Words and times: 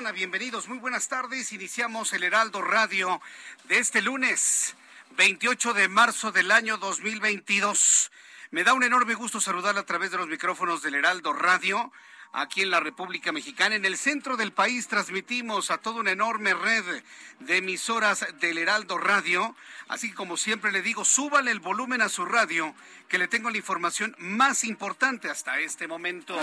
Bienvenidos, 0.00 0.66
muy 0.66 0.78
buenas 0.78 1.08
tardes. 1.08 1.52
Iniciamos 1.52 2.14
el 2.14 2.24
Heraldo 2.24 2.62
Radio 2.62 3.20
de 3.68 3.78
este 3.78 4.00
lunes, 4.00 4.74
28 5.18 5.74
de 5.74 5.88
marzo 5.88 6.32
del 6.32 6.50
año 6.50 6.78
2022. 6.78 8.10
Me 8.50 8.64
da 8.64 8.72
un 8.72 8.82
enorme 8.82 9.14
gusto 9.14 9.42
saludarla 9.42 9.82
a 9.82 9.86
través 9.86 10.10
de 10.10 10.16
los 10.16 10.26
micrófonos 10.26 10.82
del 10.82 10.94
Heraldo 10.94 11.34
Radio. 11.34 11.92
Aquí 12.32 12.62
en 12.62 12.70
la 12.70 12.80
República 12.80 13.30
Mexicana, 13.30 13.74
en 13.74 13.84
el 13.84 13.98
centro 13.98 14.38
del 14.38 14.52
país, 14.52 14.88
transmitimos 14.88 15.70
a 15.70 15.78
toda 15.78 16.00
una 16.00 16.12
enorme 16.12 16.54
red 16.54 17.02
de 17.40 17.58
emisoras 17.58 18.26
del 18.40 18.56
Heraldo 18.56 18.96
Radio. 18.96 19.54
Así 19.88 20.08
que, 20.08 20.14
como 20.14 20.38
siempre 20.38 20.72
le 20.72 20.80
digo, 20.80 21.04
súbale 21.04 21.50
el 21.50 21.60
volumen 21.60 22.00
a 22.00 22.08
su 22.08 22.24
radio, 22.24 22.74
que 23.06 23.18
le 23.18 23.28
tengo 23.28 23.50
la 23.50 23.58
información 23.58 24.16
más 24.18 24.64
importante 24.64 25.28
hasta 25.28 25.60
este 25.60 25.86
momento. 25.86 26.40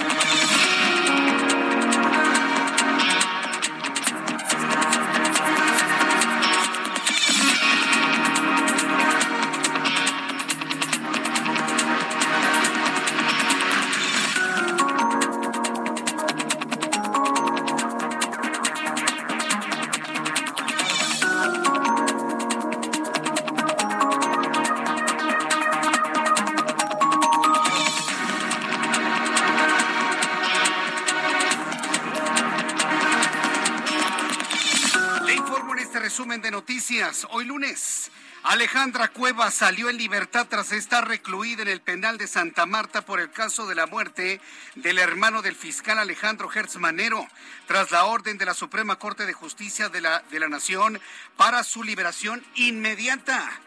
Hoy 37.29 37.45
lunes, 37.45 38.11
Alejandra 38.43 39.07
Cuevas 39.07 39.53
salió 39.53 39.89
en 39.89 39.95
libertad 39.95 40.45
tras 40.49 40.73
estar 40.73 41.07
recluida 41.07 41.61
en 41.61 41.69
el 41.69 41.79
penal 41.79 42.17
de 42.17 42.27
Santa 42.27 42.65
Marta 42.65 43.03
por 43.03 43.21
el 43.21 43.31
caso 43.31 43.65
de 43.65 43.75
la 43.75 43.85
muerte 43.85 44.41
del 44.75 44.99
hermano 44.99 45.41
del 45.41 45.55
fiscal 45.55 45.99
Alejandro 45.99 46.51
Hertz 46.53 46.75
Manero, 46.75 47.25
tras 47.65 47.91
la 47.91 48.03
orden 48.03 48.37
de 48.37 48.45
la 48.45 48.53
Suprema 48.53 48.99
Corte 48.99 49.25
de 49.25 49.31
Justicia 49.31 49.87
de 49.87 50.01
la, 50.01 50.21
de 50.31 50.39
la 50.41 50.49
Nación 50.49 50.99
para 51.37 51.63
su 51.63 51.81
liberación 51.81 52.45
inmediata 52.55 53.61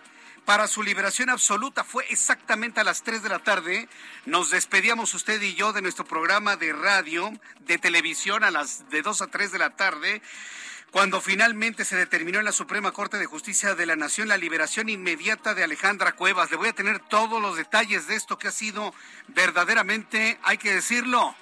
para 0.45 0.67
su 0.67 0.83
liberación 0.83 1.31
absoluta. 1.31 1.83
Fue 1.83 2.05
exactamente 2.11 2.81
a 2.81 2.85
las 2.85 3.03
3 3.05 3.23
de 3.23 3.29
la 3.29 3.39
tarde. 3.39 3.89
Nos 4.27 4.51
despedíamos 4.51 5.15
usted 5.15 5.41
y 5.41 5.55
yo 5.55 5.73
de 5.73 5.81
nuestro 5.81 6.05
programa 6.05 6.57
de 6.57 6.73
radio, 6.73 7.33
de 7.61 7.79
televisión 7.79 8.45
a 8.45 8.51
las 8.51 8.91
de 8.91 9.01
2 9.01 9.23
a 9.23 9.27
3 9.29 9.53
de 9.53 9.59
la 9.59 9.71
tarde. 9.71 10.21
Cuando 10.91 11.21
finalmente 11.21 11.85
se 11.85 11.95
determinó 11.95 12.41
en 12.41 12.45
la 12.45 12.53
Suprema 12.53 12.91
Corte 12.91 13.17
de 13.17 13.27
Justicia 13.27 13.77
de 13.77 13.87
la 13.87 13.95
Nación 13.95 14.27
la 14.27 14.37
liberación 14.37 14.89
inmediata 14.89 15.55
de 15.55 15.63
Alejandra 15.63 16.13
Cuevas. 16.13 16.51
Le 16.51 16.57
voy 16.57 16.71
a 16.71 16.73
tener 16.73 16.99
todos 16.99 17.41
los 17.41 17.57
detalles 17.57 18.09
de 18.09 18.17
esto 18.17 18.39
que 18.39 18.49
ha 18.49 18.53
sido 18.53 18.93
verdaderamente, 19.29 20.41
hay 20.43 20.59
que 20.59 20.75
decirlo, 20.75 21.37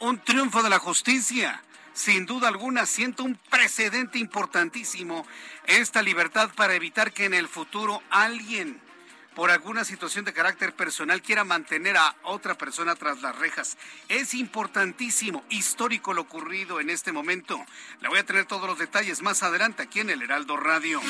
un 0.00 0.18
triunfo 0.18 0.62
de 0.62 0.68
la 0.68 0.78
justicia. 0.78 1.62
Sin 1.94 2.26
duda 2.26 2.48
alguna, 2.48 2.84
siento 2.84 3.24
un 3.24 3.36
precedente 3.48 4.18
importantísimo 4.18 5.26
esta 5.64 6.02
libertad 6.02 6.50
para 6.54 6.74
evitar 6.74 7.12
que 7.12 7.24
en 7.24 7.32
el 7.32 7.48
futuro 7.48 8.02
alguien, 8.10 8.82
por 9.34 9.50
alguna 9.50 9.84
situación 9.84 10.24
de 10.24 10.32
carácter 10.32 10.74
personal, 10.74 11.22
quiera 11.22 11.44
mantener 11.44 11.96
a 11.96 12.14
otra 12.24 12.56
persona 12.56 12.94
tras 12.96 13.22
las 13.22 13.36
rejas. 13.36 13.76
Es 14.08 14.34
importantísimo, 14.34 15.44
histórico 15.48 16.12
lo 16.12 16.22
ocurrido 16.22 16.80
en 16.80 16.90
este 16.90 17.12
momento. 17.12 17.64
Le 18.00 18.08
voy 18.08 18.18
a 18.18 18.26
tener 18.26 18.46
todos 18.46 18.66
los 18.66 18.78
detalles 18.78 19.22
más 19.22 19.42
adelante 19.42 19.82
aquí 19.82 20.00
en 20.00 20.10
el 20.10 20.22
Heraldo 20.22 20.56
Radio. 20.56 21.00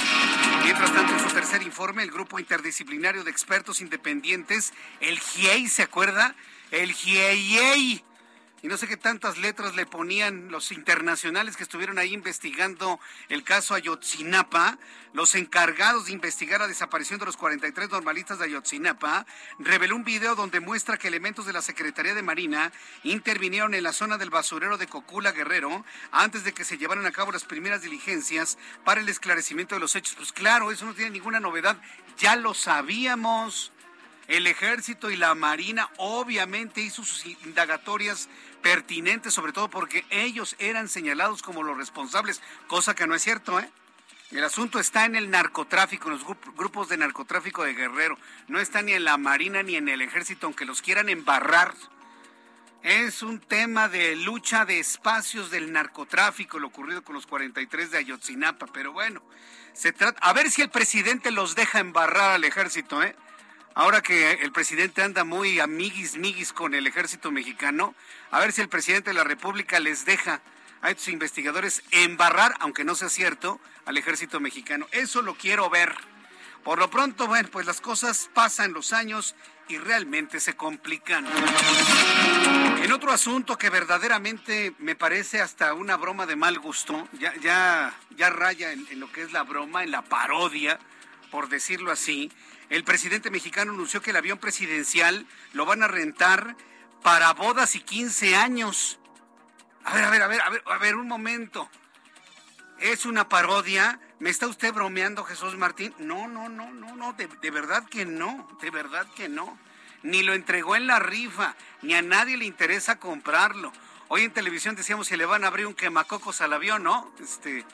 Mientras 0.64 0.92
tanto, 0.92 1.12
en 1.14 1.20
su 1.20 1.34
tercer 1.34 1.62
informe, 1.62 2.02
el 2.02 2.10
Grupo 2.10 2.38
Interdisciplinario 2.38 3.24
de 3.24 3.30
Expertos 3.30 3.80
Independientes, 3.80 4.72
el 5.00 5.18
GIEI, 5.18 5.68
¿se 5.68 5.82
acuerda? 5.82 6.34
El 6.70 6.92
GIEI 6.92 8.04
y 8.62 8.68
no 8.68 8.76
sé 8.76 8.86
qué 8.86 8.96
tantas 8.96 9.38
letras 9.38 9.74
le 9.74 9.86
ponían 9.86 10.50
los 10.50 10.72
internacionales 10.72 11.56
que 11.56 11.62
estuvieron 11.62 11.98
ahí 11.98 12.12
investigando 12.12 13.00
el 13.28 13.42
caso 13.42 13.74
Ayotzinapa, 13.74 14.78
los 15.12 15.34
encargados 15.34 16.06
de 16.06 16.12
investigar 16.12 16.60
la 16.60 16.68
desaparición 16.68 17.18
de 17.18 17.26
los 17.26 17.36
43 17.36 17.90
normalistas 17.90 18.38
de 18.38 18.44
Ayotzinapa, 18.44 19.26
reveló 19.58 19.96
un 19.96 20.04
video 20.04 20.34
donde 20.34 20.60
muestra 20.60 20.98
que 20.98 21.08
elementos 21.08 21.46
de 21.46 21.52
la 21.52 21.62
Secretaría 21.62 22.14
de 22.14 22.22
Marina 22.22 22.72
intervinieron 23.02 23.74
en 23.74 23.82
la 23.82 23.92
zona 23.92 24.18
del 24.18 24.30
basurero 24.30 24.76
de 24.76 24.86
Cocula 24.86 25.32
Guerrero 25.32 25.84
antes 26.12 26.44
de 26.44 26.52
que 26.52 26.64
se 26.64 26.78
llevaran 26.78 27.06
a 27.06 27.12
cabo 27.12 27.32
las 27.32 27.44
primeras 27.44 27.82
diligencias 27.82 28.58
para 28.84 29.00
el 29.00 29.08
esclarecimiento 29.08 29.74
de 29.74 29.80
los 29.80 29.96
hechos. 29.96 30.16
Pues 30.16 30.32
claro, 30.32 30.70
eso 30.70 30.84
no 30.84 30.94
tiene 30.94 31.10
ninguna 31.10 31.40
novedad, 31.40 31.80
ya 32.18 32.36
lo 32.36 32.54
sabíamos. 32.54 33.72
El 34.28 34.46
ejército 34.46 35.10
y 35.10 35.16
la 35.16 35.34
marina 35.34 35.90
obviamente 35.96 36.80
hizo 36.80 37.04
sus 37.04 37.26
indagatorias 37.26 38.28
pertinentes, 38.62 39.34
sobre 39.34 39.52
todo 39.52 39.68
porque 39.68 40.04
ellos 40.10 40.56
eran 40.58 40.88
señalados 40.88 41.42
como 41.42 41.62
los 41.62 41.76
responsables, 41.76 42.40
cosa 42.66 42.94
que 42.94 43.06
no 43.06 43.14
es 43.14 43.22
cierto, 43.22 43.58
¿eh? 43.60 43.70
El 44.30 44.44
asunto 44.44 44.78
está 44.78 45.06
en 45.06 45.16
el 45.16 45.28
narcotráfico, 45.28 46.06
en 46.08 46.14
los 46.14 46.24
gru- 46.24 46.54
grupos 46.56 46.88
de 46.88 46.96
narcotráfico 46.96 47.64
de 47.64 47.74
Guerrero. 47.74 48.16
No 48.46 48.60
está 48.60 48.80
ni 48.80 48.92
en 48.92 49.04
la 49.04 49.16
Marina 49.16 49.64
ni 49.64 49.74
en 49.74 49.88
el 49.88 50.02
Ejército, 50.02 50.46
aunque 50.46 50.64
los 50.64 50.82
quieran 50.82 51.08
embarrar. 51.08 51.74
Es 52.84 53.22
un 53.22 53.40
tema 53.40 53.88
de 53.88 54.14
lucha 54.14 54.64
de 54.64 54.78
espacios 54.78 55.50
del 55.50 55.72
narcotráfico, 55.72 56.60
lo 56.60 56.68
ocurrido 56.68 57.02
con 57.02 57.14
los 57.16 57.26
43 57.26 57.90
de 57.90 57.98
Ayotzinapa. 57.98 58.66
Pero 58.68 58.92
bueno, 58.92 59.20
se 59.72 59.92
trata. 59.92 60.18
A 60.22 60.32
ver 60.32 60.50
si 60.50 60.62
el 60.62 60.70
presidente 60.70 61.32
los 61.32 61.56
deja 61.56 61.80
embarrar 61.80 62.30
al 62.30 62.44
ejército, 62.44 63.02
¿eh? 63.02 63.16
Ahora 63.74 64.02
que 64.02 64.32
el 64.32 64.50
presidente 64.50 65.02
anda 65.02 65.22
muy 65.22 65.60
amiguis, 65.60 66.16
miguis 66.16 66.52
con 66.52 66.74
el 66.74 66.86
ejército 66.86 67.30
mexicano, 67.30 67.94
a 68.30 68.40
ver 68.40 68.52
si 68.52 68.60
el 68.60 68.68
presidente 68.68 69.10
de 69.10 69.14
la 69.14 69.24
República 69.24 69.78
les 69.78 70.04
deja 70.04 70.40
a 70.82 70.90
estos 70.90 71.08
investigadores 71.08 71.82
embarrar, 71.92 72.54
aunque 72.58 72.84
no 72.84 72.94
sea 72.94 73.08
cierto, 73.08 73.60
al 73.86 73.96
ejército 73.96 74.40
mexicano. 74.40 74.86
Eso 74.90 75.22
lo 75.22 75.34
quiero 75.34 75.70
ver. 75.70 75.94
Por 76.64 76.78
lo 76.78 76.90
pronto, 76.90 77.26
bueno, 77.26 77.48
pues 77.50 77.64
las 77.64 77.80
cosas 77.80 78.28
pasan 78.34 78.72
los 78.72 78.92
años 78.92 79.34
y 79.68 79.78
realmente 79.78 80.40
se 80.40 80.56
complican. 80.56 81.26
En 82.82 82.92
otro 82.92 83.12
asunto 83.12 83.56
que 83.56 83.70
verdaderamente 83.70 84.74
me 84.78 84.96
parece 84.96 85.40
hasta 85.40 85.74
una 85.74 85.96
broma 85.96 86.26
de 86.26 86.36
mal 86.36 86.58
gusto, 86.58 87.08
ya, 87.12 87.34
ya, 87.36 87.94
ya 88.16 88.30
raya 88.30 88.72
en, 88.72 88.86
en 88.90 89.00
lo 89.00 89.10
que 89.12 89.22
es 89.22 89.32
la 89.32 89.44
broma, 89.44 89.84
en 89.84 89.92
la 89.92 90.02
parodia, 90.02 90.78
por 91.30 91.48
decirlo 91.48 91.92
así, 91.92 92.30
el 92.70 92.84
presidente 92.84 93.30
mexicano 93.30 93.72
anunció 93.72 94.00
que 94.00 94.10
el 94.10 94.16
avión 94.16 94.38
presidencial 94.38 95.26
lo 95.52 95.66
van 95.66 95.82
a 95.82 95.88
rentar 95.88 96.56
para 97.02 97.32
bodas 97.32 97.74
y 97.74 97.80
15 97.80 98.36
años. 98.36 98.98
A 99.84 99.94
ver, 99.94 100.04
a 100.04 100.10
ver, 100.10 100.22
a 100.22 100.28
ver, 100.28 100.40
a 100.40 100.50
ver, 100.50 100.62
a 100.64 100.78
ver, 100.78 100.96
un 100.96 101.08
momento. 101.08 101.68
¿Es 102.78 103.04
una 103.04 103.28
parodia? 103.28 104.00
¿Me 104.20 104.30
está 104.30 104.46
usted 104.46 104.72
bromeando, 104.72 105.24
Jesús 105.24 105.56
Martín? 105.56 105.94
No, 105.98 106.28
no, 106.28 106.48
no, 106.48 106.70
no, 106.70 106.94
no, 106.94 107.12
de, 107.14 107.26
de 107.26 107.50
verdad 107.50 107.84
que 107.88 108.06
no, 108.06 108.48
de 108.62 108.70
verdad 108.70 109.06
que 109.16 109.28
no. 109.28 109.58
Ni 110.02 110.22
lo 110.22 110.32
entregó 110.32 110.76
en 110.76 110.86
la 110.86 110.98
rifa, 110.98 111.56
ni 111.82 111.94
a 111.94 112.02
nadie 112.02 112.36
le 112.36 112.44
interesa 112.44 112.98
comprarlo. 112.98 113.72
Hoy 114.08 114.22
en 114.22 114.32
televisión 114.32 114.76
decíamos 114.76 115.08
que 115.08 115.16
le 115.16 115.26
van 115.26 115.44
a 115.44 115.48
abrir 115.48 115.66
un 115.66 115.74
quemacocos 115.74 116.40
al 116.40 116.52
avión, 116.52 116.82
¿no? 116.84 117.12
Este, 117.20 117.64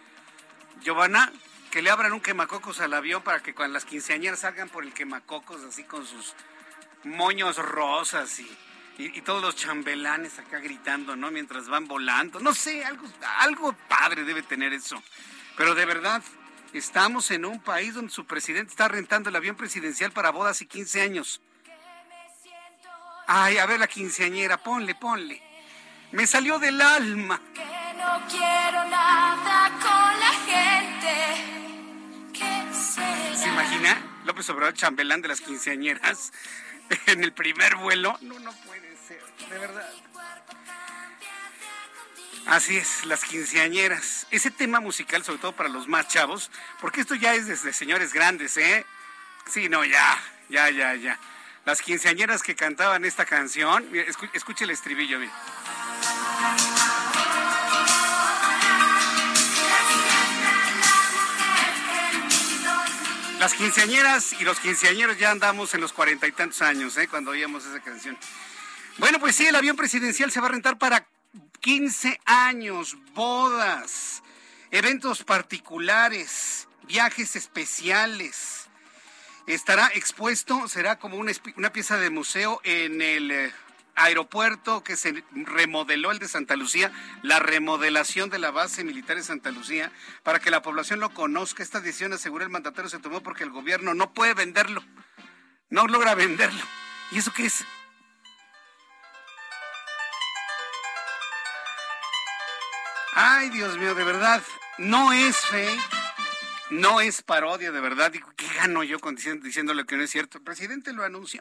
Giovanna, 0.82 1.32
que 1.70 1.82
le 1.82 1.90
abran 1.90 2.12
un 2.12 2.20
quemacocos 2.20 2.80
al 2.80 2.94
avión 2.94 3.22
para 3.22 3.42
que 3.42 3.54
cuando 3.54 3.74
las 3.74 3.84
quinceañeras 3.84 4.40
salgan 4.40 4.68
por 4.68 4.84
el 4.84 4.92
quemacocos 4.92 5.62
así 5.64 5.84
con 5.84 6.06
sus 6.06 6.34
moños 7.04 7.56
rosas 7.56 8.38
y, 8.40 8.58
y, 8.98 9.20
todos 9.22 9.42
los 9.42 9.56
chambelanes 9.56 10.38
acá 10.38 10.58
gritando, 10.58 11.16
¿no? 11.16 11.30
Mientras 11.30 11.68
van 11.68 11.86
volando. 11.86 12.40
No 12.40 12.54
sé, 12.54 12.84
algo, 12.84 13.06
algo 13.38 13.72
padre 13.88 14.24
debe 14.24 14.42
tener 14.42 14.72
eso. 14.72 15.02
Pero 15.56 15.74
de 15.74 15.84
verdad, 15.84 16.22
estamos 16.72 17.30
en 17.30 17.44
un 17.44 17.60
país 17.60 17.94
donde 17.94 18.12
su 18.12 18.26
presidente 18.26 18.70
está 18.70 18.88
rentando 18.88 19.30
el 19.30 19.36
avión 19.36 19.56
presidencial 19.56 20.12
para 20.12 20.30
bodas 20.30 20.60
y 20.62 20.66
15 20.66 21.02
años. 21.02 21.40
Ay, 23.26 23.58
a 23.58 23.66
ver 23.66 23.80
la 23.80 23.88
quinceañera, 23.88 24.62
ponle, 24.62 24.94
ponle. 24.94 25.42
Me 26.12 26.26
salió 26.26 26.58
del 26.58 26.80
alma. 26.80 27.40
Que 27.54 27.94
no 27.96 28.22
quiero 28.28 28.84
nada 28.88 29.70
con 29.82 30.06
López 34.26 34.50
Obrador 34.50 34.75
chambelán 34.75 35.23
de 35.23 35.28
las 35.28 35.40
quinceañeras 35.40 36.32
en 37.06 37.23
el 37.23 37.32
primer 37.32 37.76
vuelo. 37.76 38.19
No, 38.20 38.38
no 38.40 38.52
puede 38.52 38.96
ser, 38.96 39.23
de 39.49 39.58
verdad. 39.58 39.93
Así 42.46 42.76
es, 42.76 43.05
las 43.06 43.25
quinceañeras. 43.25 44.26
Ese 44.31 44.50
tema 44.50 44.81
musical, 44.81 45.25
sobre 45.25 45.38
todo 45.38 45.52
para 45.52 45.69
los 45.69 45.88
más 45.88 46.08
chavos, 46.08 46.50
porque 46.81 47.00
esto 47.00 47.14
ya 47.14 47.34
es 47.34 47.46
desde 47.46 47.73
señores 47.73 48.12
grandes, 48.12 48.56
¿eh? 48.56 48.84
Sí, 49.46 49.69
no, 49.69 49.84
ya, 49.84 50.20
ya, 50.49 50.70
ya, 50.70 50.94
ya. 50.94 51.19
Las 51.64 51.82
quinceañeras 51.82 52.43
que 52.44 52.55
cantaban 52.55 53.05
esta 53.05 53.25
canción, 53.25 53.88
escuche 54.32 54.64
el 54.64 54.70
estribillo, 54.70 55.19
bien. 55.19 55.32
Las 63.38 63.53
quinceañeras 63.53 64.33
y 64.41 64.44
los 64.44 64.59
quinceañeros 64.61 65.19
ya 65.19 65.31
andamos 65.31 65.75
en 65.75 65.83
los 65.83 65.93
cuarenta 65.93 66.27
y 66.27 66.33
tantos 66.33 66.62
años, 66.62 66.97
¿eh? 66.97 67.06
cuando 67.06 67.33
oíamos 67.33 67.67
esa 67.67 67.81
canción. 67.81 68.17
Bueno, 68.97 69.21
pues 69.21 69.37
sí, 69.37 69.47
el 69.47 69.55
avión 69.55 69.77
presidencial 69.77 70.33
se 70.33 70.41
va 70.41 70.47
a 70.47 70.53
rentar 70.53 70.79
para 70.79 71.06
15 71.61 72.19
años, 72.25 72.97
bodas, 73.15 74.23
eventos 74.71 75.23
particulares, 75.23 76.67
viajes 76.85 77.37
especiales. 77.37 78.69
Estará 79.47 79.91
expuesto, 79.94 80.67
será 80.67 80.99
como 80.99 81.19
una, 81.19 81.33
una 81.56 81.73
pieza 81.73 81.99
de 81.99 82.09
museo 82.09 82.61
en 82.65 83.03
el 83.03 83.31
eh, 83.31 83.53
aeropuerto 83.96 84.84
que 84.84 84.96
se 84.96 85.25
remodeló 85.32 86.12
el 86.12 86.19
de 86.19 86.28
Santa 86.28 86.54
Lucía, 86.54 86.93
la 87.22 87.38
remodelación 87.38 88.31
de 88.31 88.38
la 88.38 88.50
base 88.50 88.84
militar 88.84 89.16
de 89.16 89.22
Santa 89.22 89.50
Lucía, 89.50 89.90
para 90.22 90.38
que 90.38 90.50
la 90.50 90.62
población 90.62 91.00
lo 91.00 91.10
conozca. 91.10 91.62
Esta 91.62 91.81
decisión, 91.81 92.12
asegura 92.12 92.44
el 92.44 92.50
mandatario, 92.50 92.90
se 92.90 92.98
tomó 92.98 93.22
porque 93.22 93.44
el 93.44 93.50
gobierno 93.50 93.94
no 93.94 94.12
puede 94.12 94.34
venderlo, 94.34 94.84
no 95.70 95.87
logra 95.87 96.14
venderlo. 96.14 96.62
¿Y 97.10 97.19
eso 97.19 97.32
qué 97.32 97.46
es? 97.46 97.64
Ay, 103.19 103.49
Dios 103.49 103.78
mío, 103.78 103.94
de 103.94 104.04
verdad, 104.04 104.42
no 104.76 105.10
es 105.14 105.38
fake, 105.38 105.81
no 106.69 107.00
es 107.00 107.22
parodia, 107.22 107.72
de 107.72 107.81
verdad. 107.81 108.12
¿qué 108.12 108.46
gano 108.56 108.82
yo 108.82 108.99
con 108.99 109.16
diciendo, 109.16 109.72
lo 109.72 109.87
que 109.87 109.96
no 109.96 110.02
es 110.02 110.10
cierto? 110.10 110.37
El 110.37 110.44
presidente 110.44 110.92
lo 110.92 111.02
anunció. 111.02 111.40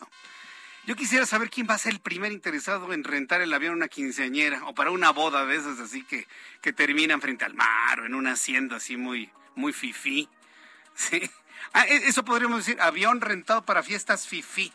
Yo 0.85 0.95
quisiera 0.95 1.25
saber 1.25 1.49
quién 1.49 1.67
va 1.67 1.73
a 1.73 1.79
ser 1.79 1.93
el 1.93 1.99
primer 1.99 2.31
interesado 2.31 2.93
en 2.93 3.03
rentar 3.03 3.41
el 3.41 3.51
avión 3.53 3.73
a 3.73 3.77
una 3.77 3.87
quinceañera 3.87 4.63
o 4.65 4.75
para 4.75 4.91
una 4.91 5.09
boda 5.09 5.43
de 5.45 5.55
esas 5.55 5.79
así 5.79 6.03
que, 6.03 6.27
que 6.61 6.73
terminan 6.73 7.21
frente 7.21 7.43
al 7.43 7.55
mar 7.55 8.01
o 8.01 8.05
en 8.05 8.13
una 8.13 8.33
hacienda 8.33 8.75
así 8.75 8.95
muy, 8.95 9.31
muy 9.55 9.73
fifí. 9.73 10.29
¿Sí? 10.95 11.29
Ah, 11.73 11.87
e, 11.87 12.07
eso 12.07 12.23
podríamos 12.23 12.59
decir, 12.59 12.79
avión 12.79 13.19
rentado 13.19 13.65
para 13.65 13.81
fiestas 13.81 14.27
fifí. 14.27 14.71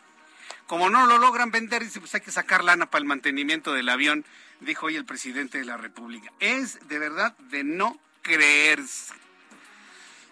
Como 0.67 0.89
no 0.89 1.05
lo 1.05 1.17
logran 1.17 1.49
vender, 1.49 1.83
dice, 1.83 2.01
pues 2.01 2.13
hay 2.13 2.21
que 2.21 2.31
sacar 2.31 2.63
lana 2.63 2.89
para 2.89 3.01
el 3.01 3.07
mantenimiento 3.07 3.73
del 3.73 3.87
avión, 3.87 4.25
dijo 4.59 4.87
hoy 4.87 4.97
el 4.97 5.05
presidente 5.05 5.59
de 5.59 5.65
la 5.65 5.77
República. 5.77 6.31
Es 6.39 6.87
de 6.89 6.99
verdad 6.99 7.37
de 7.37 7.63
no 7.63 7.97
creerse 8.21 9.13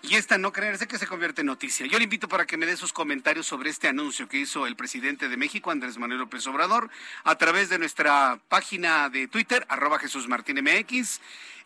y 0.01 0.15
esta 0.15 0.37
no 0.37 0.53
creerse 0.53 0.87
que 0.87 0.97
se 0.97 1.07
convierte 1.07 1.41
en 1.41 1.47
noticia. 1.47 1.85
Yo 1.85 1.97
le 1.97 2.05
invito 2.05 2.27
para 2.27 2.45
que 2.45 2.57
me 2.57 2.65
dé 2.65 2.77
sus 2.77 2.93
comentarios 2.93 3.45
sobre 3.45 3.69
este 3.69 3.87
anuncio 3.87 4.27
que 4.27 4.37
hizo 4.37 4.65
el 4.65 4.75
presidente 4.75 5.27
de 5.27 5.37
México, 5.37 5.71
Andrés 5.71 5.97
Manuel 5.97 6.19
López 6.19 6.47
Obrador, 6.47 6.89
a 7.23 7.35
través 7.37 7.69
de 7.69 7.79
nuestra 7.79 8.39
página 8.47 9.09
de 9.09 9.27
Twitter, 9.27 9.65
arroba 9.69 9.99
Jesús 9.99 10.27
Martín 10.27 10.63
MX, 10.63 11.19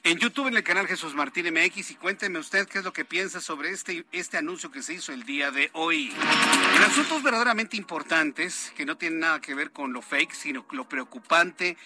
en 0.05 0.17
YouTube 0.17 0.47
en 0.47 0.57
el 0.57 0.63
canal 0.63 0.85
Jesús 0.85 1.13
Martín 1.13 1.45
MX 1.53 1.91
y 1.91 1.95
cuénteme 1.95 2.37
usted 2.37 2.67
qué 2.67 2.79
es 2.79 2.83
lo 2.83 2.91
que 2.91 3.05
piensa 3.05 3.39
sobre 3.39 3.69
este, 3.69 4.05
este 4.11 4.37
anuncio 4.37 4.69
que 4.69 4.83
se 4.83 4.95
hizo 4.95 5.13
el 5.13 5.23
día 5.23 5.49
de 5.49 5.69
hoy. 5.71 6.13
En 6.75 6.83
asuntos 6.83 7.23
verdaderamente 7.23 7.77
importantes, 7.77 8.73
que 8.75 8.85
no 8.85 8.97
tienen 8.97 9.19
nada 9.19 9.39
que 9.39 9.55
ver 9.55 9.71
con 9.71 9.93
lo 9.93 10.01
fake, 10.01 10.33
sino 10.33 10.65
lo 10.71 10.89
preocupante, 10.89 11.77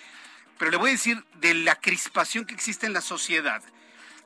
pero 0.57 0.71
le 0.71 0.77
voy 0.77 0.89
a 0.89 0.93
decir 0.93 1.23
de 1.35 1.53
la 1.53 1.75
crispación 1.75 2.45
que 2.45 2.55
existe 2.55 2.87
en 2.87 2.93
la 2.93 3.01
sociedad. 3.01 3.61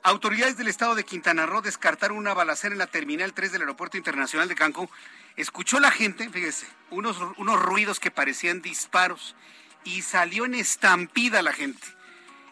Autoridades 0.04 0.58
del 0.58 0.68
estado 0.68 0.96
de 0.96 1.04
Quintana 1.04 1.46
Roo 1.46 1.62
descartaron 1.62 2.18
una 2.18 2.34
balacera 2.34 2.74
en 2.74 2.80
la 2.80 2.88
terminal 2.88 3.34
3 3.34 3.52
del 3.52 3.62
Aeropuerto 3.62 3.98
Internacional 3.98 4.50
de 4.50 4.56
Cancún. 4.56 4.90
Escuchó 5.36 5.80
la 5.80 5.92
gente, 5.92 6.28
fíjese, 6.28 6.66
unos, 6.90 7.18
unos 7.38 7.62
ruidos 7.62 8.00
que 8.00 8.10
parecían 8.10 8.64
disparos 8.64 9.36
y 9.84 10.02
salió 10.02 10.46
en 10.46 10.56
estampida 10.56 11.44
la 11.44 11.54
gente. 11.54 11.86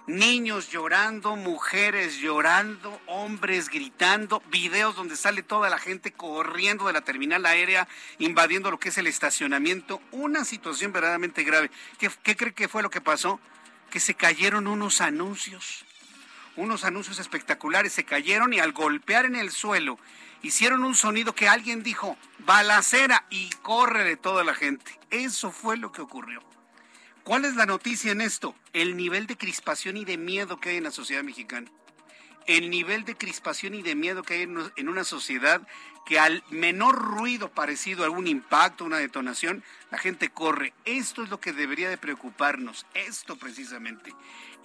Niños 0.05 0.69
llorando, 0.69 1.35
mujeres 1.35 2.17
llorando, 2.17 3.01
hombres 3.07 3.69
gritando, 3.69 4.43
videos 4.51 4.95
donde 4.95 5.15
sale 5.15 5.41
toda 5.41 5.71
la 5.71 5.79
gente 5.79 6.11
corriendo 6.11 6.85
de 6.85 6.93
la 6.93 7.01
terminal 7.01 7.47
aérea, 7.47 7.87
invadiendo 8.19 8.69
lo 8.69 8.79
que 8.79 8.89
es 8.89 8.97
el 8.99 9.07
estacionamiento. 9.07 10.03
Una 10.11 10.45
situación 10.45 10.91
verdaderamente 10.91 11.43
grave. 11.43 11.71
¿Qué, 11.97 12.11
qué 12.21 12.35
cree 12.35 12.53
que 12.53 12.67
fue 12.67 12.83
lo 12.83 12.91
que 12.91 13.01
pasó? 13.01 13.39
Que 13.89 13.99
se 13.99 14.13
cayeron 14.13 14.67
unos 14.67 15.01
anuncios 15.01 15.83
unos 16.59 16.83
anuncios 16.83 17.19
espectaculares 17.19 17.93
se 17.93 18.03
cayeron 18.03 18.53
y 18.53 18.59
al 18.59 18.73
golpear 18.73 19.25
en 19.25 19.35
el 19.35 19.49
suelo 19.49 19.97
hicieron 20.41 20.83
un 20.83 20.93
sonido 20.93 21.33
que 21.33 21.47
alguien 21.47 21.83
dijo, 21.83 22.17
balacera, 22.39 23.25
y 23.29 23.49
corre 23.61 24.03
de 24.03 24.17
toda 24.17 24.43
la 24.43 24.53
gente. 24.53 24.99
Eso 25.09 25.51
fue 25.51 25.77
lo 25.77 25.91
que 25.91 26.01
ocurrió. 26.01 26.43
¿Cuál 27.23 27.45
es 27.45 27.55
la 27.55 27.65
noticia 27.65 28.11
en 28.11 28.21
esto? 28.21 28.55
El 28.73 28.97
nivel 28.97 29.25
de 29.25 29.37
crispación 29.37 29.97
y 29.97 30.05
de 30.05 30.17
miedo 30.17 30.59
que 30.59 30.69
hay 30.69 30.77
en 30.77 30.83
la 30.83 30.91
sociedad 30.91 31.23
mexicana. 31.23 31.69
El 32.49 32.69
nivel 32.69 33.05
de 33.05 33.15
crispación 33.15 33.75
y 33.75 33.81
de 33.81 33.95
miedo 33.95 34.23
que 34.23 34.33
hay 34.33 34.41
en 34.41 34.89
una 34.89 35.03
sociedad 35.03 35.61
que 36.05 36.17
al 36.17 36.43
menor 36.49 36.95
ruido 36.95 37.49
parecido 37.49 38.01
a 38.01 38.05
algún 38.05 38.27
impacto, 38.27 38.85
una 38.85 38.97
detonación, 38.97 39.63
la 39.91 39.99
gente 39.99 40.29
corre. 40.29 40.73
Esto 40.85 41.21
es 41.23 41.29
lo 41.29 41.39
que 41.39 41.53
debería 41.53 41.89
de 41.89 41.97
preocuparnos, 41.97 42.87
esto 42.95 43.35
precisamente 43.35 44.13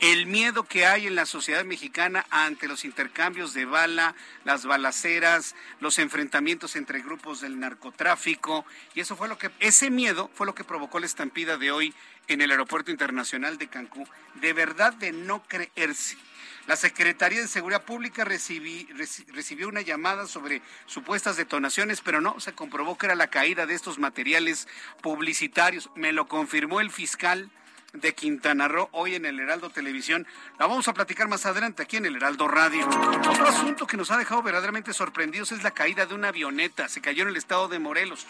el 0.01 0.27
miedo 0.27 0.65
que 0.65 0.87
hay 0.87 1.07
en 1.07 1.15
la 1.15 1.27
sociedad 1.27 1.65
mexicana 1.65 2.27
ante 2.31 2.69
los 2.69 2.85
intercambios 2.85 3.55
de 3.55 3.65
bala, 3.65 4.15
las 4.45 4.67
balaceras, 4.67 5.55
los 5.81 5.99
enfrentamientos 5.99 6.77
entre 6.77 7.01
grupos 7.01 7.41
del 7.41 7.61
narcotráfico, 7.61 8.67
y 8.95 9.01
eso 9.01 9.17
fue 9.17 9.29
lo 9.29 9.39
que 9.39 9.51
ese 9.61 9.91
miedo 9.91 10.31
fue 10.35 10.47
lo 10.47 10.55
que 10.55 10.65
provocó 10.65 10.99
la 10.99 11.07
estampida 11.07 11.57
de 11.57 11.71
hoy 11.71 11.95
en 12.27 12.41
el 12.41 12.51
Aeropuerto 12.51 12.91
Internacional 12.91 13.59
de 13.59 13.69
Cancún, 13.69 14.09
de 14.35 14.53
verdad 14.53 14.93
de 14.95 15.13
no 15.13 15.43
creerse. 15.45 16.17
La 16.67 16.77
Secretaría 16.77 17.41
de 17.41 17.49
Seguridad 17.49 17.85
Pública 17.85 18.25
recibió 18.25 19.69
una 19.69 19.83
llamada 19.83 20.27
sobre 20.27 20.63
supuestas 20.87 21.37
detonaciones, 21.37 22.01
pero 22.01 22.23
no, 22.23 22.41
se 22.41 22.55
comprobó 22.55 22.97
que 22.97 23.07
era 23.07 23.15
la 23.15 23.29
caída 23.29 23.67
de 23.67 23.75
estos 23.75 23.99
materiales 23.99 24.67
publicitarios. 25.03 25.91
Me 25.95 26.13
lo 26.13 26.27
confirmó 26.27 26.81
el 26.81 26.91
fiscal 26.91 27.51
de 27.93 28.15
Quintana 28.15 28.67
Roo 28.67 28.89
hoy 28.93 29.15
en 29.15 29.27
el 29.27 29.39
Heraldo 29.41 29.69
Televisión. 29.69 30.27
La 30.59 30.67
vamos 30.67 30.89
a 30.89 30.95
platicar 30.95 31.29
más 31.29 31.45
adelante 31.45 31.83
aquí 31.83 31.99
en 31.99 32.07
el 32.07 32.17
Heraldo 32.17 32.49
Radio. 32.49 32.89
Otro 32.89 33.47
asunto 33.47 33.87
que 33.87 33.99
nos 33.99 34.11
ha 34.11 34.17
dejado 34.17 34.43
verdaderamente 34.43 34.95
sorprendidos 34.95 35.53
es 35.53 35.63
la 35.63 35.73
caída 35.73 36.07
de 36.07 36.15
una 36.15 36.29
avioneta. 36.29 36.89
Se 36.89 37.03
cayó 37.03 37.25
en 37.25 37.29
el 37.29 37.37
estado 37.37 37.69
de 37.69 37.79
Morelos. 37.79 38.27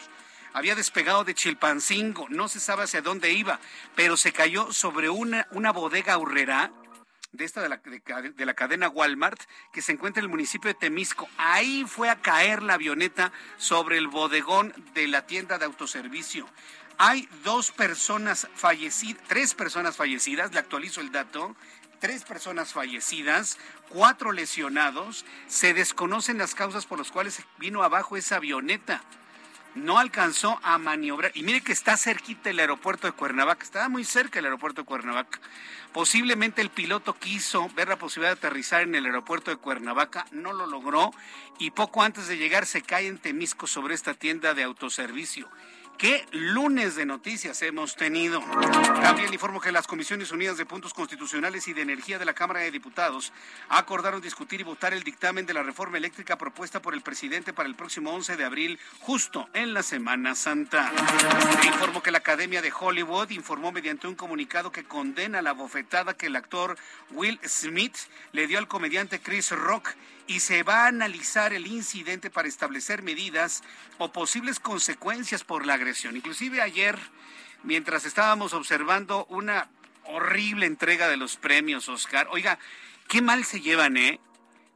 Había 0.52 0.74
despegado 0.74 1.24
de 1.24 1.34
Chilpancingo, 1.34 2.28
no 2.28 2.48
se 2.48 2.60
sabe 2.60 2.84
hacia 2.84 3.02
dónde 3.02 3.32
iba, 3.32 3.58
pero 3.96 4.16
se 4.16 4.32
cayó 4.32 4.72
sobre 4.72 5.08
una, 5.08 5.48
una 5.50 5.72
bodega 5.72 6.16
urrera 6.16 6.70
de 7.34 7.44
esta 7.44 7.60
de 7.60 7.68
la, 7.68 7.78
de 7.78 8.46
la, 8.46 8.54
cadena 8.54 8.88
Walmart 8.88 9.40
que 9.72 9.82
se 9.82 9.92
encuentra 9.92 10.20
en 10.20 10.26
el 10.26 10.30
municipio 10.30 10.68
de 10.68 10.74
Temisco. 10.74 11.28
Ahí 11.36 11.84
fue 11.86 12.08
a 12.08 12.20
caer 12.20 12.62
la 12.62 12.74
avioneta 12.74 13.32
sobre 13.56 13.98
el 13.98 14.06
bodegón 14.06 14.72
de 14.94 15.08
la 15.08 15.26
tienda 15.26 15.58
de 15.58 15.64
autoservicio. 15.64 16.48
Hay 16.96 17.28
dos 17.42 17.72
personas 17.72 18.46
fallecidas, 18.54 19.20
tres 19.26 19.54
personas 19.54 19.96
fallecidas, 19.96 20.52
le 20.52 20.60
actualizo 20.60 21.00
el 21.00 21.10
dato, 21.10 21.56
tres 21.98 22.22
personas 22.22 22.72
fallecidas, 22.72 23.58
cuatro 23.88 24.30
lesionados. 24.30 25.24
Se 25.48 25.74
desconocen 25.74 26.38
las 26.38 26.54
causas 26.54 26.86
por 26.86 26.98
las 26.98 27.10
cuales 27.10 27.42
vino 27.58 27.82
abajo 27.82 28.16
esa 28.16 28.36
avioneta. 28.36 29.02
No 29.75 29.99
alcanzó 29.99 30.61
a 30.62 30.78
maniobrar. 30.78 31.33
Y 31.35 31.43
mire 31.43 31.61
que 31.61 31.73
está 31.73 31.97
cerquita 31.97 32.50
el 32.50 32.61
aeropuerto 32.61 33.07
de 33.07 33.12
Cuernavaca. 33.12 33.64
Estaba 33.64 33.88
muy 33.88 34.04
cerca 34.04 34.38
el 34.38 34.45
aeropuerto 34.45 34.83
de 34.83 34.87
Cuernavaca. 34.87 35.40
Posiblemente 35.95 36.61
el 36.61 36.71
piloto 36.71 37.16
quiso 37.16 37.69
ver 37.76 37.87
la 37.87 37.97
posibilidad 37.97 38.33
de 38.33 38.38
aterrizar 38.38 38.83
en 38.83 38.97
el 38.97 39.07
aeropuerto 39.07 39.52
de 39.52 39.59
Cuernavaca, 39.59 40.26
no 40.33 40.52
lo 40.52 40.66
logró 40.66 41.12
y 41.61 41.71
poco 41.71 42.02
antes 42.02 42.26
de 42.26 42.37
llegar 42.37 42.66
se 42.66 42.83
cae 42.83 43.07
en 43.07 43.19
Temisco 43.19 43.69
sobre 43.69 43.95
esta 43.95 44.12
tienda 44.12 44.54
de 44.54 44.64
autoservicio. 44.64 45.49
¿Qué 45.98 46.26
lunes 46.32 46.96
de 46.96 47.06
noticias 47.06 47.62
hemos 47.62 47.94
tenido? 47.94 48.40
También 49.00 49.32
informo 49.32 49.60
que 49.60 49.70
las 49.70 49.86
Comisiones 49.86 50.32
Unidas 50.32 50.56
de 50.56 50.66
Puntos 50.66 50.92
Constitucionales 50.92 51.68
y 51.68 51.72
de 51.72 51.82
Energía 51.82 52.18
de 52.18 52.24
la 52.24 52.34
Cámara 52.34 52.60
de 52.60 52.72
Diputados 52.72 53.32
acordaron 53.68 54.20
discutir 54.20 54.60
y 54.60 54.64
votar 54.64 54.92
el 54.92 55.04
dictamen 55.04 55.46
de 55.46 55.54
la 55.54 55.62
reforma 55.62 55.96
eléctrica 55.96 56.36
propuesta 56.36 56.82
por 56.82 56.94
el 56.94 57.02
presidente 57.02 57.52
para 57.52 57.68
el 57.68 57.76
próximo 57.76 58.10
11 58.12 58.36
de 58.36 58.44
abril, 58.44 58.80
justo 59.00 59.48
en 59.54 59.72
la 59.72 59.84
Semana 59.84 60.34
Santa. 60.34 60.92
Informo 61.64 62.02
que 62.02 62.10
la 62.10 62.18
Academia 62.18 62.60
de 62.60 62.72
Hollywood 62.76 63.30
informó 63.30 63.70
mediante 63.70 64.08
un 64.08 64.16
comunicado 64.16 64.72
que 64.72 64.84
condena 64.84 65.42
la 65.42 65.52
bofetada 65.52 66.14
que 66.14 66.26
el 66.26 66.36
actor 66.36 66.76
Will 67.12 67.38
Smith 67.46 67.96
le 68.32 68.48
dio 68.48 68.58
al 68.58 68.66
comediante 68.66 69.20
Chris 69.20 69.52
Rock 69.52 69.90
y 70.26 70.40
se 70.40 70.62
va 70.62 70.85
a 70.85 70.88
analizar 70.88 71.52
el 71.52 71.66
incidente 71.66 72.31
para 72.31 72.49
establecer 72.49 73.02
medidas 73.02 73.62
o 73.99 74.12
posibles 74.12 74.59
consecuencias 74.59 75.45
por 75.45 75.66
la 75.66 75.75
agresión. 75.75 76.16
Inclusive 76.16 76.62
ayer, 76.62 76.99
mientras 77.62 78.04
estábamos 78.04 78.54
observando 78.54 79.26
una 79.26 79.69
horrible 80.04 80.66
entrega 80.66 81.09
de 81.09 81.16
los 81.16 81.37
premios 81.37 81.88
Oscar, 81.88 82.28
oiga, 82.31 82.59
qué 83.09 83.23
mal 83.23 83.45
se 83.45 83.61
llevan, 83.61 83.97
¿eh? 83.97 84.21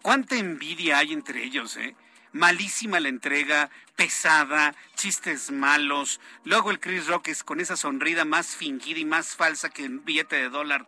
Cuánta 0.03 0.37
envidia 0.37 0.99
hay 0.99 1.13
entre 1.13 1.43
ellos, 1.43 1.77
¿eh? 1.77 1.97
Malísima 2.33 3.01
la 3.01 3.09
entrega, 3.09 3.71
pesada, 3.97 4.75
chistes 4.95 5.51
malos. 5.51 6.21
Luego 6.45 6.71
el 6.71 6.79
Chris 6.79 7.07
Rock 7.07 7.29
es 7.29 7.43
con 7.43 7.59
esa 7.59 7.77
sonrida 7.77 8.25
más 8.25 8.55
fingida 8.55 8.99
y 8.99 9.05
más 9.07 9.35
falsa 9.35 9.71
que 9.71 9.85
un 9.85 10.05
billete 10.05 10.37
de 10.37 10.51
dólar, 10.51 10.87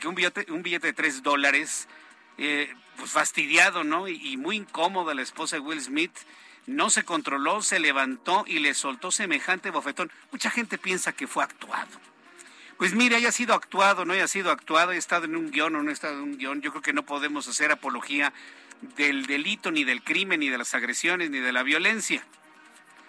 que 0.00 0.08
un 0.08 0.16
billete, 0.16 0.50
un 0.50 0.62
billete 0.62 0.88
de 0.88 0.92
tres 0.92 1.22
dólares. 1.22 1.88
Eh, 2.38 2.74
pues 2.96 3.10
fastidiado, 3.10 3.84
¿no? 3.84 4.08
Y, 4.08 4.36
muy 4.36 4.56
incómoda 4.56 5.14
la 5.14 5.22
esposa 5.22 5.56
de 5.56 5.60
Will 5.60 5.80
Smith. 5.80 6.16
No 6.66 6.90
se 6.90 7.04
controló, 7.04 7.62
se 7.62 7.78
levantó 7.78 8.44
y 8.46 8.58
le 8.58 8.74
soltó 8.74 9.10
semejante 9.10 9.70
bofetón. 9.70 10.10
Mucha 10.32 10.50
gente 10.50 10.78
piensa 10.78 11.12
que 11.12 11.26
fue 11.26 11.44
actuado. 11.44 12.00
Pues 12.76 12.94
mire, 12.94 13.16
haya 13.16 13.32
sido 13.32 13.54
actuado, 13.54 14.04
no 14.04 14.12
haya 14.12 14.28
sido 14.28 14.50
actuado, 14.50 14.90
haya 14.90 14.98
estado 14.98 15.24
en 15.24 15.36
un 15.36 15.50
guion 15.50 15.76
o 15.76 15.82
no 15.82 15.90
ha 15.90 15.92
estado 15.92 16.14
en 16.14 16.22
un 16.22 16.38
guion, 16.38 16.60
yo 16.60 16.72
creo 16.72 16.82
que 16.82 16.92
no 16.92 17.04
podemos 17.04 17.48
hacer 17.48 17.70
apología 17.70 18.34
del 18.96 19.26
delito, 19.26 19.70
ni 19.70 19.84
del 19.84 20.02
crimen, 20.02 20.40
ni 20.40 20.50
de 20.50 20.58
las 20.58 20.74
agresiones, 20.74 21.30
ni 21.30 21.38
de 21.38 21.52
la 21.52 21.62
violencia. 21.62 22.22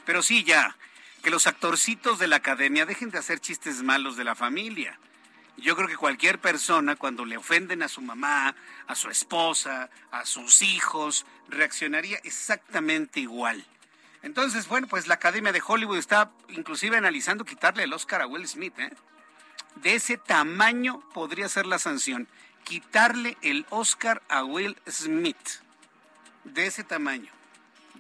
Pero 0.06 0.22
sí 0.22 0.46
ya, 0.46 0.78
que 1.22 1.32
los 1.32 1.48
actorcitos 1.48 2.20
de 2.20 2.28
la 2.28 2.38
academia 2.38 2.86
dejen 2.86 3.10
de 3.10 3.18
hacer 3.18 3.40
chistes 3.40 3.84
malos 3.84 4.16
de 4.16 4.24
la 4.24 4.36
familia. 4.36 4.98
Yo 5.58 5.76
creo 5.76 5.88
que 5.88 5.98
cualquier 5.98 6.40
persona 6.40 6.96
cuando 6.96 7.26
le 7.26 7.36
ofenden 7.36 7.82
a 7.82 7.88
su 7.88 8.02
mamá, 8.02 8.56
a 8.86 8.96
su 8.96 9.10
esposa, 9.10 9.90
a 10.12 10.24
sus 10.26 10.62
hijos, 10.62 11.26
reaccionaría 11.50 12.20
exactamente 12.24 13.20
igual. 13.20 13.66
Entonces, 14.22 14.68
bueno, 14.68 14.88
pues 14.88 15.08
la 15.08 15.16
Academia 15.16 15.52
de 15.52 15.62
Hollywood 15.66 15.98
está 15.98 16.32
inclusive 16.50 16.98
analizando 16.98 17.44
quitarle 17.44 17.84
el 17.84 17.94
Oscar 17.94 18.22
a 18.22 18.28
Will 18.28 18.48
Smith. 18.48 18.78
¿eh? 18.78 18.92
De 19.76 19.96
ese 19.96 20.18
tamaño 20.18 21.02
podría 21.14 21.50
ser 21.50 21.66
la 21.66 21.80
sanción. 21.80 22.28
Quitarle 22.64 23.38
el 23.42 23.66
Oscar 23.72 24.22
a 24.30 24.44
Will 24.44 24.78
Smith. 24.88 25.62
De 26.44 26.68
ese 26.68 26.84
tamaño. 26.84 27.32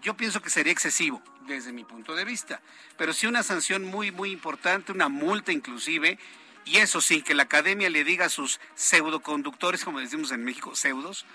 Yo 0.02 0.16
pienso 0.16 0.42
que 0.42 0.52
sería 0.52 0.74
excesivo 0.74 1.24
desde 1.48 1.72
mi 1.72 1.84
punto 1.84 2.14
de 2.14 2.24
vista. 2.24 2.62
Pero 2.98 3.14
sí 3.14 3.26
una 3.26 3.42
sanción 3.42 3.86
muy, 3.86 4.12
muy 4.12 4.32
importante, 4.32 4.92
una 4.92 5.10
multa 5.10 5.52
inclusive 5.52 6.20
y 6.68 6.78
eso 6.78 7.02
sí, 7.02 7.22
que 7.22 7.34
la 7.34 7.44
academia 7.44 7.90
le 7.90 8.04
diga 8.04 8.26
a 8.26 8.30
sus 8.30 8.60
pseudoconductores, 8.76 9.86
como 9.86 10.00
decimos 10.00 10.32
en 10.32 10.44
México, 10.44 10.76
pseudos, 10.76 11.26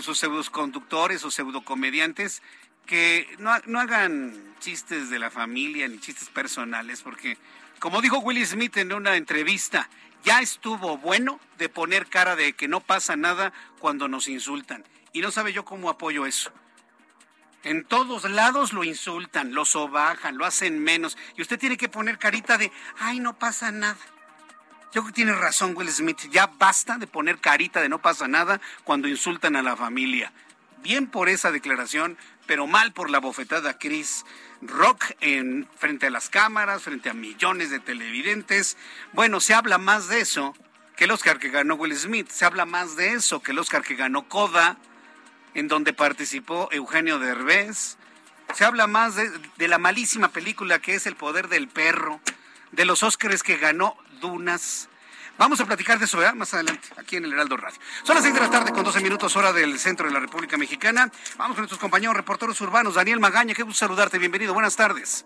sus 0.00 0.18
pseudoconductores 0.18 1.24
o 1.24 1.30
pseudocomediantes, 1.30 2.42
que 2.86 3.28
no, 3.38 3.52
no 3.66 3.80
hagan 3.80 4.54
chistes 4.58 5.08
de 5.10 5.18
la 5.18 5.30
familia 5.30 5.86
ni 5.86 6.00
chistes 6.00 6.28
personales, 6.30 7.02
porque, 7.02 7.38
como 7.78 8.00
dijo 8.00 8.18
Will 8.18 8.44
Smith 8.44 8.76
en 8.76 8.92
una 8.92 9.16
entrevista, 9.16 9.88
ya 10.24 10.40
estuvo 10.40 10.98
bueno 10.98 11.38
de 11.58 11.68
poner 11.68 12.06
cara 12.06 12.34
de 12.34 12.52
que 12.54 12.68
no 12.68 12.80
pasa 12.80 13.16
nada 13.16 13.52
cuando 13.78 14.08
nos 14.08 14.28
insultan. 14.28 14.84
Y 15.12 15.20
no 15.20 15.30
sabe 15.30 15.52
yo 15.52 15.64
cómo 15.64 15.90
apoyo 15.90 16.26
eso. 16.26 16.52
En 17.64 17.84
todos 17.84 18.28
lados 18.28 18.72
lo 18.72 18.82
insultan, 18.82 19.54
lo 19.54 19.64
sobajan, 19.64 20.36
lo 20.36 20.44
hacen 20.44 20.82
menos. 20.82 21.16
Y 21.36 21.42
usted 21.42 21.58
tiene 21.58 21.76
que 21.76 21.88
poner 21.88 22.18
carita 22.18 22.58
de, 22.58 22.72
ay, 22.98 23.20
no 23.20 23.38
pasa 23.38 23.70
nada. 23.70 23.98
Yo 24.92 25.00
creo 25.00 25.06
que 25.06 25.12
tiene 25.12 25.32
razón 25.32 25.74
Will 25.74 25.90
Smith. 25.90 26.28
Ya 26.30 26.48
basta 26.58 26.98
de 26.98 27.06
poner 27.06 27.38
carita 27.38 27.80
de 27.80 27.88
no 27.88 28.02
pasa 28.02 28.28
nada 28.28 28.60
cuando 28.84 29.08
insultan 29.08 29.56
a 29.56 29.62
la 29.62 29.74
familia. 29.74 30.32
Bien 30.82 31.06
por 31.06 31.30
esa 31.30 31.50
declaración, 31.50 32.18
pero 32.46 32.66
mal 32.66 32.92
por 32.92 33.08
la 33.08 33.18
bofetada 33.18 33.78
Chris 33.78 34.26
Rock 34.60 35.12
en 35.20 35.66
frente 35.78 36.08
a 36.08 36.10
las 36.10 36.28
cámaras, 36.28 36.82
frente 36.82 37.08
a 37.08 37.14
millones 37.14 37.70
de 37.70 37.80
televidentes. 37.80 38.76
Bueno, 39.14 39.40
se 39.40 39.54
habla 39.54 39.78
más 39.78 40.08
de 40.08 40.20
eso 40.20 40.54
que 40.94 41.04
el 41.04 41.10
Oscar 41.10 41.38
que 41.38 41.48
ganó 41.48 41.76
Will 41.76 41.96
Smith. 41.96 42.28
Se 42.28 42.44
habla 42.44 42.66
más 42.66 42.94
de 42.94 43.14
eso 43.14 43.42
que 43.42 43.52
el 43.52 43.58
Oscar 43.60 43.82
que 43.82 43.94
ganó 43.94 44.28
Coda, 44.28 44.76
en 45.54 45.68
donde 45.68 45.94
participó 45.94 46.68
Eugenio 46.70 47.18
Derbez. 47.18 47.96
Se 48.52 48.66
habla 48.66 48.86
más 48.86 49.14
de, 49.14 49.30
de 49.56 49.68
la 49.68 49.78
malísima 49.78 50.28
película 50.28 50.80
que 50.80 50.96
es 50.96 51.06
El 51.06 51.16
Poder 51.16 51.48
del 51.48 51.68
Perro, 51.68 52.20
de 52.72 52.84
los 52.84 53.02
Oscars 53.02 53.42
que 53.42 53.56
ganó 53.56 53.96
Dunas. 54.22 54.88
Vamos 55.36 55.60
a 55.60 55.66
platicar 55.66 55.98
de 55.98 56.04
eso 56.04 56.18
más 56.36 56.54
adelante, 56.54 56.88
aquí 56.96 57.16
en 57.16 57.24
el 57.24 57.32
Heraldo 57.32 57.56
Radio. 57.56 57.78
Son 58.04 58.14
las 58.14 58.22
seis 58.22 58.34
de 58.34 58.40
la 58.40 58.50
tarde 58.50 58.70
con 58.70 58.84
12 58.84 59.00
minutos 59.00 59.34
hora 59.36 59.52
del 59.52 59.78
centro 59.78 60.06
de 60.06 60.12
la 60.12 60.20
República 60.20 60.56
Mexicana. 60.56 61.10
Vamos 61.36 61.56
con 61.56 61.62
nuestros 61.62 61.80
compañeros 61.80 62.16
reporteros 62.16 62.60
urbanos. 62.60 62.94
Daniel 62.94 63.18
Magaña, 63.18 63.52
qué 63.52 63.62
gusto 63.62 63.80
saludarte. 63.80 64.18
Bienvenido. 64.18 64.54
Buenas 64.54 64.76
tardes. 64.76 65.24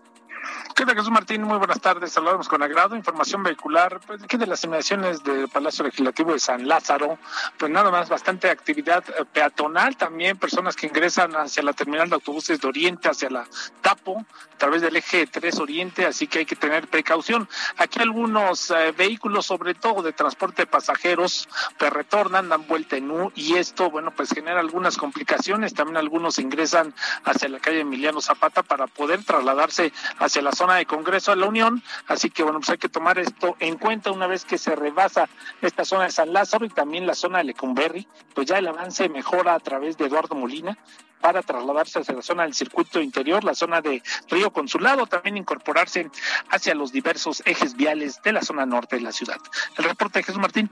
¿Qué 0.75 0.85
tal, 0.85 0.95
Jesús 0.95 1.11
Martín? 1.11 1.43
Muy 1.43 1.57
buenas 1.57 1.81
tardes. 1.81 2.13
Saludamos 2.13 2.49
con 2.49 2.63
agrado. 2.63 2.97
Información 2.97 3.43
vehicular, 3.43 3.99
pues 4.07 4.21
de 4.27 4.47
las 4.47 4.63
inmediaciones 4.65 5.25
del 5.25 5.49
Palacio 5.49 5.85
Legislativo 5.85 6.33
de 6.33 6.39
San 6.39 6.69
Lázaro, 6.69 7.19
pues 7.57 7.71
nada 7.73 7.91
más 7.91 8.11
bastante 8.11 8.51
actividad 8.51 9.03
eh, 9.09 9.25
peatonal 9.33 9.97
también, 9.97 10.37
personas 10.37 10.77
que 10.77 10.87
ingresan 10.87 11.33
hacia 11.33 11.63
la 11.63 11.73
terminal 11.73 12.11
de 12.11 12.17
autobuses 12.17 12.61
de 12.61 12.69
Oriente, 12.69 13.09
hacia 13.09 13.31
la 13.31 13.47
Tapo, 13.81 14.19
a 14.19 14.59
través 14.59 14.83
del 14.83 14.97
eje 14.97 15.27
3 15.27 15.59
Oriente, 15.61 16.05
así 16.05 16.27
que 16.27 16.41
hay 16.41 16.47
que 16.47 16.57
tener 16.57 16.89
precaución. 16.89 17.49
Aquí 17.79 18.01
algunos 18.01 18.71
eh, 18.71 18.93
vehículos, 18.93 19.47
sobre 19.47 19.75
todo 19.75 20.03
de 20.03 20.13
transporte 20.13 20.63
de 20.63 20.67
pasajeros, 20.67 21.49
pues 21.79 21.93
retornan, 21.93 22.51
dan 22.51 22.67
vuelta 22.67 22.97
en 22.97 23.11
U 23.11 23.33
y 23.35 23.55
esto, 23.55 23.91
bueno, 23.91 24.11
pues 24.11 24.31
genera 24.31 24.61
algunas 24.61 24.97
complicaciones. 24.99 25.73
También 25.73 25.97
algunos 25.97 26.39
ingresan 26.39 26.95
hacia 27.25 27.49
la 27.49 27.61
calle 27.61 27.81
Emiliano 27.81 28.21
Zapata 28.21 28.63
para 28.63 28.87
poder 28.87 29.25
trasladarse 29.25 29.93
hacia 30.19 30.36
la 30.43 30.53
zona 30.53 30.75
de 30.77 30.87
Congreso 30.87 31.33
de 31.33 31.39
la 31.39 31.47
Unión, 31.47 31.83
así 32.07 32.31
que 32.31 32.43
bueno, 32.43 32.61
pues 32.61 32.71
hay 32.71 32.79
que 32.79 32.89
tomar 32.89 33.19
esto 33.19 33.57
en 33.61 33.77
cuenta 33.79 34.11
una 34.11 34.27
vez 34.27 34.45
que 34.45 34.59
se 34.59 34.75
rebasa 34.75 35.29
esta 35.63 35.85
zona 35.85 36.05
de 36.05 36.11
San 36.11 36.33
Lázaro 36.33 36.65
y 36.65 36.71
también 36.71 37.07
la 37.07 37.15
zona 37.15 37.39
de 37.39 37.45
Lecumberri, 37.45 38.07
pues 38.35 38.47
ya 38.47 38.59
el 38.59 38.69
avance 38.69 39.09
mejora 39.09 39.55
a 39.55 39.61
través 39.61 39.97
de 39.97 40.07
Eduardo 40.07 40.35
Molina 40.35 40.77
para 41.21 41.43
trasladarse 41.43 42.01
hacia 42.01 42.15
la 42.15 42.23
zona 42.23 42.43
del 42.45 42.55
circuito 42.55 43.01
interior, 43.01 43.43
la 43.43 43.55
zona 43.55 43.81
de 43.81 44.03
Río 44.29 44.53
Consulado, 44.53 45.07
también 45.07 45.37
incorporarse 45.37 46.11
hacia 46.51 46.75
los 46.75 46.93
diversos 46.93 47.43
ejes 47.45 47.75
viales 47.75 48.21
de 48.23 48.33
la 48.33 48.43
zona 48.43 48.67
norte 48.67 48.97
de 48.97 49.03
la 49.03 49.13
ciudad. 49.13 49.39
El 49.77 49.85
reporte 49.85 50.19
de 50.19 50.25
Jesús 50.25 50.41
Martín, 50.41 50.71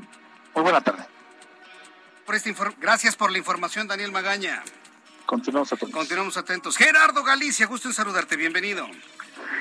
muy 0.55 0.63
buena 0.63 0.81
tarde. 0.81 1.05
Por 2.25 2.35
este 2.35 2.55
Gracias 2.79 3.17
por 3.17 3.31
la 3.31 3.39
información, 3.39 3.87
Daniel 3.87 4.13
Magaña. 4.13 4.63
Continuamos 5.27 5.73
atentos. 5.73 5.99
Continuamos 5.99 6.37
atentos. 6.37 6.77
Gerardo 6.77 7.23
Galicia, 7.23 7.67
gusto 7.67 7.89
en 7.89 7.95
saludarte, 7.95 8.37
bienvenido. 8.37 8.87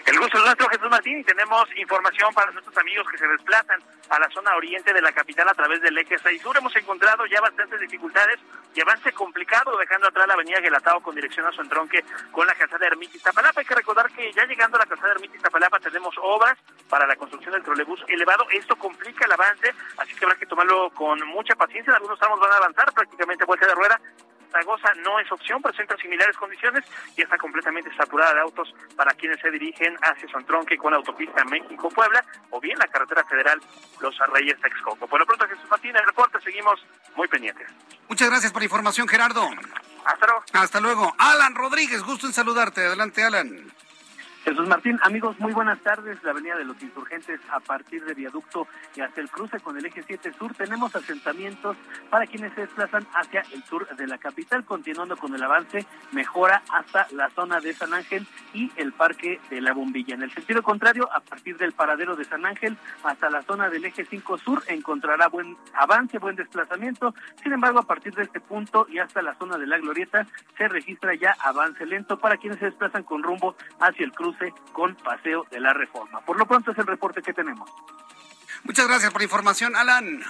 El 0.06 0.20
gusto 0.20 0.38
es 0.38 0.44
nuestro, 0.44 0.68
Jesús 0.70 0.90
Martín, 0.90 1.20
y 1.20 1.24
tenemos 1.24 1.66
información 1.78 2.34
para 2.34 2.52
nuestros 2.52 2.78
amigos 2.78 3.08
que 3.10 3.18
se 3.18 3.28
desplazan 3.28 3.82
a 4.10 4.20
la 4.20 4.30
zona 4.30 4.56
oriente 4.56 4.94
de 4.94 5.02
la 5.02 5.12
capital 5.12 5.48
a 5.48 5.54
través 5.54 5.82
del 5.82 5.98
eje 5.98 6.18
6 6.18 6.42
sur. 6.42 6.58
Hemos 6.58 6.76
encontrado 6.76 7.26
ya 7.26 7.40
bastantes 7.42 7.80
dificultades 7.80 8.40
y 8.76 8.82
avance 8.82 9.12
complicado, 9.14 9.78
dejando 9.78 10.08
atrás 10.08 10.28
la 10.28 10.34
avenida 10.34 10.62
Gelatao 10.62 11.02
con 11.02 11.16
dirección 11.16 11.46
a 11.46 11.52
su 11.52 11.62
entronque 11.62 12.04
con 12.32 12.46
la 12.46 12.54
calzada 12.54 12.88
Ermita 12.88 13.18
Iztapalapa. 13.18 13.62
Hay 13.62 13.66
que 13.66 13.76
recordar 13.76 14.12
que 14.12 14.32
ya 14.34 14.46
llegando 14.46 14.78
a 14.78 14.82
la 14.82 14.86
calzada 14.86 15.14
Ermita 15.14 15.38
Iztapalapa 15.38 15.80
tenemos 15.80 16.16
obras 16.22 16.58
para 16.90 17.08
la 17.08 17.16
construcción 17.16 17.54
del 17.54 17.64
trolebús 17.64 18.04
elevado. 18.08 18.46
Esto 18.52 18.76
complica 18.76 19.26
el 19.26 19.32
avance, 19.32 19.74
así 19.98 20.16
que 20.16 20.26
habrá 20.26 20.38
que 20.38 20.46
tomarlo 20.46 20.90
con 20.92 21.26
mucha 21.28 21.56
paciencia. 21.56 21.92
En 21.92 21.96
algunos 21.96 22.20
tramos 22.20 22.40
van 22.40 22.52
a 22.52 22.58
avanzar 22.58 22.92
prácticamente 22.94 23.46
vuelta 23.46 23.68
de 23.68 23.76
rueda 23.76 24.02
Zaragoza 24.54 24.94
no 25.04 25.20
es 25.20 25.32
opción, 25.32 25.62
presenta 25.64 25.98
similares 25.98 26.38
condiciones 26.38 26.86
y 27.18 27.24
está 27.24 27.38
completamente 27.40 27.90
saturada 27.96 28.36
de 28.36 28.42
autos 28.42 28.72
para 28.96 29.12
quienes 29.16 29.40
se 29.40 29.50
dirigen 29.50 29.98
hacia 30.02 30.28
Tronque 30.46 30.78
con 30.78 30.92
la 30.92 30.98
autopista 30.98 31.44
México-Puebla 31.46 32.24
o 32.52 32.62
bien 32.62 32.78
la 32.78 32.88
carretera 32.88 33.24
federal 33.24 33.60
Los 34.00 34.20
Arreyes 34.22 34.60
Texcoco. 34.62 35.08
Por 35.08 35.20
lo 35.20 35.26
pronto, 35.26 35.48
Jesús 35.48 35.68
Martín, 35.72 35.96
el 35.96 36.06
reporte, 36.06 36.40
seguimos 36.42 36.86
muy 37.16 37.28
pendientes. 37.28 37.68
Muchas 38.08 38.30
gracias 38.30 38.52
por 38.52 38.62
la 38.62 38.66
información, 38.66 39.08
Gerardo. 39.08 39.50
Hasta 40.06 40.28
luego. 40.28 40.44
Hasta 40.54 40.80
luego. 40.80 41.16
Alan 41.18 41.56
Rodríguez, 41.56 42.04
gusto 42.04 42.28
en 42.28 42.34
saludarte. 42.34 42.86
Adelante, 42.86 43.24
Alan. 43.24 43.74
Jesús 44.44 44.68
Martín, 44.68 45.00
amigos, 45.04 45.40
muy 45.40 45.54
buenas 45.54 45.80
tardes. 45.80 46.22
La 46.22 46.32
Avenida 46.32 46.58
de 46.58 46.66
los 46.66 46.82
Insurgentes 46.84 47.40
a 47.50 47.62
partir 47.62 48.04
de 48.04 48.14
Viaducto 48.14 48.68
y 48.94 49.00
hasta 49.00 49.22
el 49.22 49.30
cruce 49.30 49.62
con 49.62 49.78
el 49.78 49.86
eje 49.86 50.04
7 50.06 50.34
Sur 50.34 50.54
tenemos 50.54 50.94
asentamientos 50.94 51.78
para 52.10 52.28
quienes 52.28 52.54
se 52.54 52.62
desplazan 52.62 53.08
hacia 53.14 53.42
el 53.54 53.64
sur 53.64 53.88
de 53.96 54.06
la 54.06 54.18
capital, 54.18 54.66
continuando 54.66 55.16
con 55.16 55.34
el 55.34 55.42
avance, 55.42 55.86
mejora 56.12 56.62
hasta 56.74 57.08
la 57.12 57.30
zona 57.30 57.62
de 57.62 57.74
San 57.74 57.94
Ángel 57.94 58.28
y 58.54 58.70
el 58.76 58.92
Parque 58.92 59.40
de 59.50 59.62
la 59.62 59.72
Bombilla. 59.72 60.16
En 60.16 60.24
el 60.24 60.34
sentido 60.34 60.62
contrario, 60.62 61.08
a 61.14 61.22
partir 61.22 61.56
del 61.56 61.72
paradero 61.72 62.18
de 62.18 62.26
San 62.26 62.46
Ángel 62.46 62.76
hasta 63.06 63.30
la 63.30 63.44
zona 63.44 63.70
del 63.70 63.86
eje 63.86 64.04
5 64.04 64.38
Sur 64.40 64.62
encontrará 64.68 65.30
buen 65.30 65.56
avance, 65.74 66.18
buen 66.20 66.36
desplazamiento. 66.36 67.16
Sin 67.42 67.54
embargo, 67.54 67.80
a 67.80 67.88
partir 67.88 68.14
de 68.14 68.24
este 68.24 68.42
punto 68.42 68.88
y 68.90 69.00
hasta 69.00 69.22
la 69.22 69.36
zona 69.36 69.58
de 69.58 69.68
la 69.68 69.78
Glorieta 69.78 70.28
se 70.58 70.68
registra 70.68 71.16
ya 71.16 71.34
avance 71.40 71.86
lento 71.86 72.20
para 72.20 72.36
quienes 72.36 72.60
se 72.60 72.66
desplazan 72.66 73.04
con 73.04 73.24
rumbo 73.24 73.56
hacia 73.80 74.04
el 74.04 74.12
cruce 74.12 74.33
con 74.72 74.96
Paseo 74.96 75.46
de 75.52 75.60
la 75.60 75.74
Reforma. 75.74 76.22
Por 76.22 76.38
lo 76.38 76.46
pronto 76.46 76.72
es 76.72 76.78
el 76.78 76.88
reporte 76.88 77.22
que 77.22 77.34
tenemos. 77.34 77.70
Muchas 78.64 78.88
gracias 78.88 79.12
por 79.12 79.22
la 79.22 79.26
información, 79.26 79.76
Alan. 79.76 80.24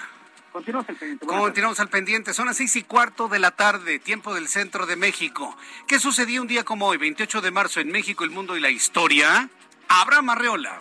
Continuamos 0.52 0.88
al 0.90 0.96
pendiente. 0.96 1.26
Continuamos 1.26 1.80
al 1.80 1.90
pendiente. 1.90 2.34
Son 2.34 2.46
las 2.46 2.58
seis 2.58 2.76
y 2.76 2.84
cuarto 2.84 3.28
de 3.28 3.40
la 3.40 3.52
tarde, 3.52 4.00
tiempo 4.00 4.36
del 4.36 4.48
centro 4.48 4.86
de 4.86 4.96
México. 4.96 5.58
¿Qué 5.88 6.00
sucedió 6.00 6.42
un 6.42 6.48
día 6.48 6.64
como 6.64 6.88
hoy, 6.88 6.98
28 6.98 7.42
de 7.42 7.52
marzo, 7.52 7.80
en 7.80 7.92
México, 7.92 8.24
el 8.24 8.30
mundo 8.30 8.56
y 8.56 8.60
la 8.60 8.70
historia? 8.70 9.50
Abraham 9.88 10.30
Arreola. 10.30 10.80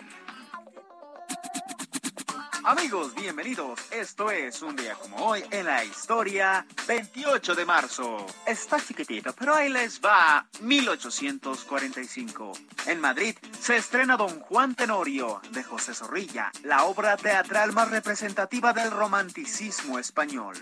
Amigos, 2.65 3.13
bienvenidos. 3.13 3.77
Esto 3.91 4.31
es 4.31 4.61
un 4.61 4.77
día 4.77 4.95
como 4.95 5.17
hoy 5.17 5.43
en 5.51 5.65
la 5.65 5.83
historia, 5.83 6.65
28 6.87 7.55
de 7.55 7.65
marzo. 7.65 8.25
Está 8.47 8.79
chiquitito, 8.79 9.33
pero 9.33 9.53
ahí 9.53 9.67
les 9.67 9.99
va 9.99 10.47
1845. 10.61 12.53
En 12.85 13.01
Madrid 13.01 13.35
se 13.59 13.75
estrena 13.75 14.15
Don 14.15 14.39
Juan 14.39 14.75
Tenorio 14.75 15.41
de 15.51 15.61
José 15.61 15.93
Zorrilla, 15.93 16.53
la 16.63 16.85
obra 16.85 17.17
teatral 17.17 17.73
más 17.73 17.91
representativa 17.91 18.71
del 18.71 18.91
romanticismo 18.91 19.99
español. 19.99 20.55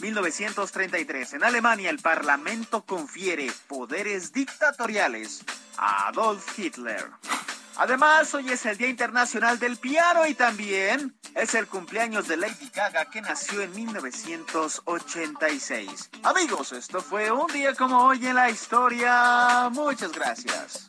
1933. 0.00 1.32
En 1.32 1.44
Alemania 1.44 1.88
el 1.88 2.00
Parlamento 2.00 2.82
confiere 2.82 3.50
poderes 3.68 4.34
dictatoriales 4.34 5.42
a 5.78 6.08
Adolf 6.08 6.58
Hitler. 6.58 7.10
Además, 7.76 8.34
hoy 8.34 8.50
es 8.50 8.66
el 8.66 8.76
Día 8.76 8.88
Internacional 8.88 9.58
del 9.58 9.78
Piano 9.78 10.26
y 10.26 10.34
también 10.34 11.14
es 11.34 11.54
el 11.54 11.66
cumpleaños 11.66 12.28
de 12.28 12.36
Lady 12.36 12.70
Gaga 12.74 13.06
que 13.06 13.22
nació 13.22 13.62
en 13.62 13.74
1986. 13.74 16.10
Amigos, 16.22 16.72
esto 16.72 17.00
fue 17.00 17.30
un 17.30 17.50
día 17.52 17.74
como 17.74 18.04
hoy 18.04 18.26
en 18.26 18.34
la 18.34 18.50
historia. 18.50 19.70
Muchas 19.70 20.12
gracias. 20.12 20.86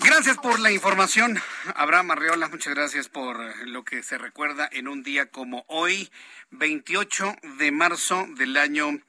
Gracias 0.00 0.36
por 0.36 0.58
la 0.60 0.70
información, 0.70 1.40
Abraham 1.74 2.10
Arreola. 2.12 2.48
Muchas 2.48 2.72
gracias 2.74 3.08
por 3.08 3.38
lo 3.66 3.84
que 3.84 4.02
se 4.02 4.18
recuerda 4.18 4.68
en 4.70 4.86
un 4.86 5.02
día 5.02 5.30
como 5.30 5.64
hoy, 5.68 6.10
28 6.50 7.36
de 7.58 7.72
marzo 7.72 8.26
del 8.36 8.56
año. 8.56 9.00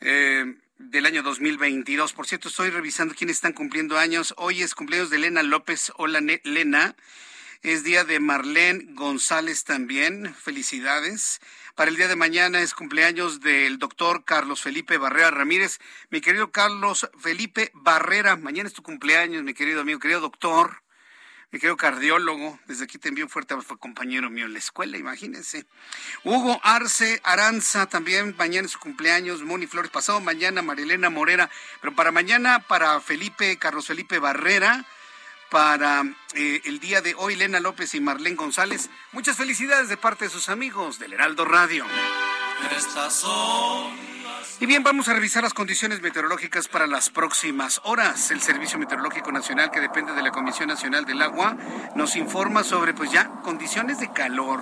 Eh, 0.00 0.56
del 0.78 1.06
año 1.06 1.22
2022. 1.22 2.12
Por 2.12 2.26
cierto, 2.26 2.48
estoy 2.48 2.70
revisando 2.70 3.14
quiénes 3.14 3.36
están 3.36 3.52
cumpliendo 3.52 3.98
años. 3.98 4.34
Hoy 4.36 4.62
es 4.62 4.74
cumpleaños 4.74 5.10
de 5.10 5.16
Elena 5.16 5.42
López. 5.42 5.92
Hola, 5.96 6.20
Lena. 6.20 6.96
Es 7.62 7.84
día 7.84 8.04
de 8.04 8.20
Marlene 8.20 8.86
González 8.94 9.64
también. 9.64 10.34
Felicidades. 10.34 11.40
Para 11.74 11.90
el 11.90 11.96
día 11.96 12.08
de 12.08 12.16
mañana 12.16 12.60
es 12.60 12.74
cumpleaños 12.74 13.40
del 13.40 13.78
doctor 13.78 14.24
Carlos 14.24 14.62
Felipe 14.62 14.98
Barrera 14.98 15.30
Ramírez. 15.30 15.78
Mi 16.10 16.20
querido 16.20 16.50
Carlos 16.50 17.08
Felipe 17.18 17.70
Barrera, 17.74 18.36
mañana 18.36 18.68
es 18.68 18.74
tu 18.74 18.82
cumpleaños, 18.82 19.42
mi 19.42 19.54
querido 19.54 19.80
amigo, 19.80 19.98
querido 19.98 20.20
doctor 20.20 20.85
mi 21.50 21.58
querido 21.58 21.76
cardiólogo, 21.76 22.58
desde 22.66 22.84
aquí 22.84 22.98
te 22.98 23.08
envío 23.08 23.24
un 23.24 23.30
fuerte 23.30 23.54
abrazo, 23.54 23.78
compañero 23.78 24.30
mío 24.30 24.46
en 24.46 24.52
la 24.52 24.58
escuela, 24.58 24.98
imagínense. 24.98 25.64
Hugo 26.24 26.60
Arce 26.62 27.20
Aranza, 27.22 27.86
también 27.86 28.34
mañana 28.36 28.66
es 28.66 28.72
su 28.72 28.78
cumpleaños, 28.78 29.42
Moni 29.42 29.66
Flores, 29.66 29.90
pasado 29.90 30.20
mañana 30.20 30.62
Marilena 30.62 31.08
Morera, 31.08 31.48
pero 31.80 31.94
para 31.94 32.10
mañana, 32.10 32.60
para 32.66 33.00
Felipe, 33.00 33.56
Carlos 33.58 33.86
Felipe 33.86 34.18
Barrera, 34.18 34.84
para 35.50 36.02
eh, 36.34 36.60
el 36.64 36.80
día 36.80 37.00
de 37.00 37.14
hoy, 37.14 37.36
Lena 37.36 37.60
López 37.60 37.94
y 37.94 38.00
Marlene 38.00 38.36
González. 38.36 38.90
Muchas 39.12 39.36
felicidades 39.36 39.88
de 39.88 39.96
parte 39.96 40.24
de 40.24 40.30
sus 40.30 40.48
amigos 40.48 40.98
del 40.98 41.12
Heraldo 41.12 41.44
Radio. 41.44 41.86
Estas 42.76 43.14
son 43.14 44.15
y 44.58 44.64
bien, 44.64 44.82
vamos 44.82 45.08
a 45.08 45.12
revisar 45.12 45.42
las 45.42 45.52
condiciones 45.52 46.00
meteorológicas 46.00 46.66
para 46.66 46.86
las 46.86 47.10
próximas 47.10 47.80
horas. 47.84 48.30
El 48.30 48.40
Servicio 48.40 48.78
Meteorológico 48.78 49.30
Nacional, 49.30 49.70
que 49.70 49.80
depende 49.80 50.14
de 50.14 50.22
la 50.22 50.30
Comisión 50.30 50.68
Nacional 50.68 51.04
del 51.04 51.20
Agua, 51.20 51.58
nos 51.94 52.16
informa 52.16 52.64
sobre 52.64 52.94
pues 52.94 53.12
ya 53.12 53.28
condiciones 53.42 54.00
de 54.00 54.10
calor. 54.12 54.60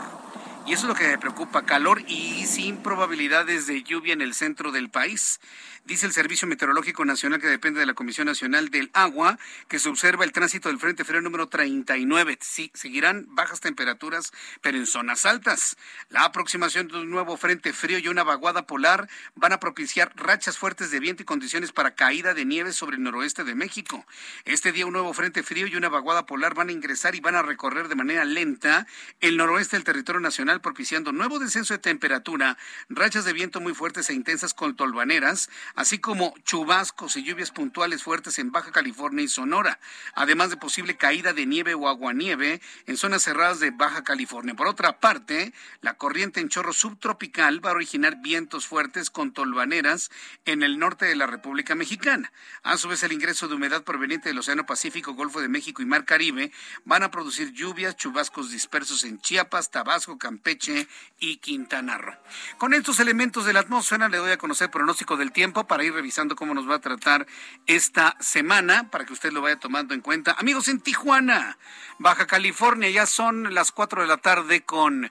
Y 0.66 0.72
eso 0.72 0.82
es 0.82 0.88
lo 0.88 0.94
que 0.94 1.06
me 1.06 1.18
preocupa, 1.18 1.62
calor 1.62 2.00
y 2.08 2.44
sin 2.46 2.78
probabilidades 2.78 3.68
de 3.68 3.84
lluvia 3.84 4.14
en 4.14 4.22
el 4.22 4.34
centro 4.34 4.72
del 4.72 4.90
país. 4.90 5.38
Dice 5.86 6.06
el 6.06 6.12
Servicio 6.12 6.48
Meteorológico 6.48 7.04
Nacional 7.04 7.42
que 7.42 7.46
depende 7.46 7.78
de 7.78 7.84
la 7.84 7.92
Comisión 7.92 8.26
Nacional 8.26 8.70
del 8.70 8.88
Agua 8.94 9.38
que 9.68 9.78
se 9.78 9.90
observa 9.90 10.24
el 10.24 10.32
tránsito 10.32 10.70
del 10.70 10.78
Frente 10.78 11.04
Frío 11.04 11.20
número 11.20 11.48
39. 11.48 12.38
Sí, 12.40 12.70
seguirán 12.72 13.26
bajas 13.28 13.60
temperaturas, 13.60 14.32
pero 14.62 14.78
en 14.78 14.86
zonas 14.86 15.26
altas. 15.26 15.76
La 16.08 16.24
aproximación 16.24 16.88
de 16.88 17.00
un 17.00 17.10
nuevo 17.10 17.36
Frente 17.36 17.74
Frío 17.74 17.98
y 17.98 18.08
una 18.08 18.24
vaguada 18.24 18.66
polar 18.66 19.10
van 19.34 19.52
a 19.52 19.60
propiciar 19.60 20.10
rachas 20.16 20.56
fuertes 20.56 20.90
de 20.90 21.00
viento 21.00 21.22
y 21.22 21.26
condiciones 21.26 21.70
para 21.70 21.94
caída 21.94 22.32
de 22.32 22.46
nieve 22.46 22.72
sobre 22.72 22.96
el 22.96 23.02
noroeste 23.02 23.44
de 23.44 23.54
México. 23.54 24.06
Este 24.46 24.72
día 24.72 24.86
un 24.86 24.94
nuevo 24.94 25.12
Frente 25.12 25.42
Frío 25.42 25.66
y 25.66 25.76
una 25.76 25.90
vaguada 25.90 26.24
polar 26.24 26.54
van 26.54 26.70
a 26.70 26.72
ingresar 26.72 27.14
y 27.14 27.20
van 27.20 27.34
a 27.34 27.42
recorrer 27.42 27.88
de 27.88 27.94
manera 27.94 28.24
lenta 28.24 28.86
el 29.20 29.36
noroeste 29.36 29.76
del 29.76 29.84
territorio 29.84 30.22
nacional 30.22 30.62
propiciando 30.62 31.12
nuevo 31.12 31.38
descenso 31.38 31.74
de 31.74 31.78
temperatura, 31.78 32.56
rachas 32.88 33.26
de 33.26 33.34
viento 33.34 33.60
muy 33.60 33.74
fuertes 33.74 34.08
e 34.08 34.14
intensas 34.14 34.54
con 34.54 34.76
tolvaneras, 34.76 35.50
así 35.74 35.98
como 35.98 36.34
chubascos 36.44 37.16
y 37.16 37.24
lluvias 37.24 37.50
puntuales 37.50 38.02
fuertes 38.02 38.38
en 38.38 38.52
Baja 38.52 38.72
California 38.72 39.24
y 39.24 39.28
Sonora, 39.28 39.80
además 40.14 40.50
de 40.50 40.56
posible 40.56 40.96
caída 40.96 41.32
de 41.32 41.46
nieve 41.46 41.74
o 41.74 41.88
aguanieve 41.88 42.60
en 42.86 42.96
zonas 42.96 43.22
cerradas 43.22 43.60
de 43.60 43.70
Baja 43.70 44.04
California. 44.04 44.54
Por 44.54 44.66
otra 44.66 45.00
parte, 45.00 45.52
la 45.80 45.94
corriente 45.94 46.40
en 46.40 46.48
chorro 46.48 46.72
subtropical 46.72 47.64
va 47.64 47.70
a 47.70 47.74
originar 47.74 48.20
vientos 48.20 48.66
fuertes 48.66 49.10
con 49.10 49.32
tolvaneras 49.32 50.10
en 50.44 50.62
el 50.62 50.78
norte 50.78 51.06
de 51.06 51.16
la 51.16 51.26
República 51.26 51.74
Mexicana. 51.74 52.32
A 52.62 52.76
su 52.76 52.88
vez, 52.88 53.02
el 53.02 53.12
ingreso 53.12 53.48
de 53.48 53.54
humedad 53.54 53.82
proveniente 53.82 54.28
del 54.28 54.38
Océano 54.38 54.66
Pacífico, 54.66 55.14
Golfo 55.14 55.40
de 55.40 55.48
México 55.48 55.82
y 55.82 55.86
Mar 55.86 56.04
Caribe 56.04 56.52
van 56.84 57.02
a 57.02 57.10
producir 57.10 57.52
lluvias, 57.52 57.96
chubascos 57.96 58.50
dispersos 58.50 59.04
en 59.04 59.20
Chiapas, 59.20 59.70
Tabasco, 59.70 60.18
Campeche 60.18 60.88
y 61.18 61.38
Quintana 61.38 61.98
Roo. 61.98 62.14
Con 62.58 62.74
estos 62.74 63.00
elementos 63.00 63.44
de 63.44 63.52
la 63.52 63.60
atmósfera 63.60 64.08
le 64.08 64.18
doy 64.18 64.32
a 64.32 64.38
conocer 64.38 64.70
pronóstico 64.70 65.16
del 65.16 65.32
tiempo 65.32 65.63
para 65.66 65.84
ir 65.84 65.92
revisando 65.92 66.36
cómo 66.36 66.54
nos 66.54 66.68
va 66.68 66.76
a 66.76 66.80
tratar 66.80 67.26
esta 67.66 68.16
semana, 68.20 68.90
para 68.90 69.04
que 69.04 69.12
usted 69.12 69.32
lo 69.32 69.42
vaya 69.42 69.58
tomando 69.58 69.94
en 69.94 70.00
cuenta. 70.00 70.36
Amigos, 70.38 70.68
en 70.68 70.80
Tijuana, 70.80 71.58
Baja 71.98 72.26
California, 72.26 72.90
ya 72.90 73.06
son 73.06 73.54
las 73.54 73.72
4 73.72 74.02
de 74.02 74.08
la 74.08 74.16
tarde 74.18 74.62
con 74.62 75.10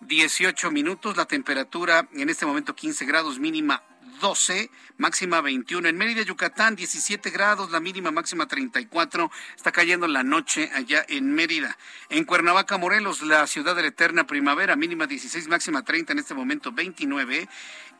18 0.00 0.70
minutos, 0.70 1.16
la 1.16 1.26
temperatura 1.26 2.08
en 2.12 2.30
este 2.30 2.46
momento 2.46 2.74
15 2.74 3.04
grados 3.04 3.38
mínima 3.38 3.82
12, 4.20 4.70
máxima 4.98 5.40
21. 5.40 5.88
En 5.88 5.96
Mérida, 5.96 6.22
Yucatán, 6.22 6.76
17 6.76 7.30
grados, 7.30 7.70
la 7.70 7.80
mínima 7.80 8.10
máxima 8.10 8.46
34. 8.46 9.30
Está 9.56 9.72
cayendo 9.72 10.06
la 10.06 10.22
noche 10.22 10.70
allá 10.74 11.04
en 11.08 11.34
Mérida. 11.34 11.76
En 12.08 12.24
Cuernavaca, 12.24 12.76
Morelos, 12.76 13.22
la 13.22 13.46
ciudad 13.46 13.74
de 13.74 13.82
la 13.82 13.88
eterna 13.88 14.26
primavera, 14.26 14.76
mínima 14.76 15.06
16, 15.06 15.48
máxima 15.48 15.82
30, 15.82 16.12
en 16.12 16.18
este 16.18 16.34
momento 16.34 16.70
29. 16.70 17.48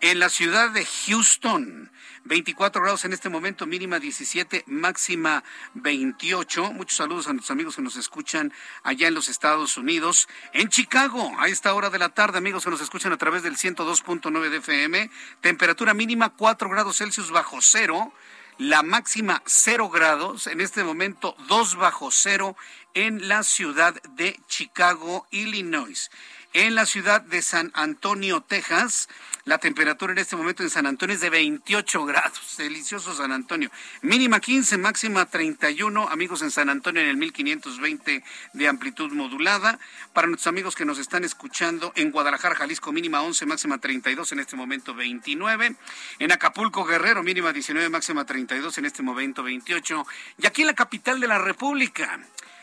En 0.02 0.18
la 0.18 0.30
ciudad 0.30 0.70
de 0.70 0.86
Houston, 0.86 1.92
24 2.24 2.80
grados 2.80 3.04
en 3.04 3.12
este 3.12 3.28
momento, 3.28 3.66
mínima 3.66 3.98
17, 3.98 4.64
máxima 4.66 5.44
28. 5.74 6.72
Muchos 6.72 6.96
saludos 6.96 7.28
a 7.28 7.34
nuestros 7.34 7.50
amigos 7.50 7.76
que 7.76 7.82
nos 7.82 7.96
escuchan 7.96 8.50
allá 8.82 9.08
en 9.08 9.14
los 9.14 9.28
Estados 9.28 9.76
Unidos. 9.76 10.26
En 10.54 10.70
Chicago, 10.70 11.30
a 11.38 11.48
esta 11.48 11.74
hora 11.74 11.90
de 11.90 11.98
la 11.98 12.08
tarde, 12.08 12.38
amigos 12.38 12.64
que 12.64 12.70
nos 12.70 12.80
escuchan 12.80 13.12
a 13.12 13.18
través 13.18 13.42
del 13.42 13.58
102.9 13.58 14.48
de 14.48 14.56
FM, 14.56 15.10
temperatura 15.42 15.92
mínima 15.92 16.30
4 16.30 16.70
grados 16.70 16.96
Celsius 16.96 17.30
bajo 17.30 17.58
cero. 17.60 18.10
La 18.56 18.82
máxima 18.82 19.42
0 19.46 19.90
grados, 19.90 20.46
en 20.46 20.62
este 20.62 20.82
momento 20.82 21.34
2 21.48 21.76
bajo 21.76 22.10
cero 22.10 22.56
en 22.92 23.28
la 23.28 23.42
ciudad 23.42 23.94
de 24.02 24.38
Chicago, 24.48 25.26
Illinois. 25.30 26.10
En 26.52 26.74
la 26.74 26.84
ciudad 26.84 27.20
de 27.20 27.42
San 27.42 27.70
Antonio, 27.74 28.40
Texas, 28.40 29.08
la 29.44 29.58
temperatura 29.58 30.12
en 30.12 30.18
este 30.18 30.34
momento 30.34 30.64
en 30.64 30.70
San 30.70 30.84
Antonio 30.84 31.14
es 31.14 31.20
de 31.20 31.30
28 31.30 32.04
grados. 32.06 32.56
Delicioso 32.56 33.14
San 33.14 33.30
Antonio. 33.30 33.70
Mínima 34.02 34.40
15, 34.40 34.76
máxima 34.76 35.26
31. 35.26 36.08
Amigos 36.08 36.42
en 36.42 36.50
San 36.50 36.68
Antonio 36.68 37.02
en 37.02 37.08
el 37.08 37.16
1520 37.18 38.24
de 38.54 38.68
amplitud 38.68 39.12
modulada. 39.12 39.78
Para 40.12 40.26
nuestros 40.26 40.48
amigos 40.48 40.74
que 40.74 40.84
nos 40.84 40.98
están 40.98 41.22
escuchando 41.22 41.92
en 41.94 42.10
Guadalajara, 42.10 42.56
Jalisco, 42.56 42.90
mínima 42.90 43.22
11, 43.22 43.46
máxima 43.46 43.78
32, 43.78 44.32
en 44.32 44.40
este 44.40 44.56
momento 44.56 44.92
29. 44.92 45.76
En 46.18 46.32
Acapulco, 46.32 46.84
Guerrero, 46.84 47.22
mínima 47.22 47.52
19, 47.52 47.88
máxima 47.90 48.26
32, 48.26 48.76
en 48.76 48.86
este 48.86 49.04
momento 49.04 49.44
28. 49.44 50.04
Y 50.38 50.46
aquí 50.48 50.62
en 50.62 50.66
la 50.66 50.74
capital 50.74 51.20
de 51.20 51.28
la 51.28 51.38
República. 51.38 52.18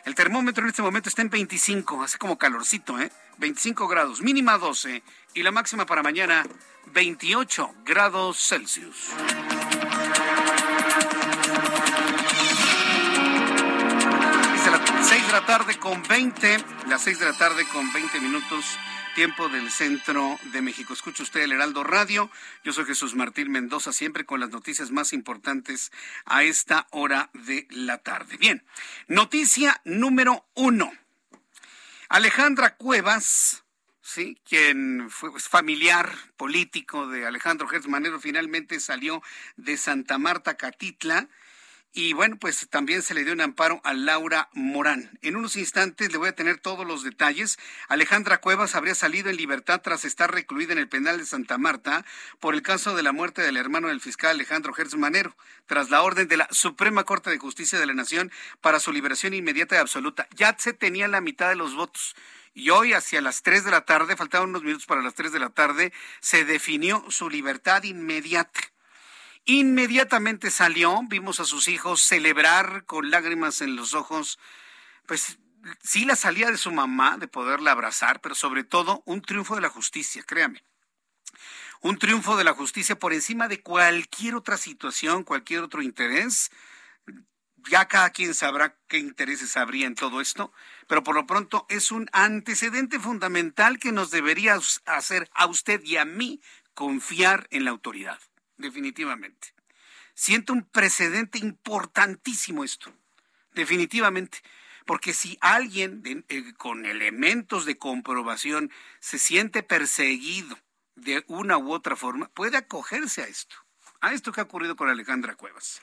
El 0.07 0.15
termómetro 0.15 0.63
en 0.63 0.69
este 0.69 0.81
momento 0.81 1.09
está 1.09 1.21
en 1.21 1.29
25, 1.29 2.01
hace 2.01 2.17
como 2.17 2.37
calorcito, 2.37 2.97
¿eh? 2.97 3.11
25 3.39 3.89
grados, 3.89 4.21
mínima 4.21 4.57
12 4.57 5.03
y 5.33 5.43
la 5.43 5.51
máxima 5.51 5.85
para 5.85 6.01
mañana 6.01 6.45
28 6.93 7.69
grados 7.83 8.37
Celsius. 8.39 9.09
Es 14.55 14.71
las 14.71 15.09
6 15.09 15.27
de 15.27 15.31
la 15.33 15.45
tarde 15.45 15.77
con 15.77 16.01
20, 16.01 16.57
las 16.87 17.01
6 17.01 17.19
de 17.19 17.25
la 17.25 17.33
tarde 17.33 17.67
con 17.67 17.91
20 17.91 18.21
minutos 18.21 18.79
tiempo 19.17 19.49
del 19.49 19.71
centro 19.71 20.38
de 20.53 20.62
México. 20.62 20.93
Escucha 20.93 21.23
usted 21.23 21.41
el 21.41 21.51
Heraldo 21.51 21.84
Radio. 21.84 22.30
Yo 22.63 22.71
soy 22.71 22.86
Jesús 22.86 23.15
Martín 23.15 23.51
Mendoza, 23.51 23.91
siempre 23.91 24.27
con 24.27 24.39
las 24.39 24.51
noticias 24.51 24.91
más 24.91 25.12
importantes 25.12 25.91
a 26.25 26.43
esta 26.43 26.86
hora 26.91 27.32
de 27.34 27.65
la 27.71 27.97
tarde. 27.97 28.38
Bien, 28.38 28.63
noticia 29.08 29.82
número 29.86 30.45
uno. 30.53 30.93
Alejandra 32.10 32.75
Cuevas, 32.75 33.63
sí, 34.01 34.39
quien 34.47 35.10
fue 35.10 35.32
familiar 35.39 36.13
político 36.36 37.08
de 37.08 37.25
Alejandro 37.25 37.67
Gertz 37.67 37.88
Manero, 37.88 38.19
finalmente 38.19 38.80
salió 38.80 39.23
de 39.56 39.77
Santa 39.77 40.19
Marta, 40.19 40.58
Catitla. 40.58 41.27
Y 41.99 42.13
bueno, 42.13 42.38
pues 42.38 42.67
también 42.69 43.01
se 43.01 43.15
le 43.15 43.23
dio 43.23 43.33
un 43.33 43.41
amparo 43.41 43.81
a 43.83 43.91
Laura 43.95 44.49
Morán. 44.53 45.17
En 45.23 45.36
unos 45.36 45.55
instantes 45.55 46.12
le 46.12 46.19
voy 46.19 46.29
a 46.29 46.36
tener 46.36 46.60
todos 46.60 46.86
los 46.86 47.01
detalles. 47.01 47.57
Alejandra 47.88 48.38
Cuevas 48.38 48.75
habría 48.75 48.93
salido 48.93 49.31
en 49.31 49.36
libertad 49.36 49.81
tras 49.81 50.05
estar 50.05 50.31
recluida 50.31 50.73
en 50.73 50.77
el 50.77 50.88
penal 50.88 51.17
de 51.17 51.25
Santa 51.25 51.57
Marta 51.57 52.05
por 52.39 52.53
el 52.53 52.62
caso 52.62 52.95
de 52.95 53.01
la 53.01 53.13
muerte 53.13 53.41
del 53.41 53.57
hermano 53.57 53.88
del 53.88 53.99
fiscal 53.99 54.29
Alejandro 54.29 54.73
Gertz 54.73 54.93
Manero, 54.93 55.36
tras 55.65 55.89
la 55.89 56.03
orden 56.03 56.27
de 56.27 56.38
la 56.38 56.47
Suprema 56.51 57.03
Corte 57.03 57.31
de 57.31 57.39
Justicia 57.39 57.79
de 57.79 57.88
la 57.88 57.95
Nación 57.95 58.31
para 58.62 58.79
su 58.79 58.91
liberación 58.91 59.33
inmediata 59.33 59.73
y 59.73 59.79
absoluta. 59.79 60.27
Ya 60.36 60.55
se 60.55 60.73
tenía 60.73 61.07
la 61.07 61.19
mitad 61.19 61.49
de 61.49 61.55
los 61.55 61.73
votos. 61.73 62.15
Y 62.53 62.69
hoy, 62.69 62.93
hacia 62.93 63.21
las 63.21 63.41
3 63.41 63.65
de 63.65 63.71
la 63.71 63.86
tarde, 63.86 64.15
faltaban 64.15 64.49
unos 64.49 64.62
minutos 64.62 64.86
para 64.86 65.01
las 65.01 65.15
3 65.15 65.31
de 65.31 65.39
la 65.39 65.49
tarde, 65.49 65.91
se 66.19 66.45
definió 66.45 67.03
su 67.10 67.27
libertad 67.27 67.81
inmediata. 67.81 68.60
Inmediatamente 69.49 70.51
salió, 70.51 70.99
vimos 71.07 71.39
a 71.39 71.45
sus 71.45 71.69
hijos 71.69 72.01
celebrar 72.01 72.83
con 72.83 73.10
lágrimas 73.10 73.62
en 73.62 73.77
los 73.77 73.93
ojos, 73.93 74.39
pues 75.05 75.39
sí 75.81 76.03
la 76.03 76.17
salida 76.17 76.51
de 76.51 76.57
su 76.57 76.69
mamá, 76.69 77.17
de 77.17 77.29
poderla 77.29 77.71
abrazar, 77.71 78.19
pero 78.19 78.36
sobre 78.36 78.65
todo 78.65 79.03
un 79.05 79.21
triunfo 79.21 79.55
de 79.55 79.62
la 79.62 79.69
justicia, 79.69 80.21
créame. 80.23 80.65
Un 81.79 81.97
triunfo 81.97 82.36
de 82.36 82.43
la 82.43 82.55
justicia 82.55 82.99
por 82.99 83.13
encima 83.13 83.47
de 83.47 83.62
cualquier 83.62 84.36
otra 84.36 84.57
situación, 84.57 85.23
cualquier 85.23 85.62
otro 85.62 85.81
interés. 85.81 86.51
Ya 87.69 87.88
cada 87.88 88.10
quien 88.10 88.33
sabrá 88.33 88.75
qué 88.89 88.97
intereses 88.97 89.55
habría 89.55 89.88
en 89.88 89.95
todo 89.95 90.19
esto, 90.19 90.51
pero 90.88 91.03
por 91.03 91.15
lo 91.15 91.25
pronto 91.25 91.65
es 91.69 91.93
un 91.93 92.10
antecedente 92.12 92.99
fundamental 92.99 93.79
que 93.79 93.93
nos 93.93 94.12
debería 94.12 94.60
hacer 94.88 95.29
a 95.33 95.45
usted 95.45 95.81
y 95.86 95.95
a 95.95 96.03
mí 96.03 96.41
confiar 96.73 97.47
en 97.49 97.63
la 97.63 97.71
autoridad 97.71 98.19
definitivamente. 98.57 99.53
Siento 100.13 100.53
un 100.53 100.63
precedente 100.63 101.37
importantísimo 101.37 102.63
esto, 102.63 102.91
definitivamente, 103.53 104.39
porque 104.85 105.13
si 105.13 105.37
alguien 105.41 106.25
eh, 106.29 106.53
con 106.53 106.85
elementos 106.85 107.65
de 107.65 107.77
comprobación 107.77 108.71
se 108.99 109.19
siente 109.19 109.61
perseguido 109.61 110.57
de 110.95 111.23
una 111.27 111.57
u 111.57 111.71
otra 111.71 111.95
forma, 111.95 112.29
puede 112.29 112.57
acogerse 112.57 113.21
a 113.21 113.27
esto, 113.27 113.55
a 114.01 114.13
esto 114.13 114.31
que 114.31 114.41
ha 114.41 114.45
ocurrido 114.45 114.75
con 114.75 114.89
Alejandra 114.89 115.35
Cuevas. 115.35 115.81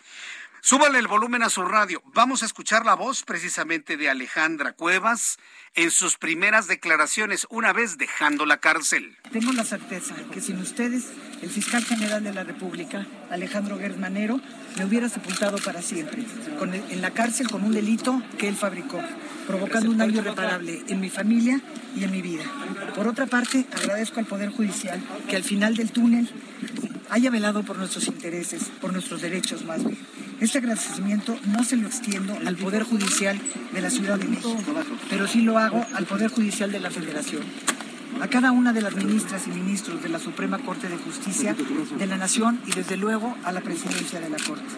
Súbale 0.67 0.99
el 0.99 1.09
volumen 1.09 1.43
a 1.43 1.51
su 1.51 1.63
radio. 1.63 2.03
Vamos 2.15 2.43
a 2.43 2.47
escuchar 2.47 2.87
la 2.87 2.95
voz 2.95 3.23
precisamente 3.23 3.99
de 3.99 4.09
Alejandra 4.09 4.73
Cuevas 4.73 5.37
en 5.75 5.91
sus 5.91 6.17
primeras 6.17 6.69
declaraciones 6.69 7.47
una 7.51 7.75
vez 7.75 7.99
dejando 7.99 8.47
la 8.47 8.57
cárcel. 8.61 9.15
Tengo 9.31 9.53
la 9.53 9.65
certeza 9.65 10.15
que 10.33 10.41
sin 10.41 10.59
ustedes, 10.61 11.09
el 11.43 11.51
fiscal 11.51 11.85
general 11.85 12.25
de 12.25 12.33
la 12.33 12.45
República, 12.45 13.07
Alejandro 13.31 13.79
Germanero, 13.79 14.41
me 14.79 14.87
hubiera 14.87 15.11
sepultado 15.11 15.59
para 15.59 15.83
siempre, 15.83 16.25
en 16.63 17.03
la 17.03 17.11
cárcel 17.11 17.51
con 17.51 17.63
un 17.63 17.73
delito 17.73 18.23
que 18.39 18.49
él 18.49 18.57
fabricó, 18.57 19.03
provocando 19.47 19.91
un 19.91 19.99
daño 19.99 20.23
irreparable 20.23 20.83
en 20.89 20.99
mi 20.99 21.11
familia 21.11 21.61
y 21.95 22.05
en 22.05 22.11
mi 22.11 22.23
vida. 22.23 22.45
Por 22.95 23.07
otra 23.07 23.27
parte, 23.27 23.67
agradezco 23.77 24.19
al 24.19 24.25
Poder 24.25 24.49
Judicial 24.49 24.99
que 25.29 25.37
al 25.37 25.45
final 25.45 25.77
del 25.77 25.93
túnel 25.93 26.27
haya 27.11 27.31
velado 27.31 27.63
por 27.65 27.77
nuestros 27.77 28.07
intereses, 28.07 28.71
por 28.81 28.95
nuestros 28.95 29.21
derechos 29.21 29.63
más 29.67 29.85
bien. 29.85 29.99
Este 30.45 30.59
agradecimiento 30.59 31.39
no 31.47 31.65
se 31.65 31.75
lo 31.75 31.87
extiendo 31.87 32.37
al 32.45 32.55
Poder 32.57 32.83
Judicial 32.83 33.41
de 33.73 33.81
la 33.81 33.89
Ciudad 33.89 34.19
de 34.19 34.29
México, 34.29 34.55
pero 35.09 35.27
sí 35.27 35.41
lo 35.41 35.57
hago 35.57 35.87
al 35.95 36.05
Poder 36.05 36.31
Judicial 36.31 36.71
de 36.71 36.81
la 36.81 36.91
Federación. 36.91 37.43
A 38.21 38.29
cada 38.29 38.53
una 38.53 38.75
de 38.75 38.83
las 38.83 38.95
ministras 38.95 39.47
y 39.47 39.53
ministros 39.53 40.03
de 40.03 40.11
la 40.11 40.19
Suprema 40.19 40.59
Corte 40.59 40.91
de 40.91 40.99
Justicia 40.99 41.57
de 41.99 42.07
la 42.07 42.19
Nación 42.19 42.61
y 42.67 42.73
desde 42.73 42.99
luego 42.99 43.35
a 43.43 43.53
la 43.53 43.63
presidencia 43.63 44.21
de 44.21 44.29
la 44.29 44.37
Corte. 44.37 44.69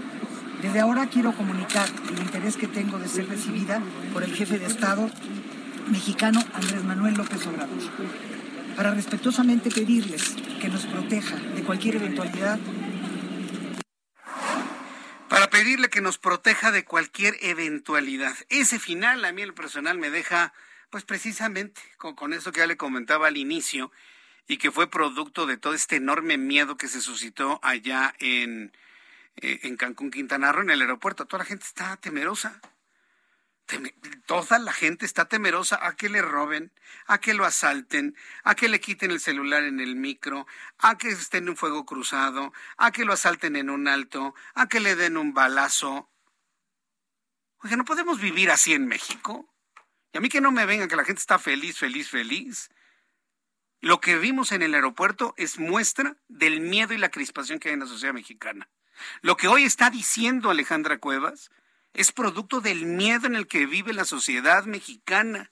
Desde 0.63 0.79
ahora 0.79 1.09
quiero 1.09 1.35
comunicar 1.35 1.89
el 2.13 2.21
interés 2.21 2.57
que 2.57 2.69
tengo 2.69 3.01
de 3.01 3.09
ser 3.09 3.29
recibida 3.29 3.83
por 4.13 4.23
el 4.23 4.33
jefe 4.33 4.61
de 4.61 4.67
Estado 4.67 5.11
mexicano 5.91 6.45
Andrés 6.55 6.85
Manuel 6.85 7.15
López 7.15 7.45
Obrador, 7.45 7.83
para 8.77 8.95
respetuosamente 8.95 9.73
pedirles 9.73 10.37
que 10.61 10.69
nos 10.69 10.87
proteja 10.87 11.35
de 11.57 11.63
cualquier 11.63 11.97
eventualidad 11.97 12.61
pedirle 15.67 15.91
que 15.91 16.01
nos 16.01 16.17
proteja 16.17 16.71
de 16.71 16.85
cualquier 16.85 17.37
eventualidad. 17.41 18.37
Ese 18.51 18.79
final 18.79 19.25
a 19.25 19.33
mí 19.33 19.43
el 19.43 19.53
personal 19.53 19.99
me 19.99 20.11
deja, 20.11 20.53
pues 20.91 21.03
precisamente 21.03 21.81
con, 21.99 22.33
eso 22.33 22.53
que 22.53 22.61
ya 22.61 22.69
le 22.69 22.77
comentaba 22.77 23.27
al 23.27 23.37
inicio 23.37 23.91
y 24.47 24.59
que 24.59 24.71
fue 24.71 24.89
producto 24.89 25.45
de 25.45 25.57
todo 25.57 25.75
este 25.75 25.97
enorme 25.97 26.39
miedo 26.39 26.77
que 26.77 26.87
se 26.87 27.01
suscitó 27.01 27.59
allá 27.65 28.15
en, 28.21 28.73
eh, 29.39 29.59
en 29.65 29.77
Cancún, 29.77 30.13
Quintana 30.13 30.53
Roo, 30.53 30.63
en 30.63 30.71
el 30.71 30.83
aeropuerto. 30.83 31.25
Toda 31.25 31.43
la 31.43 31.49
gente 31.49 31.65
está 31.65 31.97
temerosa 31.97 32.61
toda 34.27 34.59
la 34.59 34.73
gente 34.73 35.07
está 35.07 35.27
temerosa 35.27 35.79
a 35.81 35.97
que 35.97 36.09
le 36.09 36.23
roben, 36.23 36.73
a 37.07 37.19
que 37.19 37.35
lo 37.35 37.45
asalten, 37.45 38.17
a 38.45 38.55
que 38.55 38.69
le 38.69 38.81
quiten 38.81 39.11
el 39.11 39.21
celular 39.21 39.65
en 39.65 39.81
el 39.81 39.97
micro, 39.97 40.47
a 40.79 40.99
que 40.99 41.09
esté 41.09 41.39
en 41.39 41.49
un 41.49 41.57
fuego 41.57 41.85
cruzado, 41.85 42.53
a 42.77 42.91
que 42.93 43.05
lo 43.05 43.13
asalten 43.13 43.57
en 43.57 43.71
un 43.71 43.89
alto, 43.89 44.35
a 44.55 44.69
que 44.69 44.81
le 44.81 44.97
den 44.97 45.17
un 45.17 45.35
balazo. 45.35 46.11
Oye, 47.59 47.77
no 47.77 47.85
podemos 47.85 48.21
vivir 48.21 48.51
así 48.51 48.73
en 48.73 48.87
México. 48.87 49.53
Y 50.13 50.19
a 50.19 50.21
mí 50.21 50.29
que 50.29 50.41
no 50.41 50.53
me 50.53 50.67
venga 50.67 50.89
que 50.89 50.97
la 50.97 51.05
gente 51.05 51.21
está 51.21 51.39
feliz, 51.39 51.79
feliz, 51.79 52.09
feliz. 52.09 52.71
Lo 53.81 54.01
que 54.01 54.17
vimos 54.17 54.53
en 54.53 54.63
el 54.63 54.75
aeropuerto 54.75 55.35
es 55.37 55.59
muestra 55.59 56.17
del 56.29 56.61
miedo 56.61 56.95
y 56.95 56.99
la 56.99 57.11
crispación 57.11 57.59
que 57.59 57.69
hay 57.69 57.75
en 57.75 57.81
la 57.81 57.87
sociedad 57.87 58.15
mexicana. 58.15 58.69
Lo 59.21 59.37
que 59.37 59.49
hoy 59.49 59.65
está 59.65 59.91
diciendo 59.91 60.51
Alejandra 60.51 60.99
Cuevas 60.99 61.51
es 61.97 62.13
producto 62.13 62.61
del 62.61 62.85
miedo 62.85 63.27
en 63.27 63.35
el 63.35 63.47
que 63.47 63.65
vive 63.65 63.95
la 63.95 64.05
sociedad 64.05 64.65
mexicana. 64.67 65.51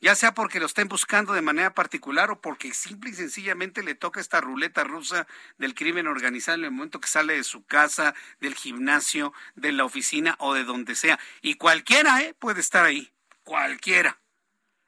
Ya 0.00 0.14
sea 0.14 0.34
porque 0.34 0.60
lo 0.60 0.66
estén 0.66 0.86
buscando 0.86 1.32
de 1.34 1.42
manera 1.42 1.74
particular 1.74 2.30
o 2.30 2.40
porque 2.40 2.72
simple 2.72 3.10
y 3.10 3.14
sencillamente 3.14 3.82
le 3.82 3.96
toca 3.96 4.20
esta 4.20 4.40
ruleta 4.40 4.84
rusa 4.84 5.26
del 5.58 5.74
crimen 5.74 6.06
organizado 6.06 6.58
en 6.58 6.64
el 6.64 6.70
momento 6.70 7.00
que 7.00 7.08
sale 7.08 7.34
de 7.34 7.44
su 7.44 7.66
casa, 7.66 8.14
del 8.38 8.54
gimnasio, 8.54 9.34
de 9.56 9.72
la 9.72 9.84
oficina 9.84 10.36
o 10.38 10.54
de 10.54 10.62
donde 10.62 10.94
sea. 10.94 11.18
Y 11.42 11.54
cualquiera 11.54 12.22
¿eh? 12.22 12.32
puede 12.38 12.60
estar 12.60 12.84
ahí, 12.84 13.12
cualquiera. 13.42 14.20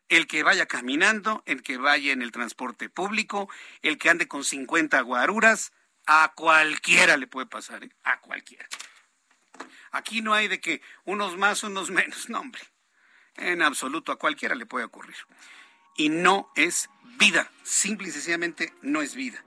El 0.08 0.28
que 0.28 0.44
vaya 0.44 0.66
caminando, 0.66 1.42
el 1.46 1.62
que 1.62 1.78
vaya 1.78 2.12
en 2.12 2.22
el 2.22 2.30
transporte 2.30 2.88
público, 2.88 3.50
el 3.82 3.98
que 3.98 4.08
ande 4.08 4.28
con 4.28 4.44
50 4.44 5.00
guaruras, 5.00 5.72
a 6.06 6.32
cualquiera 6.36 7.16
le 7.16 7.26
puede 7.26 7.46
pasar, 7.46 7.82
¿eh? 7.82 7.90
a 8.04 8.20
cualquiera. 8.20 8.68
Aquí 9.90 10.22
no 10.22 10.34
hay 10.34 10.48
de 10.48 10.60
que 10.60 10.80
unos 11.04 11.36
más, 11.36 11.62
unos 11.62 11.90
menos, 11.90 12.28
no 12.28 12.40
hombre. 12.40 12.62
En 13.36 13.62
absoluto, 13.62 14.12
a 14.12 14.18
cualquiera 14.18 14.54
le 14.54 14.66
puede 14.66 14.84
ocurrir. 14.84 15.16
Y 15.96 16.08
no 16.08 16.50
es 16.56 16.88
vida, 17.18 17.50
simple 17.62 18.08
y 18.08 18.10
sencillamente 18.10 18.72
no 18.82 19.02
es 19.02 19.14
vida. 19.14 19.44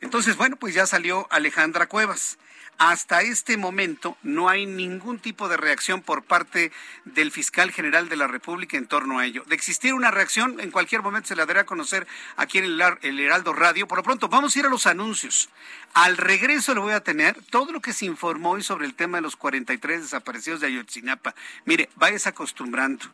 Entonces, 0.00 0.36
bueno, 0.36 0.56
pues 0.56 0.74
ya 0.74 0.86
salió 0.86 1.26
Alejandra 1.30 1.88
Cuevas. 1.88 2.38
Hasta 2.80 3.20
este 3.20 3.58
momento 3.58 4.16
no 4.22 4.48
hay 4.48 4.64
ningún 4.64 5.18
tipo 5.18 5.50
de 5.50 5.58
reacción 5.58 6.00
por 6.00 6.24
parte 6.24 6.72
del 7.04 7.30
fiscal 7.30 7.72
general 7.72 8.08
de 8.08 8.16
la 8.16 8.26
República 8.26 8.78
en 8.78 8.86
torno 8.86 9.18
a 9.18 9.26
ello. 9.26 9.44
De 9.46 9.54
existir 9.54 9.92
una 9.92 10.10
reacción, 10.10 10.58
en 10.60 10.70
cualquier 10.70 11.02
momento 11.02 11.28
se 11.28 11.36
la 11.36 11.44
dará 11.44 11.60
a 11.60 11.66
conocer 11.66 12.06
aquí 12.36 12.56
en 12.56 12.64
el, 12.64 13.20
Heraldo 13.20 13.52
Radio. 13.52 13.86
Por 13.86 13.98
lo 13.98 14.02
pronto, 14.02 14.30
vamos 14.30 14.56
a 14.56 14.60
ir 14.60 14.64
a 14.64 14.70
los 14.70 14.86
anuncios. 14.86 15.50
Al 15.92 16.16
regreso 16.16 16.72
le 16.72 16.80
voy 16.80 16.94
a 16.94 17.04
tener 17.04 17.36
todo 17.50 17.70
lo 17.70 17.82
que 17.82 17.92
se 17.92 18.06
informó 18.06 18.52
hoy 18.52 18.62
sobre 18.62 18.86
el 18.86 18.94
tema 18.94 19.18
de 19.18 19.22
los 19.24 19.36
43 19.36 20.00
desaparecidos 20.00 20.60
de 20.60 20.68
Ayotzinapa. 20.68 21.34
Mire, 21.66 21.90
vayas 21.96 22.26
acostumbrando. 22.26 23.04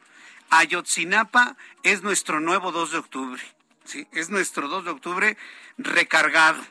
Ayotzinapa 0.48 1.56
es 1.82 2.04
nuestro 2.04 2.38
nuevo 2.38 2.70
2 2.70 2.92
de 2.92 2.98
octubre. 2.98 3.42
¿sí? 3.84 4.06
Es 4.12 4.30
nuestro 4.30 4.68
2 4.68 4.84
de 4.84 4.90
octubre 4.92 5.36
recargado. 5.76 6.64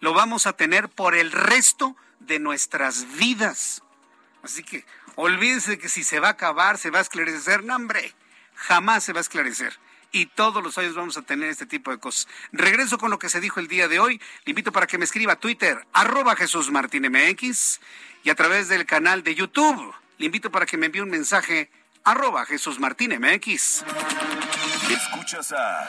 Lo 0.00 0.14
vamos 0.14 0.46
a 0.46 0.54
tener 0.54 0.88
por 0.88 1.14
el 1.14 1.30
resto 1.30 1.88
de 1.88 2.07
nuestras 2.38 3.16
vidas. 3.16 3.82
Así 4.42 4.62
que 4.62 4.84
olvídense 5.16 5.72
de 5.72 5.78
que 5.78 5.88
si 5.88 6.04
se 6.04 6.20
va 6.20 6.28
a 6.28 6.32
acabar, 6.32 6.78
se 6.78 6.90
va 6.90 6.98
a 6.98 7.02
esclarecer. 7.02 7.64
No, 7.64 7.76
hombre, 7.76 8.14
jamás 8.54 9.04
se 9.04 9.12
va 9.12 9.20
a 9.20 9.22
esclarecer. 9.22 9.78
Y 10.12 10.26
todos 10.26 10.62
los 10.62 10.78
años 10.78 10.94
vamos 10.94 11.16
a 11.16 11.22
tener 11.22 11.48
este 11.50 11.66
tipo 11.66 11.90
de 11.90 11.98
cosas. 11.98 12.28
Regreso 12.52 12.98
con 12.98 13.10
lo 13.10 13.18
que 13.18 13.28
se 13.28 13.40
dijo 13.40 13.60
el 13.60 13.68
día 13.68 13.88
de 13.88 13.98
hoy. 13.98 14.20
Le 14.44 14.50
invito 14.50 14.72
para 14.72 14.86
que 14.86 14.98
me 14.98 15.04
escriba 15.04 15.34
a 15.34 15.36
Twitter, 15.36 15.86
arroba 15.92 16.34
Jesús 16.36 16.70
Martín 16.70 17.06
MX, 17.10 17.80
y 18.24 18.30
a 18.30 18.34
través 18.34 18.68
del 18.68 18.86
canal 18.86 19.22
de 19.22 19.34
YouTube. 19.34 19.94
Le 20.16 20.26
invito 20.26 20.50
para 20.50 20.66
que 20.66 20.76
me 20.76 20.86
envíe 20.86 21.00
un 21.00 21.10
mensaje, 21.10 21.70
arroba 22.04 22.46
Jesús 22.46 22.80
Martín 22.80 23.12
MX. 23.20 23.84
Escuchas 24.90 25.52
a 25.52 25.88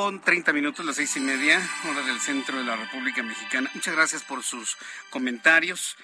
Con 0.00 0.20
30 0.20 0.52
minutos, 0.52 0.86
las 0.86 0.94
seis 0.94 1.16
y 1.16 1.20
media, 1.20 1.60
hora 1.90 2.02
del 2.06 2.20
centro 2.20 2.56
de 2.56 2.62
la 2.62 2.76
República 2.76 3.20
Mexicana. 3.24 3.68
Muchas 3.74 3.96
gracias 3.96 4.22
por 4.22 4.44
sus 4.44 4.76
comentarios. 5.10 5.96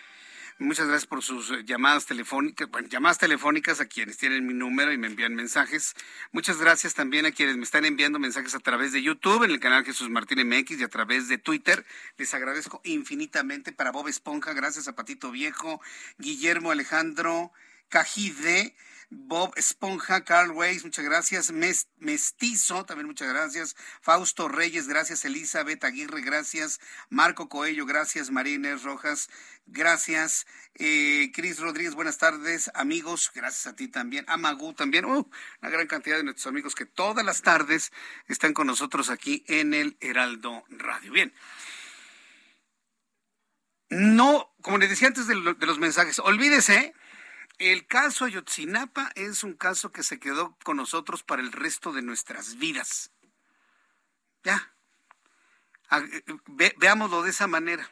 Muchas 0.58 0.88
gracias 0.88 1.06
por 1.06 1.22
sus 1.22 1.64
llamadas 1.64 2.04
telefónicas, 2.04 2.68
bueno, 2.68 2.88
llamadas 2.88 3.18
telefónicas 3.18 3.80
a 3.80 3.86
quienes 3.86 4.18
tienen 4.18 4.48
mi 4.48 4.52
número 4.52 4.92
y 4.92 4.98
me 4.98 5.06
envían 5.06 5.36
mensajes. 5.36 5.94
Muchas 6.32 6.58
gracias 6.58 6.94
también 6.94 7.24
a 7.24 7.30
quienes 7.30 7.56
me 7.56 7.62
están 7.62 7.84
enviando 7.84 8.18
mensajes 8.18 8.56
a 8.56 8.58
través 8.58 8.90
de 8.90 9.00
YouTube, 9.00 9.44
en 9.44 9.52
el 9.52 9.60
canal 9.60 9.84
Jesús 9.84 10.10
Martín 10.10 10.44
MX 10.44 10.80
y 10.80 10.82
a 10.82 10.88
través 10.88 11.28
de 11.28 11.38
Twitter. 11.38 11.86
Les 12.18 12.34
agradezco 12.34 12.80
infinitamente 12.82 13.70
para 13.70 13.92
Bob 13.92 14.08
Esponja, 14.08 14.54
gracias 14.54 14.88
a 14.88 14.96
Patito 14.96 15.30
Viejo, 15.30 15.80
Guillermo 16.18 16.72
Alejandro 16.72 17.52
Cajide, 17.88 18.74
Bob 19.10 19.52
Esponja, 19.56 20.24
Carl 20.24 20.50
Weiss, 20.50 20.84
muchas 20.84 21.04
gracias. 21.04 21.52
Mestizo, 21.98 22.84
también 22.84 23.06
muchas 23.06 23.28
gracias. 23.28 23.76
Fausto 24.00 24.48
Reyes, 24.48 24.88
gracias. 24.88 25.24
Elizabeth 25.24 25.84
Aguirre, 25.84 26.20
gracias. 26.20 26.80
Marco 27.10 27.48
Coello, 27.48 27.86
gracias. 27.86 28.30
María 28.30 28.54
Inés 28.54 28.82
Rojas, 28.82 29.30
gracias. 29.66 30.46
Eh, 30.74 31.30
Cris 31.32 31.60
Rodríguez, 31.60 31.94
buenas 31.94 32.18
tardes. 32.18 32.70
Amigos, 32.74 33.30
gracias 33.34 33.66
a 33.66 33.76
ti 33.76 33.88
también. 33.88 34.24
Amagú 34.28 34.74
también. 34.74 35.04
Uh, 35.04 35.28
una 35.62 35.70
gran 35.70 35.86
cantidad 35.86 36.16
de 36.16 36.24
nuestros 36.24 36.46
amigos 36.48 36.74
que 36.74 36.86
todas 36.86 37.24
las 37.24 37.42
tardes 37.42 37.92
están 38.26 38.52
con 38.52 38.66
nosotros 38.66 39.10
aquí 39.10 39.44
en 39.46 39.74
el 39.74 39.96
Heraldo 40.00 40.64
Radio. 40.70 41.12
Bien. 41.12 41.32
No, 43.90 44.52
como 44.60 44.78
les 44.78 44.90
decía 44.90 45.08
antes 45.08 45.28
de, 45.28 45.34
de 45.34 45.66
los 45.66 45.78
mensajes, 45.78 46.18
olvídese 46.18 46.94
el 47.58 47.86
caso 47.86 48.24
Ayotzinapa 48.24 49.12
es 49.14 49.44
un 49.44 49.54
caso 49.54 49.92
que 49.92 50.02
se 50.02 50.18
quedó 50.18 50.56
con 50.64 50.76
nosotros 50.76 51.22
para 51.22 51.42
el 51.42 51.52
resto 51.52 51.92
de 51.92 52.02
nuestras 52.02 52.56
vidas. 52.56 53.10
Ya. 54.42 54.74
Eh, 55.90 56.22
ve, 56.46 56.74
veámoslo 56.78 57.22
de 57.22 57.30
esa 57.30 57.46
manera. 57.46 57.88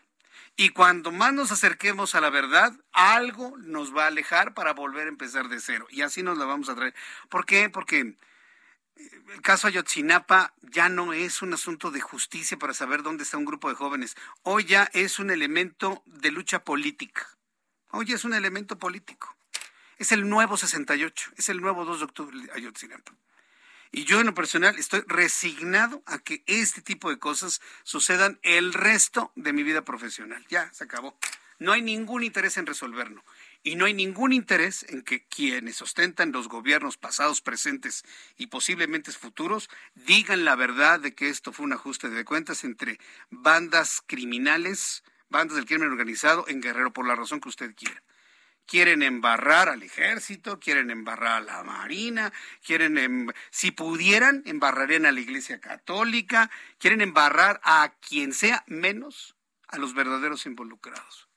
Y 0.57 0.71
cuando 0.71 1.13
más 1.13 1.33
nos 1.33 1.51
acerquemos 1.51 2.15
a 2.15 2.21
la 2.21 2.29
verdad, 2.29 2.73
algo 2.93 3.57
nos 3.59 3.97
va 3.97 4.05
a 4.05 4.09
alejar 4.09 4.53
para 4.53 4.75
volver 4.75 5.07
a 5.07 5.11
empezar 5.11 5.49
de 5.49 5.61
cero. 5.61 5.87
Y 5.91 6.03
así 6.03 6.23
nos 6.23 6.37
la 6.37 6.45
vamos 6.45 6.69
a 6.69 6.75
traer. 6.75 6.95
¿Por 7.31 7.47
qué? 7.47 7.71
Porque 7.71 8.01
eh, 8.01 9.11
el 9.33 9.41
caso 9.43 9.69
Ayotzinapa 9.69 10.55
ya 10.63 10.89
no 10.89 11.13
es 11.13 11.41
un 11.41 11.55
asunto 11.55 11.91
de 11.91 12.01
justicia 12.01 12.59
para 12.59 12.75
saber 12.75 13.03
dónde 13.03 13.23
está 13.25 13.39
un 13.39 13.45
grupo 13.45 13.69
de 13.69 13.77
jóvenes. 13.77 14.17
Hoy 14.43 14.65
ya 14.65 14.91
es 14.93 15.19
un 15.19 15.31
elemento 15.31 16.03
de 16.05 16.33
lucha 16.33 16.65
política. 16.65 17.27
Hoy 17.91 18.13
es 18.13 18.25
un 18.25 18.35
elemento 18.35 18.79
político. 18.79 19.37
Es 20.03 20.11
el 20.11 20.29
nuevo 20.29 20.57
68, 20.57 21.31
es 21.37 21.49
el 21.49 21.61
nuevo 21.61 21.85
2 21.85 22.01
de 22.01 22.05
octubre 22.05 22.37
de 22.37 22.51
Ayotzinapa. 22.51 23.15
Y 23.93 24.03
yo 24.03 24.19
en 24.19 24.27
lo 24.27 24.35
personal 24.35 24.77
estoy 24.77 25.05
resignado 25.07 26.03
a 26.07 26.19
que 26.19 26.43
este 26.49 26.83
tipo 26.83 27.09
de 27.09 27.21
cosas 27.21 27.61
sucedan 27.85 28.41
el 28.43 28.73
resto 28.73 29.31
de 29.37 29.53
mi 29.53 29.63
vida 29.63 29.85
profesional. 29.85 30.45
Ya, 30.49 30.69
se 30.73 30.83
acabó. 30.83 31.17
No 31.61 31.71
hay 31.71 31.83
ningún 31.83 32.25
interés 32.25 32.57
en 32.57 32.67
resolverlo. 32.67 33.23
Y 33.63 33.77
no 33.77 33.85
hay 33.85 33.95
ningún 33.95 34.33
interés 34.33 34.85
en 34.89 35.03
que 35.03 35.25
quienes 35.25 35.81
ostentan 35.81 36.33
los 36.33 36.49
gobiernos 36.49 36.97
pasados, 36.97 37.41
presentes 37.41 38.05
y 38.37 38.49
posiblemente 38.49 39.13
futuros 39.13 39.71
digan 39.95 40.45
la 40.45 40.57
verdad 40.57 40.99
de 40.99 41.15
que 41.15 41.29
esto 41.29 41.53
fue 41.53 41.65
un 41.65 41.75
ajuste 41.75 42.11
de 42.11 42.25
cuentas 42.25 42.65
entre 42.65 42.99
bandas 43.31 44.03
criminales, 44.05 45.05
bandas 45.29 45.55
del 45.55 45.67
crimen 45.67 45.93
organizado 45.93 46.45
en 46.49 46.61
Guerrero, 46.61 46.93
por 46.93 47.07
la 47.07 47.15
razón 47.15 47.41
que 47.41 47.51
usted 47.51 47.73
quiera 47.77 48.03
quieren 48.67 49.03
embarrar 49.03 49.69
al 49.69 49.83
ejército, 49.83 50.59
quieren 50.59 50.91
embarrar 50.91 51.43
a 51.43 51.45
la 51.45 51.63
marina, 51.63 52.33
quieren, 52.65 52.99
em, 52.99 53.29
si 53.51 53.71
pudieran, 53.71 54.43
embarrarían 54.47 55.07
a 55.07 55.13
la 55.13 55.21
iglesia 55.21 55.61
católica, 55.61 56.51
quieren 56.79 57.01
embarrar 57.01 57.61
a 57.65 57.93
quien 58.01 58.33
sea 58.33 58.65
menos 58.67 59.37
a 59.69 59.79
los 59.79 59.95
verdaderos 59.95 60.47
involucrados. 60.47 61.29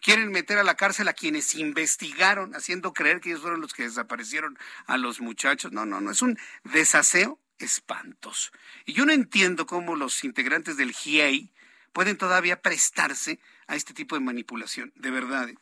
Quieren 0.00 0.30
meter 0.30 0.58
a 0.58 0.64
la 0.64 0.76
cárcel 0.76 1.08
a 1.08 1.14
quienes 1.14 1.54
investigaron, 1.54 2.54
haciendo 2.54 2.92
creer 2.92 3.20
que 3.20 3.30
ellos 3.30 3.42
fueron 3.42 3.60
los 3.60 3.74
que 3.74 3.82
desaparecieron 3.82 4.56
a 4.86 4.98
los 4.98 5.20
muchachos. 5.20 5.72
No, 5.72 5.84
no, 5.84 6.00
no, 6.00 6.12
es 6.12 6.22
un 6.22 6.38
desaseo 6.64 7.40
espantoso. 7.58 8.52
Y 8.84 8.92
yo 8.92 9.04
no 9.04 9.12
entiendo 9.12 9.66
cómo 9.66 9.96
los 9.96 10.22
integrantes 10.22 10.76
del 10.76 10.92
GIEI 10.92 11.50
pueden 11.92 12.18
todavía 12.18 12.60
prestarse 12.60 13.40
a 13.66 13.74
este 13.74 13.94
tipo 13.94 14.14
de 14.14 14.20
manipulación, 14.20 14.92
de 14.96 15.10
verdad. 15.10 15.48
¿eh? 15.48 15.58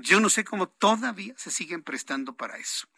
Yo 0.00 0.20
no 0.20 0.28
sé 0.28 0.44
cómo 0.44 0.68
todavía 0.68 1.34
se 1.36 1.50
siguen 1.50 1.82
prestando 1.82 2.34
para 2.34 2.58
eso. 2.58 2.88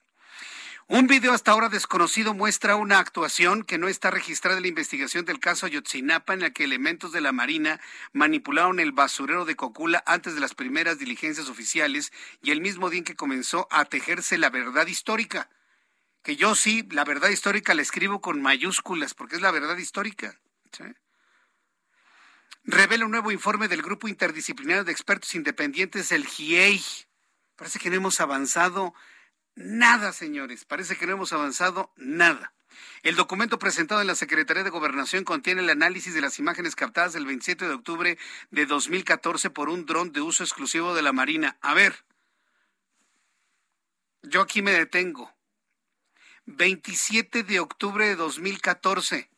Un 0.88 1.06
video 1.06 1.32
hasta 1.32 1.52
ahora 1.52 1.68
desconocido 1.68 2.34
muestra 2.34 2.76
una 2.76 2.98
actuación 2.98 3.62
que 3.62 3.78
no 3.78 3.88
está 3.88 4.10
registrada 4.10 4.56
en 4.56 4.62
la 4.62 4.68
investigación 4.68 5.24
del 5.24 5.38
caso 5.38 5.64
Ayotzinapa 5.64 6.34
en 6.34 6.40
la 6.40 6.50
que 6.50 6.64
elementos 6.64 7.12
de 7.12 7.20
la 7.20 7.32
Marina 7.32 7.80
manipularon 8.12 8.80
el 8.80 8.92
basurero 8.92 9.44
de 9.44 9.56
Cocula 9.56 10.02
antes 10.06 10.34
de 10.34 10.40
las 10.40 10.54
primeras 10.54 10.98
diligencias 10.98 11.48
oficiales 11.48 12.12
y 12.42 12.50
el 12.50 12.60
mismo 12.60 12.90
día 12.90 12.98
en 12.98 13.04
que 13.04 13.14
comenzó 13.14 13.68
a 13.70 13.84
tejerse 13.84 14.38
la 14.38 14.50
verdad 14.50 14.86
histórica. 14.86 15.48
Que 16.22 16.36
yo 16.36 16.54
sí, 16.54 16.86
la 16.90 17.04
verdad 17.04 17.30
histórica 17.30 17.74
la 17.74 17.82
escribo 17.82 18.20
con 18.20 18.42
mayúsculas 18.42 19.14
porque 19.14 19.36
es 19.36 19.42
la 19.42 19.50
verdad 19.50 19.76
histórica. 19.76 20.38
Revela 22.64 23.04
un 23.04 23.10
nuevo 23.10 23.32
informe 23.32 23.68
del 23.68 23.82
Grupo 23.82 24.08
Interdisciplinario 24.08 24.84
de 24.84 24.92
Expertos 24.92 25.34
Independientes, 25.34 26.12
el 26.12 26.26
GIEI. 26.26 26.82
Parece 27.56 27.78
que 27.78 27.90
no 27.90 27.96
hemos 27.96 28.20
avanzado 28.20 28.94
Nada, 29.54 30.12
señores. 30.12 30.64
Parece 30.64 30.96
que 30.96 31.06
no 31.06 31.12
hemos 31.12 31.32
avanzado 31.32 31.92
nada. 31.96 32.54
El 33.02 33.16
documento 33.16 33.58
presentado 33.58 34.00
en 34.00 34.06
la 34.06 34.14
Secretaría 34.14 34.64
de 34.64 34.70
Gobernación 34.70 35.24
contiene 35.24 35.60
el 35.60 35.68
análisis 35.68 36.14
de 36.14 36.22
las 36.22 36.38
imágenes 36.38 36.74
captadas 36.74 37.14
el 37.14 37.26
27 37.26 37.68
de 37.68 37.74
octubre 37.74 38.18
de 38.50 38.66
2014 38.66 39.50
por 39.50 39.68
un 39.68 39.84
dron 39.84 40.12
de 40.12 40.22
uso 40.22 40.42
exclusivo 40.42 40.94
de 40.94 41.02
la 41.02 41.12
Marina. 41.12 41.58
A 41.60 41.74
ver, 41.74 42.04
yo 44.22 44.40
aquí 44.40 44.62
me 44.62 44.72
detengo. 44.72 45.30
27 46.46 47.42
de 47.42 47.60
octubre 47.60 48.08
de 48.08 48.16
2014. 48.16 49.28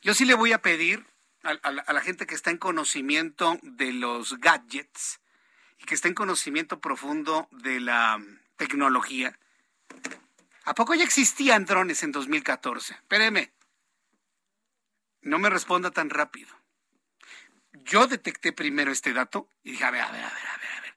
Yo 0.00 0.14
sí 0.14 0.24
le 0.24 0.34
voy 0.34 0.52
a 0.52 0.62
pedir 0.62 1.06
a, 1.44 1.92
la 1.92 2.00
gente 2.00 2.26
que 2.26 2.34
está 2.34 2.50
en 2.50 2.58
conocimiento 2.58 3.58
de 3.62 3.92
los 3.92 4.38
gadgets 4.40 5.20
y 5.78 5.84
que 5.84 5.94
está 5.94 6.08
en 6.08 6.14
conocimiento 6.14 6.80
profundo 6.80 7.48
de 7.52 7.80
la 7.80 8.20
tecnología. 8.56 9.38
¿A 10.64 10.74
poco 10.74 10.94
ya 10.94 11.04
existían 11.04 11.66
drones 11.66 12.02
en 12.02 12.12
2014? 12.12 12.94
Espéreme. 12.94 13.52
No 15.20 15.38
me 15.38 15.50
responda 15.50 15.90
tan 15.90 16.10
rápido. 16.10 16.54
Yo 17.84 18.06
detecté 18.06 18.52
primero 18.52 18.90
este 18.92 19.12
dato 19.12 19.48
y 19.62 19.72
dije, 19.72 19.84
a 19.84 19.90
ver, 19.90 20.02
a 20.02 20.10
ver, 20.10 20.24
a 20.24 20.28
ver, 20.28 20.46
a 20.46 20.56
ver, 20.58 20.70
a 20.78 20.80
ver. 20.80 20.94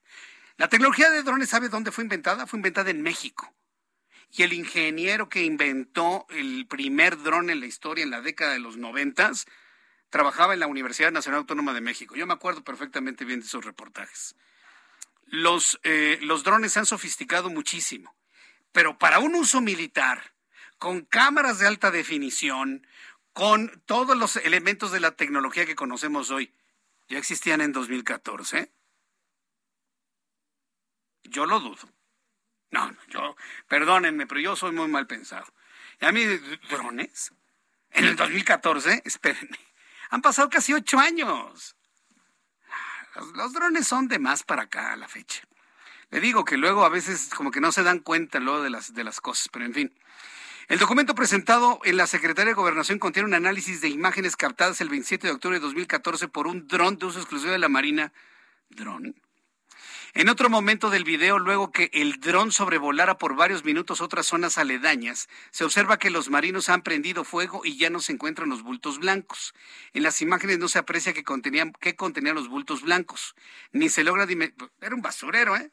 La 0.57 0.69
tecnología 0.69 1.09
de 1.09 1.23
drones, 1.23 1.49
¿sabe 1.49 1.69
dónde 1.69 1.91
fue 1.91 2.03
inventada? 2.03 2.47
Fue 2.47 2.57
inventada 2.57 2.89
en 2.89 3.01
México. 3.01 3.53
Y 4.31 4.43
el 4.43 4.53
ingeniero 4.53 5.29
que 5.29 5.43
inventó 5.43 6.25
el 6.29 6.67
primer 6.67 7.21
dron 7.21 7.49
en 7.49 7.59
la 7.59 7.65
historia 7.65 8.03
en 8.03 8.11
la 8.11 8.21
década 8.21 8.53
de 8.53 8.59
los 8.59 8.77
noventas 8.77 9.47
trabajaba 10.09 10.53
en 10.53 10.59
la 10.59 10.67
Universidad 10.67 11.11
Nacional 11.11 11.39
Autónoma 11.39 11.73
de 11.73 11.81
México. 11.81 12.15
Yo 12.15 12.27
me 12.27 12.33
acuerdo 12.33 12.63
perfectamente 12.63 13.25
bien 13.25 13.39
de 13.39 13.45
esos 13.45 13.65
reportajes 13.65 14.35
los, 15.29 15.79
eh, 15.83 16.19
los 16.21 16.43
drones 16.43 16.73
se 16.73 16.79
han 16.79 16.85
sofisticado 16.85 17.49
muchísimo, 17.49 18.15
pero 18.71 18.97
para 18.97 19.19
un 19.19 19.35
uso 19.35 19.61
militar, 19.61 20.33
con 20.77 21.01
cámaras 21.01 21.59
de 21.59 21.67
alta 21.67 21.91
definición, 21.91 22.87
con 23.33 23.81
todos 23.85 24.17
los 24.17 24.35
elementos 24.37 24.91
de 24.91 24.99
la 24.99 25.11
tecnología 25.11 25.65
que 25.65 25.75
conocemos 25.75 26.31
hoy, 26.31 26.53
ya 27.07 27.17
existían 27.17 27.61
en 27.61 27.71
2014. 27.71 28.71
Yo 31.23 31.45
lo 31.45 31.59
dudo. 31.59 31.89
No, 32.71 32.91
no, 32.91 32.97
yo, 33.07 33.35
perdónenme, 33.67 34.27
pero 34.27 34.41
yo 34.41 34.55
soy 34.55 34.71
muy 34.71 34.87
mal 34.87 35.07
pensado. 35.07 35.45
Y 36.01 36.05
a 36.05 36.11
mí, 36.11 36.25
drones, 36.69 37.33
en 37.91 38.05
el 38.05 38.15
2014, 38.15 39.01
espérenme, 39.05 39.57
han 40.09 40.21
pasado 40.21 40.49
casi 40.49 40.73
ocho 40.73 40.99
años. 40.99 41.75
Los, 43.35 43.53
drones 43.53 43.87
son 43.87 44.07
de 44.07 44.19
más 44.19 44.43
para 44.43 44.63
acá 44.63 44.93
a 44.93 44.95
la 44.95 45.07
fecha. 45.07 45.41
Le 46.09 46.21
digo 46.21 46.45
que 46.45 46.57
luego 46.57 46.85
a 46.85 46.89
veces 46.89 47.29
como 47.35 47.51
que 47.51 47.59
no 47.59 47.71
se 47.71 47.83
dan 47.83 47.99
cuenta 47.99 48.39
luego 48.39 48.61
de 48.61 48.69
las, 48.69 48.93
de 48.93 49.03
las 49.03 49.19
cosas, 49.19 49.49
pero 49.51 49.65
en 49.65 49.73
fin. 49.73 49.99
El 50.67 50.79
documento 50.79 51.15
presentado 51.15 51.79
en 51.83 51.97
la 51.97 52.07
Secretaría 52.07 52.51
de 52.51 52.55
Gobernación 52.55 52.99
contiene 52.99 53.27
un 53.27 53.33
análisis 53.33 53.81
de 53.81 53.87
imágenes 53.87 54.35
captadas 54.35 54.81
el 54.81 54.89
27 54.89 55.27
de 55.27 55.33
octubre 55.33 55.57
de 55.57 55.61
2014 55.61 56.27
por 56.27 56.47
un 56.47 56.67
dron 56.67 56.97
de 56.97 57.05
uso 57.05 57.19
exclusivo 57.19 57.51
de 57.51 57.57
la 57.57 57.69
Marina. 57.69 58.11
¿Dron? 58.69 59.15
En 60.17 60.29
otro 60.29 60.49
momento 60.49 60.89
del 60.89 61.03
video, 61.03 61.37
luego 61.37 61.71
que 61.71 61.91
el 61.93 62.19
dron 62.19 62.51
sobrevolara 62.51 63.19
por 63.19 63.35
varios 63.35 63.63
minutos 63.63 64.01
otras 64.01 64.25
zonas 64.25 64.57
aledañas, 64.57 65.29
se 65.51 65.63
observa 65.63 65.99
que 65.99 66.09
los 66.09 66.31
marinos 66.31 66.69
han 66.69 66.81
prendido 66.81 67.23
fuego 67.23 67.61
y 67.63 67.77
ya 67.77 67.91
no 67.91 67.99
se 67.99 68.13
encuentran 68.13 68.49
los 68.49 68.63
bultos 68.63 68.97
blancos. 68.97 69.53
En 69.93 70.01
las 70.01 70.19
imágenes 70.23 70.57
no 70.57 70.69
se 70.69 70.79
aprecia 70.79 71.13
que 71.13 71.23
contenían, 71.23 71.71
contenían 71.97 72.33
los 72.33 72.49
bultos 72.49 72.81
blancos. 72.81 73.35
Ni 73.73 73.89
se 73.89 74.03
logra 74.03 74.25
era 74.81 74.95
un 74.95 75.03
basurero, 75.03 75.55
¿eh? 75.55 75.69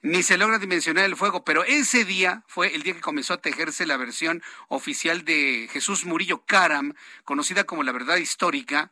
Ni 0.00 0.22
se 0.22 0.38
logra 0.38 0.58
dimensionar 0.58 1.04
el 1.04 1.14
fuego, 1.14 1.44
pero 1.44 1.62
ese 1.62 2.06
día 2.06 2.44
fue 2.46 2.74
el 2.74 2.82
día 2.82 2.94
que 2.94 3.02
comenzó 3.02 3.34
a 3.34 3.42
tejerse 3.42 3.84
la 3.84 3.98
versión 3.98 4.42
oficial 4.68 5.26
de 5.26 5.68
Jesús 5.70 6.06
Murillo 6.06 6.42
Caram, 6.46 6.94
conocida 7.24 7.64
como 7.64 7.82
la 7.82 7.92
verdad 7.92 8.16
histórica, 8.16 8.90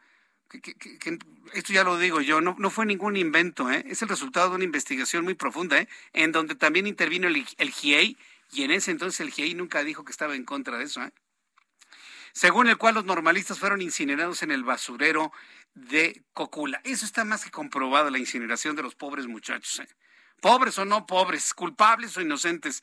esto 1.55 1.73
ya 1.73 1.85
lo 1.85 1.99
digo 1.99 2.21
yo, 2.21 2.41
no, 2.41 2.57
no 2.59 2.71
fue 2.71 2.87
ningún 2.87 3.17
invento, 3.17 3.71
¿eh? 3.71 3.85
es 3.89 4.03
el 4.03 4.09
resultado 4.09 4.51
de 4.51 4.57
una 4.57 4.65
investigación 4.65 5.25
muy 5.25 5.35
profunda, 5.35 5.79
¿eh? 5.79 5.89
en 6.13 6.33
donde 6.33 6.55
también 6.55 6.87
intervino 6.87 7.29
el, 7.29 7.47
el 7.59 7.71
GIEI, 7.71 8.17
y 8.53 8.63
en 8.63 8.71
ese 8.71 8.91
entonces 8.91 9.21
el 9.21 9.31
GIEI 9.31 9.55
nunca 9.55 9.83
dijo 9.83 10.05
que 10.05 10.13
estaba 10.13 10.35
en 10.35 10.45
contra 10.45 10.79
de 10.79 10.85
eso. 10.85 11.03
¿eh? 11.03 11.13
Según 12.33 12.69
el 12.69 12.77
cual 12.77 12.95
los 12.95 13.05
normalistas 13.05 13.59
fueron 13.59 13.81
incinerados 13.81 14.43
en 14.43 14.51
el 14.51 14.63
basurero 14.63 15.33
de 15.75 16.23
Cocula. 16.33 16.81
Eso 16.85 17.05
está 17.05 17.25
más 17.25 17.45
que 17.45 17.51
comprobado, 17.51 18.11
la 18.11 18.19
incineración 18.19 18.77
de 18.77 18.83
los 18.83 18.95
pobres 18.95 19.27
muchachos. 19.27 19.83
Pobres 20.41 20.79
o 20.79 20.85
no 20.85 21.07
pobres, 21.07 21.55
culpables 21.55 22.17
o 22.17 22.21
inocentes. 22.21 22.83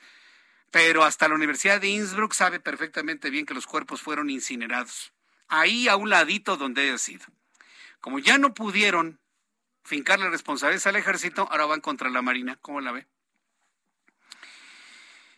Pero 0.71 1.03
hasta 1.03 1.27
la 1.27 1.35
Universidad 1.35 1.79
de 1.79 1.89
Innsbruck 1.89 2.33
sabe 2.33 2.59
perfectamente 2.59 3.29
bien 3.29 3.45
que 3.45 3.53
los 3.53 3.67
cuerpos 3.67 4.01
fueron 4.01 4.31
incinerados. 4.31 5.13
Ahí 5.47 5.87
a 5.87 5.97
un 5.97 6.09
ladito 6.09 6.57
donde 6.57 6.81
haya 6.81 6.97
sido. 6.97 7.25
Como 8.03 8.19
ya 8.19 8.37
no 8.37 8.53
pudieron 8.53 9.21
fincarle 9.85 10.29
responsabilidades 10.29 10.85
al 10.87 10.97
ejército, 10.97 11.47
ahora 11.49 11.67
van 11.67 11.79
contra 11.79 12.09
la 12.09 12.21
Marina. 12.21 12.57
¿Cómo 12.59 12.81
la 12.81 12.91
ve? 12.91 13.07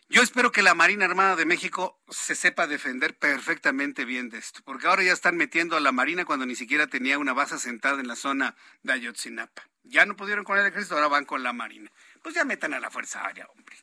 Yo 0.08 0.20
espero 0.20 0.50
que 0.50 0.64
la 0.64 0.74
Marina 0.74 1.04
Armada 1.04 1.36
de 1.36 1.46
México 1.46 2.02
se 2.08 2.34
sepa 2.34 2.66
defender 2.66 3.16
perfectamente 3.16 4.04
bien 4.04 4.30
de 4.30 4.38
esto, 4.38 4.62
porque 4.64 4.88
ahora 4.88 5.04
ya 5.04 5.12
están 5.12 5.36
metiendo 5.36 5.76
a 5.76 5.80
la 5.80 5.92
Marina 5.92 6.24
cuando 6.24 6.44
ni 6.44 6.56
siquiera 6.56 6.88
tenía 6.88 7.20
una 7.20 7.34
base 7.34 7.56
sentada 7.60 8.00
en 8.00 8.08
la 8.08 8.16
zona 8.16 8.56
de 8.82 8.94
Ayotzinapa. 8.94 9.62
Ya 9.84 10.04
no 10.04 10.16
pudieron 10.16 10.44
con 10.44 10.58
el 10.58 10.66
ejército, 10.66 10.96
ahora 10.96 11.06
van 11.06 11.24
con 11.24 11.44
la 11.44 11.52
Marina. 11.52 11.92
Pues 12.20 12.34
ya 12.34 12.44
metan 12.44 12.74
a 12.74 12.80
la 12.80 12.90
Fuerza 12.90 13.24
Aérea, 13.24 13.46
hombre. 13.46 13.76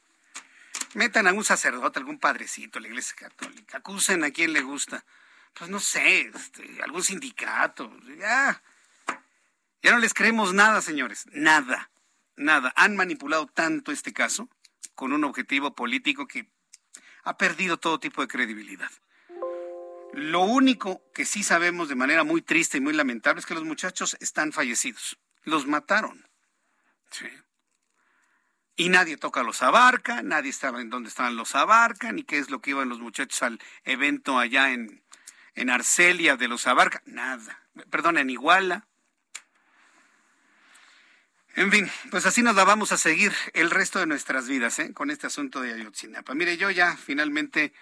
Metan 0.95 1.25
a 1.27 1.31
un 1.31 1.45
sacerdote, 1.45 1.99
algún 1.99 2.19
padrecito, 2.19 2.81
la 2.81 2.89
Iglesia 2.89 3.15
Católica. 3.15 3.77
Acusen 3.77 4.25
a 4.25 4.31
quien 4.31 4.51
le 4.51 4.59
gusta. 4.59 5.05
Pues 5.53 5.69
no 5.69 5.79
sé, 5.79 6.31
este, 6.35 6.81
algún 6.83 7.01
sindicato. 7.01 7.89
Ya, 8.19 8.61
ya 9.83 9.91
no 9.91 9.99
les 9.99 10.13
creemos 10.13 10.53
nada, 10.53 10.81
señores, 10.81 11.25
nada, 11.33 11.91
nada. 12.37 12.73
Han 12.77 12.95
manipulado 12.95 13.47
tanto 13.47 13.91
este 13.91 14.13
caso 14.13 14.49
con 14.95 15.11
un 15.11 15.25
objetivo 15.25 15.75
político 15.75 16.25
que 16.25 16.49
ha 17.23 17.37
perdido 17.37 17.77
todo 17.77 17.99
tipo 17.99 18.21
de 18.21 18.29
credibilidad. 18.29 18.89
Lo 20.13 20.41
único 20.41 21.01
que 21.13 21.25
sí 21.25 21.43
sabemos 21.43 21.89
de 21.89 21.95
manera 21.95 22.23
muy 22.23 22.41
triste 22.41 22.77
y 22.77 22.81
muy 22.81 22.93
lamentable 22.93 23.39
es 23.39 23.45
que 23.45 23.55
los 23.55 23.65
muchachos 23.65 24.15
están 24.21 24.53
fallecidos. 24.53 25.17
Los 25.43 25.67
mataron. 25.67 26.27
Y 28.75 28.89
nadie 28.89 29.17
toca 29.17 29.43
los 29.43 29.61
abarca, 29.63 30.21
nadie 30.23 30.53
sabe 30.53 30.81
en 30.81 30.89
dónde 30.89 31.09
estaban 31.09 31.35
los 31.35 31.55
abarca, 31.55 32.11
ni 32.11 32.23
qué 32.23 32.37
es 32.37 32.49
lo 32.49 32.61
que 32.61 32.71
iban 32.71 32.89
los 32.89 32.99
muchachos 32.99 33.43
al 33.43 33.59
evento 33.83 34.39
allá 34.39 34.71
en, 34.71 35.03
en 35.55 35.69
Arcelia 35.69 36.37
de 36.37 36.47
los 36.47 36.67
abarca. 36.67 37.01
Nada. 37.05 37.59
Perdón, 37.89 38.17
en 38.17 38.29
Iguala. 38.29 38.87
En 41.55 41.71
fin, 41.71 41.89
pues 42.09 42.25
así 42.25 42.41
nos 42.41 42.55
la 42.55 42.63
vamos 42.63 42.91
a 42.91 42.97
seguir 42.97 43.31
el 43.53 43.69
resto 43.69 43.99
de 43.99 44.07
nuestras 44.07 44.47
vidas, 44.47 44.79
¿eh? 44.79 44.91
Con 44.93 45.11
este 45.11 45.27
asunto 45.27 45.61
de 45.61 45.73
Ayotzinapa. 45.73 46.33
Mire, 46.33 46.57
yo 46.57 46.71
ya 46.71 46.97
finalmente, 46.97 47.73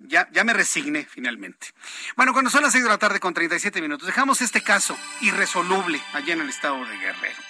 ya, 0.00 0.28
ya 0.32 0.42
me 0.42 0.52
resigné 0.52 1.04
finalmente. 1.04 1.68
Bueno, 2.16 2.32
cuando 2.32 2.50
son 2.50 2.62
las 2.62 2.72
seis 2.72 2.82
de 2.82 2.90
la 2.90 2.98
tarde 2.98 3.20
con 3.20 3.32
37 3.32 3.80
minutos, 3.80 4.06
dejamos 4.06 4.40
este 4.40 4.60
caso 4.60 4.98
irresoluble 5.20 6.02
allá 6.14 6.34
en 6.34 6.40
el 6.40 6.48
estado 6.48 6.84
de 6.84 6.98
Guerrero. 6.98 7.42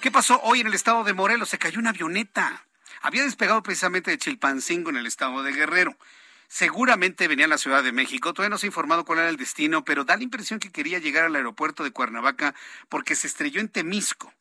¿Qué 0.00 0.10
pasó 0.10 0.40
hoy 0.42 0.60
en 0.60 0.66
el 0.66 0.72
estado 0.72 1.04
de 1.04 1.12
Morelos? 1.12 1.50
Se 1.50 1.58
cayó 1.58 1.78
una 1.78 1.90
avioneta. 1.90 2.64
Había 3.02 3.22
despegado 3.22 3.62
precisamente 3.62 4.10
de 4.10 4.16
Chilpancingo 4.16 4.88
en 4.88 4.96
el 4.96 5.06
estado 5.06 5.42
de 5.42 5.52
Guerrero. 5.52 5.94
Seguramente 6.48 7.28
venía 7.28 7.44
a 7.44 7.48
la 7.48 7.58
Ciudad 7.58 7.84
de 7.84 7.92
México. 7.92 8.32
Todavía 8.32 8.48
no 8.48 8.56
se 8.56 8.64
ha 8.64 8.68
informado 8.68 9.04
cuál 9.04 9.18
era 9.18 9.28
el 9.28 9.36
destino, 9.36 9.84
pero 9.84 10.04
da 10.04 10.16
la 10.16 10.22
impresión 10.22 10.58
que 10.58 10.72
quería 10.72 10.98
llegar 10.98 11.24
al 11.24 11.36
aeropuerto 11.36 11.84
de 11.84 11.90
Cuernavaca 11.90 12.54
porque 12.88 13.14
se 13.14 13.26
estrelló 13.26 13.60
en 13.60 13.68
Temisco. 13.68 14.32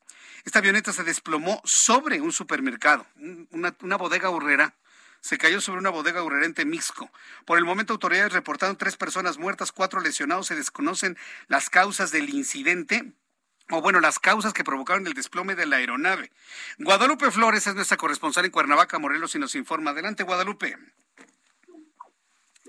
Esta 0.45 0.59
avioneta 0.59 0.93
se 0.93 1.03
desplomó 1.03 1.61
sobre 1.65 2.21
un 2.21 2.31
supermercado, 2.31 3.05
una, 3.51 3.97
bodega 3.97 4.29
horrera. 4.29 4.75
Se 5.21 5.37
cayó 5.37 5.59
sobre 5.59 5.79
una 5.79 5.89
bodega 5.89 6.23
horrera 6.23 6.45
en 6.45 6.53
Temixco. 6.53 7.11
Por 7.45 7.57
el 7.57 7.65
momento, 7.65 7.93
autoridades 7.93 8.31
reportaron 8.31 8.77
tres 8.77 8.95
personas 8.95 9.37
muertas, 9.37 9.73
cuatro 9.73 9.99
lesionados. 9.99 10.47
Se 10.47 10.55
desconocen 10.55 11.17
las 11.47 11.69
causas 11.69 12.11
del 12.11 12.29
incidente. 12.29 13.13
o 13.71 13.81
bueno, 13.81 13.99
las 13.99 14.17
causas 14.17 14.53
que 14.53 14.63
provocaron 14.63 15.05
el 15.05 15.13
desplome 15.13 15.55
de 15.55 15.65
la 15.65 15.75
aeronave. 15.75 16.31
Guadalupe 16.79 17.29
Flores 17.31 17.67
es 17.67 17.75
nuestra 17.75 17.97
corresponsal 17.97 18.45
en 18.45 18.51
Cuernavaca, 18.51 18.97
Morelos, 18.97 19.35
y 19.35 19.39
nos 19.39 19.53
informa. 19.55 19.91
Adelante, 19.91 20.23
Guadalupe. 20.23 20.77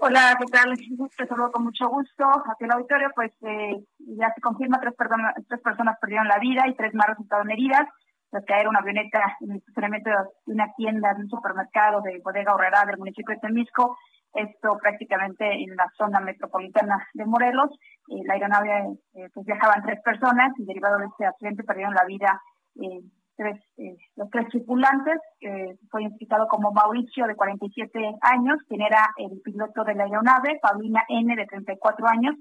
Hola, 0.02 0.34
¿qué 0.38 0.46
tal? 0.46 0.72
Te 1.18 1.26
saludo 1.26 1.52
con 1.52 1.64
mucho 1.64 1.86
gusto. 1.88 2.24
Aquí 2.24 2.64
el 2.64 2.72
auditorio, 2.72 3.10
pues 3.14 3.32
eh, 3.42 3.84
ya 3.98 4.32
se 4.34 4.40
confirma, 4.40 4.80
tres 4.80 4.94
personas, 4.94 5.34
tres 5.46 5.60
personas 5.60 5.98
perdieron 6.00 6.26
la 6.26 6.38
vida 6.38 6.66
y 6.66 6.74
tres 6.74 6.94
más 6.94 7.08
resultaron 7.08 7.50
heridas. 7.50 7.86
Tras 8.30 8.44
caer 8.46 8.66
una 8.66 8.78
avioneta 8.78 9.36
en 9.40 9.50
el 9.50 9.56
estacionamiento 9.58 10.08
de 10.08 10.54
una 10.54 10.72
tienda, 10.74 11.12
de 11.12 11.20
un 11.22 11.28
supermercado 11.28 12.00
de 12.00 12.18
Bodega 12.24 12.54
Horrera 12.54 12.86
del 12.86 12.96
municipio 12.96 13.34
de 13.34 13.40
Temisco, 13.40 13.98
esto 14.32 14.78
prácticamente 14.78 15.44
en 15.44 15.76
la 15.76 15.86
zona 15.98 16.20
metropolitana 16.20 17.06
de 17.12 17.26
Morelos. 17.26 17.70
Eh, 18.08 18.22
la 18.24 18.34
aeronave, 18.34 18.96
eh, 19.14 19.28
pues 19.34 19.44
viajaban 19.44 19.82
tres 19.82 20.00
personas 20.02 20.52
y 20.58 20.64
derivado 20.64 20.96
de 20.96 21.06
este 21.06 21.26
accidente 21.26 21.64
perdieron 21.64 21.92
la 21.92 22.06
vida 22.06 22.40
eh, 22.76 23.02
tres, 23.40 23.58
eh, 23.78 23.96
los 24.16 24.28
tres 24.30 24.48
tripulantes. 24.48 25.18
fue 25.90 26.02
identificado 26.02 26.46
como 26.48 26.72
Mauricio, 26.72 27.26
de 27.26 27.34
47 27.34 28.14
años, 28.20 28.58
quien 28.68 28.82
era 28.82 29.08
el 29.16 29.40
piloto 29.40 29.82
de 29.84 29.94
la 29.94 30.04
aeronave, 30.04 30.58
Paulina 30.60 31.02
N, 31.08 31.34
de 31.34 31.46
34 31.46 32.06
años, 32.06 32.34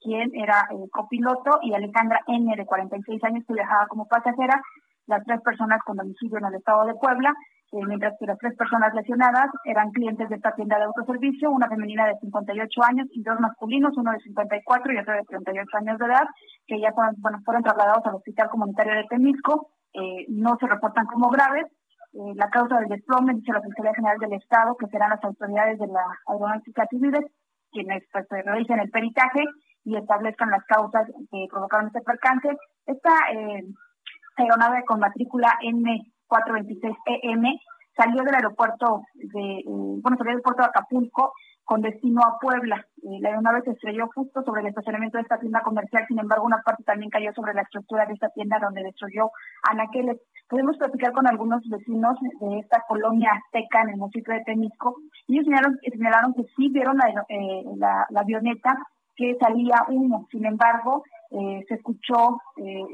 quien 0.00 0.30
era 0.34 0.68
el 0.70 0.90
copiloto, 0.90 1.58
y 1.62 1.72
Alejandra 1.72 2.20
N, 2.26 2.54
de 2.54 2.66
46 2.66 3.24
años, 3.24 3.44
que 3.46 3.54
viajaba 3.54 3.86
como 3.86 4.06
pasajera. 4.06 4.60
Las 5.06 5.24
tres 5.24 5.40
personas 5.40 5.80
con 5.84 5.96
domicilio 5.96 6.38
en 6.38 6.44
el 6.44 6.54
estado 6.56 6.84
de 6.84 6.94
Puebla, 6.94 7.30
eh, 7.30 7.36
mientras 7.72 8.14
que 8.18 8.26
las 8.26 8.38
tres 8.38 8.54
personas 8.56 8.94
lesionadas 8.94 9.46
eran 9.64 9.90
clientes 9.90 10.28
de 10.28 10.36
esta 10.36 10.54
tienda 10.54 10.76
de 10.78 10.84
autoservicio, 10.84 11.50
una 11.50 11.68
femenina 11.68 12.06
de 12.06 12.18
58 12.20 12.82
años 12.84 13.08
y 13.12 13.22
dos 13.22 13.40
masculinos, 13.40 13.96
uno 13.96 14.12
de 14.12 14.20
54 14.20 14.92
y 14.92 14.98
otro 14.98 15.14
de 15.14 15.22
38 15.24 15.76
años 15.78 15.98
de 15.98 16.06
edad, 16.06 16.26
que 16.66 16.80
ya 16.80 16.92
fueron, 16.92 17.14
bueno, 17.18 17.38
fueron 17.44 17.62
trasladados 17.62 18.04
al 18.06 18.16
Hospital 18.16 18.50
Comunitario 18.50 18.94
de 18.94 19.04
Temisco 19.08 19.70
eh, 19.94 20.24
no 20.28 20.56
se 20.58 20.66
reportan 20.66 21.06
como 21.06 21.28
graves. 21.28 21.66
Eh, 22.14 22.34
la 22.34 22.48
causa 22.50 22.78
del 22.80 22.88
desplome, 22.88 23.34
dice 23.34 23.52
la 23.52 23.62
Fiscalía 23.62 23.94
General 23.94 24.18
del 24.18 24.34
Estado, 24.34 24.76
que 24.76 24.86
serán 24.86 25.10
las 25.10 25.24
autoridades 25.24 25.78
de 25.78 25.86
la 25.86 26.04
aeronáutica 26.26 26.86
civil 26.90 27.14
quienes 27.70 28.04
pues, 28.12 28.26
realicen 28.28 28.80
el 28.80 28.90
peritaje 28.90 29.44
y 29.84 29.96
establezcan 29.96 30.50
las 30.50 30.62
causas 30.64 31.06
que 31.30 31.46
provocaron 31.50 31.86
este 31.86 32.02
percance. 32.02 32.48
Esta 32.84 33.10
eh, 33.32 33.64
aeronave 34.36 34.84
con 34.84 35.00
matrícula 35.00 35.58
N426EM 36.32 37.46
e 37.46 37.60
salió 37.96 38.22
del 38.22 38.34
aeropuerto 38.34 39.02
de, 39.14 39.62
bueno, 39.66 40.16
salió 40.16 40.32
del 40.32 40.42
puerto 40.42 40.62
de 40.62 40.68
Acapulco 40.68 41.32
con 41.64 41.80
destino 41.80 42.20
a 42.22 42.38
Puebla. 42.40 42.84
Eh, 43.02 43.18
la 43.20 43.30
aeronave 43.30 43.62
se 43.62 43.70
estrelló 43.70 44.08
justo 44.14 44.42
sobre 44.42 44.62
el 44.62 44.68
estacionamiento 44.68 45.18
de 45.18 45.22
esta 45.22 45.38
tienda 45.38 45.60
comercial, 45.62 46.04
sin 46.08 46.18
embargo, 46.18 46.44
una 46.44 46.62
parte 46.64 46.82
también 46.84 47.10
cayó 47.10 47.32
sobre 47.34 47.54
la 47.54 47.62
estructura 47.62 48.06
de 48.06 48.14
esta 48.14 48.28
tienda 48.30 48.58
donde 48.60 48.82
destruyó 48.82 49.30
anaqueles. 49.62 50.18
Podemos 50.48 50.76
platicar 50.76 51.12
con 51.12 51.26
algunos 51.26 51.62
vecinos 51.68 52.18
de 52.40 52.58
esta 52.58 52.82
colonia 52.88 53.30
azteca 53.32 53.82
en 53.82 53.90
el 53.90 53.96
municipio 53.96 54.34
de 54.34 54.42
Temisco. 54.44 54.96
Ellos 55.28 55.44
señalaron, 55.44 55.78
señalaron 55.82 56.34
que 56.34 56.44
sí 56.56 56.68
vieron 56.70 56.96
la, 56.96 57.24
eh, 57.28 57.64
la, 57.76 58.06
la 58.10 58.20
avioneta 58.20 58.76
que 59.14 59.36
salía 59.38 59.84
humo. 59.88 60.26
Sin 60.30 60.44
embargo, 60.44 61.04
eh, 61.32 61.64
se 61.68 61.74
escuchó, 61.74 62.40
eh, 62.58 62.84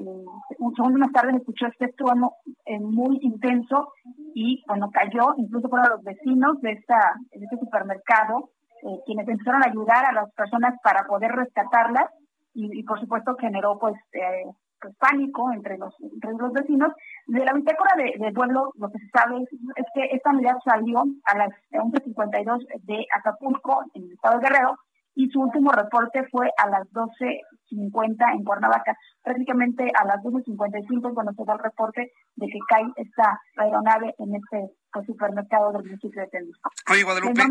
un 0.59 0.75
segundo 0.75 0.99
más 0.99 1.13
tarde 1.13 1.33
se 1.33 1.39
escuchó 1.39 1.67
este 1.67 1.89
trueno 1.97 2.35
eh, 2.67 2.79
muy 2.79 3.19
intenso 3.23 3.93
y 4.35 4.63
cuando 4.67 4.91
cayó, 4.91 5.35
incluso 5.37 5.69
fueron 5.69 5.91
los 5.91 6.03
vecinos 6.03 6.61
de, 6.61 6.73
esta, 6.73 7.15
de 7.33 7.45
este 7.45 7.59
supermercado 7.59 8.51
eh, 8.83 9.01
quienes 9.07 9.27
empezaron 9.27 9.63
a 9.63 9.71
ayudar 9.71 10.05
a 10.05 10.13
las 10.13 10.33
personas 10.35 10.79
para 10.85 11.05
poder 11.05 11.33
rescatarlas 11.33 12.11
y, 12.55 12.83
por 12.85 13.01
supuesto 13.01 13.37
generó 13.37 13.79
pues, 13.79 13.95
eh, 14.13 14.45
pues 14.81 14.95
pánico 14.97 15.53
entre 15.53 15.79
los, 15.79 15.95
entre 16.01 16.33
los 16.33 16.53
vecinos. 16.53 16.93
De 17.27 17.45
la 17.45 17.53
bitácora 17.53 17.93
de, 17.97 18.15
de 18.19 18.33
vuelo, 18.33 18.73
lo 18.77 18.91
que 18.91 18.99
se 18.99 19.09
sabe 19.11 19.43
es, 19.43 19.87
que 19.95 20.05
esta 20.15 20.31
unidad 20.31 20.57
salió 20.65 21.05
a 21.25 21.39
las 21.39 21.51
11.52 21.73 22.67
de 22.83 23.07
Acapulco, 23.17 23.83
en 23.95 24.05
el 24.05 24.13
estado 24.13 24.39
de 24.39 24.49
Guerrero, 24.49 24.77
y 25.19 25.29
su 25.31 25.41
último 25.41 25.73
reporte 25.73 26.29
fue 26.31 26.49
a 26.57 26.69
las 26.69 26.87
12.50 26.93 28.35
en 28.35 28.45
Cuernavaca. 28.45 28.97
Prácticamente 29.25 29.91
a 30.01 30.05
las 30.05 30.23
12.55 30.23 31.13
cuando 31.13 31.33
se 31.33 31.45
da 31.45 31.55
el 31.55 31.59
reporte 31.59 32.13
de 32.37 32.47
que 32.47 32.59
cae 32.69 32.85
esta 32.95 33.41
aeronave 33.57 34.15
en 34.19 34.37
este 34.37 34.71
pues, 34.93 35.07
supermercado 35.07 35.73
del 35.73 35.87
municipio 35.87 36.23
de 36.23 36.29
Temisco. 36.29 36.71
Oye, 36.89 37.03
Guadalupe. 37.03 37.43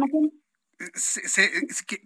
Se, 0.93 1.41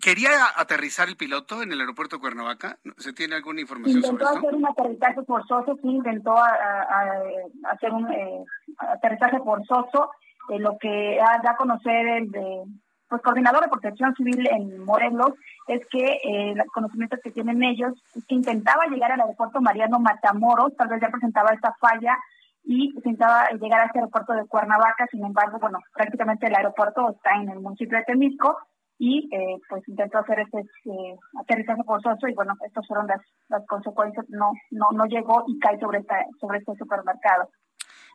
¿Quería 0.01 0.31
aterrizar 0.55 1.09
el 1.09 1.17
piloto 1.17 1.61
en 1.61 1.71
el 1.73 1.81
aeropuerto 1.81 2.15
de 2.15 2.21
Cuernavaca? 2.21 2.79
¿Se 2.97 3.13
tiene 3.13 3.35
alguna 3.35 3.61
información 3.61 4.01
sobre 4.01 4.23
esto? 4.23 4.33
Intentó 4.33 4.47
hacer 4.47 4.55
un 4.57 4.65
aterrizaje 4.65 5.25
forzoso, 5.25 5.75
sí, 5.79 5.87
intentó 5.89 6.35
hacer 6.37 7.91
un 7.91 8.11
eh, 8.11 8.45
aterrizaje 8.79 9.37
forzoso, 9.39 10.09
eh, 10.49 10.57
lo 10.57 10.75
que 10.79 11.19
da 11.19 11.51
a 11.51 11.57
conocer 11.57 12.07
el 12.07 12.31
de, 12.31 12.63
pues, 13.11 13.21
coordinador 13.23 13.61
de 13.61 13.69
protección 13.69 14.15
civil 14.15 14.47
en 14.47 14.85
Morelos 14.85 15.33
es 15.67 15.85
que 15.87 16.21
eh, 16.23 16.53
los 16.55 16.65
conocimientos 16.67 17.19
que 17.21 17.31
tienen 17.31 17.61
ellos 17.61 17.91
es 18.15 18.25
que 18.25 18.35
intentaba 18.35 18.85
llegar 18.85 19.11
al 19.11 19.19
aeropuerto 19.19 19.59
Mariano 19.59 19.99
Matamoros, 19.99 20.73
tal 20.77 20.87
vez 20.87 21.01
ya 21.01 21.09
presentaba 21.09 21.49
esta 21.53 21.75
falla 21.77 22.17
y 22.63 22.93
intentaba 22.95 23.49
llegar 23.59 23.81
a 23.81 23.85
este 23.87 23.99
aeropuerto 23.99 24.31
de 24.31 24.45
Cuernavaca, 24.47 25.07
sin 25.11 25.25
embargo, 25.25 25.59
bueno, 25.59 25.79
prácticamente 25.93 26.47
el 26.47 26.55
aeropuerto 26.55 27.09
está 27.09 27.35
en 27.35 27.49
el 27.49 27.59
municipio 27.59 27.97
de 27.97 28.05
Temisco 28.05 28.57
y 28.97 29.27
eh, 29.35 29.57
pues 29.67 29.85
intentó 29.89 30.19
hacer 30.19 30.39
este 30.39 30.59
eh, 30.59 31.15
aterrizaje 31.41 31.83
forzoso 31.83 32.29
y 32.29 32.33
bueno, 32.33 32.53
estas 32.65 32.87
fueron 32.87 33.07
las, 33.07 33.19
las 33.49 33.65
consecuencias, 33.67 34.25
no, 34.29 34.53
no, 34.69 34.87
no 34.93 35.05
llegó 35.05 35.43
y 35.47 35.59
cae 35.59 35.77
sobre 35.79 35.99
esta, 35.99 36.15
sobre 36.39 36.59
este 36.59 36.75
supermercado. 36.75 37.49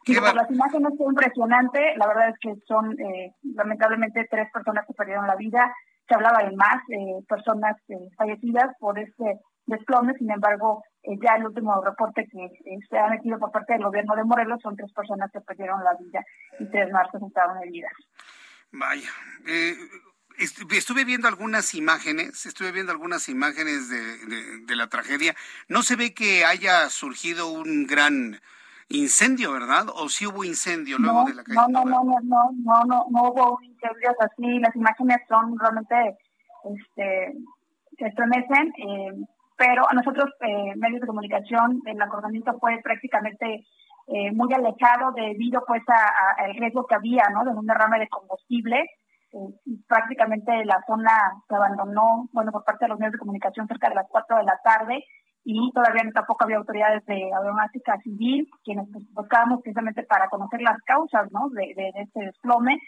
Por 0.06 0.34
las 0.34 0.50
imágenes 0.50 0.92
fue 0.96 1.06
impresionante, 1.08 1.96
la 1.96 2.06
verdad 2.06 2.28
es 2.28 2.36
que 2.40 2.54
son 2.66 2.92
eh, 3.00 3.34
lamentablemente 3.54 4.26
tres 4.30 4.48
personas 4.52 4.86
que 4.86 4.94
perdieron 4.94 5.26
la 5.26 5.34
vida, 5.34 5.74
se 6.06 6.14
hablaba 6.14 6.44
de 6.44 6.54
más 6.54 6.76
eh, 6.90 7.24
personas 7.28 7.76
eh, 7.88 8.08
fallecidas 8.16 8.70
por 8.78 8.98
este 8.98 9.40
desplome, 9.66 10.14
sin 10.14 10.30
embargo, 10.30 10.82
eh, 11.02 11.16
ya 11.22 11.34
el 11.36 11.46
último 11.46 11.82
reporte 11.84 12.26
que 12.30 12.48
se 12.88 12.98
ha 12.98 13.08
metido 13.08 13.38
por 13.38 13.50
parte 13.50 13.74
del 13.74 13.84
gobierno 13.84 14.14
de 14.14 14.24
Morelos 14.24 14.60
son 14.62 14.76
tres 14.76 14.92
personas 14.92 15.30
que 15.32 15.40
perdieron 15.40 15.82
la 15.82 15.94
vida 15.94 16.24
y 16.58 16.66
tres 16.70 16.90
más 16.92 17.06
resultaron 17.12 17.62
heridas. 17.62 17.92
Vaya, 18.72 19.10
eh, 19.46 19.74
estuve 20.38 21.04
viendo 21.04 21.28
algunas 21.28 21.74
imágenes, 21.74 22.46
estuve 22.46 22.72
viendo 22.72 22.92
algunas 22.92 23.28
imágenes 23.28 23.88
de, 23.88 24.64
de, 24.66 24.76
la 24.76 24.88
tragedia. 24.88 25.34
No 25.68 25.82
se 25.82 25.96
ve 25.96 26.14
que 26.14 26.44
haya 26.44 26.88
surgido 26.90 27.48
un 27.48 27.86
gran 27.86 28.40
incendio, 28.88 29.52
¿verdad? 29.52 29.86
¿O 29.94 30.08
sí 30.08 30.26
hubo 30.26 30.44
incendio 30.44 30.98
luego 30.98 31.24
de 31.24 31.34
la 31.34 31.44
caída? 31.44 31.66
No, 31.68 31.84
no, 31.84 31.84
no, 31.84 32.04
no, 32.04 32.20
no, 32.22 32.50
no, 32.52 32.84
no, 32.84 33.06
no 33.10 33.22
hubo 33.30 33.58
incendios 33.62 34.14
así. 34.20 34.58
Las 34.60 34.74
imágenes 34.76 35.18
son 35.28 35.58
realmente, 35.58 36.18
este, 36.64 37.34
se 37.98 38.06
estremecen. 38.06 38.72
Eh, 38.78 39.26
pero 39.56 39.88
a 39.88 39.94
nosotros, 39.94 40.30
eh, 40.40 40.74
medios 40.76 41.00
de 41.00 41.06
comunicación, 41.06 41.80
el 41.86 42.00
acordamiento 42.00 42.58
fue 42.60 42.78
prácticamente 42.82 43.64
eh, 44.08 44.30
muy 44.32 44.52
alejado 44.52 45.12
debido 45.12 45.64
pues 45.66 45.82
al 45.88 46.54
riesgo 46.54 46.86
que 46.86 46.94
había, 46.94 47.24
¿no? 47.32 47.44
De 47.44 47.50
un 47.50 47.66
derrame 47.66 47.98
de 47.98 48.08
combustible. 48.08 48.84
Eh, 49.32 49.78
prácticamente 49.88 50.64
la 50.64 50.82
zona 50.86 51.10
se 51.48 51.54
abandonó, 51.54 52.28
bueno, 52.32 52.52
por 52.52 52.64
parte 52.64 52.84
de 52.84 52.90
los 52.90 52.98
medios 52.98 53.14
de 53.14 53.18
comunicación 53.18 53.66
cerca 53.66 53.88
de 53.88 53.96
las 53.96 54.06
4 54.08 54.36
de 54.36 54.44
la 54.44 54.60
tarde 54.62 55.04
y 55.48 55.70
todavía 55.72 56.02
tampoco 56.12 56.42
había 56.42 56.56
autoridades 56.56 57.06
de 57.06 57.32
aeronáutica 57.32 57.96
civil 58.02 58.48
quienes 58.64 58.88
pues, 58.92 59.04
buscábamos 59.12 59.62
precisamente 59.62 60.02
para 60.02 60.28
conocer 60.28 60.60
las 60.60 60.76
causas, 60.82 61.30
¿no? 61.30 61.48
De, 61.50 61.72
de, 61.76 61.92
de 61.94 62.02
este 62.02 62.20
desplome 62.24 62.78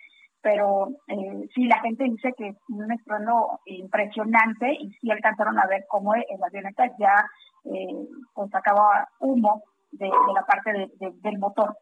pero 0.41 0.89
eh, 1.09 1.49
sí, 1.55 1.65
la 1.65 1.81
gente 1.81 2.05
dice 2.05 2.33
que 2.37 2.49
es 2.49 2.57
un 2.69 2.91
estruendo 2.93 3.61
impresionante 3.67 4.73
y 4.73 4.91
sí 5.01 5.11
alcanzaron 5.11 5.59
a 5.59 5.67
ver 5.67 5.85
cómo 5.89 6.15
el 6.15 6.25
avioneta 6.45 6.85
ya 6.99 7.25
eh, 7.65 8.07
pues 8.35 8.51
sacaba 8.51 9.09
humo 9.19 9.63
de, 9.91 10.07
de 10.07 10.33
la 10.35 10.43
parte 10.47 10.73
de, 10.73 10.91
de, 11.01 11.13
del 11.23 11.39
motor 11.39 11.77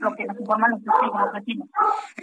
lo 0.00 0.14
que 0.14 0.24
nos 0.24 0.38
informan 0.38 0.70
los, 0.70 0.80
los 0.82 1.32
vecinos. 1.32 1.68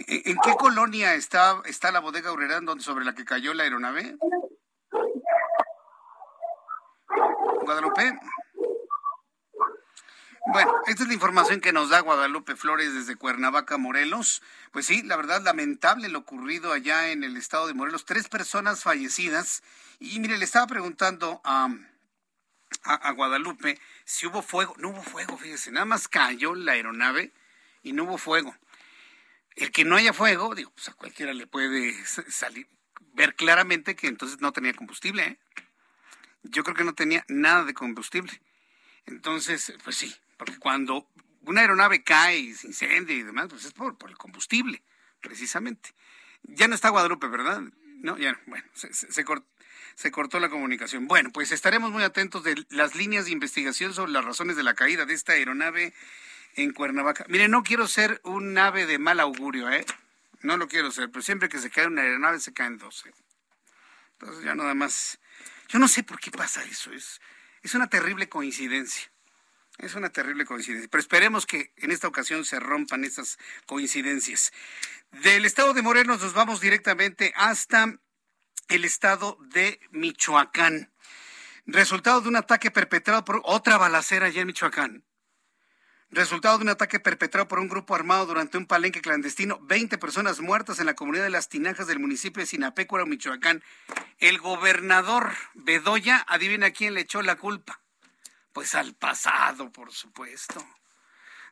¿En 0.06 0.36
qué 0.42 0.54
colonia 0.58 1.14
está 1.14 1.60
está 1.66 1.90
la 1.90 2.00
bodega 2.00 2.32
Urerán 2.32 2.64
donde 2.64 2.82
sobre 2.82 3.04
la 3.04 3.14
que 3.14 3.24
cayó 3.24 3.52
la 3.52 3.64
aeronave? 3.64 4.16
Guadalupe. 7.68 8.18
Bueno, 10.46 10.72
esta 10.86 11.02
es 11.02 11.08
la 11.08 11.12
información 11.12 11.60
que 11.60 11.74
nos 11.74 11.90
da 11.90 12.00
Guadalupe 12.00 12.56
Flores 12.56 12.94
desde 12.94 13.14
Cuernavaca, 13.16 13.76
Morelos. 13.76 14.40
Pues 14.72 14.86
sí, 14.86 15.02
la 15.02 15.16
verdad, 15.16 15.42
lamentable 15.42 16.08
lo 16.08 16.20
ocurrido 16.20 16.72
allá 16.72 17.10
en 17.10 17.24
el 17.24 17.36
estado 17.36 17.66
de 17.66 17.74
Morelos. 17.74 18.06
Tres 18.06 18.26
personas 18.26 18.82
fallecidas. 18.82 19.62
Y 20.00 20.18
mire, 20.18 20.38
le 20.38 20.46
estaba 20.46 20.66
preguntando 20.66 21.42
a, 21.44 21.68
a, 22.84 23.12
Guadalupe 23.12 23.78
si 24.06 24.26
hubo 24.26 24.40
fuego. 24.40 24.74
No 24.78 24.88
hubo 24.88 25.02
fuego, 25.02 25.36
fíjese, 25.36 25.70
nada 25.70 25.84
más 25.84 26.08
cayó 26.08 26.54
la 26.54 26.72
aeronave 26.72 27.34
y 27.82 27.92
no 27.92 28.04
hubo 28.04 28.16
fuego. 28.16 28.56
El 29.56 29.72
que 29.72 29.84
no 29.84 29.96
haya 29.96 30.14
fuego, 30.14 30.54
digo, 30.54 30.70
pues 30.70 30.88
a 30.88 30.94
cualquiera 30.94 31.34
le 31.34 31.46
puede 31.46 31.92
salir, 32.06 32.66
ver 33.12 33.34
claramente 33.34 33.94
que 33.94 34.06
entonces 34.06 34.40
no 34.40 34.52
tenía 34.52 34.72
combustible. 34.72 35.22
¿eh? 35.22 35.38
Yo 36.42 36.64
creo 36.64 36.76
que 36.76 36.84
no 36.84 36.94
tenía 36.94 37.24
nada 37.28 37.64
de 37.64 37.74
combustible. 37.74 38.40
Entonces, 39.06 39.72
pues 39.84 39.96
sí, 39.96 40.14
porque 40.36 40.58
cuando 40.58 41.08
una 41.42 41.62
aeronave 41.62 42.02
cae 42.02 42.38
y 42.38 42.54
se 42.54 42.68
incendia 42.68 43.16
y 43.16 43.22
demás, 43.22 43.46
pues 43.48 43.64
es 43.64 43.72
por, 43.72 43.96
el 44.08 44.16
combustible, 44.16 44.82
precisamente. 45.20 45.94
Ya 46.42 46.68
no 46.68 46.74
está 46.74 46.90
Guadalupe, 46.90 47.26
¿verdad? 47.26 47.62
No, 48.00 48.16
ya, 48.18 48.38
bueno, 48.46 48.64
se, 48.74 48.92
se, 48.92 49.24
cortó, 50.10 50.38
la 50.38 50.50
comunicación. 50.50 51.08
Bueno, 51.08 51.30
pues 51.32 51.52
estaremos 51.52 51.90
muy 51.90 52.02
atentos 52.02 52.44
de 52.44 52.64
las 52.70 52.94
líneas 52.94 53.24
de 53.24 53.32
investigación 53.32 53.94
sobre 53.94 54.12
las 54.12 54.24
razones 54.24 54.56
de 54.56 54.62
la 54.62 54.74
caída 54.74 55.06
de 55.06 55.14
esta 55.14 55.32
aeronave 55.32 55.94
en 56.54 56.72
Cuernavaca. 56.72 57.24
Mire, 57.28 57.48
no 57.48 57.62
quiero 57.62 57.88
ser 57.88 58.20
un 58.24 58.56
ave 58.58 58.86
de 58.86 58.98
mal 58.98 59.18
augurio, 59.18 59.70
¿eh? 59.70 59.84
No 60.42 60.56
lo 60.56 60.68
quiero 60.68 60.92
ser, 60.92 61.10
pero 61.10 61.22
siempre 61.22 61.48
que 61.48 61.58
se 61.58 61.70
cae 61.70 61.86
una 61.86 62.02
aeronave 62.02 62.38
se 62.38 62.52
caen 62.52 62.78
dos. 62.78 63.04
¿eh? 63.06 63.12
Entonces 64.12 64.44
ya 64.44 64.54
nada 64.54 64.74
más. 64.74 65.18
Yo 65.68 65.78
no 65.78 65.88
sé 65.88 66.02
por 66.02 66.18
qué 66.18 66.30
pasa 66.30 66.64
eso. 66.64 66.92
Es, 66.92 67.20
es 67.62 67.74
una 67.74 67.88
terrible 67.88 68.28
coincidencia. 68.28 69.10
Es 69.78 69.94
una 69.94 70.10
terrible 70.10 70.44
coincidencia. 70.44 70.88
Pero 70.90 71.00
esperemos 71.00 71.46
que 71.46 71.72
en 71.76 71.92
esta 71.92 72.08
ocasión 72.08 72.44
se 72.44 72.58
rompan 72.58 73.04
esas 73.04 73.38
coincidencias. 73.66 74.52
Del 75.22 75.44
estado 75.44 75.74
de 75.74 75.82
Morelos 75.82 76.20
nos 76.20 76.32
vamos 76.32 76.60
directamente 76.60 77.32
hasta 77.36 77.98
el 78.68 78.84
estado 78.84 79.38
de 79.40 79.80
Michoacán. 79.90 80.92
Resultado 81.66 82.22
de 82.22 82.28
un 82.28 82.36
ataque 82.36 82.70
perpetrado 82.70 83.24
por 83.24 83.40
otra 83.44 83.76
balacera 83.76 84.26
allá 84.26 84.40
en 84.40 84.46
Michoacán. 84.48 85.04
Resultado 86.10 86.56
de 86.56 86.62
un 86.62 86.70
ataque 86.70 87.00
perpetrado 87.00 87.48
por 87.48 87.58
un 87.58 87.68
grupo 87.68 87.94
armado 87.94 88.24
durante 88.24 88.56
un 88.56 88.64
palenque 88.64 89.02
clandestino, 89.02 89.58
20 89.60 89.98
personas 89.98 90.40
muertas 90.40 90.80
en 90.80 90.86
la 90.86 90.94
comunidad 90.94 91.24
de 91.24 91.30
Las 91.30 91.50
Tinajas 91.50 91.86
del 91.86 91.98
municipio 91.98 92.40
de 92.40 92.46
Sinapecuaro, 92.46 93.04
Michoacán. 93.04 93.62
El 94.18 94.38
gobernador 94.38 95.32
Bedoya, 95.52 96.24
adivina 96.26 96.70
quién 96.70 96.94
le 96.94 97.02
echó 97.02 97.20
la 97.20 97.36
culpa. 97.36 97.82
Pues 98.54 98.74
al 98.74 98.94
pasado, 98.94 99.70
por 99.70 99.92
supuesto. 99.92 100.66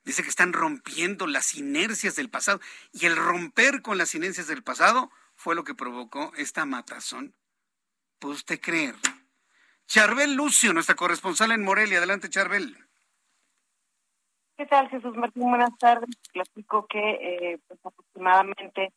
Dice 0.04 0.22
que 0.22 0.30
están 0.30 0.54
rompiendo 0.54 1.26
las 1.26 1.54
inercias 1.54 2.16
del 2.16 2.30
pasado. 2.30 2.58
Y 2.92 3.04
el 3.04 3.16
romper 3.16 3.82
con 3.82 3.98
las 3.98 4.14
inercias 4.14 4.46
del 4.46 4.62
pasado 4.62 5.10
fue 5.34 5.54
lo 5.54 5.64
que 5.64 5.74
provocó 5.74 6.32
esta 6.36 6.64
matazón. 6.64 7.34
¿Puede 8.18 8.36
usted 8.36 8.58
creer? 8.58 8.94
Charbel 9.86 10.34
Lucio, 10.34 10.72
nuestra 10.72 10.94
corresponsal 10.94 11.52
en 11.52 11.62
Morelia. 11.62 11.98
Adelante, 11.98 12.30
Charbel. 12.30 12.85
¿Qué 14.56 14.64
tal, 14.64 14.88
Jesús 14.88 15.14
Martín? 15.14 15.50
Buenas 15.50 15.76
tardes. 15.76 16.08
Platico 16.32 16.86
que 16.86 16.98
eh, 16.98 17.58
pues, 17.68 17.78
aproximadamente 17.84 18.90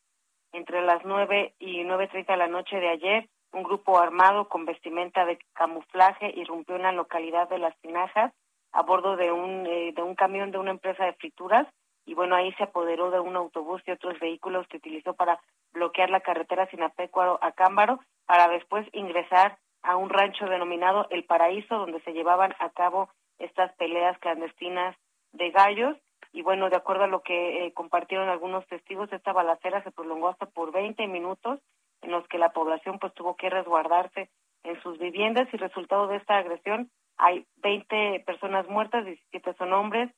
entre 0.52 0.80
las 0.80 1.04
9 1.04 1.54
y 1.58 1.84
9.30 1.84 2.26
de 2.28 2.36
la 2.38 2.46
noche 2.46 2.76
de 2.76 2.88
ayer, 2.88 3.28
un 3.52 3.62
grupo 3.64 3.98
armado 3.98 4.48
con 4.48 4.64
vestimenta 4.64 5.26
de 5.26 5.38
camuflaje 5.52 6.32
irrumpió 6.34 6.76
en 6.76 6.82
la 6.82 6.92
localidad 6.92 7.46
de 7.50 7.58
Las 7.58 7.76
Tinajas 7.82 8.32
a 8.72 8.82
bordo 8.82 9.16
de 9.16 9.32
un, 9.32 9.66
eh, 9.66 9.92
de 9.94 10.02
un 10.02 10.14
camión 10.14 10.50
de 10.50 10.56
una 10.56 10.70
empresa 10.70 11.04
de 11.04 11.12
frituras 11.12 11.66
y 12.06 12.14
bueno, 12.14 12.36
ahí 12.36 12.52
se 12.54 12.62
apoderó 12.62 13.10
de 13.10 13.20
un 13.20 13.36
autobús 13.36 13.82
y 13.86 13.90
otros 13.90 14.18
vehículos 14.18 14.66
que 14.68 14.78
utilizó 14.78 15.12
para 15.12 15.40
bloquear 15.72 16.08
la 16.08 16.20
carretera 16.20 16.70
Sinapecuaro 16.70 17.38
a 17.42 17.52
Cámbaro 17.52 18.00
para 18.24 18.48
después 18.48 18.88
ingresar 18.94 19.58
a 19.82 19.96
un 19.96 20.08
rancho 20.08 20.46
denominado 20.46 21.06
El 21.10 21.24
Paraíso 21.24 21.76
donde 21.76 22.00
se 22.00 22.14
llevaban 22.14 22.54
a 22.60 22.70
cabo 22.70 23.10
estas 23.38 23.72
peleas 23.74 24.18
clandestinas 24.20 24.96
de 25.32 25.50
gallos 25.50 25.96
y 26.32 26.42
bueno, 26.42 26.70
de 26.70 26.76
acuerdo 26.76 27.04
a 27.04 27.08
lo 27.08 27.22
que 27.22 27.66
eh, 27.66 27.72
compartieron 27.72 28.28
algunos 28.28 28.66
testigos, 28.68 29.12
esta 29.12 29.32
balacera 29.32 29.82
se 29.82 29.90
prolongó 29.90 30.28
hasta 30.28 30.46
por 30.46 30.72
20 30.72 31.06
minutos 31.08 31.60
en 32.02 32.12
los 32.12 32.26
que 32.28 32.38
la 32.38 32.52
población 32.52 32.98
pues 32.98 33.12
tuvo 33.14 33.36
que 33.36 33.50
resguardarse 33.50 34.30
en 34.62 34.80
sus 34.82 34.98
viviendas 34.98 35.48
y 35.52 35.56
resultado 35.56 36.06
de 36.06 36.16
esta 36.16 36.38
agresión 36.38 36.90
hay 37.20 37.44
20 37.56 38.20
personas 38.20 38.66
muertas, 38.68 39.04
17 39.04 39.52
son 39.58 39.74
hombres, 39.74 40.10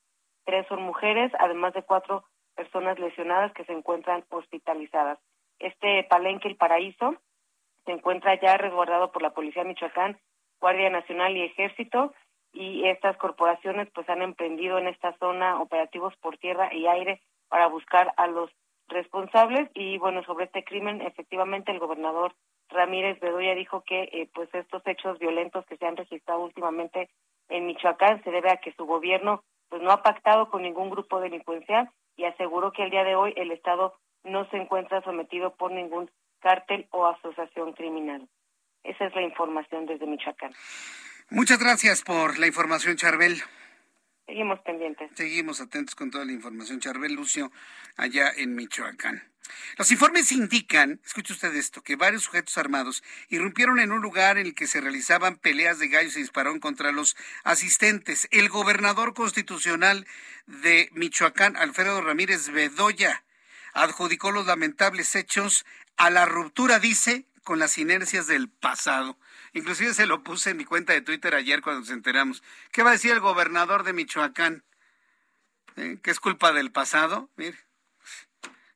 3 0.45 0.65
son 0.67 0.81
mujeres, 0.83 1.33
además 1.37 1.73
de 1.73 1.83
cuatro 1.83 2.23
personas 2.55 2.97
lesionadas 2.97 3.51
que 3.53 3.65
se 3.65 3.73
encuentran 3.73 4.23
hospitalizadas. 4.29 5.19
Este 5.59 6.05
palenque 6.05 6.47
El 6.47 6.55
Paraíso 6.55 7.15
se 7.85 7.91
encuentra 7.91 8.39
ya 8.39 8.55
resguardado 8.55 9.11
por 9.11 9.21
la 9.21 9.31
Policía 9.31 9.65
Michoacán, 9.65 10.17
Guardia 10.61 10.89
Nacional 10.89 11.35
y 11.35 11.41
Ejército 11.41 12.13
y 12.53 12.87
estas 12.87 13.17
corporaciones 13.17 13.89
pues 13.93 14.07
han 14.09 14.21
emprendido 14.21 14.77
en 14.77 14.87
esta 14.87 15.17
zona 15.17 15.59
operativos 15.59 16.15
por 16.17 16.37
tierra 16.37 16.73
y 16.73 16.87
aire 16.87 17.21
para 17.49 17.67
buscar 17.67 18.13
a 18.17 18.27
los 18.27 18.49
responsables 18.87 19.69
y 19.73 19.97
bueno 19.97 20.23
sobre 20.23 20.45
este 20.45 20.63
crimen 20.63 21.01
efectivamente 21.01 21.71
el 21.71 21.79
gobernador 21.79 22.33
Ramírez 22.69 23.19
Bedoya 23.19 23.55
dijo 23.55 23.81
que 23.81 24.03
eh, 24.03 24.29
pues 24.33 24.53
estos 24.53 24.85
hechos 24.85 25.19
violentos 25.19 25.65
que 25.65 25.77
se 25.77 25.85
han 25.85 25.97
registrado 25.97 26.41
últimamente 26.41 27.09
en 27.49 27.65
Michoacán 27.65 28.23
se 28.23 28.31
debe 28.31 28.51
a 28.51 28.57
que 28.57 28.73
su 28.73 28.85
gobierno 28.85 29.43
pues 29.69 29.81
no 29.81 29.91
ha 29.91 30.03
pactado 30.03 30.49
con 30.49 30.61
ningún 30.61 30.89
grupo 30.89 31.19
delincuencial 31.19 31.89
y 32.15 32.25
aseguró 32.25 32.71
que 32.71 32.83
el 32.83 32.91
día 32.91 33.03
de 33.03 33.15
hoy 33.15 33.33
el 33.35 33.51
estado 33.51 33.95
no 34.23 34.47
se 34.49 34.57
encuentra 34.57 35.01
sometido 35.01 35.55
por 35.55 35.71
ningún 35.71 36.09
cártel 36.39 36.87
o 36.91 37.07
asociación 37.07 37.73
criminal. 37.73 38.27
Esa 38.83 39.05
es 39.05 39.15
la 39.15 39.21
información 39.21 39.85
desde 39.85 40.05
Michoacán. 40.05 40.53
Muchas 41.33 41.57
gracias 41.57 42.03
por 42.03 42.37
la 42.37 42.45
información, 42.45 42.95
Charbel. 42.95 43.41
Seguimos 44.27 44.59
pendientes. 44.59 45.09
Seguimos 45.15 45.61
atentos 45.61 45.95
con 45.95 46.11
toda 46.11 46.25
la 46.25 46.31
información. 46.31 46.79
Charbel 46.79 47.15
Lucio, 47.15 47.51
allá 47.97 48.31
en 48.37 48.53
Michoacán. 48.53 49.23
Los 49.79 49.91
informes 49.91 50.31
indican, 50.31 51.01
escuche 51.03 51.33
usted 51.33 51.55
esto, 51.55 51.81
que 51.81 51.95
varios 51.95 52.25
sujetos 52.25 52.55
armados 52.59 53.03
irrumpieron 53.29 53.79
en 53.79 53.91
un 53.91 53.99
lugar 53.99 54.37
en 54.37 54.45
el 54.45 54.53
que 54.53 54.67
se 54.67 54.79
realizaban 54.79 55.37
peleas 55.37 55.79
de 55.79 55.87
gallos 55.87 56.15
y 56.17 56.19
dispararon 56.19 56.59
contra 56.59 56.91
los 56.91 57.17
asistentes. 57.43 58.27
El 58.29 58.49
gobernador 58.49 59.15
constitucional 59.15 60.05
de 60.45 60.89
Michoacán, 60.91 61.57
Alfredo 61.57 61.99
Ramírez 62.01 62.49
Bedoya, 62.49 63.23
adjudicó 63.73 64.29
los 64.29 64.45
lamentables 64.45 65.15
hechos 65.15 65.65
a 65.97 66.11
la 66.11 66.27
ruptura, 66.27 66.77
dice, 66.77 67.25
con 67.43 67.57
las 67.57 67.79
inercias 67.79 68.27
del 68.27 68.49
pasado. 68.49 69.17
Inclusive 69.53 69.93
se 69.93 70.07
lo 70.07 70.23
puse 70.23 70.49
en 70.51 70.57
mi 70.57 70.65
cuenta 70.65 70.93
de 70.93 71.01
Twitter 71.01 71.35
ayer 71.35 71.61
cuando 71.61 71.81
nos 71.81 71.91
enteramos. 71.91 72.43
¿Qué 72.71 72.81
va 72.81 72.89
a 72.89 72.93
decir 72.93 73.11
el 73.11 73.19
gobernador 73.19 73.83
de 73.83 73.93
Michoacán? 73.93 74.63
¿Eh? 75.75 75.99
¿Que 76.01 76.11
es 76.11 76.19
culpa 76.19 76.51
del 76.53 76.71
pasado? 76.71 77.29
Mire, 77.35 77.57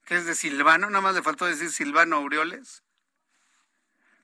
que 0.05 0.15
es 0.15 0.25
de 0.25 0.36
Silvano, 0.36 0.89
nada 0.89 1.01
más 1.01 1.15
le 1.15 1.23
faltó 1.23 1.45
decir 1.45 1.71
Silvano 1.71 2.17
Aureoles. 2.17 2.84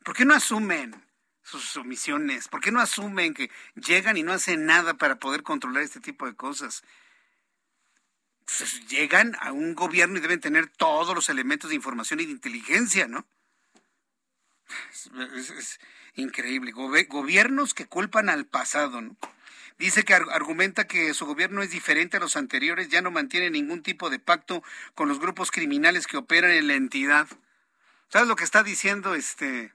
¿Por 0.04 0.16
qué 0.16 0.26
no 0.26 0.36
asumen 0.36 1.04
sus 1.42 1.76
omisiones? 1.78 2.48
¿Por 2.48 2.62
qué 2.62 2.72
no 2.72 2.80
asumen 2.80 3.34
que 3.34 3.50
llegan 3.76 4.18
y 4.18 4.24
no 4.24 4.32
hacen 4.32 4.66
nada 4.66 4.94
para 4.94 5.16
poder 5.16 5.44
controlar 5.44 5.82
este 5.82 6.00
tipo 6.00 6.26
de 6.26 6.36
cosas? 6.36 6.84
Pues 8.46 8.88
llegan 8.88 9.36
a 9.40 9.52
un 9.52 9.74
gobierno 9.74 10.18
y 10.18 10.22
deben 10.22 10.40
tener 10.40 10.68
todos 10.68 11.16
los 11.16 11.30
elementos 11.30 11.70
de 11.70 11.76
información 11.76 12.20
y 12.20 12.26
de 12.26 12.32
inteligencia, 12.32 13.08
¿no? 13.08 13.26
Es, 15.36 15.80
increíble. 16.16 16.72
gobiernos 16.72 17.74
que 17.74 17.86
culpan 17.86 18.30
al 18.30 18.46
pasado, 18.46 19.02
¿no? 19.02 19.16
Dice 19.80 20.04
que 20.04 20.14
argumenta 20.14 20.88
que 20.88 21.14
su 21.14 21.26
gobierno 21.26 21.64
es 21.64 21.72
diferente 21.72 22.18
a 22.18 22.20
los 22.20 22.36
anteriores, 22.36 22.90
ya 22.90 23.02
no 23.02 23.12
mantiene 23.12 23.50
ningún 23.50 23.82
tipo 23.82 24.10
de 24.10 24.20
pacto 24.20 24.64
con 24.94 25.10
los 25.10 25.20
grupos 25.20 25.52
criminales 25.52 26.06
que 26.06 26.18
operan 26.18 26.52
en 26.52 26.68
la 26.68 26.76
entidad. 26.76 27.28
¿Sabes 28.10 28.28
lo 28.28 28.36
que 28.36 28.44
está 28.44 28.62
diciendo 28.62 29.16
este 29.16 29.74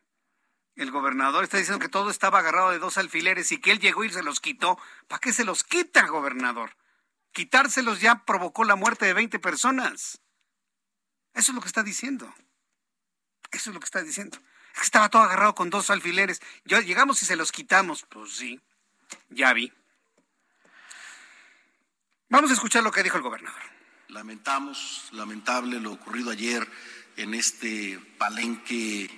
el 0.76 0.92
gobernador? 0.92 1.42
Está 1.42 1.58
diciendo 1.58 1.80
que 1.80 1.88
todo 1.88 2.10
estaba 2.10 2.38
agarrado 2.38 2.70
de 2.70 2.78
dos 2.78 2.96
alfileres 2.96 3.50
y 3.50 3.60
que 3.60 3.72
él 3.72 3.80
llegó 3.80 4.04
y 4.04 4.10
se 4.10 4.22
los 4.22 4.40
quitó. 4.40 4.78
¿Para 5.08 5.20
qué 5.20 5.32
se 5.32 5.44
los 5.44 5.64
quita, 5.64 6.06
gobernador? 6.06 6.76
Quitárselos 7.32 8.00
ya 8.00 8.24
provocó 8.24 8.62
la 8.62 8.76
muerte 8.76 9.04
de 9.04 9.14
20 9.14 9.40
personas. 9.40 10.20
Eso 11.34 11.50
es 11.50 11.54
lo 11.54 11.60
que 11.60 11.68
está 11.68 11.82
diciendo. 11.82 12.32
Eso 13.50 13.70
es 13.70 13.74
lo 13.74 13.80
que 13.80 13.86
está 13.86 14.02
diciendo 14.02 14.38
estaba 14.82 15.08
todo 15.08 15.22
agarrado 15.22 15.54
con 15.54 15.70
dos 15.70 15.90
alfileres. 15.90 16.40
Yo, 16.64 16.80
llegamos 16.80 17.22
y 17.22 17.26
se 17.26 17.36
los 17.36 17.52
quitamos. 17.52 18.04
Pues 18.08 18.32
sí, 18.32 18.60
ya 19.30 19.52
vi. 19.52 19.72
Vamos 22.28 22.50
a 22.50 22.54
escuchar 22.54 22.82
lo 22.82 22.92
que 22.92 23.02
dijo 23.02 23.16
el 23.16 23.22
gobernador. 23.22 23.62
Lamentamos, 24.08 25.08
lamentable 25.12 25.80
lo 25.80 25.92
ocurrido 25.92 26.30
ayer 26.30 26.66
en 27.16 27.34
este 27.34 27.98
palenque 28.18 29.10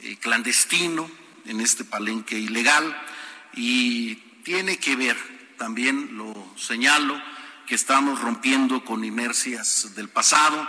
eh, 0.00 0.16
clandestino, 0.18 1.10
en 1.44 1.60
este 1.60 1.84
palenque 1.84 2.38
ilegal, 2.38 2.96
y 3.52 4.16
tiene 4.44 4.78
que 4.78 4.96
ver, 4.96 5.16
también 5.58 6.16
lo 6.16 6.34
señalo, 6.56 7.20
que 7.66 7.74
estamos 7.74 8.20
rompiendo 8.20 8.84
con 8.84 9.04
inercias 9.04 9.94
del 9.94 10.08
pasado 10.08 10.68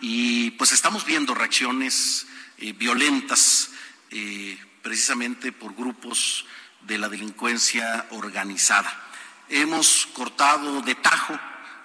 y 0.00 0.52
pues 0.52 0.72
estamos 0.72 1.04
viendo 1.04 1.34
reacciones 1.34 2.26
eh, 2.60 2.72
violentas 2.72 3.70
eh, 4.10 4.58
precisamente 4.82 5.50
por 5.50 5.74
grupos 5.74 6.44
de 6.82 6.98
la 6.98 7.08
delincuencia 7.08 8.06
organizada. 8.10 9.08
Hemos 9.48 10.08
cortado 10.12 10.82
de 10.82 10.94
tajo 10.94 11.38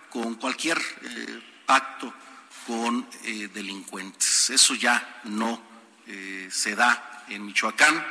con 0.10 0.36
cualquier 0.36 0.78
eh, 0.78 1.42
pacto 1.66 2.14
con 2.68 3.08
delincuentes. 3.54 4.50
Eso 4.50 4.74
ya 4.74 5.22
no 5.26 5.62
se 6.50 6.76
da 6.76 7.24
en 7.30 7.46
Michoacán 7.46 8.04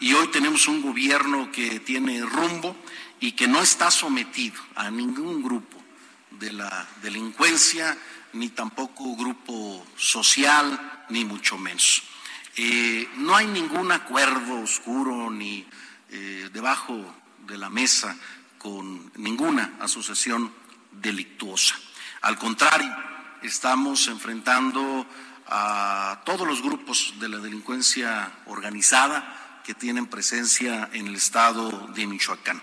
y 0.00 0.14
hoy 0.14 0.28
tenemos 0.28 0.66
un 0.66 0.80
gobierno 0.80 1.52
que 1.52 1.80
tiene 1.80 2.22
rumbo 2.22 2.74
y 3.20 3.32
que 3.32 3.46
no 3.46 3.60
está 3.60 3.90
sometido 3.90 4.60
a 4.76 4.90
ningún 4.90 5.42
grupo 5.42 5.76
de 6.30 6.52
la 6.52 6.88
delincuencia, 7.02 7.98
ni 8.32 8.48
tampoco 8.48 9.14
grupo 9.14 9.84
social, 9.96 10.97
ni 11.08 11.24
mucho 11.24 11.58
menos. 11.58 12.02
Eh, 12.56 13.08
no 13.16 13.36
hay 13.36 13.46
ningún 13.46 13.92
acuerdo 13.92 14.60
oscuro 14.60 15.30
ni 15.30 15.66
eh, 16.10 16.50
debajo 16.52 17.14
de 17.46 17.56
la 17.56 17.70
mesa 17.70 18.16
con 18.58 19.12
ninguna 19.16 19.76
asociación 19.80 20.52
delictuosa. 20.90 21.76
Al 22.22 22.36
contrario, 22.36 22.94
estamos 23.42 24.08
enfrentando 24.08 25.06
a 25.46 26.22
todos 26.24 26.46
los 26.46 26.62
grupos 26.62 27.14
de 27.20 27.28
la 27.28 27.38
delincuencia 27.38 28.32
organizada 28.46 29.62
que 29.64 29.74
tienen 29.74 30.06
presencia 30.06 30.88
en 30.92 31.06
el 31.06 31.14
estado 31.14 31.70
de 31.94 32.06
Michoacán. 32.06 32.62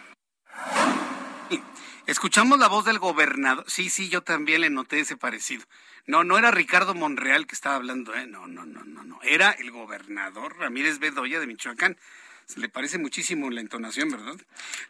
Escuchamos 2.06 2.60
la 2.60 2.68
voz 2.68 2.86
del 2.86 3.00
gobernador. 3.00 3.66
Sí, 3.68 3.90
sí, 3.90 4.10
yo 4.10 4.22
también 4.22 4.62
le 4.62 4.70
noté 4.70 5.00
ese 5.00 5.18
parecido. 5.18 5.66
No, 6.08 6.24
no 6.24 6.38
era 6.38 6.52
Ricardo 6.52 6.94
Monreal 6.94 7.48
que 7.48 7.56
estaba 7.56 7.76
hablando, 7.76 8.14
¿eh? 8.14 8.28
No, 8.28 8.46
no, 8.46 8.66
no, 8.66 8.84
no, 8.84 9.04
no. 9.04 9.20
Era 9.24 9.52
el 9.52 9.72
gobernador 9.72 10.58
Ramírez 10.60 11.00
Bedoya 11.00 11.40
de 11.40 11.48
Michoacán. 11.48 11.98
Se 12.46 12.60
le 12.60 12.70
parece 12.70 13.00
muchísimo 13.00 13.50
la 13.50 13.60
entonación, 13.60 14.10
¿verdad? 14.12 14.36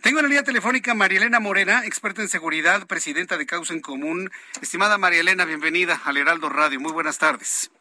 Tengo 0.02 0.20
en 0.20 0.26
la 0.26 0.30
línea 0.30 0.44
telefónica 0.44 0.92
a 0.92 0.96
María 0.96 1.20
Elena 1.20 1.40
Morena, 1.40 1.86
experta 1.86 2.22
en 2.22 2.28
seguridad, 2.28 2.86
presidenta 2.86 3.38
de 3.38 3.46
Causa 3.46 3.74
en 3.74 3.80
Común. 3.80 4.30
Estimada 4.62 4.98
María 4.98 5.22
Elena, 5.22 5.46
bienvenida 5.46 6.02
al 6.04 6.18
Heraldo 6.18 6.50
Radio. 6.50 6.82
Muy 6.82 6.92
buenas 6.92 7.18
tardes. 7.18 7.72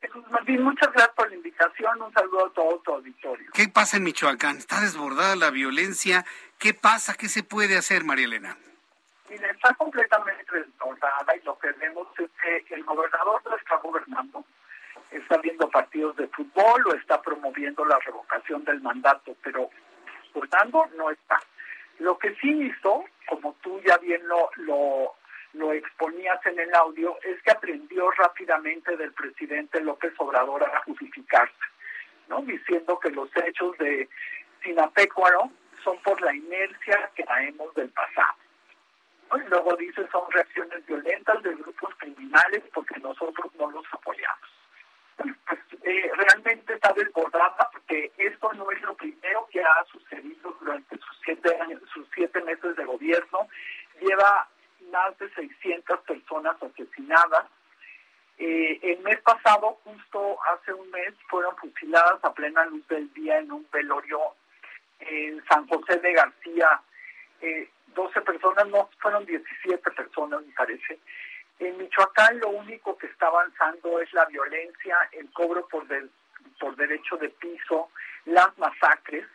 Jesús 0.00 0.24
Martín, 0.30 0.62
muchas 0.62 0.90
gracias 0.92 1.14
por 1.14 1.28
la 1.28 1.36
invitación. 1.36 2.00
Un 2.00 2.12
saludo 2.14 2.46
a 2.46 2.52
todo 2.54 2.80
tu 2.82 2.92
auditorio. 2.94 3.50
¿Qué 3.52 3.68
pasa 3.68 3.98
en 3.98 4.04
Michoacán? 4.04 4.56
¿Está 4.56 4.80
desbordada 4.80 5.36
la 5.36 5.50
violencia? 5.50 6.24
¿Qué 6.58 6.72
pasa? 6.72 7.12
¿Qué 7.12 7.28
se 7.28 7.42
puede 7.42 7.76
hacer, 7.76 8.04
María 8.04 8.24
Elena? 8.24 8.56
Está 9.32 9.74
completamente 9.74 10.44
desbordada 10.52 11.36
y 11.36 11.40
lo 11.42 11.58
que 11.58 11.72
vemos 11.72 12.06
es 12.18 12.30
que 12.66 12.74
el 12.74 12.84
gobernador 12.84 13.40
no 13.44 13.56
está 13.56 13.76
gobernando 13.76 14.44
está 15.12 15.36
viendo 15.38 15.68
partidos 15.68 16.16
de 16.16 16.26
fútbol 16.28 16.86
o 16.86 16.94
está 16.94 17.20
promoviendo 17.20 17.84
la 17.84 17.98
revocación 17.98 18.64
del 18.64 18.80
mandato, 18.80 19.36
pero 19.42 19.70
tanto 20.50 20.86
no 20.96 21.10
está. 21.10 21.40
Lo 21.98 22.18
que 22.18 22.34
sí 22.36 22.50
hizo, 22.50 23.04
como 23.26 23.54
tú 23.62 23.80
ya 23.86 23.96
bien 23.98 24.26
lo, 24.26 24.50
lo, 24.56 25.14
lo 25.54 25.72
exponías 25.72 26.44
en 26.46 26.58
el 26.58 26.74
audio, 26.74 27.16
es 27.22 27.40
que 27.42 27.50
aprendió 27.50 28.10
rápidamente 28.12 28.96
del 28.96 29.12
presidente 29.12 29.80
López 29.80 30.12
Obrador 30.18 30.64
a 30.64 30.82
justificarse, 30.82 31.54
¿no? 32.28 32.42
diciendo 32.42 32.98
que 32.98 33.10
los 33.10 33.30
hechos 33.36 33.76
de 33.78 34.08
Sinapecuaro 34.62 35.50
son 35.84 35.98
por 36.02 36.20
la 36.22 36.34
inercia 36.34 37.10
que 37.14 37.24
traemos 37.24 37.74
del 37.74 37.90
pasado. 37.90 38.41
Y 39.34 39.48
luego 39.48 39.76
dice 39.76 40.06
son 40.10 40.30
reacciones 40.30 40.84
violentas 40.86 41.42
de 41.42 41.54
grupos 41.54 41.94
criminales 41.98 42.62
porque 42.74 42.98
nosotros 43.00 43.50
no 43.58 43.70
los 43.70 43.84
apoyamos 43.92 44.48
pues, 45.16 45.60
eh, 45.82 46.10
realmente 46.14 46.74
está 46.74 46.92
desbordada 46.92 47.68
porque 47.72 48.12
esto 48.16 48.52
no 48.54 48.70
es 48.70 48.80
lo 48.82 48.94
primero 48.94 49.46
que 49.50 49.60
ha 49.60 49.84
sucedido 49.90 50.56
durante 50.60 50.96
sus 50.98 51.18
siete, 51.24 51.56
años, 51.60 51.80
sus 51.92 52.06
siete 52.14 52.40
meses 52.42 52.76
de 52.76 52.84
gobierno. 52.84 53.48
Lleva 54.00 54.48
más 54.90 55.16
de 55.18 55.30
600 55.34 56.00
personas 56.00 56.62
asesinadas. 56.62 57.46
Eh, 58.38 58.78
el 58.82 59.00
mes 59.00 59.20
pasado, 59.20 59.78
justo 59.84 60.38
hace 60.52 60.72
un 60.72 60.90
mes, 60.90 61.14
fueron 61.28 61.56
fusiladas 61.56 62.24
a 62.24 62.32
plena 62.32 62.64
luz 62.66 62.86
del 62.88 63.12
día 63.12 63.38
en 63.38 63.52
un 63.52 63.66
velorio 63.72 64.20
en 65.00 65.44
San 65.44 65.66
José 65.68 65.98
de 65.98 66.12
García. 66.12 66.80
Eh, 67.40 67.68
12 67.94 68.20
personas, 68.22 68.68
no, 68.68 68.88
fueron 68.98 69.24
17 69.24 69.90
personas, 69.90 70.44
me 70.44 70.52
parece. 70.54 70.98
En 71.58 71.76
Michoacán 71.78 72.38
lo 72.40 72.48
único 72.50 72.96
que 72.96 73.06
está 73.06 73.26
avanzando 73.26 74.00
es 74.00 74.12
la 74.12 74.24
violencia, 74.26 74.96
el 75.12 75.30
cobro 75.32 75.66
por, 75.68 75.86
por 76.58 76.76
derecho 76.76 77.16
de 77.16 77.28
piso, 77.28 77.88
las 78.24 78.56
masacres. 78.58 79.26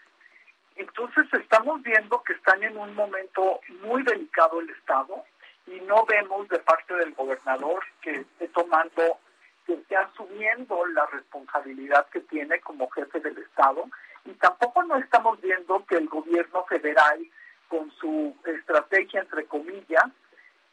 Entonces 0.75 1.25
estamos 1.33 1.81
viendo 1.83 2.21
que 2.23 2.33
están 2.33 2.63
en 2.63 2.77
un 2.77 2.93
momento 2.95 3.61
muy 3.81 4.03
delicado 4.03 4.59
el 4.59 4.69
Estado 4.69 5.23
y 5.67 5.79
no 5.81 6.05
vemos 6.05 6.47
de 6.49 6.59
parte 6.59 6.93
del 6.95 7.13
gobernador 7.13 7.83
que 8.01 8.11
esté 8.11 8.47
tomando, 8.49 9.19
que 9.65 9.73
esté 9.73 9.95
asumiendo 9.95 10.85
la 10.87 11.05
responsabilidad 11.07 12.07
que 12.09 12.21
tiene 12.21 12.59
como 12.61 12.89
jefe 12.89 13.19
del 13.19 13.37
Estado 13.37 13.85
y 14.25 14.33
tampoco 14.33 14.83
no 14.83 14.97
estamos 14.97 15.39
viendo 15.41 15.85
que 15.85 15.95
el 15.95 16.07
gobierno 16.07 16.65
federal 16.65 17.25
con 17.69 17.91
su 17.91 18.35
estrategia 18.45 19.21
entre 19.21 19.45
comillas 19.45 20.05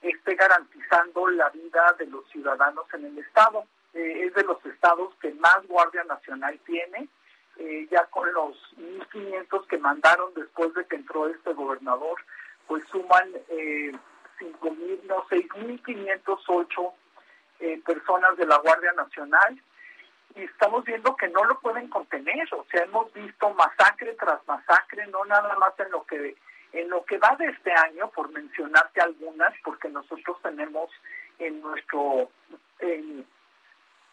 esté 0.02 0.34
garantizando 0.34 1.28
la 1.28 1.48
vida 1.50 1.94
de 1.98 2.06
los 2.06 2.28
ciudadanos 2.28 2.84
en 2.92 3.06
el 3.06 3.18
Estado. 3.18 3.64
Eh, 3.94 4.26
es 4.26 4.34
de 4.34 4.42
los 4.44 4.64
estados 4.66 5.14
que 5.20 5.32
más 5.34 5.66
Guardia 5.66 6.04
Nacional 6.04 6.58
tiene, 6.66 7.08
eh, 7.56 7.86
ya 7.90 8.04
con 8.06 8.32
los 8.32 8.56
1.500 8.76 9.66
que 9.66 9.78
mandaron 9.78 10.34
después 10.34 10.74
de 10.74 10.84
que 10.86 10.96
entró 10.96 11.28
este 11.28 11.52
gobernador, 11.52 12.20
pues 12.66 12.84
suman 12.90 13.30
eh, 13.48 13.92
5.000, 14.40 15.02
no, 15.04 15.24
6.508 15.28 16.92
eh, 17.60 17.80
personas 17.86 18.36
de 18.36 18.46
la 18.46 18.58
Guardia 18.58 18.92
Nacional 18.92 19.60
y 20.34 20.42
estamos 20.42 20.84
viendo 20.84 21.14
que 21.14 21.28
no 21.28 21.44
lo 21.44 21.60
pueden 21.60 21.88
contener, 21.88 22.52
o 22.52 22.66
sea, 22.70 22.82
hemos 22.82 23.12
visto 23.12 23.50
masacre 23.50 24.14
tras 24.14 24.44
masacre, 24.48 25.06
no 25.06 25.24
nada 25.24 25.56
más 25.58 25.78
en 25.78 25.92
lo 25.92 26.04
que 26.04 26.34
en 26.74 26.90
lo 26.90 27.04
que 27.04 27.18
va 27.18 27.36
de 27.38 27.46
este 27.46 27.72
año, 27.72 28.10
por 28.10 28.30
mencionarte 28.32 29.00
algunas, 29.00 29.54
porque 29.62 29.88
nosotros 29.88 30.36
tenemos 30.42 30.90
en 31.38 31.60
nuestro, 31.60 32.30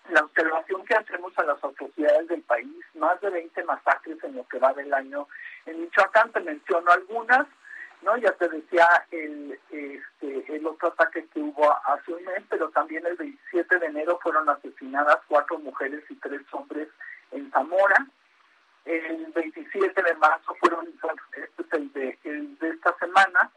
la 0.10 0.24
observación 0.24 0.86
que 0.86 0.96
hacemos 0.96 1.38
a 1.40 1.44
las 1.44 1.64
autoridades 1.64 2.28
del 2.28 2.44
país, 2.44 2.86
más 2.94 3.20
de 3.22 3.32
20 3.32 3.64
masacres 3.64 4.24
en 4.24 4.36
lo 4.36 4.48
que 4.48 4.60
va 4.60 4.74
del 4.74 4.94
año. 4.94 5.28
En 5.66 5.82
Michoacán 5.82 6.32
te 6.32 6.40
menciono 6.40 6.92
algunas, 6.92 7.48
¿no? 8.04 8.16
Ya 8.18 8.32
te 8.34 8.48
decía 8.48 8.88
el, 9.10 9.60
este, 9.72 10.56
el 10.56 10.66
otro 10.68 10.90
ataque 10.90 11.26
que 11.34 11.40
hubo 11.40 11.72
hace 11.88 12.14
un 12.14 12.24
mes, 12.26 12.44
pero 12.48 12.70
también 12.70 13.06
el 13.08 13.16
27 13.16 13.80
de 13.80 13.86
enero 13.88 14.20
fueron 14.22 14.48
asesinadas 14.50 15.18
cuatro 15.28 15.58
mujeres 15.58 16.04
y 16.10 16.16
tres 16.16 16.42
hombres 16.52 16.90
en 17.32 17.50
Zamora. 17.52 18.06
El 18.86 19.32
27 19.34 20.02
de 20.02 20.14
marzo 20.16 20.56
fueron, 20.56 20.88
este 20.88 21.62
es 21.62 21.74
el 21.74 21.94
de, 21.94 22.18
el 22.24 22.58
de 22.58 22.70
esta 22.70 22.96
semana, 22.98 23.52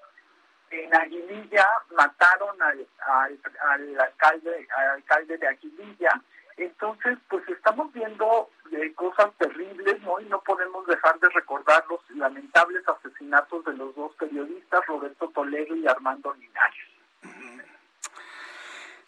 en 0.70 0.94
Aguililla 0.94 1.66
mataron 1.92 2.60
al, 2.60 2.86
al, 3.06 4.00
alcalde, 4.00 4.66
al 4.76 4.90
alcalde 4.90 5.38
de 5.38 5.48
Aguililla. 5.48 6.10
Entonces, 6.56 7.18
pues 7.28 7.48
estamos 7.48 7.92
viendo 7.92 8.50
eh, 8.72 8.92
cosas 8.94 9.30
terribles, 9.38 10.00
¿no? 10.02 10.20
Y 10.20 10.26
no 10.26 10.40
podemos 10.40 10.86
dejar 10.86 11.18
de 11.20 11.28
recordar 11.30 11.84
los 11.88 12.00
lamentables 12.10 12.82
asesinatos 12.88 13.64
de 13.64 13.74
los 13.74 13.94
dos 13.94 14.14
periodistas, 14.16 14.86
Roberto 14.86 15.28
Toledo 15.30 15.74
y 15.74 15.86
Armando 15.86 16.32
Linares. 16.34 16.93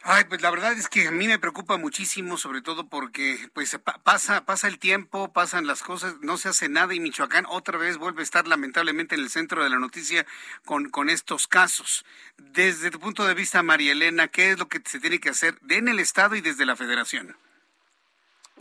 Ay, 0.08 0.22
pues 0.22 0.40
la 0.40 0.52
verdad 0.52 0.70
es 0.70 0.88
que 0.88 1.08
a 1.08 1.10
mí 1.10 1.26
me 1.26 1.40
preocupa 1.40 1.78
muchísimo, 1.78 2.36
sobre 2.36 2.62
todo 2.62 2.88
porque 2.88 3.38
pues 3.52 3.76
pasa 4.04 4.44
pasa 4.44 4.68
el 4.68 4.78
tiempo, 4.78 5.32
pasan 5.32 5.66
las 5.66 5.82
cosas, 5.82 6.20
no 6.20 6.36
se 6.36 6.48
hace 6.48 6.68
nada 6.68 6.94
y 6.94 7.00
Michoacán 7.00 7.44
otra 7.48 7.76
vez 7.76 7.98
vuelve 7.98 8.20
a 8.20 8.22
estar 8.22 8.46
lamentablemente 8.46 9.16
en 9.16 9.22
el 9.22 9.30
centro 9.30 9.64
de 9.64 9.68
la 9.68 9.80
noticia 9.80 10.24
con, 10.64 10.90
con 10.90 11.10
estos 11.10 11.48
casos. 11.48 12.06
Desde 12.36 12.92
tu 12.92 13.00
punto 13.00 13.26
de 13.26 13.34
vista, 13.34 13.64
María 13.64 13.90
Elena, 13.90 14.28
¿qué 14.28 14.52
es 14.52 14.60
lo 14.60 14.68
que 14.68 14.80
se 14.84 15.00
tiene 15.00 15.18
que 15.18 15.30
hacer 15.30 15.56
en 15.68 15.88
el 15.88 15.98
Estado 15.98 16.36
y 16.36 16.40
desde 16.40 16.66
la 16.66 16.76
Federación? 16.76 17.36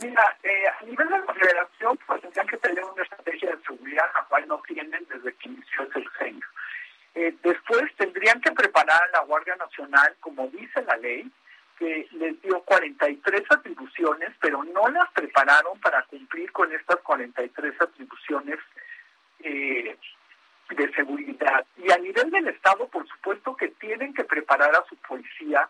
Mira, 0.02 0.36
eh, 0.42 0.64
a 0.66 0.84
nivel 0.84 1.08
de 1.08 1.18
la 1.20 1.32
Federación, 1.32 1.96
pues 2.08 2.22
tendrían 2.22 2.48
que 2.48 2.56
tener 2.56 2.82
una 2.82 3.04
estrategia 3.04 3.54
de 3.54 3.62
seguridad, 3.62 4.04
la 4.14 4.24
cual 4.24 4.48
no 4.48 4.60
tienen 4.66 5.06
desde 5.08 5.32
que 5.34 5.48
inició 5.48 5.82
el 5.82 5.92
sexenio. 5.92 6.46
Eh, 7.16 7.34
después 7.42 7.84
tendrían 7.96 8.42
que 8.42 8.52
preparar 8.52 9.02
a 9.02 9.18
la 9.18 9.24
Guardia 9.24 9.56
Nacional, 9.56 10.14
como 10.20 10.48
dice 10.48 10.82
la 10.82 10.98
ley, 10.98 11.30
que 11.78 12.06
les 12.12 12.40
dio 12.42 12.60
43 12.60 13.42
atribuciones, 13.50 14.32
pero 14.38 14.62
no 14.64 14.86
las 14.88 15.10
prepararon 15.12 15.80
para 15.80 16.02
cumplir 16.04 16.52
con 16.52 16.70
estas 16.74 16.96
43 16.96 17.80
atribuciones 17.80 18.58
eh, 19.40 19.96
de 20.68 20.92
seguridad. 20.92 21.64
Y 21.78 21.90
a 21.90 21.96
nivel 21.96 22.30
del 22.30 22.48
Estado, 22.48 22.86
por 22.88 23.08
supuesto 23.08 23.56
que 23.56 23.68
tienen 23.68 24.12
que 24.12 24.24
preparar 24.24 24.76
a 24.76 24.84
su 24.86 24.96
policía, 24.96 25.66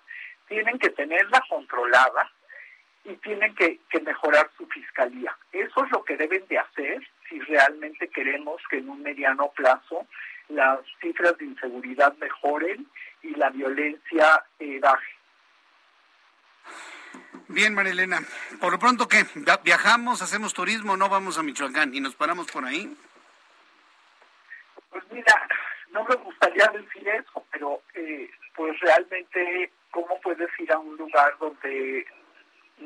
tienen 0.48 0.80
que 0.80 0.90
tenerla 0.90 1.40
controlada 1.48 2.28
y 3.04 3.14
tienen 3.18 3.54
que, 3.54 3.78
que 3.88 4.00
mejorar 4.00 4.50
su 4.56 4.66
fiscalía. 4.66 5.36
Eso 5.52 5.84
es 5.84 5.92
lo 5.92 6.02
que 6.02 6.16
deben 6.16 6.44
de 6.48 6.58
hacer 6.58 7.06
si 7.28 7.38
realmente 7.38 8.08
queremos 8.08 8.60
que 8.68 8.78
en 8.78 8.88
un 8.88 9.00
mediano 9.00 9.52
plazo 9.54 10.08
las 10.48 10.80
cifras 11.00 11.36
de 11.38 11.46
inseguridad 11.46 12.16
mejoren 12.18 12.86
y 13.22 13.34
la 13.34 13.50
violencia 13.50 14.44
eh, 14.58 14.78
baje. 14.80 15.12
Bien, 17.48 17.74
Marilena. 17.74 18.20
Por 18.60 18.72
lo 18.72 18.78
pronto, 18.78 19.06
¿qué? 19.08 19.24
¿Viajamos, 19.62 20.22
hacemos 20.22 20.52
turismo 20.52 20.96
no 20.96 21.08
vamos 21.08 21.38
a 21.38 21.42
Michoacán 21.42 21.94
y 21.94 22.00
nos 22.00 22.14
paramos 22.16 22.50
por 22.50 22.64
ahí? 22.64 22.96
Pues 24.90 25.04
mira, 25.12 25.48
no 25.90 26.04
me 26.04 26.16
gustaría 26.16 26.66
decir 26.68 27.08
eso, 27.08 27.46
pero 27.52 27.82
eh, 27.94 28.30
pues 28.54 28.78
realmente, 28.80 29.72
¿cómo 29.90 30.20
puedes 30.20 30.48
ir 30.58 30.72
a 30.72 30.78
un 30.78 30.96
lugar 30.96 31.36
donde 31.38 32.06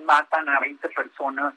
matan 0.04 0.48
a 0.48 0.61
20 0.61 0.88
personas 0.90 1.54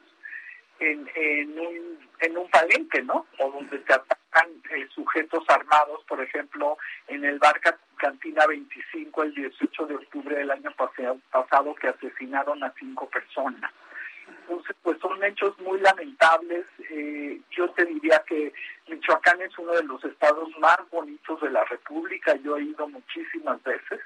en, 0.80 1.08
en, 1.14 1.58
un, 1.58 1.98
en 2.20 2.38
un 2.38 2.48
palenque, 2.50 3.02
¿no? 3.02 3.26
O 3.38 3.50
donde 3.50 3.78
te 3.78 3.94
atacan 3.94 4.48
eh, 4.70 4.86
sujetos 4.94 5.44
armados, 5.48 6.04
por 6.08 6.20
ejemplo, 6.20 6.78
en 7.08 7.24
el 7.24 7.38
bar 7.38 7.60
Cantina 7.96 8.46
25 8.46 9.22
el 9.22 9.34
18 9.34 9.86
de 9.86 9.94
octubre 9.94 10.36
del 10.36 10.50
año 10.50 10.70
pasado 10.72 11.74
que 11.74 11.88
asesinaron 11.88 12.62
a 12.62 12.72
cinco 12.78 13.08
personas. 13.08 13.72
Entonces, 14.26 14.76
pues 14.82 14.98
son 15.00 15.22
hechos 15.24 15.58
muy 15.60 15.80
lamentables. 15.80 16.66
Eh, 16.90 17.40
yo 17.50 17.70
te 17.70 17.84
diría 17.84 18.22
que 18.26 18.52
Michoacán 18.88 19.40
es 19.42 19.56
uno 19.58 19.72
de 19.72 19.84
los 19.84 20.04
estados 20.04 20.48
más 20.58 20.78
bonitos 20.90 21.40
de 21.40 21.50
la 21.50 21.64
República. 21.64 22.34
Yo 22.36 22.56
he 22.56 22.64
ido 22.64 22.88
muchísimas 22.88 23.62
veces 23.62 24.00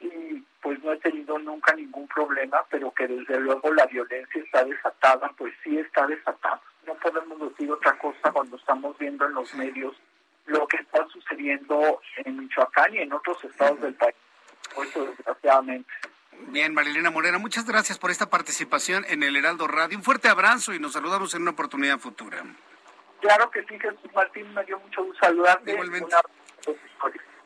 y 0.00 0.42
pues 0.62 0.82
no 0.82 0.92
he 0.92 0.96
tenido 0.98 1.38
nunca 1.38 1.74
ningún 1.74 2.06
problema, 2.08 2.64
pero 2.70 2.92
que 2.92 3.06
desde 3.06 3.40
luego 3.40 3.72
la 3.72 3.86
violencia 3.86 4.42
está 4.42 4.64
desatada, 4.64 5.30
pues 5.36 5.54
sí 5.62 5.78
está 5.78 6.06
desatada. 6.06 6.60
No 6.86 6.94
podemos 6.94 7.38
decir 7.50 7.70
otra 7.70 7.96
cosa 7.98 8.32
cuando 8.32 8.56
estamos 8.56 8.98
viendo 8.98 9.26
en 9.26 9.34
los 9.34 9.54
medios 9.54 9.96
lo 10.46 10.66
que 10.66 10.78
está 10.78 11.06
sucediendo 11.08 12.00
en 12.16 12.38
Michoacán 12.38 12.94
y 12.94 12.98
en 12.98 13.12
otros 13.12 13.42
estados 13.44 13.80
del 13.80 13.94
país, 13.94 14.16
pues 14.74 14.92
desgraciadamente. 14.94 15.92
Bien, 16.48 16.74
Marilena 16.74 17.10
Morena, 17.10 17.38
muchas 17.38 17.66
gracias 17.66 17.98
por 17.98 18.10
esta 18.10 18.30
participación 18.30 19.04
en 19.08 19.22
el 19.22 19.36
Heraldo 19.36 19.68
Radio. 19.68 19.98
Un 19.98 20.02
fuerte 20.04 20.28
abrazo 20.28 20.72
y 20.72 20.78
nos 20.78 20.94
saludamos 20.94 21.34
en 21.34 21.42
una 21.42 21.52
oportunidad 21.52 21.98
futura. 21.98 22.42
Claro 23.20 23.50
que 23.50 23.62
sí, 23.64 23.78
Jesús 23.78 24.10
Martín, 24.14 24.52
me 24.54 24.64
dio 24.64 24.78
mucho 24.80 25.04
gusto 25.04 25.26
saludarte. 25.26 25.72
Igualmente. 25.72 26.16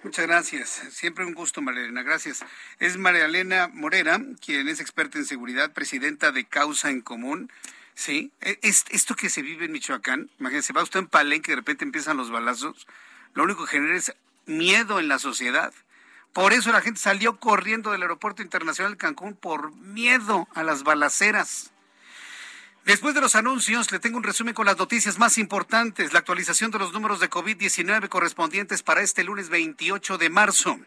Muchas 0.05 0.27
gracias. 0.27 0.69
Siempre 0.91 1.25
un 1.25 1.33
gusto, 1.33 1.63
Marilena. 1.63 2.03
Gracias. 2.03 2.45
Es 2.79 2.99
María 2.99 3.25
Elena 3.25 3.71
Morera, 3.73 4.21
quien 4.45 4.69
es 4.69 4.79
experta 4.79 5.17
en 5.17 5.25
seguridad, 5.25 5.73
presidenta 5.73 6.31
de 6.31 6.45
Causa 6.45 6.91
en 6.91 7.01
Común. 7.01 7.51
Sí, 7.95 8.31
e, 8.43 8.59
es, 8.61 8.85
esto 8.91 9.15
que 9.15 9.31
se 9.31 9.41
vive 9.41 9.65
en 9.65 9.73
Michoacán, 9.73 10.29
imagínense, 10.39 10.75
va 10.75 10.83
usted 10.83 11.01
en 11.01 11.07
Palenque 11.07 11.51
y 11.51 11.55
de 11.55 11.57
repente 11.57 11.85
empiezan 11.85 12.19
los 12.19 12.31
balazos, 12.31 12.87
lo 13.35 13.45
único 13.45 13.65
que 13.65 13.73
genera 13.73 13.97
es 13.97 14.15
miedo 14.47 15.01
en 15.01 15.09
la 15.09 15.19
sociedad. 15.19 15.73
Por 16.35 16.53
eso 16.53 16.71
la 16.71 16.83
gente 16.83 17.01
salió 17.01 17.39
corriendo 17.39 17.93
del 17.93 18.03
Aeropuerto 18.03 18.43
Internacional 18.43 18.93
de 18.93 18.99
Cancún 18.99 19.35
por 19.35 19.75
miedo 19.77 20.49
a 20.55 20.65
las 20.65 20.83
balaceras. 20.83 21.73
Después 22.85 23.15
de 23.15 23.23
los 23.23 23.35
anuncios, 23.35 23.91
le 23.93 23.99
tengo 23.99 24.19
un 24.19 24.23
resumen 24.23 24.53
con 24.53 24.67
las 24.67 24.77
noticias 24.77 25.19
más 25.19 25.39
importantes. 25.39 26.13
La 26.13 26.19
actualización 26.19 26.71
de 26.71 26.79
los 26.79 26.93
números 26.93 27.19
de 27.19 27.31
COVID-19 27.31 28.11
correspondientes 28.11 28.83
para 28.83 29.01
este 29.01 29.25
lunes 29.25 29.49
28 29.49 30.19
de 30.19 30.29
marzo. 30.29 30.79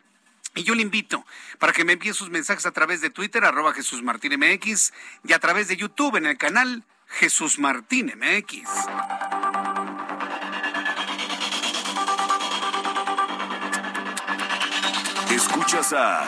Y 0.53 0.63
yo 0.63 0.75
le 0.75 0.83
invito 0.83 1.25
para 1.57 1.73
que 1.73 1.85
me 1.85 1.93
envíe 1.93 2.13
sus 2.13 2.29
mensajes 2.29 2.67
a 2.67 2.71
través 2.71 3.01
de 3.01 3.09
Twitter, 3.09 3.43
arroba 3.43 3.73
Jesús 3.73 4.03
Martín 4.03 4.39
MX, 4.39 4.93
y 5.23 5.33
a 5.33 5.39
través 5.39 5.67
de 5.69 5.77
YouTube 5.77 6.17
en 6.17 6.27
el 6.27 6.37
canal 6.37 6.83
Jesús 7.07 7.57
Martín 7.57 8.13
MX. 8.15 8.69
Escuchas 15.31 15.93
a 15.93 16.27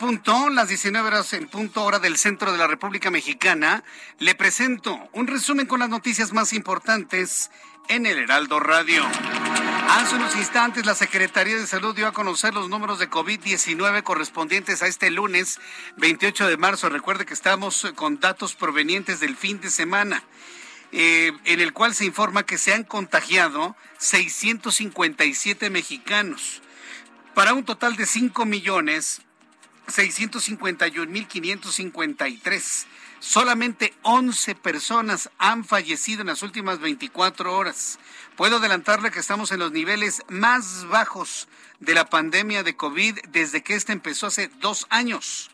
Punto, 0.00 0.48
las 0.48 0.68
19 0.68 1.08
horas 1.08 1.30
en 1.34 1.46
punto 1.46 1.84
hora 1.84 1.98
del 1.98 2.16
centro 2.16 2.50
de 2.52 2.56
la 2.56 2.66
República 2.66 3.10
Mexicana, 3.10 3.84
le 4.18 4.34
presento 4.34 4.98
un 5.12 5.26
resumen 5.26 5.66
con 5.66 5.80
las 5.80 5.90
noticias 5.90 6.32
más 6.32 6.54
importantes 6.54 7.50
en 7.90 8.06
el 8.06 8.18
Heraldo 8.18 8.60
Radio. 8.60 9.04
Hace 9.90 10.16
unos 10.16 10.34
instantes 10.36 10.86
la 10.86 10.94
Secretaría 10.94 11.54
de 11.54 11.66
Salud 11.66 11.94
dio 11.94 12.06
a 12.06 12.14
conocer 12.14 12.54
los 12.54 12.70
números 12.70 12.98
de 12.98 13.10
COVID-19 13.10 14.02
correspondientes 14.02 14.82
a 14.82 14.86
este 14.86 15.10
lunes 15.10 15.60
28 15.98 16.48
de 16.48 16.56
marzo. 16.56 16.88
Recuerde 16.88 17.26
que 17.26 17.34
estamos 17.34 17.86
con 17.94 18.20
datos 18.20 18.54
provenientes 18.54 19.20
del 19.20 19.36
fin 19.36 19.60
de 19.60 19.70
semana. 19.70 20.24
Eh, 20.92 21.32
en 21.44 21.60
el 21.60 21.74
cual 21.74 21.94
se 21.94 22.06
informa 22.06 22.44
que 22.44 22.58
se 22.58 22.72
han 22.72 22.84
contagiado 22.84 23.76
657 23.98 25.68
mexicanos 25.68 26.62
para 27.34 27.52
un 27.52 27.64
total 27.64 27.94
de 27.94 28.06
5 28.06 28.44
millones 28.44 29.22
651.553. 29.90 32.86
Solamente 33.18 33.92
11 34.02 34.54
personas 34.54 35.30
han 35.38 35.64
fallecido 35.64 36.20
en 36.22 36.28
las 36.28 36.42
últimas 36.42 36.80
24 36.80 37.56
horas. 37.56 37.98
Puedo 38.36 38.56
adelantarle 38.56 39.10
que 39.10 39.20
estamos 39.20 39.52
en 39.52 39.58
los 39.58 39.72
niveles 39.72 40.22
más 40.28 40.86
bajos 40.88 41.48
de 41.80 41.92
la 41.94 42.06
pandemia 42.06 42.62
de 42.62 42.76
COVID 42.76 43.18
desde 43.28 43.62
que 43.62 43.74
esta 43.74 43.92
empezó 43.92 44.28
hace 44.28 44.48
dos 44.60 44.86
años. 44.88 45.50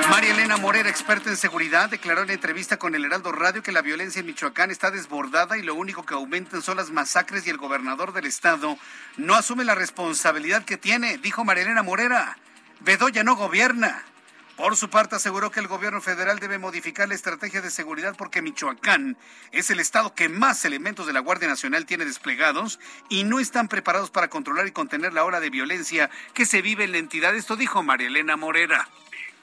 María 0.09 0.31
Elena 0.31 0.57
Morera, 0.57 0.89
experta 0.89 1.29
en 1.29 1.37
seguridad, 1.37 1.89
declaró 1.89 2.23
en 2.23 2.31
entrevista 2.31 2.77
con 2.77 2.95
el 2.95 3.05
Heraldo 3.05 3.31
Radio 3.31 3.63
que 3.63 3.71
la 3.71 3.81
violencia 3.81 4.19
en 4.19 4.25
Michoacán 4.25 4.71
está 4.71 4.91
desbordada 4.91 5.57
y 5.57 5.63
lo 5.63 5.73
único 5.73 6.05
que 6.05 6.13
aumentan 6.13 6.61
son 6.61 6.77
las 6.77 6.91
masacres 6.91 7.47
y 7.47 7.49
el 7.49 7.57
gobernador 7.57 8.11
del 8.11 8.25
estado 8.25 8.77
no 9.15 9.35
asume 9.35 9.63
la 9.63 9.73
responsabilidad 9.73 10.65
que 10.65 10.77
tiene, 10.77 11.17
dijo 11.17 11.45
María 11.45 11.63
Elena 11.63 11.81
Morera. 11.81 12.37
Bedoya 12.81 13.23
no 13.23 13.35
gobierna. 13.35 14.03
Por 14.59 14.75
su 14.75 14.89
parte, 14.89 15.15
aseguró 15.15 15.51
que 15.51 15.61
el 15.61 15.69
gobierno 15.69 16.01
federal 16.01 16.39
debe 16.39 16.57
modificar 16.57 17.07
la 17.07 17.15
estrategia 17.15 17.61
de 17.61 17.69
seguridad 17.69 18.13
porque 18.17 18.41
Michoacán 18.41 19.15
es 19.53 19.71
el 19.71 19.79
estado 19.79 20.13
que 20.13 20.27
más 20.27 20.65
elementos 20.65 21.07
de 21.07 21.13
la 21.13 21.21
Guardia 21.21 21.47
Nacional 21.47 21.85
tiene 21.85 22.03
desplegados 22.03 22.77
y 23.07 23.23
no 23.23 23.39
están 23.39 23.69
preparados 23.69 24.11
para 24.11 24.27
controlar 24.27 24.67
y 24.67 24.73
contener 24.73 25.13
la 25.13 25.23
ola 25.23 25.39
de 25.39 25.49
violencia 25.49 26.09
que 26.33 26.45
se 26.45 26.61
vive 26.61 26.83
en 26.83 26.91
la 26.91 26.97
entidad. 26.97 27.33
Esto 27.35 27.55
dijo 27.55 27.83
María 27.83 28.07
Elena 28.07 28.35
Morera. 28.35 28.89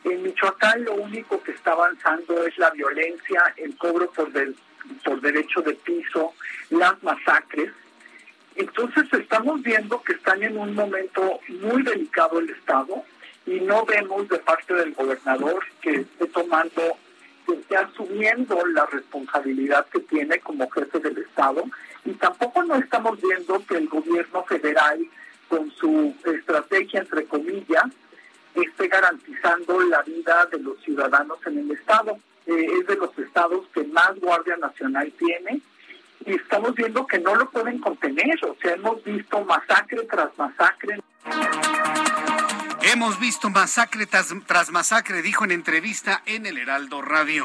En 0.05 0.23
Michoacán 0.23 0.85
lo 0.85 0.93
único 0.93 1.43
que 1.43 1.53
está 1.53 1.73
avanzando 1.73 2.47
es 2.47 2.59
la 2.59 2.69
violencia, 2.73 3.55
el 3.57 3.75
cobro 3.79 4.11
por, 4.11 4.31
por 5.03 5.21
derecho 5.23 5.63
de 5.63 5.73
piso, 5.77 6.35
las 6.69 7.03
masacres. 7.03 7.73
Entonces 8.55 9.11
estamos 9.15 9.63
viendo 9.63 10.03
que 10.03 10.13
están 10.13 10.43
en 10.43 10.59
un 10.59 10.75
momento 10.75 11.41
muy 11.49 11.83
delicado 11.83 12.39
el 12.39 12.51
Estado 12.51 13.03
y 13.47 13.61
no 13.61 13.85
vemos 13.85 14.29
de 14.29 14.39
parte 14.39 14.75
del 14.75 14.93
gobernador 14.93 15.65
que 15.81 16.01
esté 16.01 16.27
tomando, 16.27 16.83
que 17.47 17.55
esté 17.55 17.77
asumiendo 17.77 18.67
la 18.67 18.87
responsabilidad 18.87 19.87
que 19.87 20.01
tiene 20.01 20.41
como 20.41 20.69
jefe 20.71 20.99
del 20.99 21.19
Estado 21.19 21.65
y 22.05 22.13
tampoco 22.13 22.63
no 22.65 22.77
estamos 22.77 23.21
viendo 23.21 23.65
que 23.67 23.77
el 23.77 23.89
gobierno 23.89 24.45
federal 24.45 24.99
con 25.49 25.71
su 25.73 26.15
estrategia 26.25 27.01
entre 27.01 27.25
comillas 27.25 27.85
esté 28.55 28.89
garantizando 28.89 29.81
la 29.83 30.03
vida 30.03 30.47
de 30.47 30.59
los 30.59 30.81
ciudadanos 30.83 31.39
en 31.47 31.59
el 31.59 31.71
Estado. 31.73 32.19
Eh, 32.47 32.67
es 32.81 32.87
de 32.87 32.97
los 32.97 33.17
estados 33.19 33.67
que 33.75 33.83
más 33.85 34.19
Guardia 34.21 34.57
Nacional 34.57 35.13
tiene 35.19 35.61
y 36.25 36.35
estamos 36.35 36.75
viendo 36.75 37.07
que 37.07 37.19
no 37.19 37.35
lo 37.35 37.51
pueden 37.51 37.79
contener. 37.79 38.39
O 38.45 38.57
sea, 38.61 38.75
hemos 38.75 39.03
visto 39.05 39.45
masacre 39.45 40.03
tras 40.05 40.37
masacre. 40.39 41.01
Hemos 42.89 43.19
visto 43.19 43.51
masacre 43.51 44.07
tras, 44.07 44.71
masacre, 44.71 45.21
dijo 45.21 45.45
en 45.45 45.51
entrevista 45.51 46.23
en 46.25 46.47
el 46.47 46.57
Heraldo 46.57 47.03
Radio. 47.03 47.45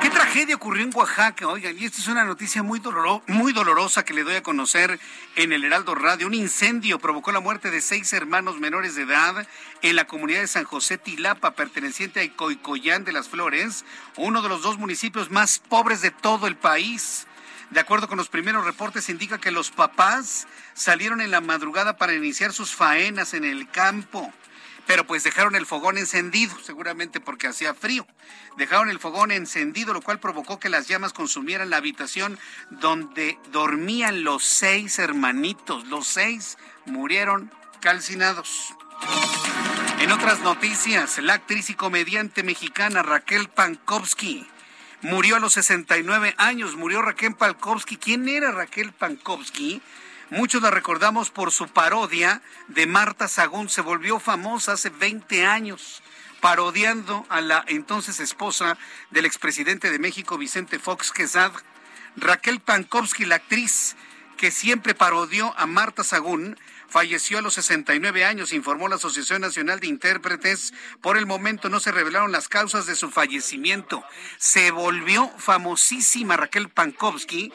¿Qué 0.00 0.08
tragedia 0.08 0.56
ocurrió 0.56 0.84
en 0.84 0.94
Oaxaca? 0.94 1.48
Oigan, 1.48 1.76
y 1.78 1.84
esta 1.84 2.00
es 2.00 2.08
una 2.08 2.24
noticia 2.24 2.62
muy, 2.62 2.80
muy 3.26 3.52
dolorosa 3.52 4.02
que 4.02 4.14
le 4.14 4.24
doy 4.24 4.36
a 4.36 4.42
conocer 4.42 4.98
en 5.36 5.52
el 5.52 5.64
Heraldo 5.64 5.94
Radio. 5.94 6.26
Un 6.26 6.32
incendio 6.32 6.98
provocó 6.98 7.30
la 7.30 7.40
muerte 7.40 7.70
de 7.70 7.82
seis 7.82 8.10
hermanos 8.14 8.58
menores 8.58 8.94
de 8.94 9.02
edad 9.02 9.46
en 9.82 9.96
la 9.96 10.06
comunidad 10.06 10.40
de 10.40 10.48
San 10.48 10.64
José 10.64 10.96
Tilapa, 10.96 11.50
perteneciente 11.50 12.20
a 12.20 12.36
Coicoyán 12.36 13.04
de 13.04 13.12
las 13.12 13.28
Flores, 13.28 13.84
uno 14.16 14.40
de 14.40 14.48
los 14.48 14.62
dos 14.62 14.78
municipios 14.78 15.30
más 15.30 15.58
pobres 15.58 16.00
de 16.00 16.10
todo 16.10 16.46
el 16.46 16.56
país. 16.56 17.26
De 17.74 17.80
acuerdo 17.80 18.06
con 18.06 18.18
los 18.18 18.28
primeros 18.28 18.64
reportes, 18.64 19.08
indica 19.08 19.38
que 19.38 19.50
los 19.50 19.72
papás 19.72 20.46
salieron 20.74 21.20
en 21.20 21.32
la 21.32 21.40
madrugada 21.40 21.96
para 21.96 22.14
iniciar 22.14 22.52
sus 22.52 22.72
faenas 22.72 23.34
en 23.34 23.42
el 23.42 23.68
campo, 23.68 24.32
pero 24.86 25.08
pues 25.08 25.24
dejaron 25.24 25.56
el 25.56 25.66
fogón 25.66 25.98
encendido, 25.98 26.56
seguramente 26.60 27.18
porque 27.18 27.48
hacía 27.48 27.74
frío. 27.74 28.06
Dejaron 28.56 28.90
el 28.90 29.00
fogón 29.00 29.32
encendido, 29.32 29.92
lo 29.92 30.02
cual 30.02 30.20
provocó 30.20 30.60
que 30.60 30.68
las 30.68 30.86
llamas 30.86 31.12
consumieran 31.12 31.68
la 31.68 31.78
habitación 31.78 32.38
donde 32.70 33.40
dormían 33.50 34.22
los 34.22 34.44
seis 34.44 35.00
hermanitos. 35.00 35.88
Los 35.88 36.06
seis 36.06 36.58
murieron 36.84 37.50
calcinados. 37.80 38.72
En 39.98 40.12
otras 40.12 40.38
noticias, 40.42 41.18
la 41.18 41.34
actriz 41.34 41.70
y 41.70 41.74
comediante 41.74 42.44
mexicana 42.44 43.02
Raquel 43.02 43.48
Pankowski 43.48 44.46
murió 45.04 45.36
a 45.36 45.38
los 45.38 45.52
69 45.52 46.34
años, 46.38 46.76
murió 46.76 47.02
Raquel 47.02 47.34
Pankowski. 47.34 47.98
¿Quién 47.98 48.26
era 48.28 48.50
Raquel 48.52 48.92
Pankowski? 48.92 49.82
Muchos 50.30 50.62
la 50.62 50.70
recordamos 50.70 51.30
por 51.30 51.52
su 51.52 51.68
parodia 51.68 52.40
de 52.68 52.86
Marta 52.86 53.28
Sagún, 53.28 53.68
se 53.68 53.82
volvió 53.82 54.18
famosa 54.18 54.72
hace 54.72 54.88
20 54.88 55.44
años 55.44 56.02
parodiando 56.40 57.24
a 57.28 57.40
la 57.40 57.64
entonces 57.68 58.18
esposa 58.18 58.78
del 59.10 59.26
expresidente 59.26 59.90
de 59.90 59.98
México, 59.98 60.38
Vicente 60.38 60.78
Fox 60.78 61.12
Quesad. 61.12 61.52
Raquel 62.16 62.60
Pankowski, 62.60 63.26
la 63.26 63.36
actriz 63.36 63.96
que 64.38 64.50
siempre 64.50 64.94
parodió 64.94 65.54
a 65.58 65.66
Marta 65.66 66.02
Sagún, 66.02 66.58
falleció 66.94 67.38
a 67.38 67.42
los 67.42 67.54
69 67.54 68.24
años, 68.24 68.52
informó 68.52 68.86
la 68.86 68.94
Asociación 68.94 69.40
Nacional 69.40 69.80
de 69.80 69.88
Intérpretes. 69.88 70.72
Por 71.02 71.18
el 71.18 71.26
momento 71.26 71.68
no 71.68 71.80
se 71.80 71.90
revelaron 71.90 72.30
las 72.30 72.48
causas 72.48 72.86
de 72.86 72.94
su 72.94 73.10
fallecimiento. 73.10 74.04
Se 74.36 74.70
volvió 74.70 75.28
famosísima 75.36 76.36
Raquel 76.36 76.68
Pankowski 76.68 77.52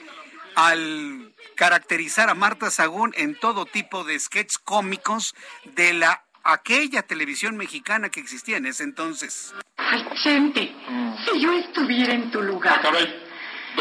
al 0.56 1.34
caracterizar 1.56 2.30
a 2.30 2.36
Marta 2.36 2.70
Sagún 2.70 3.14
en 3.16 3.34
todo 3.40 3.66
tipo 3.66 4.04
de 4.04 4.20
sketches 4.20 4.58
cómicos 4.58 5.34
de 5.64 5.94
la 5.94 6.26
aquella 6.44 7.04
televisión 7.04 7.56
mexicana 7.56 8.10
que 8.10 8.20
existía 8.20 8.58
en 8.58 8.66
ese 8.66 8.84
entonces. 8.84 9.54
Ay, 9.78 10.04
gente, 10.22 10.76
si 11.26 11.40
yo 11.40 11.54
estuviera 11.54 12.14
en 12.14 12.30
tu 12.30 12.42
lugar. 12.42 12.82
Ah, 12.84 12.92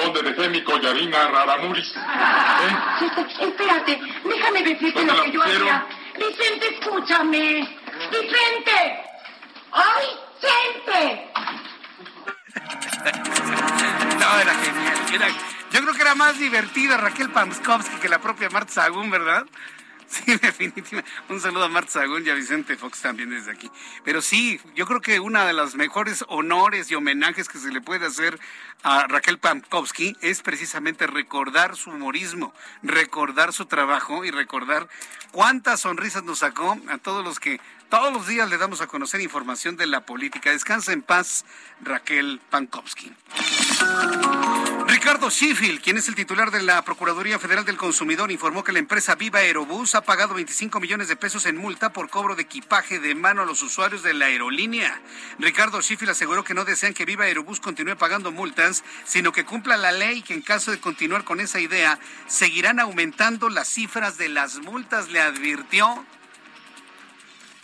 ¿Dónde 0.02 0.22
dejé 0.22 0.48
mi 0.48 0.62
collarina 0.62 1.28
Raramuris? 1.28 1.92
¿Eh? 1.96 2.76
Espérate, 3.40 4.00
déjame 4.24 4.62
decirte 4.62 5.04
lo 5.04 5.22
que 5.22 5.32
yo 5.32 5.42
hacía. 5.42 5.86
Vicente, 6.14 6.68
escúchame. 6.78 7.68
Vicente. 8.10 9.04
¡Ay, 9.72 10.06
Vicente! 10.40 11.32
no, 14.18 14.40
era 14.40 14.54
genial. 14.54 15.34
yo 15.70 15.80
creo 15.80 15.94
que 15.94 16.02
era 16.02 16.14
más 16.14 16.38
divertida 16.38 16.96
Raquel 16.96 17.30
Pamskovsky 17.30 17.96
que 17.96 18.08
la 18.08 18.20
propia 18.20 18.48
Marta 18.50 18.72
Sagún, 18.72 19.10
¿verdad? 19.10 19.44
Sí, 20.18 20.36
definitivamente. 20.36 21.10
Un 21.28 21.40
saludo 21.40 21.64
a 21.64 21.68
Marta 21.68 21.92
Sagún 21.92 22.26
y 22.26 22.30
a 22.30 22.34
Vicente 22.34 22.76
Fox 22.76 23.02
también 23.02 23.30
desde 23.30 23.50
aquí. 23.50 23.70
Pero 24.04 24.22
sí, 24.22 24.58
yo 24.74 24.86
creo 24.86 25.00
que 25.00 25.20
una 25.20 25.44
de 25.46 25.52
las 25.52 25.74
mejores 25.74 26.24
honores 26.28 26.90
y 26.90 26.94
homenajes 26.94 27.48
que 27.48 27.58
se 27.58 27.70
le 27.70 27.80
puede 27.80 28.06
hacer 28.06 28.38
a 28.82 29.06
Raquel 29.06 29.38
Pankowski 29.38 30.16
es 30.22 30.40
precisamente 30.42 31.06
recordar 31.06 31.76
su 31.76 31.90
humorismo, 31.90 32.54
recordar 32.82 33.52
su 33.52 33.66
trabajo 33.66 34.24
y 34.24 34.30
recordar 34.30 34.88
cuántas 35.30 35.80
sonrisas 35.80 36.24
nos 36.24 36.38
sacó 36.38 36.78
a 36.88 36.98
todos 36.98 37.24
los 37.24 37.38
que 37.38 37.60
todos 37.88 38.12
los 38.12 38.26
días 38.26 38.48
le 38.50 38.58
damos 38.58 38.80
a 38.80 38.86
conocer 38.86 39.20
información 39.20 39.76
de 39.76 39.86
la 39.86 40.04
política. 40.04 40.50
Descansa 40.50 40.92
en 40.92 41.02
paz, 41.02 41.44
Raquel 41.80 42.40
Pankowski. 42.50 43.12
Ricardo 44.86 45.30
Sheffield, 45.30 45.80
quien 45.82 45.96
es 45.96 46.08
el 46.08 46.14
titular 46.14 46.50
de 46.50 46.62
la 46.62 46.82
Procuraduría 46.82 47.38
Federal 47.38 47.64
del 47.64 47.76
Consumidor, 47.76 48.30
informó 48.30 48.64
que 48.64 48.72
la 48.72 48.78
empresa 48.78 49.14
Viva 49.14 49.40
Aerobús 49.40 49.94
ha 49.94 50.02
pagado 50.02 50.34
25 50.34 50.80
millones 50.80 51.08
de 51.08 51.16
pesos 51.16 51.46
en 51.46 51.56
multa 51.56 51.92
por 51.92 52.10
cobro 52.10 52.36
de 52.36 52.42
equipaje 52.42 52.98
de 52.98 53.14
mano 53.14 53.42
a 53.42 53.46
los 53.46 53.62
usuarios 53.62 54.02
de 54.02 54.14
la 54.14 54.26
aerolínea. 54.26 55.00
Ricardo 55.38 55.80
Sheffield 55.80 56.10
aseguró 56.10 56.44
que 56.44 56.54
no 56.54 56.64
desean 56.64 56.94
que 56.94 57.04
Viva 57.04 57.24
Aerobús 57.24 57.60
continúe 57.60 57.96
pagando 57.96 58.32
multas, 58.32 58.82
sino 59.04 59.32
que 59.32 59.44
cumpla 59.44 59.76
la 59.76 59.92
ley 59.92 60.18
y 60.18 60.22
que 60.22 60.34
en 60.34 60.42
caso 60.42 60.70
de 60.70 60.80
continuar 60.80 61.24
con 61.24 61.40
esa 61.40 61.60
idea, 61.60 61.98
seguirán 62.26 62.80
aumentando 62.80 63.48
las 63.50 63.68
cifras 63.68 64.18
de 64.18 64.28
las 64.28 64.58
multas, 64.58 65.10
le 65.10 65.20
advirtió. 65.20 66.04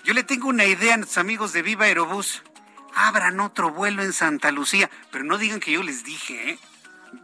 Yo 0.05 0.13
le 0.13 0.23
tengo 0.23 0.49
una 0.49 0.67
idea 0.67 0.95
a 0.95 0.97
nuestros 0.99 1.17
amigos 1.17 1.55
de 1.55 1.63
Viva 1.63 1.87
Aerobús. 1.87 2.43
Abran 2.95 3.41
otro 3.41 3.71
vuelo 3.71 4.03
en 4.03 4.13
Santa 4.13 4.51
Lucía, 4.51 4.91
pero 5.11 5.25
no 5.25 5.39
digan 5.39 5.61
que 5.61 5.73
yo 5.73 5.83
les 5.83 6.05
dije, 6.05 6.51
¿eh? 6.51 6.59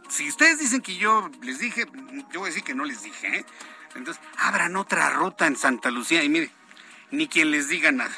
si 0.09 0.27
ustedes 0.27 0.57
dicen 0.57 0.81
que 0.81 0.97
yo 0.97 1.29
les 1.43 1.59
dije, 1.59 1.85
yo 2.33 2.39
voy 2.39 2.47
a 2.47 2.49
decir 2.49 2.63
que 2.63 2.73
no 2.73 2.83
les 2.83 3.03
dije. 3.03 3.37
¿eh? 3.37 3.45
Entonces, 3.93 4.21
abran 4.35 4.75
otra 4.77 5.11
ruta 5.11 5.45
en 5.45 5.55
Santa 5.57 5.91
Lucía 5.91 6.23
y 6.23 6.29
mire, 6.29 6.49
ni 7.11 7.27
quien 7.27 7.51
les 7.51 7.69
diga 7.69 7.91
nada. 7.91 8.17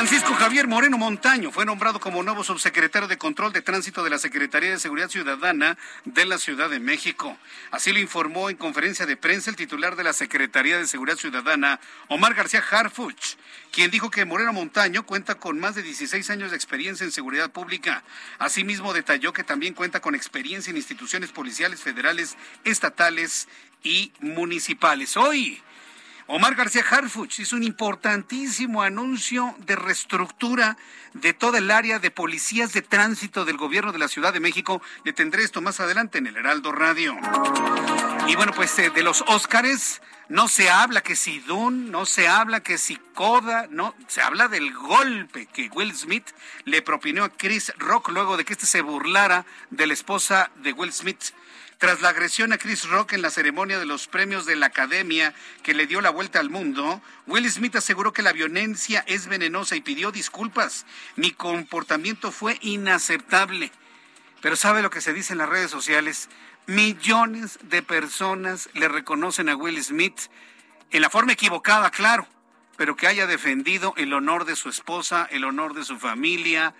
Francisco 0.00 0.32
Javier 0.32 0.66
Moreno 0.66 0.96
Montaño 0.96 1.52
fue 1.52 1.66
nombrado 1.66 2.00
como 2.00 2.22
nuevo 2.22 2.42
subsecretario 2.42 3.06
de 3.06 3.18
Control 3.18 3.52
de 3.52 3.60
Tránsito 3.60 4.02
de 4.02 4.08
la 4.08 4.18
Secretaría 4.18 4.70
de 4.70 4.78
Seguridad 4.78 5.10
Ciudadana 5.10 5.76
de 6.06 6.24
la 6.24 6.38
Ciudad 6.38 6.70
de 6.70 6.80
México. 6.80 7.36
Así 7.70 7.92
lo 7.92 7.98
informó 7.98 8.48
en 8.48 8.56
conferencia 8.56 9.04
de 9.04 9.18
prensa 9.18 9.50
el 9.50 9.56
titular 9.56 9.96
de 9.96 10.04
la 10.04 10.14
Secretaría 10.14 10.78
de 10.78 10.86
Seguridad 10.86 11.18
Ciudadana, 11.18 11.80
Omar 12.08 12.32
García 12.32 12.64
Harfuch, 12.70 13.36
quien 13.72 13.90
dijo 13.90 14.10
que 14.10 14.24
Moreno 14.24 14.54
Montaño 14.54 15.04
cuenta 15.04 15.34
con 15.34 15.60
más 15.60 15.74
de 15.74 15.82
16 15.82 16.30
años 16.30 16.50
de 16.50 16.56
experiencia 16.56 17.04
en 17.04 17.12
seguridad 17.12 17.50
pública. 17.50 18.02
Asimismo, 18.38 18.94
detalló 18.94 19.34
que 19.34 19.44
también 19.44 19.74
cuenta 19.74 20.00
con 20.00 20.14
experiencia 20.14 20.70
en 20.70 20.78
instituciones 20.78 21.30
policiales 21.30 21.82
federales, 21.82 22.38
estatales 22.64 23.48
y 23.82 24.12
municipales. 24.20 25.18
Hoy 25.18 25.62
Omar 26.32 26.54
García 26.54 26.84
Harfuch 26.88 27.40
hizo 27.40 27.56
un 27.56 27.64
importantísimo 27.64 28.82
anuncio 28.82 29.52
de 29.66 29.74
reestructura 29.74 30.76
de 31.12 31.32
toda 31.32 31.58
el 31.58 31.72
área 31.72 31.98
de 31.98 32.12
policías 32.12 32.72
de 32.72 32.82
tránsito 32.82 33.44
del 33.44 33.56
gobierno 33.56 33.90
de 33.90 33.98
la 33.98 34.06
Ciudad 34.06 34.32
de 34.32 34.38
México. 34.38 34.80
Le 35.02 35.12
tendré 35.12 35.42
esto 35.42 35.60
más 35.60 35.80
adelante 35.80 36.18
en 36.18 36.28
el 36.28 36.36
Heraldo 36.36 36.70
Radio. 36.70 37.16
Y 38.28 38.36
bueno, 38.36 38.52
pues 38.54 38.78
eh, 38.78 38.90
de 38.90 39.02
los 39.02 39.24
Óscares 39.26 40.02
no 40.28 40.46
se 40.46 40.70
habla 40.70 41.00
que 41.00 41.16
si 41.16 41.40
Dune, 41.40 41.90
no 41.90 42.06
se 42.06 42.28
habla 42.28 42.60
que 42.60 42.78
si 42.78 42.94
Coda, 43.12 43.66
no, 43.68 43.96
se 44.06 44.22
habla 44.22 44.46
del 44.46 44.72
golpe 44.72 45.46
que 45.46 45.68
Will 45.70 45.96
Smith 45.96 46.28
le 46.64 46.80
propinó 46.80 47.24
a 47.24 47.30
Chris 47.30 47.72
Rock 47.76 48.10
luego 48.10 48.36
de 48.36 48.44
que 48.44 48.52
este 48.52 48.66
se 48.66 48.82
burlara 48.82 49.46
de 49.70 49.88
la 49.88 49.94
esposa 49.94 50.52
de 50.62 50.72
Will 50.74 50.92
Smith. 50.92 51.32
Tras 51.80 52.02
la 52.02 52.10
agresión 52.10 52.52
a 52.52 52.58
Chris 52.58 52.86
Rock 52.90 53.14
en 53.14 53.22
la 53.22 53.30
ceremonia 53.30 53.78
de 53.78 53.86
los 53.86 54.06
premios 54.06 54.44
de 54.44 54.54
la 54.54 54.66
Academia 54.66 55.32
que 55.62 55.72
le 55.72 55.86
dio 55.86 56.02
la 56.02 56.10
vuelta 56.10 56.38
al 56.38 56.50
mundo, 56.50 57.00
Will 57.26 57.50
Smith 57.50 57.74
aseguró 57.74 58.12
que 58.12 58.20
la 58.20 58.34
violencia 58.34 59.02
es 59.06 59.28
venenosa 59.28 59.76
y 59.76 59.80
pidió 59.80 60.12
disculpas. 60.12 60.84
Mi 61.16 61.30
comportamiento 61.30 62.32
fue 62.32 62.58
inaceptable. 62.60 63.72
Pero 64.42 64.56
¿sabe 64.56 64.82
lo 64.82 64.90
que 64.90 65.00
se 65.00 65.14
dice 65.14 65.32
en 65.32 65.38
las 65.38 65.48
redes 65.48 65.70
sociales? 65.70 66.28
Millones 66.66 67.58
de 67.62 67.82
personas 67.82 68.68
le 68.74 68.88
reconocen 68.88 69.48
a 69.48 69.56
Will 69.56 69.82
Smith 69.82 70.20
en 70.90 71.00
la 71.00 71.08
forma 71.08 71.32
equivocada, 71.32 71.90
claro, 71.90 72.28
pero 72.76 72.94
que 72.94 73.06
haya 73.06 73.26
defendido 73.26 73.94
el 73.96 74.12
honor 74.12 74.44
de 74.44 74.54
su 74.54 74.68
esposa, 74.68 75.26
el 75.30 75.44
honor 75.44 75.72
de 75.72 75.84
su 75.84 75.98
familia, 75.98 76.74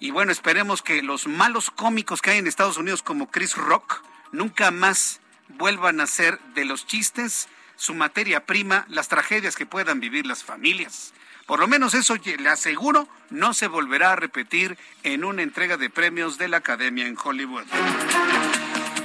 y 0.00 0.10
bueno, 0.10 0.32
esperemos 0.32 0.80
que 0.82 1.02
los 1.02 1.26
malos 1.26 1.70
cómicos 1.70 2.22
que 2.22 2.30
hay 2.30 2.38
en 2.38 2.46
Estados 2.46 2.78
Unidos 2.78 3.02
como 3.02 3.30
Chris 3.30 3.54
Rock 3.54 4.02
nunca 4.32 4.70
más 4.70 5.20
vuelvan 5.48 6.00
a 6.00 6.06
ser 6.06 6.40
de 6.54 6.64
los 6.64 6.86
chistes 6.86 7.48
su 7.76 7.94
materia 7.94 8.46
prima, 8.46 8.86
las 8.88 9.08
tragedias 9.08 9.56
que 9.56 9.66
puedan 9.66 10.00
vivir 10.00 10.26
las 10.26 10.42
familias. 10.42 11.12
Por 11.46 11.60
lo 11.60 11.68
menos 11.68 11.94
eso 11.94 12.16
le 12.16 12.48
aseguro 12.48 13.08
no 13.28 13.52
se 13.54 13.66
volverá 13.66 14.12
a 14.12 14.16
repetir 14.16 14.78
en 15.02 15.24
una 15.24 15.42
entrega 15.42 15.76
de 15.76 15.90
premios 15.90 16.38
de 16.38 16.48
la 16.48 16.58
Academia 16.58 17.06
en 17.06 17.16
Hollywood. 17.22 17.64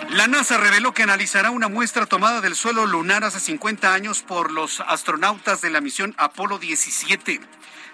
La 0.09 0.27
NASA 0.27 0.57
reveló 0.57 0.93
que 0.93 1.03
analizará 1.03 1.51
una 1.51 1.67
muestra 1.67 2.05
tomada 2.05 2.39
del 2.39 2.55
suelo 2.55 2.85
lunar 2.85 3.23
hace 3.23 3.39
50 3.39 3.93
años 3.93 4.21
por 4.21 4.51
los 4.51 4.79
astronautas 4.79 5.61
de 5.61 5.69
la 5.69 5.81
misión 5.81 6.13
Apolo 6.17 6.59
17. 6.59 7.41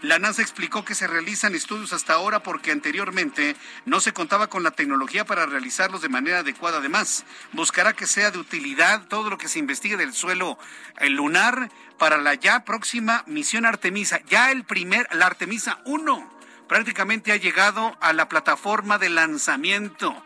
La 0.02 0.20
NASA 0.20 0.42
explicó 0.42 0.84
que 0.84 0.94
se 0.94 1.08
realizan 1.08 1.56
estudios 1.56 1.94
hasta 1.94 2.14
ahora 2.14 2.44
porque 2.44 2.72
anteriormente 2.72 3.56
no 3.86 4.02
se 4.02 4.14
contaba 4.14 4.48
con 4.48 4.64
la 4.64 4.72
tecnología 4.72 5.26
para 5.26 5.46
realizarlos 5.46 6.02
de 6.02 6.10
manera 6.10 6.40
adecuada. 6.40 6.80
Además, 6.80 7.24
buscará 7.54 7.94
que 7.94 8.08
sea 8.08 8.30
de 8.30 8.40
utilidad 8.40 9.08
todo 9.08 9.30
lo 9.30 9.38
que 9.38 9.48
se 9.48 9.60
investigue 9.60 9.98
del 9.98 10.14
suelo 10.14 10.58
lunar 11.02 11.72
para 11.98 12.18
la 12.18 12.34
ya 12.34 12.66
próxima 12.66 13.24
misión 13.26 13.66
Artemisa. 13.66 14.20
Ya 14.28 14.52
el 14.52 14.64
primer, 14.64 15.08
la 15.12 15.28
Artemisa 15.28 15.80
1 15.86 16.40
prácticamente 16.68 17.32
ha 17.32 17.38
llegado 17.38 17.96
a 18.02 18.12
la 18.14 18.28
plataforma 18.28 18.98
de 18.98 19.10
lanzamiento. 19.10 20.24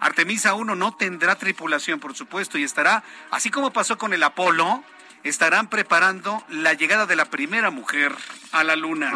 Artemisa 0.00 0.54
1 0.54 0.74
no 0.74 0.94
tendrá 0.94 1.36
tripulación, 1.36 2.00
por 2.00 2.14
supuesto, 2.14 2.58
y 2.58 2.64
estará, 2.64 3.02
así 3.30 3.50
como 3.50 3.72
pasó 3.72 3.98
con 3.98 4.12
el 4.12 4.22
Apolo, 4.22 4.84
estarán 5.24 5.68
preparando 5.68 6.44
la 6.48 6.74
llegada 6.74 7.06
de 7.06 7.16
la 7.16 7.26
primera 7.26 7.70
mujer 7.70 8.14
a 8.52 8.64
la 8.64 8.76
Luna. 8.76 9.12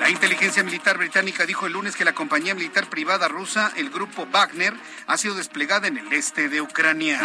La 0.00 0.10
inteligencia 0.10 0.62
militar 0.62 0.96
británica 0.96 1.44
dijo 1.44 1.66
el 1.66 1.72
lunes 1.72 1.96
que 1.96 2.04
la 2.04 2.14
compañía 2.14 2.54
militar 2.54 2.88
privada 2.88 3.26
rusa, 3.26 3.72
el 3.76 3.90
grupo 3.90 4.26
Wagner, 4.30 4.72
ha 5.06 5.18
sido 5.18 5.34
desplegada 5.34 5.88
en 5.88 5.98
el 5.98 6.12
este 6.12 6.48
de 6.48 6.60
Ucrania. 6.60 7.20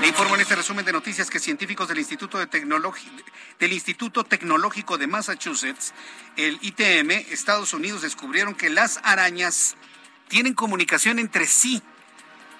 Le 0.00 0.08
informo 0.08 0.34
en 0.34 0.40
este 0.40 0.56
resumen 0.56 0.84
de 0.84 0.92
noticias 0.92 1.30
que 1.30 1.38
científicos 1.38 1.88
del 1.88 1.98
Instituto, 1.98 2.38
de 2.38 2.46
del 3.58 3.72
Instituto 3.72 4.24
Tecnológico 4.24 4.98
de 4.98 5.06
Massachusetts, 5.06 5.94
el 6.36 6.58
ITM, 6.60 7.10
Estados 7.32 7.72
Unidos, 7.72 8.02
descubrieron 8.02 8.54
que 8.54 8.68
las 8.68 9.00
arañas 9.04 9.76
tienen 10.28 10.54
comunicación 10.54 11.18
entre 11.18 11.46
sí 11.46 11.82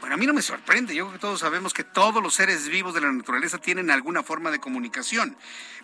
bueno, 0.00 0.14
a 0.14 0.18
mí 0.18 0.26
no 0.26 0.34
me 0.34 0.42
sorprende. 0.42 0.94
Yo 0.94 1.06
creo 1.06 1.14
que 1.14 1.18
todos 1.18 1.40
sabemos 1.40 1.74
que 1.74 1.82
todos 1.82 2.22
los 2.22 2.34
seres 2.34 2.68
vivos 2.68 2.94
de 2.94 3.00
la 3.00 3.10
naturaleza 3.10 3.58
tienen 3.58 3.90
alguna 3.90 4.22
forma 4.22 4.50
de 4.50 4.60
comunicación. 4.60 5.36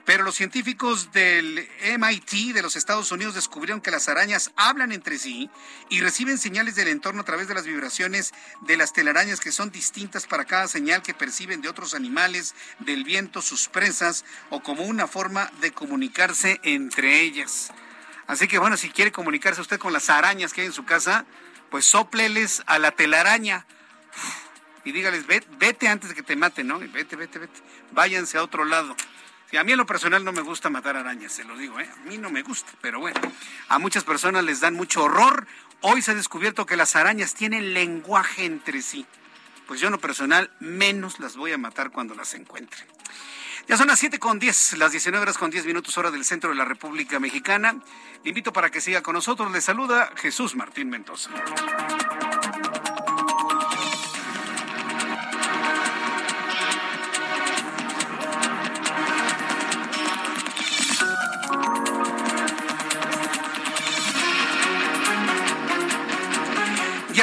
Pero 0.04 0.22
los 0.22 0.36
científicos 0.36 1.10
del 1.12 1.68
MIT 1.98 2.52
de 2.54 2.62
los 2.62 2.76
Estados 2.76 3.10
Unidos 3.10 3.34
descubrieron 3.34 3.80
que 3.80 3.90
las 3.90 4.08
arañas 4.08 4.52
hablan 4.54 4.92
entre 4.92 5.18
sí 5.18 5.50
y 5.88 6.00
reciben 6.00 6.38
señales 6.38 6.76
del 6.76 6.88
entorno 6.88 7.22
a 7.22 7.24
través 7.24 7.48
de 7.48 7.54
las 7.54 7.64
vibraciones 7.64 8.32
de 8.60 8.76
las 8.76 8.92
telarañas 8.92 9.40
que 9.40 9.50
son 9.50 9.70
distintas 9.70 10.26
para 10.26 10.44
cada 10.44 10.68
señal 10.68 11.02
que 11.02 11.14
perciben 11.14 11.62
de 11.62 11.70
otros 11.70 11.94
animales, 11.94 12.54
del 12.80 13.02
viento, 13.02 13.42
sus 13.42 13.68
presas 13.68 14.24
o 14.50 14.62
como 14.62 14.84
una 14.84 15.08
forma 15.08 15.50
de 15.60 15.72
comunicarse 15.72 16.60
entre 16.62 17.22
ellas. 17.22 17.72
Así 18.26 18.46
que 18.46 18.58
bueno, 18.58 18.76
si 18.76 18.90
quiere 18.90 19.10
comunicarse 19.10 19.60
usted 19.60 19.78
con 19.78 19.92
las 19.92 20.08
arañas 20.08 20.52
que 20.52 20.60
hay 20.60 20.68
en 20.68 20.72
su 20.72 20.84
casa, 20.84 21.26
pues 21.70 21.84
sopleles 21.84 22.62
a 22.66 22.78
la 22.78 22.92
telaraña 22.92 23.66
y 24.84 24.92
dígales, 24.92 25.26
vete, 25.26 25.88
antes 25.88 26.10
de 26.10 26.14
que 26.14 26.22
te 26.22 26.36
maten, 26.36 26.68
¿no? 26.68 26.78
Vete, 26.78 27.16
vete, 27.16 27.38
vete. 27.38 27.60
Váyanse 27.92 28.36
a 28.36 28.42
otro 28.42 28.64
lado. 28.64 28.94
a 29.58 29.64
mí 29.64 29.72
en 29.72 29.78
lo 29.78 29.86
personal 29.86 30.24
no 30.24 30.32
me 30.32 30.42
gusta 30.42 30.68
matar 30.68 30.96
arañas, 30.96 31.32
se 31.32 31.44
lo 31.44 31.56
digo, 31.56 31.80
¿eh? 31.80 31.88
A 31.90 32.08
mí 32.08 32.18
no 32.18 32.28
me 32.28 32.42
gusta, 32.42 32.72
pero 32.80 33.00
bueno, 33.00 33.20
a 33.68 33.78
muchas 33.78 34.04
personas 34.04 34.44
les 34.44 34.60
dan 34.60 34.74
mucho 34.74 35.04
horror. 35.04 35.46
Hoy 35.80 36.02
se 36.02 36.10
ha 36.10 36.14
descubierto 36.14 36.66
que 36.66 36.76
las 36.76 36.96
arañas 36.96 37.34
tienen 37.34 37.72
lenguaje 37.72 38.44
entre 38.44 38.82
sí. 38.82 39.06
Pues 39.66 39.80
yo 39.80 39.88
en 39.88 39.92
lo 39.92 40.00
personal 40.00 40.50
menos 40.60 41.18
las 41.18 41.36
voy 41.36 41.52
a 41.52 41.58
matar 41.58 41.90
cuando 41.90 42.14
las 42.14 42.34
encuentre. 42.34 42.84
Ya 43.66 43.78
son 43.78 43.88
las 43.88 43.98
7 43.98 44.18
con 44.18 44.38
10, 44.38 44.78
las 44.78 44.92
19 44.92 45.22
horas 45.22 45.38
con 45.38 45.50
10 45.50 45.64
minutos 45.64 45.96
hora 45.96 46.10
del 46.10 46.24
centro 46.24 46.50
de 46.50 46.56
la 46.56 46.64
República 46.64 47.18
Mexicana. 47.18 47.76
Le 48.22 48.28
invito 48.28 48.52
para 48.52 48.70
que 48.70 48.80
siga 48.80 49.02
con 49.02 49.14
nosotros. 49.14 49.50
Le 49.50 49.60
saluda 49.60 50.10
Jesús 50.16 50.54
Martín 50.54 50.90
Mendoza. 50.90 51.30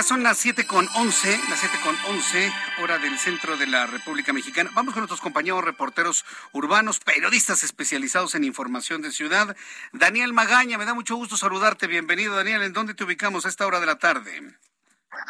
Son 0.04 0.24
las 0.24 0.39
siete 0.39 0.66
con 0.66 0.89
once, 0.95 1.39
las 1.49 1.60
siete 1.60 1.78
con 1.84 1.95
once, 2.14 2.52
hora 2.82 2.97
del 2.97 3.18
centro 3.18 3.56
de 3.56 3.66
la 3.68 3.86
República 3.86 4.34
Mexicana. 4.34 4.70
Vamos 4.74 4.93
con 4.93 5.02
nuestros 5.02 5.22
compañeros 5.22 5.64
reporteros 5.64 6.26
urbanos, 6.52 6.99
periodistas 6.99 7.64
especializados 7.64 8.36
en 8.36 8.43
información 8.43 9.02
de 9.02 9.12
ciudad. 9.12 9.56
Daniel 9.93 10.34
Magaña, 10.34 10.78
me 10.78 10.86
da 10.86 10.93
mucho 10.93 11.16
gusto 11.16 11.38
saludarte. 11.38 11.88
Bienvenido, 11.88 12.36
Daniel. 12.36 12.64
¿En 12.64 12.74
dónde 12.74 12.93
te 12.93 13.06
ubicamos 13.06 13.45
a 13.45 13.49
esta 13.49 13.66
hora 13.66 13.80
de 13.80 13.86
la 13.86 13.99
tarde? 13.99 14.58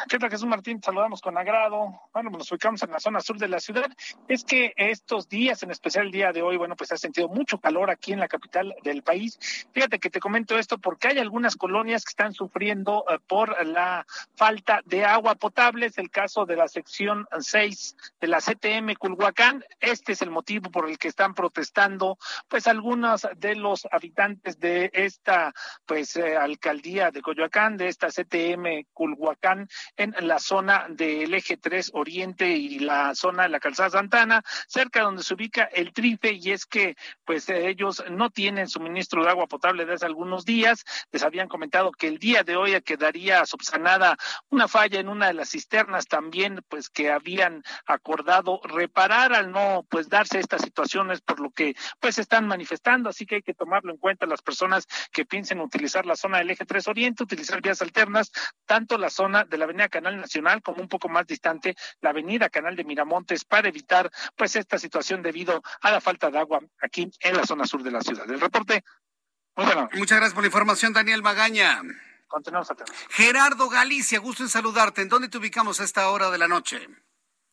¿Qué 0.08 0.20
tal, 0.20 0.30
Jesús 0.30 0.48
Martín? 0.48 0.82
Saludamos 0.82 1.22
con 1.22 1.38
agrado. 1.38 2.02
Bueno, 2.14 2.30
nos 2.30 2.52
ubicamos 2.52 2.84
en 2.84 2.92
la 2.92 3.00
zona 3.00 3.20
sur 3.20 3.38
de 3.38 3.48
la 3.48 3.60
ciudad. 3.60 3.90
Es 4.28 4.44
que 4.44 4.74
estos 4.76 5.28
días, 5.28 5.64
en 5.64 5.72
especial 5.72 6.06
el 6.06 6.12
día 6.12 6.32
de 6.32 6.44
hoy, 6.44 6.58
bueno, 6.58 6.76
pues 6.76 6.92
ha 6.92 6.98
sentido 6.98 7.30
mucho 7.30 7.60
calor 7.60 7.90
aquí 7.90 8.14
en 8.14 8.20
la 8.20 8.28
capital 8.28 8.76
del 8.84 9.02
país. 9.02 9.40
Fíjate 9.72 10.00
que 10.00 10.12
te 10.12 10.20
comento 10.20 10.60
esto 10.60 10.78
porque 10.78 11.08
hay 11.08 11.18
algunas 11.18 11.56
colonias 11.56 12.04
que 12.04 12.10
están 12.10 12.34
sufriendo 12.34 13.06
eh, 13.10 13.18
por 13.26 13.66
la 13.66 14.06
falta 14.36 14.82
de 14.86 15.04
agua 15.04 15.36
potable. 15.36 15.88
Es 15.88 15.98
el 15.98 16.12
caso 16.12 16.46
de 16.46 16.58
la 16.58 16.68
sección 16.68 17.28
6 17.40 17.96
de 18.20 18.28
la 18.28 18.40
CTM 18.40 18.94
Culhuacán. 19.00 19.66
Este 19.80 20.12
es 20.12 20.22
el 20.22 20.30
motivo 20.30 20.70
por 20.70 20.90
el 20.90 21.00
que 21.00 21.08
están 21.08 21.34
protestando, 21.34 22.20
pues, 22.48 22.68
algunos 22.68 23.28
de 23.38 23.56
los 23.56 23.88
habitantes 23.92 24.60
de 24.60 24.92
esta, 24.94 25.54
pues, 25.88 26.16
eh, 26.18 26.38
alcaldía 26.38 27.10
de 27.10 27.22
Coyoacán, 27.22 27.78
de 27.78 27.88
esta 27.88 28.10
CTM 28.10 28.86
Culhuacán 28.94 29.70
en 29.98 30.14
la 30.28 30.40
zona 30.40 30.88
del 30.90 31.34
eje 31.34 31.58
3 31.58 31.92
Oriente 31.94 32.50
y 32.50 32.80
la 32.80 33.16
zona 33.16 33.44
de 33.44 33.50
la 33.50 33.60
calzada 33.60 33.92
Santana, 33.92 34.44
cerca 34.68 35.02
donde 35.02 35.24
se 35.24 35.34
ubica 35.34 35.64
el 35.64 35.94
Trife, 35.94 36.34
y 36.34 36.52
es 36.52 36.66
que 36.66 36.96
pues 37.26 37.50
ellos 37.50 38.04
no 38.10 38.30
tienen 38.30 38.68
suministro 38.68 39.24
de 39.24 39.30
agua 39.30 39.48
potable 39.48 39.86
desde 39.86 40.06
algunos 40.06 40.46
días. 40.46 40.84
Les 41.12 41.24
habían 41.24 41.48
comentado 41.48 41.92
que 41.92 42.08
el 42.08 42.18
día 42.18 42.44
de 42.44 42.56
hoy 42.56 42.80
quedaría 42.82 43.46
subsanada 43.46 44.18
una 44.50 44.68
falla 44.68 45.00
en 45.00 45.10
una 45.10 45.28
de 45.28 45.34
las 45.34 45.50
cisternas 45.50 46.08
también, 46.08 46.64
pues 46.68 46.90
que 46.90 47.12
habían 47.12 47.64
acordado 47.86 48.62
reparar 48.64 49.34
al 49.34 49.52
no 49.52 49.86
pues 49.90 50.10
darse 50.10 50.40
estas 50.40 50.62
situaciones 50.62 51.22
por 51.22 51.40
lo 51.40 51.52
que 51.52 51.76
pues 52.00 52.18
están 52.18 52.48
manifestando, 52.48 53.10
así 53.10 53.26
que 53.26 53.36
hay 53.36 53.42
que 53.42 53.54
tomarlo 53.54 53.92
en 53.92 53.98
cuenta 53.98 54.26
las 54.26 54.42
personas 54.42 54.88
que 55.12 55.26
piensen 55.26 55.60
utilizar 55.60 56.06
la 56.06 56.16
zona 56.16 56.40
del 56.40 56.52
eje 56.52 56.66
3 56.66 56.88
Oriente, 56.88 57.24
utilizar 57.24 57.62
vías 57.62 57.82
alternas, 57.82 58.32
tanto 58.66 58.98
la 58.98 59.10
zona 59.10 59.44
de 59.44 59.58
la 59.62 59.66
avenida 59.66 59.90
Canal 59.90 60.18
Nacional 60.20 60.62
como 60.64 60.82
un 60.82 60.88
poco 60.88 61.08
más 61.08 61.28
distante 61.28 61.76
la 62.02 62.10
avenida 62.10 62.50
Canal 62.50 62.76
de 62.76 62.84
Miramontes 62.84 63.46
para 63.46 63.70
evitar 63.70 64.12
pues 64.36 64.56
esta 64.56 64.80
situación 64.80 65.22
debido 65.22 65.62
a 65.82 65.92
la 65.92 66.02
falta 66.02 66.32
de 66.32 66.40
agua 66.40 66.62
aquí 66.82 67.10
en 67.20 67.38
la 67.38 67.46
zona 67.46 67.66
sur 67.66 67.84
de 67.84 67.92
la 67.92 68.02
ciudad. 68.02 68.30
El 68.30 68.42
reporte. 68.42 68.84
Muchas 69.56 70.18
gracias 70.18 70.34
por 70.34 70.44
la 70.44 70.48
información, 70.48 70.94
Daniel 70.94 71.22
Magaña. 71.22 71.82
Continuamos 72.28 72.70
Gerardo 73.10 73.70
Galicia, 73.70 74.20
gusto 74.20 74.42
en 74.42 74.50
saludarte. 74.50 75.02
¿En 75.04 75.10
dónde 75.10 75.30
te 75.30 75.38
ubicamos 75.38 75.80
a 75.80 75.84
esta 75.84 76.10
hora 76.10 76.32
de 76.32 76.38
la 76.40 76.48
noche? 76.48 76.88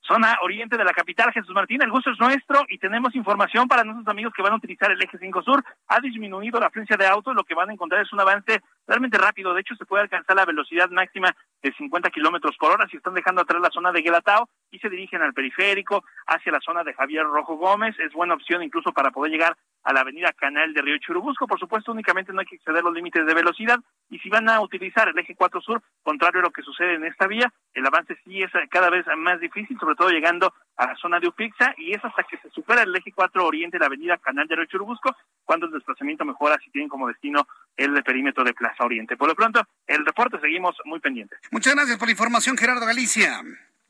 zona 0.09 0.39
oriente 0.43 0.79
de 0.79 0.85
la 0.85 0.93
capital, 0.93 1.31
Jesús 1.33 1.55
Martín. 1.55 1.83
El 1.83 1.91
gusto 1.91 2.11
es 2.11 2.19
nuestro 2.19 2.65
y 2.69 2.79
tenemos 2.79 3.15
información 3.15 3.69
para 3.69 3.85
nuestros 3.85 4.09
amigos 4.09 4.33
que 4.35 4.43
van 4.43 4.55
a 4.55 4.57
utilizar 4.57 4.91
el 4.91 5.03
eje 5.03 5.19
5 5.19 5.43
Sur. 5.43 5.63
Ha 5.87 6.01
disminuido 6.01 6.59
la 6.59 6.69
afluencia 6.69 6.97
de 6.97 7.07
autos, 7.07 7.35
lo 7.35 7.45
que 7.45 7.55
van 7.55 7.69
a 7.69 7.75
encontrar 7.75 8.01
es 8.01 8.13
un 8.13 8.21
avance 8.21 8.63
realmente 8.89 9.19
rápido. 9.19 9.55
De 9.55 9.61
hecho, 9.61 9.77
se 9.77 9.85
puede 9.85 10.03
alcanzar 10.03 10.35
la 10.35 10.47
velocidad 10.47 10.89
máxima 10.91 11.37
de 11.63 11.73
50 11.75 12.11
kilómetros 12.11 12.57
por 12.57 12.73
hora 12.73 12.89
si 12.89 12.97
están 12.97 13.15
dejando 13.15 13.43
atrás 13.43 13.61
la 13.61 13.71
zona 13.71 13.93
de 13.93 14.01
Guelatao 14.01 14.49
y 14.71 14.79
se 14.79 14.89
dirigen 14.89 15.23
al 15.23 15.35
periférico 15.35 16.05
hacia 16.27 16.53
la 16.53 16.61
zona 16.61 16.83
de 16.83 16.95
Javier 16.95 17.25
Rojo 17.25 17.57
Gómez. 17.57 17.95
Es 17.99 18.13
buena 18.13 18.35
opción 18.35 18.63
incluso 18.63 18.93
para 18.93 19.11
poder 19.11 19.31
llegar 19.31 19.57
a 19.85 19.93
la 19.93 20.01
avenida 20.01 20.33
Canal 20.33 20.73
de 20.73 20.83
Río 20.83 20.99
Churubusco. 20.99 21.47
Por 21.47 21.59
supuesto, 21.59 21.93
únicamente 21.93 22.33
no 22.33 22.41
hay 22.41 22.47
que 22.47 22.57
exceder 22.57 22.83
los 22.83 22.95
límites 22.95 23.27
de 23.27 23.35
velocidad 23.35 23.79
y 24.11 24.19
si 24.19 24.29
van 24.31 24.49
a 24.49 24.61
utilizar 24.61 25.09
el 25.09 25.19
eje 25.19 25.35
4 25.35 25.61
Sur, 25.61 25.83
contrario 26.03 26.41
a 26.41 26.45
lo 26.45 26.51
que 26.51 26.63
sucede 26.63 26.95
en 26.95 27.05
esta 27.05 27.27
vía, 27.27 27.53
el 27.75 27.87
avance 27.87 28.17
sí 28.25 28.43
es 28.43 28.51
cada 28.71 28.91
vez 28.91 29.05
más 29.17 29.41
difícil, 29.41 29.79
sobre 29.79 29.95
todo 29.97 30.09
llegando 30.09 30.55
a 30.77 30.87
la 30.87 30.97
zona 30.97 31.21
de 31.21 31.29
Upixa 31.29 31.75
y 31.77 31.93
es 31.93 32.05
hasta 32.05 32.23
que 32.23 32.39
se 32.39 32.51
supera 32.51 32.83
el 32.83 32.95
eje 32.95 33.13
4 33.13 33.45
Oriente, 33.45 33.79
la 33.79 33.87
avenida 33.87 34.17
Canal 34.17 34.47
de 34.47 34.57
Río 34.57 34.67
Churubusco, 34.67 35.15
cuando 35.45 35.67
el 35.67 35.73
desplazamiento 35.73 36.25
mejora 36.25 36.59
si 36.63 36.71
tienen 36.71 36.89
como 36.89 37.09
destino 37.09 37.47
el 37.77 38.03
perímetro 38.03 38.45
de 38.45 38.55
Plaza 38.55 38.78
Oriente. 38.85 39.17
Por 39.17 39.29
lo 39.29 39.35
pronto, 39.35 39.67
el 39.87 40.05
reporte 40.05 40.39
seguimos 40.41 40.77
muy 40.85 41.01
pendientes. 41.01 41.39
Muchas 41.51 41.75
gracias 41.75 41.99
por 41.99 42.09
la 42.09 42.13
información, 42.13 42.57
Gerardo 42.57 42.87
Galicia. 42.87 43.43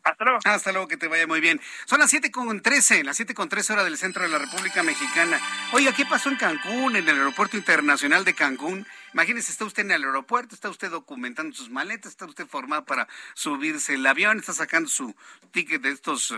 Hasta 0.04 0.24
luego. 0.24 0.38
Hasta 0.44 0.72
luego, 0.72 0.88
que 0.88 0.96
te 0.96 1.08
vaya 1.08 1.26
muy 1.26 1.40
bien. 1.40 1.60
Son 1.84 1.98
las 1.98 2.08
siete 2.08 2.30
con 2.30 2.62
trece, 2.62 3.04
las 3.04 3.16
siete 3.16 3.34
con 3.34 3.48
trece 3.48 3.72
horas 3.72 3.84
del 3.84 3.98
centro 3.98 4.22
de 4.22 4.28
la 4.28 4.38
República 4.38 4.82
Mexicana. 4.82 5.38
Oiga, 5.72 5.92
¿qué 5.92 6.06
pasó 6.06 6.30
en 6.30 6.36
Cancún, 6.36 6.96
en 6.96 7.08
el 7.08 7.16
aeropuerto 7.16 7.56
internacional 7.56 8.24
de 8.24 8.32
Cancún? 8.32 8.86
Imagínese, 9.12 9.52
está 9.52 9.64
usted 9.64 9.82
en 9.82 9.90
el 9.90 10.04
aeropuerto, 10.04 10.54
está 10.54 10.70
usted 10.70 10.90
documentando 10.90 11.54
sus 11.54 11.68
maletas, 11.68 12.12
está 12.12 12.24
usted 12.26 12.46
formado 12.46 12.84
para 12.84 13.08
subirse 13.34 13.94
el 13.94 14.06
avión, 14.06 14.38
está 14.38 14.52
sacando 14.54 14.88
su 14.88 15.14
ticket 15.50 15.82
de 15.82 15.90
estos, 15.90 16.34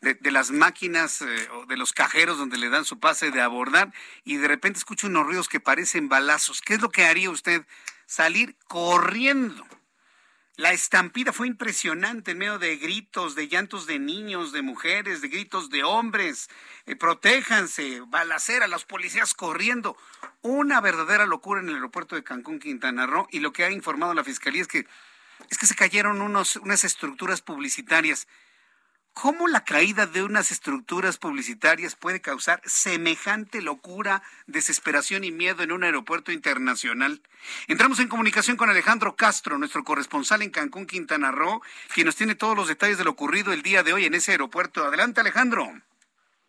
de, 0.00 0.14
de 0.14 0.30
las 0.30 0.50
máquinas 0.50 1.22
eh, 1.22 1.48
o 1.52 1.66
de 1.66 1.76
los 1.76 1.92
cajeros 1.92 2.36
donde 2.36 2.58
le 2.58 2.68
dan 2.68 2.84
su 2.84 2.98
pase 2.98 3.30
de 3.30 3.40
abordar 3.40 3.92
y 4.24 4.36
de 4.36 4.48
repente 4.48 4.78
escucha 4.78 5.06
unos 5.06 5.24
ruidos 5.24 5.48
que 5.48 5.60
parecen 5.60 6.08
balazos. 6.08 6.60
¿Qué 6.60 6.74
es 6.74 6.82
lo 6.82 6.90
que 6.90 7.04
haría 7.04 7.30
usted? 7.30 7.64
Salir 8.06 8.56
corriendo. 8.68 9.64
La 10.56 10.72
estampida 10.72 11.32
fue 11.32 11.48
impresionante 11.48 12.30
en 12.30 12.38
medio 12.38 12.60
de 12.60 12.76
gritos, 12.76 13.34
de 13.34 13.48
llantos 13.48 13.86
de 13.86 13.98
niños, 13.98 14.52
de 14.52 14.62
mujeres, 14.62 15.20
de 15.20 15.26
gritos 15.26 15.68
de 15.68 15.82
hombres. 15.82 16.48
Eh, 16.86 16.94
protéjanse, 16.94 18.02
balacera, 18.06 18.68
los 18.68 18.84
policías 18.84 19.34
corriendo. 19.34 19.96
Una 20.42 20.80
verdadera 20.80 21.26
locura 21.26 21.60
en 21.60 21.70
el 21.70 21.74
aeropuerto 21.74 22.14
de 22.14 22.22
Cancún, 22.22 22.60
Quintana 22.60 23.04
Roo. 23.04 23.26
Y 23.32 23.40
lo 23.40 23.52
que 23.52 23.64
ha 23.64 23.70
informado 23.72 24.14
la 24.14 24.22
fiscalía 24.22 24.62
es 24.62 24.68
que, 24.68 24.86
es 25.50 25.58
que 25.58 25.66
se 25.66 25.74
cayeron 25.74 26.22
unos, 26.22 26.54
unas 26.54 26.84
estructuras 26.84 27.42
publicitarias. 27.42 28.28
¿Cómo 29.14 29.46
la 29.46 29.64
caída 29.64 30.06
de 30.06 30.24
unas 30.24 30.50
estructuras 30.50 31.18
publicitarias 31.18 31.94
puede 31.94 32.20
causar 32.20 32.60
semejante 32.64 33.62
locura, 33.62 34.22
desesperación 34.48 35.22
y 35.22 35.30
miedo 35.30 35.62
en 35.62 35.70
un 35.70 35.84
aeropuerto 35.84 36.32
internacional? 36.32 37.20
Entramos 37.68 38.00
en 38.00 38.08
comunicación 38.08 38.56
con 38.56 38.70
Alejandro 38.70 39.14
Castro, 39.14 39.56
nuestro 39.56 39.84
corresponsal 39.84 40.42
en 40.42 40.50
Cancún, 40.50 40.86
Quintana 40.86 41.30
Roo, 41.30 41.62
quien 41.94 42.06
nos 42.06 42.16
tiene 42.16 42.34
todos 42.34 42.56
los 42.56 42.66
detalles 42.66 42.98
de 42.98 43.04
lo 43.04 43.12
ocurrido 43.12 43.52
el 43.52 43.62
día 43.62 43.84
de 43.84 43.92
hoy 43.92 44.04
en 44.04 44.14
ese 44.14 44.32
aeropuerto. 44.32 44.84
Adelante, 44.84 45.20
Alejandro. 45.20 45.68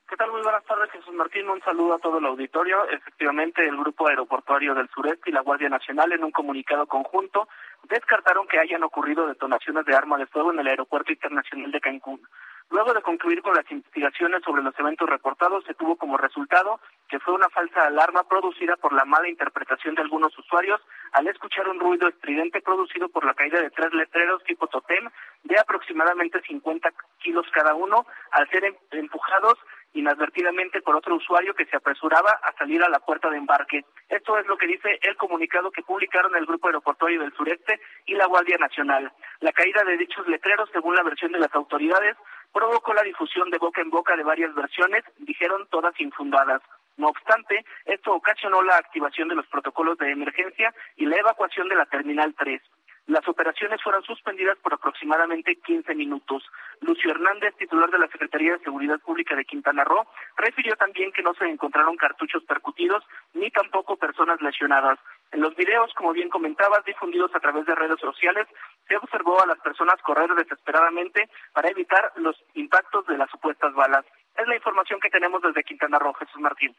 ¿Qué 0.09 0.15
tal? 0.17 0.31
Muy 0.31 0.41
buenas 0.41 0.63
tardes, 0.65 0.91
Jesús 0.91 1.13
Martín. 1.13 1.47
Un 1.49 1.61
saludo 1.61 1.93
a 1.93 1.99
todo 1.99 2.17
el 2.17 2.25
auditorio. 2.25 2.89
Efectivamente, 2.89 3.67
el 3.67 3.77
Grupo 3.77 4.07
Aeroportuario 4.07 4.73
del 4.73 4.89
Sureste 4.89 5.29
y 5.29 5.33
la 5.33 5.41
Guardia 5.41 5.69
Nacional, 5.69 6.11
en 6.11 6.23
un 6.23 6.31
comunicado 6.31 6.87
conjunto, 6.87 7.47
descartaron 7.89 8.47
que 8.47 8.59
hayan 8.59 8.83
ocurrido 8.83 9.27
detonaciones 9.27 9.85
de 9.85 9.95
arma 9.95 10.17
de 10.17 10.27
fuego 10.27 10.51
en 10.51 10.59
el 10.59 10.67
Aeropuerto 10.67 11.11
Internacional 11.11 11.71
de 11.71 11.81
Cancún. 11.81 12.21
Luego 12.69 12.93
de 12.93 13.01
concluir 13.01 13.41
con 13.41 13.53
las 13.53 13.69
investigaciones 13.71 14.41
sobre 14.43 14.63
los 14.63 14.77
eventos 14.79 15.07
reportados, 15.07 15.63
se 15.65 15.75
tuvo 15.75 15.95
como 15.95 16.17
resultado 16.17 16.79
que 17.07 17.19
fue 17.19 17.33
una 17.33 17.49
falsa 17.49 17.85
alarma 17.85 18.23
producida 18.23 18.75
por 18.75 18.91
la 18.91 19.05
mala 19.05 19.29
interpretación 19.29 19.95
de 19.95 20.01
algunos 20.01 20.37
usuarios 20.37 20.81
al 21.13 21.27
escuchar 21.27 21.69
un 21.69 21.79
ruido 21.79 22.07
estridente 22.07 22.61
producido 22.61 23.09
por 23.09 23.25
la 23.25 23.35
caída 23.35 23.61
de 23.61 23.69
tres 23.69 23.93
letreros 23.93 24.43
tipo 24.43 24.67
totem 24.67 25.09
de 25.43 25.59
aproximadamente 25.59 26.41
50 26.41 26.89
kilos 27.19 27.45
cada 27.53 27.75
uno 27.75 28.05
al 28.31 28.49
ser 28.49 28.65
em-, 28.65 28.75
empujados 28.91 29.57
inadvertidamente 29.95 30.81
por 30.81 30.95
otro 30.95 31.15
usuario 31.15 31.53
que 31.53 31.65
se 31.65 31.77
apresuraba 31.77 32.31
a 32.43 32.51
salir 32.57 32.83
a 32.83 32.89
la 32.89 32.99
puerta 32.99 33.29
de 33.29 33.37
embarque. 33.37 33.85
Esto 34.09 34.37
es 34.37 34.45
lo 34.45 34.57
que 34.57 34.67
dice 34.67 34.99
el 35.01 35.15
comunicado 35.15 35.71
que 35.71 35.83
publicaron 35.83 36.35
el 36.35 36.45
Grupo 36.45 36.67
Aeroportuario 36.67 37.21
del 37.21 37.33
Sureste 37.33 37.79
y 38.05 38.13
la 38.13 38.27
Guardia 38.27 38.57
Nacional. 38.57 39.11
La 39.39 39.53
caída 39.53 39.83
de 39.83 39.97
dichos 39.97 40.27
letreros, 40.27 40.69
según 40.73 40.95
la 40.95 41.03
versión 41.03 41.31
de 41.31 41.39
las 41.39 41.53
autoridades, 41.55 42.17
provocó 42.55 42.93
la 42.93 43.03
difusión 43.03 43.49
de 43.49 43.57
boca 43.57 43.81
en 43.81 43.89
boca 43.89 44.15
de 44.15 44.23
varias 44.23 44.55
versiones, 44.55 45.03
dijeron 45.17 45.67
todas 45.69 45.99
infundadas. 45.99 46.61
No 46.95 47.09
obstante, 47.09 47.65
esto 47.83 48.13
ocasionó 48.13 48.63
la 48.63 48.77
activación 48.77 49.27
de 49.27 49.35
los 49.35 49.45
protocolos 49.47 49.97
de 49.97 50.09
emergencia 50.09 50.73
y 50.95 51.05
la 51.05 51.17
evacuación 51.17 51.67
de 51.67 51.75
la 51.75 51.85
Terminal 51.85 52.33
3. 52.37 52.61
Las 53.07 53.27
operaciones 53.27 53.83
fueron 53.83 54.03
suspendidas 54.03 54.57
por 54.57 54.73
aproximadamente 54.73 55.55
15 55.57 55.93
minutos. 55.93 56.43
Lucio 56.81 57.11
Hernández, 57.11 57.55
titular 57.55 57.91
de 57.91 57.99
la 57.99 58.07
Secretaría 58.07 58.53
de 58.53 58.63
Seguridad 58.63 58.99
Pública 58.99 59.35
de 59.35 59.45
Quintana 59.45 59.83
Roo, 59.83 60.07
refirió 60.37 60.75
también 60.75 61.11
que 61.11 61.21
no 61.21 61.35
se 61.35 61.45
encontraron 61.45 61.97
cartuchos 61.97 62.43
percutidos 62.45 63.03
ni 63.33 63.51
tampoco 63.51 63.95
personas 63.97 64.41
lesionadas. 64.41 64.97
En 65.31 65.41
los 65.41 65.55
videos, 65.55 65.93
como 65.93 66.13
bien 66.13 66.29
comentabas, 66.29 66.83
difundidos 66.83 67.29
a 67.35 67.39
través 67.39 67.67
de 67.67 67.75
redes 67.75 67.99
sociales, 67.99 68.47
se 68.87 68.97
observó 68.97 69.39
a 69.39 69.45
las 69.45 69.59
personas 69.59 70.01
correr 70.01 70.33
desesperadamente 70.33 71.29
para 71.53 71.69
evitar 71.69 72.11
los 72.15 72.35
impactos 72.55 73.05
de 73.05 73.19
las 73.19 73.29
supuestas 73.29 73.71
balas. 73.75 74.03
Es 74.35 74.47
la 74.47 74.55
información 74.55 74.99
que 74.99 75.11
tenemos 75.11 75.43
desde 75.43 75.63
Quintana 75.63 75.99
Roo, 75.99 76.13
Jesús 76.13 76.41
Martín. 76.41 76.75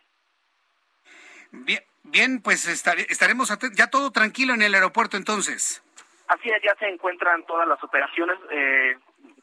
Bien, 1.53 1.83
bien 2.03 2.43
pues 2.43 2.67
estaremos 2.67 3.57
ya 3.75 3.87
todo 3.91 4.11
tranquilo 4.11 4.55
en 4.55 4.63
el 4.63 4.75
aeropuerto 4.75 5.17
entonces. 5.17 5.86
Así 6.29 6.51
es, 6.51 6.63
ya 6.63 6.75
se 6.79 6.89
encuentran 6.89 7.45
todas 7.47 7.69
las 7.69 7.83
operaciones, 7.83 8.37
eh, 8.51 8.97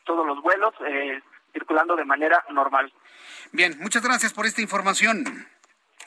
todos 0.04 0.26
los 0.26 0.42
vuelos 0.42 0.74
eh, 0.86 1.22
circulando 1.54 1.96
de 1.96 2.06
manera 2.06 2.44
normal. 2.50 2.92
Bien, 3.52 3.78
muchas 3.80 4.04
gracias 4.04 4.34
por 4.34 4.46
esta 4.46 4.62
información. 4.62 5.48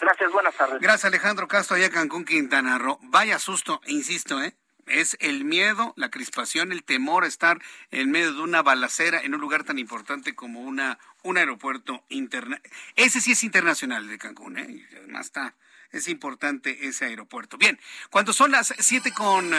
Gracias, 0.01 0.31
buenas 0.31 0.55
tardes. 0.55 0.81
Gracias, 0.81 1.07
Alejandro 1.07 1.49
Castro, 1.49 1.77
allá 1.77 1.91
Cancún, 1.91 2.25
Quintana 2.25 2.79
Roo. 2.79 2.99
Vaya 3.03 3.39
susto, 3.39 3.81
insisto, 3.87 4.43
¿eh? 4.43 4.55
Es 4.87 5.17
el 5.21 5.45
miedo, 5.45 5.95
la 5.97 6.11
crispación, 6.11 6.71
el 6.71 6.85
temor 6.85 7.25
a 7.25 7.27
estar 7.27 7.59
en 7.91 8.11
medio 8.11 8.33
de 8.35 8.43
una 8.43 8.63
balacera 8.63 9.21
en 9.21 9.35
un 9.35 9.41
lugar 9.41 9.65
tan 9.65 9.79
importante 9.79 10.37
como 10.37 10.61
una, 10.61 10.99
un 11.25 11.39
aeropuerto 11.39 12.05
internacional. 12.09 12.71
Ese 12.95 13.21
sí 13.21 13.33
es 13.33 13.43
internacional 13.43 14.07
de 14.07 14.19
Cancún, 14.19 14.59
¿eh? 14.59 14.87
Además 14.99 15.27
está 15.27 15.55
es 15.91 16.09
importante 16.09 16.87
ese 16.87 17.07
aeropuerto. 17.07 17.59
Bien, 17.59 17.79
cuando 18.11 18.33
son 18.33 18.51
las 18.51 18.75
7 18.79 19.13
con 19.13 19.51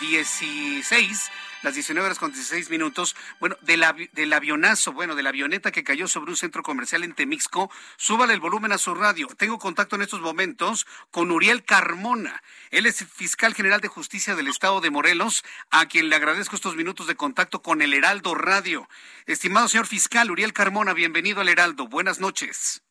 16, 0.00 0.92
eh, 0.92 1.30
las 1.62 1.74
19 1.74 2.06
horas 2.06 2.18
con 2.18 2.32
16 2.32 2.70
minutos, 2.70 3.16
bueno, 3.40 3.56
del, 3.62 3.84
del 4.12 4.32
avionazo, 4.32 4.92
bueno, 4.92 5.14
de 5.14 5.22
la 5.22 5.30
avioneta 5.30 5.72
que 5.72 5.84
cayó 5.84 6.06
sobre 6.08 6.30
un 6.30 6.36
centro 6.36 6.62
comercial 6.62 7.02
en 7.02 7.14
Temixco, 7.14 7.70
súbale 7.96 8.34
el 8.34 8.40
volumen 8.40 8.72
a 8.72 8.78
su 8.78 8.94
radio. 8.94 9.26
Tengo 9.36 9.58
contacto 9.58 9.96
en 9.96 10.02
estos 10.02 10.20
momentos 10.20 10.86
con 11.10 11.30
Uriel 11.30 11.64
Carmona. 11.64 12.42
Él 12.70 12.86
es 12.86 13.04
fiscal 13.04 13.54
general 13.54 13.80
de 13.80 13.88
justicia 13.88 14.36
del 14.36 14.48
estado 14.48 14.80
de 14.80 14.90
Morelos, 14.90 15.44
a 15.70 15.86
quien 15.86 16.08
le 16.08 16.16
agradezco 16.16 16.56
estos 16.56 16.76
minutos 16.76 17.06
de 17.06 17.16
contacto 17.16 17.62
con 17.62 17.82
el 17.82 17.94
Heraldo 17.94 18.34
Radio. 18.34 18.88
Estimado 19.26 19.68
señor 19.68 19.86
fiscal 19.86 20.30
Uriel 20.30 20.52
Carmona, 20.52 20.92
bienvenido 20.92 21.40
al 21.40 21.48
Heraldo. 21.48 21.88
Buenas 21.88 22.20
noches. 22.20 22.85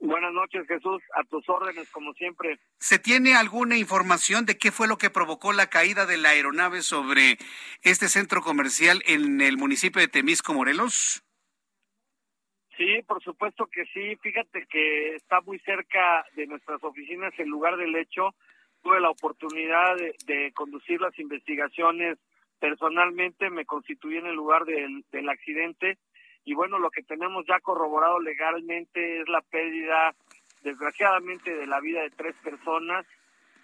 Buenas 0.00 0.32
noches, 0.32 0.66
Jesús. 0.66 1.02
A 1.14 1.24
tus 1.24 1.46
órdenes, 1.48 1.90
como 1.90 2.14
siempre. 2.14 2.58
¿Se 2.78 2.98
tiene 2.98 3.34
alguna 3.34 3.76
información 3.76 4.46
de 4.46 4.56
qué 4.56 4.72
fue 4.72 4.88
lo 4.88 4.96
que 4.96 5.10
provocó 5.10 5.52
la 5.52 5.68
caída 5.68 6.06
de 6.06 6.16
la 6.16 6.30
aeronave 6.30 6.80
sobre 6.80 7.36
este 7.82 8.08
centro 8.08 8.40
comercial 8.40 9.02
en 9.06 9.42
el 9.42 9.58
municipio 9.58 10.00
de 10.00 10.08
Temisco, 10.08 10.54
Morelos? 10.54 11.22
Sí, 12.78 13.02
por 13.06 13.22
supuesto 13.22 13.66
que 13.66 13.84
sí. 13.92 14.16
Fíjate 14.22 14.66
que 14.70 15.16
está 15.16 15.42
muy 15.42 15.58
cerca 15.60 16.24
de 16.34 16.46
nuestras 16.46 16.82
oficinas 16.82 17.34
el 17.36 17.48
lugar 17.48 17.76
del 17.76 17.94
hecho. 17.94 18.34
Tuve 18.82 19.00
la 19.00 19.10
oportunidad 19.10 19.96
de, 19.96 20.14
de 20.24 20.50
conducir 20.52 20.98
las 20.98 21.18
investigaciones 21.18 22.16
personalmente. 22.58 23.50
Me 23.50 23.66
constituí 23.66 24.16
en 24.16 24.26
el 24.26 24.34
lugar 24.34 24.64
del, 24.64 25.04
del 25.12 25.28
accidente 25.28 25.98
y 26.44 26.54
bueno, 26.54 26.78
lo 26.78 26.90
que 26.90 27.02
tenemos 27.02 27.44
ya 27.46 27.60
corroborado 27.60 28.18
legalmente 28.20 29.20
es 29.20 29.28
la 29.28 29.40
pérdida, 29.42 30.14
desgraciadamente, 30.62 31.54
de 31.54 31.66
la 31.66 31.80
vida 31.80 32.02
de 32.02 32.10
tres 32.10 32.34
personas, 32.42 33.06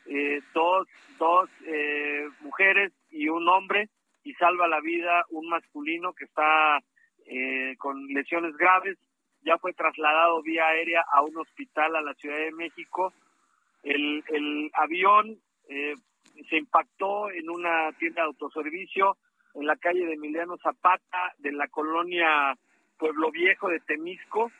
eh, 0.06 0.40
dos, 0.54 0.86
dos 1.18 1.48
eh, 1.64 2.28
mujeres 2.40 2.92
y 3.10 3.28
un 3.28 3.48
hombre, 3.48 3.88
y 4.22 4.34
salva 4.34 4.68
la 4.68 4.80
vida 4.80 5.24
un 5.30 5.48
masculino 5.48 6.12
que 6.12 6.24
está 6.24 6.80
eh, 7.26 7.74
con 7.78 8.06
lesiones 8.08 8.56
graves, 8.56 8.98
ya 9.42 9.58
fue 9.58 9.72
trasladado 9.72 10.42
vía 10.42 10.66
aérea 10.66 11.04
a 11.12 11.22
un 11.22 11.36
hospital 11.38 11.96
a 11.96 12.02
la 12.02 12.14
Ciudad 12.14 12.38
de 12.38 12.52
México. 12.52 13.12
El, 13.82 14.24
el 14.28 14.70
avión 14.74 15.38
se 15.68 16.56
impactó 16.56 17.30
en 17.30 17.48
una 17.48 17.92
tienda 17.92 18.22
de 18.22 18.28
autoservicio 18.28 19.16
en 19.54 19.66
la 19.66 19.76
calle 19.76 20.04
de 20.04 20.14
Emiliano 20.14 20.56
Zapata 20.58 21.34
de 21.38 21.52
la 21.52 21.68
colonia 21.68 22.56
Pueblo 22.98 23.30
Viejo 23.30 23.68
de 23.68 23.80
Temisco. 23.80 24.50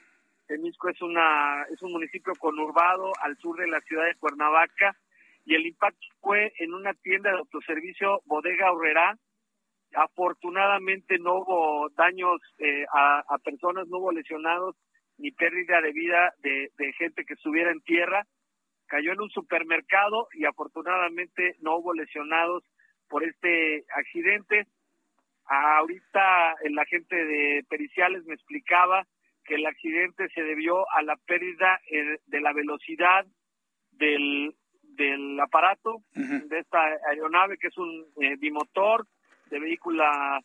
Temisco 0.47 0.89
es 0.89 1.01
una 1.03 1.65
es 1.73 1.83
un 1.83 1.93
municipio 1.93 2.33
conurbado 2.39 3.13
al 3.21 3.37
sur 3.39 3.59
de 3.59 3.67
la 3.67 3.81
ciudad 3.81 4.07
de 4.07 4.15
Cuernavaca 4.15 4.97
y 5.45 5.55
el 5.55 5.67
impacto 5.67 6.07
fue 6.21 6.53
en 6.59 6.75
una 6.75 6.95
tienda 6.95 7.31
de 7.31 7.39
autoservicio 7.39 8.21
Bodega 8.27 8.73
Horrera. 8.73 9.17
Afortunadamente 9.95 11.19
no 11.19 11.37
hubo 11.39 11.89
daños 11.91 12.41
eh, 12.59 12.85
a, 12.93 13.25
a, 13.29 13.39
personas, 13.39 13.89
no 13.89 13.99
hubo 13.99 14.13
lesionados 14.13 14.77
ni 15.19 15.31
pérdida 15.31 15.81
de 15.81 15.93
vida 15.93 16.35
de, 16.39 16.71
de 16.77 16.93
gente 16.95 17.25
que 17.25 17.35
estuviera 17.35 17.71
en 17.71 17.81
tierra. 17.81 18.27
Cayó 18.87 19.13
en 19.13 19.21
un 19.21 19.31
supermercado 19.31 20.29
y 20.35 20.45
afortunadamente 20.45 21.57
no 21.61 21.77
hubo 21.77 21.95
lesionados 21.95 22.63
por 23.09 23.25
este 23.25 23.85
accidente. 23.97 24.67
Ahorita 25.49 26.57
el 26.65 26.79
agente 26.79 27.17
de 27.17 27.65
periciales 27.69 28.25
me 28.25 28.35
explicaba 28.35 29.07
que 29.45 29.55
el 29.55 29.67
accidente 29.67 30.29
se 30.35 30.43
debió 30.43 30.91
a 30.91 31.03
la 31.03 31.17
pérdida 31.17 31.81
eh, 31.91 32.19
de 32.27 32.41
la 32.41 32.53
velocidad 32.53 33.25
del, 33.93 34.55
del 34.83 35.39
aparato 35.41 36.03
de 36.13 36.59
esta 36.59 36.83
aeronave 37.09 37.59
que 37.59 37.69
es 37.69 37.79
un 37.79 38.07
eh, 38.21 38.37
bimotor 38.37 39.07
de 39.51 39.61
vehícula 39.61 40.41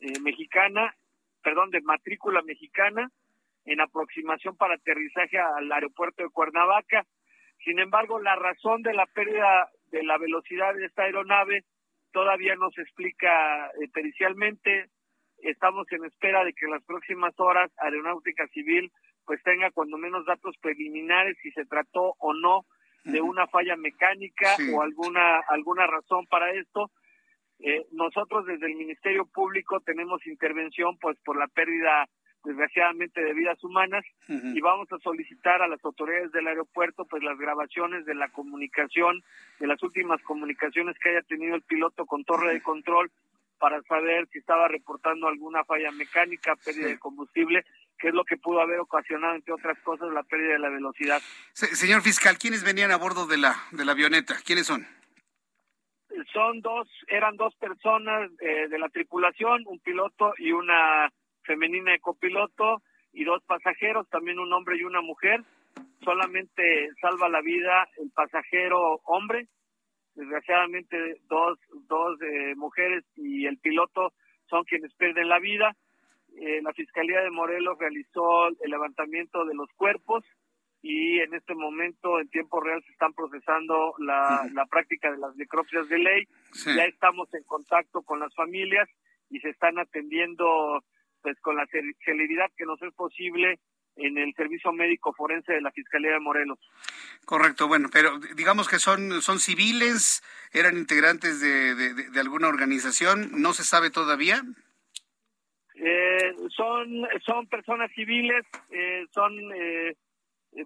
eh, 0.00 0.18
mexicana, 0.20 0.94
perdón, 1.42 1.70
de 1.70 1.82
matrícula 1.82 2.42
mexicana 2.42 3.10
en 3.66 3.80
aproximación 3.80 4.56
para 4.56 4.74
aterrizaje 4.74 5.38
al 5.38 5.70
aeropuerto 5.70 6.22
de 6.22 6.30
Cuernavaca. 6.30 7.04
Sin 7.64 7.78
embargo, 7.78 8.20
la 8.20 8.36
razón 8.36 8.82
de 8.82 8.94
la 8.94 9.06
pérdida 9.06 9.68
de 9.90 10.02
la 10.02 10.18
velocidad 10.18 10.74
de 10.74 10.86
esta 10.86 11.02
aeronave 11.02 11.64
todavía 12.16 12.54
no 12.54 12.70
se 12.70 12.80
explica 12.80 13.66
eh, 13.66 13.88
pericialmente. 13.92 14.86
Estamos 15.36 15.86
en 15.92 16.02
espera 16.06 16.44
de 16.44 16.54
que 16.54 16.64
en 16.64 16.70
las 16.70 16.82
próximas 16.82 17.34
horas 17.36 17.70
Aeronáutica 17.76 18.46
Civil 18.54 18.90
pues 19.26 19.42
tenga 19.42 19.70
cuando 19.70 19.98
menos 19.98 20.24
datos 20.24 20.56
preliminares 20.62 21.36
si 21.42 21.50
se 21.50 21.66
trató 21.66 22.14
o 22.18 22.32
no 22.32 22.64
de 23.04 23.20
una 23.20 23.46
falla 23.48 23.76
mecánica 23.76 24.56
o 24.72 24.80
alguna 24.80 25.40
alguna 25.50 25.86
razón 25.86 26.24
para 26.30 26.52
esto. 26.52 26.90
Eh, 27.58 27.84
nosotros 27.92 28.46
desde 28.46 28.64
el 28.64 28.76
Ministerio 28.76 29.26
Público 29.26 29.80
tenemos 29.80 30.26
intervención 30.26 30.96
pues 30.98 31.18
por 31.22 31.36
la 31.36 31.48
pérdida 31.48 32.08
desgraciadamente 32.46 33.20
de 33.20 33.34
vidas 33.34 33.62
humanas 33.62 34.04
y 34.28 34.60
vamos 34.60 34.90
a 34.92 34.98
solicitar 34.98 35.60
a 35.62 35.68
las 35.68 35.84
autoridades 35.84 36.32
del 36.32 36.46
aeropuerto 36.46 37.04
pues 37.04 37.22
las 37.22 37.36
grabaciones 37.38 38.06
de 38.06 38.14
la 38.14 38.28
comunicación 38.28 39.22
de 39.58 39.66
las 39.66 39.82
últimas 39.82 40.22
comunicaciones 40.22 40.96
que 40.98 41.10
haya 41.10 41.22
tenido 41.22 41.56
el 41.56 41.62
piloto 41.62 42.06
con 42.06 42.24
torre 42.24 42.54
de 42.54 42.62
control 42.62 43.10
para 43.58 43.82
saber 43.82 44.28
si 44.32 44.38
estaba 44.38 44.68
reportando 44.68 45.28
alguna 45.28 45.64
falla 45.64 45.90
mecánica, 45.90 46.56
pérdida 46.56 46.88
de 46.88 46.98
combustible, 46.98 47.64
que 47.98 48.08
es 48.08 48.14
lo 48.14 48.24
que 48.24 48.36
pudo 48.36 48.60
haber 48.60 48.78
ocasionado, 48.80 49.34
entre 49.34 49.54
otras 49.54 49.78
cosas, 49.80 50.12
la 50.12 50.22
pérdida 50.22 50.52
de 50.52 50.58
la 50.58 50.68
velocidad. 50.68 51.20
señor 51.52 52.02
fiscal, 52.02 52.36
¿quiénes 52.38 52.64
venían 52.64 52.90
a 52.90 52.96
bordo 52.96 53.26
de 53.26 53.38
la, 53.38 53.56
de 53.72 53.84
la 53.84 53.92
avioneta? 53.92 54.36
¿Quiénes 54.44 54.66
son? 54.66 54.86
Son 56.32 56.60
dos, 56.60 56.88
eran 57.08 57.36
dos 57.36 57.54
personas 57.56 58.30
eh, 58.40 58.68
de 58.68 58.78
la 58.78 58.88
tripulación, 58.88 59.62
un 59.66 59.78
piloto 59.80 60.34
y 60.38 60.52
una 60.52 61.10
femenina 61.46 61.92
de 61.92 62.00
copiloto, 62.00 62.82
y 63.16 63.24
dos 63.24 63.42
pasajeros, 63.44 64.08
también 64.10 64.38
un 64.38 64.52
hombre 64.52 64.76
y 64.76 64.84
una 64.84 65.00
mujer. 65.00 65.42
Solamente 66.04 66.90
salva 67.00 67.30
la 67.30 67.40
vida 67.40 67.88
el 67.96 68.10
pasajero 68.10 69.00
hombre, 69.04 69.48
desgraciadamente 70.14 70.96
dos, 71.26 71.58
dos 71.88 72.20
eh, 72.20 72.54
mujeres 72.56 73.04
y 73.16 73.46
el 73.46 73.58
piloto 73.58 74.12
son 74.48 74.64
quienes 74.64 74.94
pierden 74.94 75.30
la 75.30 75.38
vida. 75.38 75.74
Eh, 76.38 76.60
la 76.62 76.74
Fiscalía 76.74 77.22
de 77.22 77.30
Morelos 77.30 77.78
realizó 77.78 78.48
el 78.48 78.70
levantamiento 78.70 79.46
de 79.46 79.54
los 79.54 79.70
cuerpos 79.76 80.22
y 80.82 81.18
en 81.20 81.32
este 81.34 81.54
momento 81.54 82.20
en 82.20 82.28
tiempo 82.28 82.60
real 82.60 82.82
se 82.84 82.92
están 82.92 83.14
procesando 83.14 83.94
la, 83.98 84.46
la 84.52 84.66
práctica 84.66 85.10
de 85.10 85.18
las 85.18 85.34
necropsias 85.36 85.88
de 85.88 85.98
ley. 85.98 86.24
Ya 86.66 86.84
estamos 86.84 87.32
en 87.32 87.44
contacto 87.44 88.02
con 88.02 88.20
las 88.20 88.34
familias 88.34 88.88
y 89.30 89.40
se 89.40 89.48
están 89.48 89.78
atendiendo 89.78 90.84
pues 91.26 91.40
con 91.40 91.56
la 91.56 91.66
celeridad 92.04 92.52
que 92.56 92.64
nos 92.64 92.80
es 92.82 92.94
posible 92.94 93.58
en 93.96 94.16
el 94.16 94.32
servicio 94.34 94.70
médico 94.70 95.12
forense 95.12 95.54
de 95.54 95.60
la 95.60 95.72
Fiscalía 95.72 96.12
de 96.12 96.20
Morelos. 96.20 96.60
Correcto, 97.24 97.66
bueno, 97.66 97.88
pero 97.92 98.20
digamos 98.36 98.68
que 98.68 98.78
son, 98.78 99.20
son 99.22 99.40
civiles, 99.40 100.22
eran 100.52 100.76
integrantes 100.76 101.40
de, 101.40 101.74
de, 101.74 102.20
alguna 102.20 102.46
organización, 102.46 103.42
¿no 103.42 103.54
se 103.54 103.64
sabe 103.64 103.90
todavía? 103.90 104.40
Eh, 105.74 106.32
son, 106.50 107.08
son 107.24 107.48
personas 107.48 107.90
civiles, 107.96 108.46
eh, 108.70 109.04
son 109.10 109.32
eh, 109.52 109.96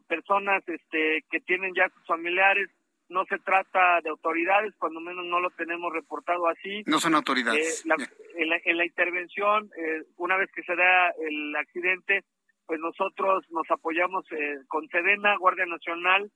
personas 0.07 0.63
este, 0.69 1.25
que 1.31 1.41
tienen 1.41 1.73
ya 1.75 1.89
sus 1.89 2.07
familiares, 2.07 2.69
no 3.11 3.25
se 3.27 3.39
trata 3.39 4.01
de 4.03 4.09
autoridades, 4.09 4.75
cuando 4.79 5.01
menos 5.01 5.27
no 5.27 5.41
lo 5.41 5.51
tenemos 5.51 5.93
reportado 5.93 6.49
así. 6.49 6.83
No 6.87 6.99
son 6.99 7.15
autoridades. 7.15 7.85
en, 7.85 8.49
la, 8.49 8.57
en, 8.65 8.77
la, 8.79 8.87
intervención, 8.87 9.71
una 10.17 10.37
vez 10.37 10.51
que 10.53 10.63
se 10.63 10.75
da 10.75 11.11
el 11.11 11.55
accidente, 11.57 12.25
pues 12.71 12.79
nosotros 12.79 13.45
nos 13.51 13.69
apoyamos 13.69 14.25
eh, 14.31 14.59
con 14.69 14.87
Sedena, 14.91 15.37
Guardia 15.39 15.67
Nacional, 15.67 16.31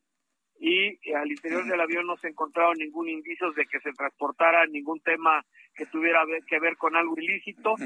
y 0.58 0.88
eh, 1.08 1.14
al 1.14 1.30
interior 1.30 1.64
del 1.64 1.80
avión 1.80 2.08
no 2.08 2.16
se 2.16 2.26
encontraron 2.26 2.74
ningún 2.76 3.08
indicio 3.08 3.52
de 3.52 3.64
que 3.66 3.78
se 3.78 3.92
transportara 3.92 4.66
ningún 4.66 4.98
tema 4.98 5.44
que 5.76 5.86
tuviera 5.86 6.24
que 6.48 6.58
ver 6.58 6.76
con 6.76 6.96
algo 6.96 7.14
ilícito. 7.18 7.76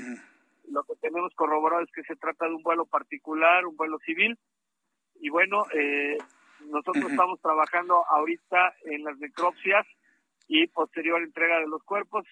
Lo 0.70 0.82
que 0.84 0.94
tenemos 0.98 1.34
corroborado 1.34 1.82
es 1.82 1.92
que 1.92 2.02
se 2.04 2.16
trata 2.16 2.46
de 2.46 2.54
un 2.54 2.62
vuelo 2.62 2.86
particular, 2.86 3.66
un 3.66 3.76
vuelo 3.76 3.98
civil. 3.98 4.38
Y 5.20 5.28
bueno, 5.28 5.66
eh, 5.74 6.16
nosotros 6.66 7.10
estamos 7.10 7.40
trabajando 7.40 8.04
ahorita 8.08 8.74
en 8.84 9.04
las 9.04 9.18
necropsias 9.18 9.86
y 10.48 10.66
posterior 10.68 11.22
entrega 11.22 11.60
de 11.60 11.68
los 11.68 11.82
cuerpos, 11.84 12.24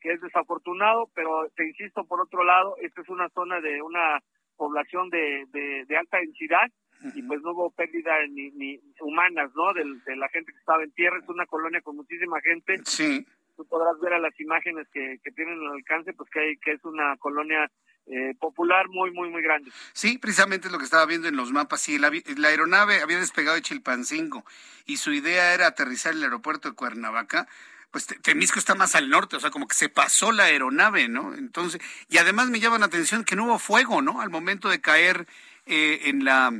que 0.00 0.12
es 0.12 0.20
desafortunado, 0.20 1.10
pero 1.14 1.48
te 1.56 1.66
insisto, 1.66 2.04
por 2.04 2.20
otro 2.20 2.44
lado, 2.44 2.76
esta 2.82 3.00
es 3.00 3.08
una 3.08 3.28
zona 3.30 3.60
de 3.60 3.82
una 3.82 4.20
población 4.56 5.10
de, 5.10 5.46
de, 5.86 5.96
alta 5.96 6.18
densidad 6.18 6.70
y 7.14 7.22
pues 7.22 7.42
no 7.42 7.52
hubo 7.52 7.70
pérdida 7.70 8.14
ni, 8.30 8.50
ni 8.52 8.80
humanas, 9.00 9.50
¿no? 9.54 9.72
De, 9.74 9.84
de, 10.06 10.16
la 10.16 10.28
gente 10.28 10.52
que 10.52 10.58
estaba 10.58 10.82
en 10.82 10.92
tierra, 10.92 11.18
es 11.18 11.28
una 11.28 11.46
colonia 11.46 11.80
con 11.82 11.96
muchísima 11.96 12.40
gente. 12.40 12.80
Sí. 12.84 13.26
Tú 13.56 13.66
podrás 13.66 13.98
ver 14.00 14.14
a 14.14 14.18
las 14.18 14.38
imágenes 14.40 14.86
que, 14.92 15.18
que 15.22 15.30
tienen 15.32 15.58
al 15.60 15.72
alcance, 15.72 16.12
pues 16.14 16.28
que, 16.30 16.40
hay, 16.40 16.56
que 16.56 16.72
es 16.72 16.84
una 16.84 17.16
colonia 17.18 17.70
eh, 18.06 18.34
popular 18.38 18.88
muy, 18.88 19.10
muy, 19.10 19.28
muy 19.28 19.42
grande. 19.42 19.70
Sí, 19.92 20.18
precisamente 20.18 20.68
es 20.68 20.72
lo 20.72 20.78
que 20.78 20.84
estaba 20.84 21.06
viendo 21.06 21.28
en 21.28 21.36
los 21.36 21.52
mapas. 21.52 21.80
Sí, 21.80 21.98
la, 21.98 22.10
la, 22.36 22.48
aeronave 22.48 23.00
había 23.02 23.18
despegado 23.18 23.56
de 23.56 23.62
Chilpancingo 23.62 24.44
y 24.84 24.98
su 24.98 25.12
idea 25.12 25.54
era 25.54 25.66
aterrizar 25.66 26.12
en 26.12 26.18
el 26.18 26.24
aeropuerto 26.24 26.68
de 26.68 26.74
Cuernavaca 26.74 27.48
pues 27.90 28.06
Temisco 28.22 28.58
está 28.58 28.74
más 28.74 28.94
al 28.94 29.08
norte, 29.08 29.36
o 29.36 29.40
sea, 29.40 29.50
como 29.50 29.66
que 29.66 29.74
se 29.74 29.88
pasó 29.88 30.30
la 30.30 30.44
aeronave, 30.44 31.08
¿no? 31.08 31.32
Entonces, 31.34 31.80
y 32.10 32.18
además 32.18 32.50
me 32.50 32.60
llama 32.60 32.78
la 32.78 32.84
atención 32.84 33.24
que 33.24 33.36
no 33.36 33.44
hubo 33.46 33.58
fuego, 33.58 34.02
¿no? 34.02 34.20
Al 34.20 34.28
momento 34.28 34.68
de 34.68 34.82
caer 34.82 35.26
eh, 35.64 36.00
en 36.04 36.22
la 36.22 36.52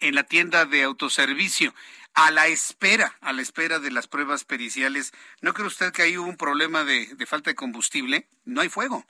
en 0.00 0.14
la 0.14 0.24
tienda 0.24 0.66
de 0.66 0.82
autoservicio, 0.82 1.74
a 2.14 2.30
la 2.30 2.48
espera, 2.48 3.16
a 3.20 3.32
la 3.32 3.42
espera 3.42 3.78
de 3.78 3.90
las 3.90 4.08
pruebas 4.08 4.44
periciales. 4.44 5.12
¿No 5.40 5.54
cree 5.54 5.66
usted 5.66 5.92
que 5.92 6.02
ahí 6.02 6.18
hubo 6.18 6.28
un 6.28 6.36
problema 6.36 6.84
de, 6.84 7.06
de 7.06 7.26
falta 7.26 7.50
de 7.50 7.54
combustible? 7.54 8.28
No 8.44 8.60
hay 8.60 8.68
fuego. 8.68 9.06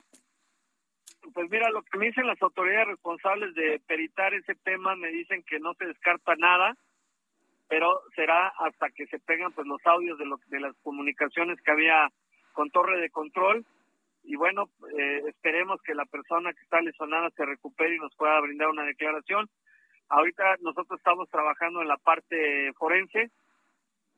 Pues 1.33 1.49
mira, 1.49 1.69
lo 1.71 1.81
que 1.83 1.97
me 1.97 2.07
dicen 2.07 2.27
las 2.27 2.41
autoridades 2.41 2.87
responsables 2.87 3.53
de 3.55 3.81
peritar 3.87 4.33
ese 4.33 4.55
tema, 4.55 4.95
me 4.95 5.09
dicen 5.09 5.43
que 5.43 5.59
no 5.59 5.73
se 5.73 5.85
descarta 5.85 6.35
nada, 6.35 6.75
pero 7.67 8.01
será 8.15 8.49
hasta 8.59 8.89
que 8.91 9.07
se 9.07 9.19
pegan 9.19 9.51
pues 9.53 9.65
los 9.67 9.85
audios 9.85 10.17
de, 10.19 10.25
de 10.47 10.59
las 10.59 10.75
comunicaciones 10.83 11.59
que 11.61 11.71
había 11.71 12.09
con 12.53 12.69
torre 12.69 12.99
de 13.01 13.09
control 13.09 13.65
y 14.23 14.35
bueno, 14.35 14.69
eh, 14.97 15.21
esperemos 15.27 15.81
que 15.81 15.93
la 15.93 16.05
persona 16.05 16.53
que 16.53 16.61
está 16.61 16.81
lesionada 16.81 17.29
se 17.31 17.45
recupere 17.45 17.95
y 17.95 17.99
nos 17.99 18.15
pueda 18.15 18.39
brindar 18.39 18.69
una 18.69 18.83
declaración. 18.83 19.49
Ahorita 20.09 20.55
nosotros 20.61 20.97
estamos 20.97 21.29
trabajando 21.29 21.81
en 21.81 21.89
la 21.89 21.97
parte 21.97 22.71
forense 22.73 23.31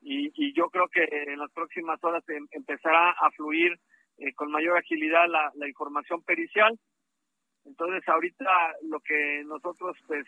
y, 0.02 0.32
y 0.36 0.54
yo 0.54 0.70
creo 0.70 0.88
que 0.90 1.04
en 1.04 1.40
las 1.40 1.52
próximas 1.52 2.04
horas 2.04 2.24
em, 2.30 2.48
empezará 2.52 3.12
a 3.12 3.32
fluir 3.32 3.80
eh, 4.18 4.34
con 4.34 4.52
mayor 4.52 4.78
agilidad 4.78 5.28
la, 5.28 5.52
la 5.56 5.68
información 5.68 6.22
pericial. 6.22 6.78
Entonces 7.66 8.08
ahorita 8.08 8.76
lo 8.84 9.00
que 9.00 9.44
nosotros 9.46 9.98
pues 10.08 10.26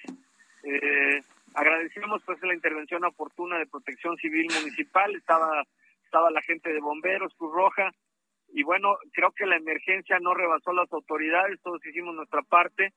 eh, 0.64 1.22
agradecemos 1.54 2.22
pues 2.26 2.42
la 2.42 2.54
intervención 2.54 3.04
oportuna 3.06 3.60
de 3.60 3.68
Protección 3.68 4.18
Civil 4.18 4.48
Municipal, 4.60 5.16
estaba 5.16 5.64
estaba 6.04 6.32
la 6.32 6.42
gente 6.42 6.72
de 6.72 6.80
bomberos, 6.80 7.34
Cruz 7.36 7.54
Roja, 7.54 7.92
y 8.54 8.64
bueno, 8.64 8.98
creo 9.12 9.32
que 9.32 9.46
la 9.46 9.58
emergencia 9.58 10.20
no 10.20 10.34
rebasó 10.34 10.72
las 10.72 10.92
autoridades, 10.92 11.62
todos 11.62 11.86
hicimos 11.86 12.16
nuestra 12.16 12.42
parte. 12.44 12.94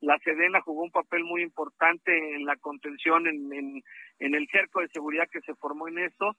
La 0.00 0.18
Sedena 0.18 0.60
jugó 0.60 0.82
un 0.82 0.90
papel 0.90 1.24
muy 1.24 1.42
importante 1.42 2.34
en 2.34 2.44
la 2.44 2.56
contención, 2.56 3.26
en, 3.26 3.82
en, 4.18 4.34
el 4.34 4.48
cerco 4.48 4.80
de 4.80 4.88
seguridad 4.88 5.28
que 5.30 5.40
se 5.40 5.54
formó 5.54 5.88
en 5.88 5.98
eso. 5.98 6.36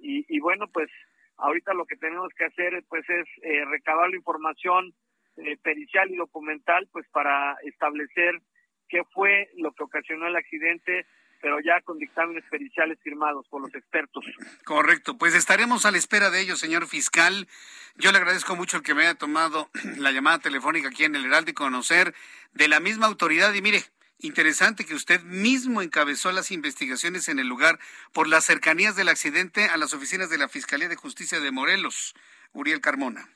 Y, 0.00 0.24
y, 0.28 0.40
bueno, 0.40 0.66
pues 0.68 0.90
ahorita 1.38 1.74
lo 1.74 1.86
que 1.86 1.96
tenemos 1.96 2.32
que 2.34 2.44
hacer 2.44 2.84
pues 2.88 3.08
es 3.08 3.26
eh, 3.42 3.64
recabar 3.64 4.10
la 4.10 4.16
información 4.16 4.92
eh, 5.36 5.56
pericial 5.62 6.10
y 6.10 6.16
documental, 6.16 6.88
pues 6.92 7.06
para 7.10 7.56
establecer 7.64 8.40
qué 8.88 9.02
fue 9.12 9.50
lo 9.56 9.72
que 9.72 9.82
ocasionó 9.82 10.28
el 10.28 10.36
accidente, 10.36 11.06
pero 11.40 11.58
ya 11.60 11.80
con 11.82 11.98
dictámenes 11.98 12.44
periciales 12.48 12.98
firmados 13.02 13.46
por 13.48 13.60
los 13.60 13.74
expertos. 13.74 14.24
Correcto, 14.64 15.18
pues 15.18 15.34
estaremos 15.34 15.84
a 15.84 15.90
la 15.90 15.98
espera 15.98 16.30
de 16.30 16.40
ello, 16.40 16.56
señor 16.56 16.86
fiscal. 16.86 17.48
Yo 17.96 18.12
le 18.12 18.18
agradezco 18.18 18.54
mucho 18.54 18.76
el 18.76 18.82
que 18.84 18.94
me 18.94 19.02
haya 19.02 19.16
tomado 19.16 19.68
la 19.98 20.12
llamada 20.12 20.38
telefónica 20.38 20.88
aquí 20.88 21.04
en 21.04 21.16
el 21.16 21.26
Heraldo 21.26 21.50
y 21.50 21.54
conocer 21.54 22.14
de 22.52 22.68
la 22.68 22.78
misma 22.78 23.06
autoridad. 23.06 23.52
Y 23.54 23.60
mire, 23.60 23.82
interesante 24.20 24.84
que 24.84 24.94
usted 24.94 25.20
mismo 25.22 25.82
encabezó 25.82 26.30
las 26.30 26.52
investigaciones 26.52 27.28
en 27.28 27.40
el 27.40 27.48
lugar 27.48 27.78
por 28.12 28.28
las 28.28 28.44
cercanías 28.44 28.94
del 28.94 29.08
accidente 29.08 29.64
a 29.64 29.76
las 29.76 29.92
oficinas 29.94 30.30
de 30.30 30.38
la 30.38 30.48
Fiscalía 30.48 30.88
de 30.88 30.96
Justicia 30.96 31.40
de 31.40 31.50
Morelos, 31.50 32.14
Uriel 32.52 32.80
Carmona 32.80 33.28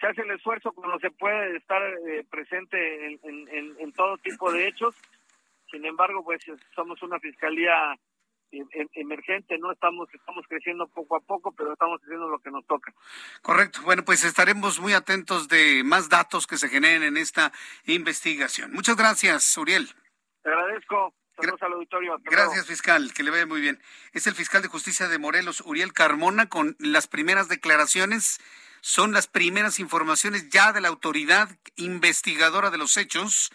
se 0.00 0.06
hace 0.06 0.22
el 0.22 0.30
esfuerzo 0.30 0.72
cuando 0.72 0.98
se 1.00 1.10
puede 1.10 1.56
estar 1.56 1.82
eh, 1.82 2.24
presente 2.30 3.18
en, 3.22 3.92
todo 3.92 4.16
tipo 4.18 4.52
de 4.52 4.68
hechos. 4.68 4.94
Sin 5.70 5.84
embargo, 5.84 6.22
pues 6.24 6.40
somos 6.74 7.02
una 7.02 7.18
fiscalía 7.18 7.98
em, 8.52 8.66
em, 8.72 8.88
emergente, 8.94 9.58
no 9.58 9.72
estamos 9.72 10.08
estamos 10.14 10.46
creciendo 10.48 10.86
poco 10.86 11.16
a 11.16 11.20
poco, 11.20 11.52
pero 11.52 11.72
estamos 11.72 12.00
haciendo 12.02 12.28
lo 12.28 12.38
que 12.38 12.50
nos 12.50 12.64
toca. 12.66 12.92
Correcto. 13.42 13.80
Bueno, 13.84 14.04
pues 14.04 14.24
estaremos 14.24 14.78
muy 14.78 14.92
atentos 14.92 15.48
de 15.48 15.82
más 15.84 16.08
datos 16.08 16.46
que 16.46 16.56
se 16.56 16.68
generen 16.68 17.02
en 17.02 17.16
esta 17.16 17.52
investigación. 17.84 18.72
Muchas 18.72 18.96
gracias, 18.96 19.56
Uriel. 19.56 19.88
Te 20.42 20.50
agradezco. 20.50 21.12
Saludos 21.36 21.62
al 21.62 21.72
auditorio. 21.72 22.18
Gracias, 22.24 22.66
fiscal. 22.66 23.12
Que 23.14 23.22
le 23.22 23.30
vaya 23.30 23.46
muy 23.46 23.60
bien. 23.60 23.80
Es 24.12 24.26
el 24.26 24.34
fiscal 24.34 24.62
de 24.62 24.68
justicia 24.68 25.06
de 25.08 25.18
Morelos, 25.18 25.60
Uriel 25.60 25.92
Carmona, 25.92 26.48
con 26.48 26.76
las 26.80 27.06
primeras 27.06 27.48
declaraciones 27.48 28.40
son 28.80 29.12
las 29.12 29.26
primeras 29.26 29.78
informaciones 29.78 30.48
ya 30.50 30.72
de 30.72 30.80
la 30.80 30.88
autoridad 30.88 31.50
investigadora 31.76 32.70
de 32.70 32.78
los 32.78 32.96
hechos 32.96 33.50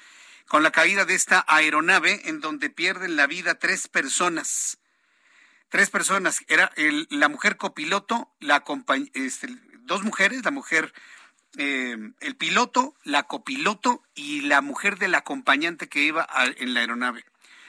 con 0.48 0.64
la 0.64 0.72
caída 0.72 1.06
de 1.06 1.16
esta 1.16 1.46
aeronave 1.48 2.22
en 2.26 2.40
donde 2.40 2.70
pierden 2.70 3.16
la 3.16 3.28
vida 3.28 3.60
tres 3.60 3.88
personas. 3.88 4.80
Tres 5.70 5.90
personas. 5.90 6.44
Era 6.48 6.72
la 7.10 7.30
mujer 7.30 7.58
copiloto, 7.58 8.32
la 8.40 8.64
este, 9.14 9.48
dos 9.82 10.04
mujeres, 10.04 10.44
la 10.44 10.52
mujer, 10.52 10.94
eh, 11.58 11.98
el 12.20 12.36
piloto, 12.36 12.94
la 13.04 13.24
copiloto 13.24 14.04
y 14.14 14.42
la 14.42 14.62
mujer 14.62 15.00
del 15.00 15.16
acompañante 15.16 15.90
que 15.90 16.04
iba 16.04 16.28
en 16.58 16.74
la 16.74 16.82
aeronave. 16.82 17.26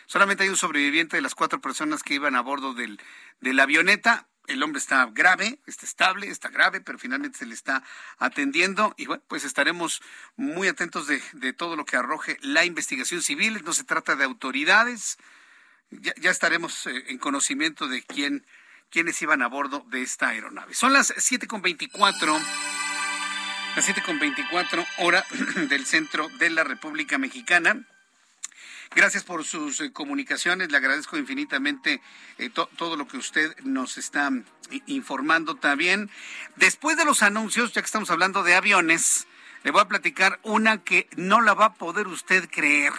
Solamente 0.06 0.42
hay 0.42 0.50
un 0.50 0.56
sobreviviente 0.56 1.16
de 1.16 1.22
las 1.22 1.34
cuatro 1.34 1.60
personas 1.60 2.02
que 2.02 2.14
iban 2.14 2.36
a 2.36 2.42
bordo 2.42 2.74
del, 2.74 3.00
de 3.40 3.54
la 3.54 3.62
avioneta 3.62 4.28
el 4.46 4.62
hombre 4.62 4.78
está 4.78 5.06
grave, 5.06 5.58
está 5.66 5.86
estable, 5.86 6.28
está 6.28 6.48
grave, 6.48 6.80
pero 6.80 6.98
finalmente 6.98 7.38
se 7.38 7.46
le 7.46 7.54
está 7.54 7.82
atendiendo 8.18 8.94
y 8.96 9.06
bueno, 9.06 9.22
pues 9.28 9.44
estaremos 9.44 10.02
muy 10.36 10.68
atentos 10.68 11.06
de, 11.06 11.52
todo 11.52 11.76
lo 11.76 11.84
que 11.84 11.96
arroje 11.96 12.36
la 12.40 12.64
investigación 12.64 13.22
civil. 13.22 13.62
No 13.64 13.72
se 13.72 13.84
trata 13.84 14.16
de 14.16 14.24
autoridades, 14.24 15.18
ya, 15.90 16.30
estaremos 16.30 16.86
eh, 16.86 17.04
en 17.08 17.18
conocimiento 17.18 17.88
de 17.88 18.02
quién, 18.02 18.46
quiénes 18.90 19.20
iban 19.22 19.42
a 19.42 19.48
bordo 19.48 19.84
de 19.88 20.02
esta 20.02 20.28
aeronave. 20.28 20.74
Son 20.74 20.92
las 20.92 21.14
7.24, 21.14 22.40
las 23.76 23.88
7.24 23.88 24.86
hora 24.98 25.24
del 25.68 25.86
centro 25.86 26.28
de 26.38 26.50
la 26.50 26.64
República 26.64 27.18
Mexicana. 27.18 27.86
Gracias 28.94 29.24
por 29.24 29.44
sus 29.44 29.80
eh, 29.80 29.92
comunicaciones. 29.92 30.70
Le 30.70 30.76
agradezco 30.76 31.16
infinitamente 31.16 32.00
eh, 32.38 32.50
todo 32.50 32.96
lo 32.96 33.08
que 33.08 33.16
usted 33.16 33.56
nos 33.64 33.98
está 33.98 34.30
mm, 34.30 34.44
informando 34.86 35.56
también. 35.56 36.10
Después 36.56 36.96
de 36.96 37.04
los 37.04 37.22
anuncios, 37.22 37.72
ya 37.72 37.82
que 37.82 37.86
estamos 37.86 38.10
hablando 38.10 38.44
de 38.44 38.54
aviones, 38.54 39.26
le 39.64 39.72
voy 39.72 39.80
a 39.80 39.88
platicar 39.88 40.38
una 40.44 40.84
que 40.84 41.08
no 41.16 41.40
la 41.40 41.54
va 41.54 41.66
a 41.66 41.74
poder 41.74 42.06
usted 42.06 42.48
creer. 42.48 42.92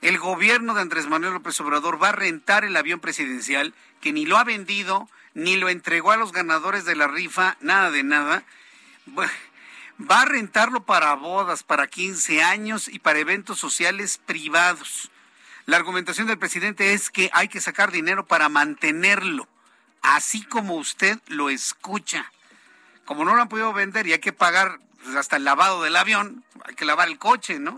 El 0.00 0.18
gobierno 0.18 0.74
de 0.74 0.80
Andrés 0.80 1.06
Manuel 1.06 1.34
López 1.34 1.60
Obrador 1.60 2.02
va 2.02 2.08
a 2.08 2.12
rentar 2.12 2.64
el 2.64 2.76
avión 2.76 2.98
presidencial 2.98 3.74
que 4.00 4.12
ni 4.12 4.26
lo 4.26 4.36
ha 4.36 4.44
vendido, 4.44 5.08
ni 5.34 5.56
lo 5.56 5.68
entregó 5.68 6.10
a 6.10 6.16
los 6.16 6.32
ganadores 6.32 6.84
de 6.84 6.96
la 6.96 7.06
rifa, 7.06 7.56
nada 7.60 7.90
de 7.92 8.02
nada. 8.02 8.44
Bueno, 9.06 9.32
va 9.98 10.22
a 10.22 10.26
rentarlo 10.26 10.84
para 10.84 11.14
bodas, 11.14 11.62
para 11.62 11.86
15 11.86 12.42
años 12.42 12.88
y 12.88 12.98
para 12.98 13.18
eventos 13.18 13.58
sociales 13.58 14.18
privados. 14.18 15.10
La 15.66 15.76
argumentación 15.76 16.26
del 16.26 16.38
presidente 16.38 16.94
es 16.94 17.10
que 17.10 17.30
hay 17.32 17.48
que 17.48 17.60
sacar 17.60 17.90
dinero 17.90 18.26
para 18.26 18.48
mantenerlo, 18.48 19.48
así 20.02 20.44
como 20.44 20.76
usted 20.76 21.18
lo 21.26 21.50
escucha. 21.50 22.32
Como 23.04 23.24
no 23.24 23.34
lo 23.34 23.42
han 23.42 23.48
podido 23.48 23.72
vender 23.72 24.06
y 24.06 24.12
hay 24.12 24.18
que 24.18 24.32
pagar 24.32 24.78
pues, 25.02 25.16
hasta 25.16 25.36
el 25.36 25.44
lavado 25.44 25.82
del 25.82 25.96
avión, 25.96 26.44
hay 26.64 26.74
que 26.74 26.84
lavar 26.84 27.08
el 27.08 27.18
coche, 27.18 27.58
¿no? 27.58 27.76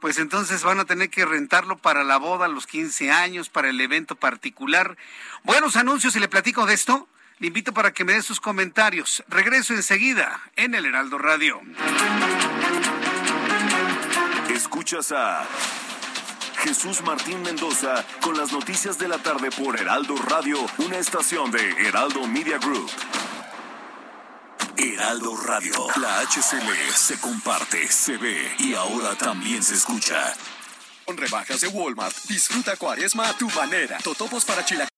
Pues 0.00 0.18
entonces 0.18 0.62
van 0.62 0.78
a 0.78 0.84
tener 0.84 1.10
que 1.10 1.26
rentarlo 1.26 1.76
para 1.76 2.04
la 2.04 2.18
boda, 2.18 2.46
los 2.46 2.66
15 2.66 3.10
años, 3.10 3.48
para 3.48 3.70
el 3.70 3.80
evento 3.80 4.14
particular. 4.14 4.96
Buenos 5.42 5.76
anuncios 5.76 6.14
y 6.14 6.20
le 6.20 6.28
platico 6.28 6.66
de 6.66 6.74
esto. 6.74 7.08
Le 7.40 7.46
invito 7.46 7.72
para 7.72 7.92
que 7.92 8.04
me 8.04 8.14
dé 8.14 8.22
sus 8.22 8.40
comentarios. 8.40 9.22
Regreso 9.28 9.72
enseguida 9.72 10.40
en 10.56 10.74
el 10.74 10.86
Heraldo 10.86 11.18
Radio. 11.18 11.60
Escuchas 14.50 15.12
a 15.12 15.46
Jesús 16.58 17.02
Martín 17.02 17.40
Mendoza 17.42 18.04
con 18.20 18.36
las 18.36 18.50
noticias 18.50 18.98
de 18.98 19.06
la 19.06 19.18
tarde 19.18 19.50
por 19.52 19.78
Heraldo 19.78 20.16
Radio, 20.16 20.58
una 20.78 20.98
estación 20.98 21.52
de 21.52 21.70
Heraldo 21.86 22.26
Media 22.26 22.58
Group. 22.58 22.90
Heraldo 24.76 25.36
Radio, 25.36 25.74
la 26.00 26.20
HCL 26.22 26.92
se 26.92 27.20
comparte, 27.20 27.86
se 27.86 28.16
ve 28.16 28.52
y 28.58 28.74
ahora 28.74 29.14
también 29.14 29.62
se 29.62 29.74
escucha. 29.74 30.34
Con 31.04 31.16
rebajas 31.16 31.60
de 31.60 31.68
Walmart, 31.68 32.16
disfruta 32.28 32.76
cuaresma 32.76 33.28
a 33.28 33.32
tu 33.34 33.48
manera. 33.50 33.98
Totopos 33.98 34.44
para 34.44 34.64
chilaquiles 34.64 34.97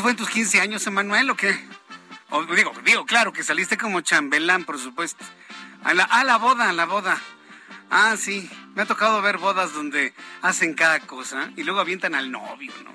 ¿Eso 0.00 0.04
fue 0.04 0.12
en 0.12 0.16
tus 0.16 0.30
15 0.30 0.62
años, 0.62 0.86
Emanuel, 0.86 1.28
o 1.28 1.36
qué? 1.36 1.54
digo, 2.56 2.72
digo, 2.86 3.04
claro, 3.04 3.34
que 3.34 3.42
saliste 3.42 3.76
como 3.76 4.00
chambelán, 4.00 4.64
por 4.64 4.78
supuesto. 4.78 5.22
A 5.84 5.92
la, 5.92 6.38
boda, 6.38 6.70
a 6.70 6.72
la 6.72 6.86
boda. 6.86 7.20
Ah, 7.90 8.16
sí, 8.16 8.48
me 8.74 8.80
ha 8.80 8.86
tocado 8.86 9.20
ver 9.20 9.36
bodas 9.36 9.74
donde 9.74 10.14
hacen 10.40 10.72
cada 10.72 11.00
cosa 11.00 11.50
y 11.54 11.64
luego 11.64 11.80
avientan 11.80 12.14
al 12.14 12.30
novio, 12.30 12.72
¿no? 12.82 12.94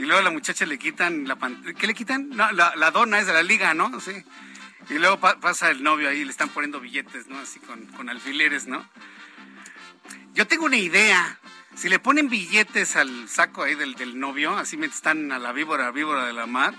Y 0.00 0.02
luego 0.02 0.20
a 0.20 0.22
la 0.22 0.30
muchacha 0.30 0.66
le 0.66 0.78
quitan 0.78 1.26
la 1.26 1.36
¿Qué 1.76 1.88
le 1.88 1.94
quitan? 1.94 2.28
No, 2.28 2.52
la, 2.52 2.90
dona 2.92 3.18
es 3.18 3.26
de 3.26 3.32
la 3.32 3.42
liga, 3.42 3.74
¿no? 3.74 3.98
Sí. 3.98 4.12
Y 4.88 4.98
luego 4.98 5.18
pasa 5.18 5.72
el 5.72 5.82
novio 5.82 6.08
ahí, 6.08 6.24
le 6.24 6.30
están 6.30 6.50
poniendo 6.50 6.78
billetes, 6.78 7.26
¿no? 7.26 7.40
Así 7.40 7.58
con 7.58 8.08
alfileres, 8.08 8.68
¿no? 8.68 8.88
Yo 10.34 10.46
tengo 10.46 10.66
una 10.66 10.76
idea. 10.76 11.39
Si 11.74 11.88
le 11.88 11.98
ponen 11.98 12.28
billetes 12.28 12.96
al 12.96 13.28
saco 13.28 13.62
ahí 13.62 13.74
del, 13.74 13.94
del 13.94 14.18
novio, 14.18 14.56
así 14.56 14.76
me 14.76 14.86
están 14.86 15.30
a 15.32 15.38
la 15.38 15.52
víbora, 15.52 15.90
víbora 15.92 16.26
de 16.26 16.32
la 16.32 16.46
mar, 16.46 16.74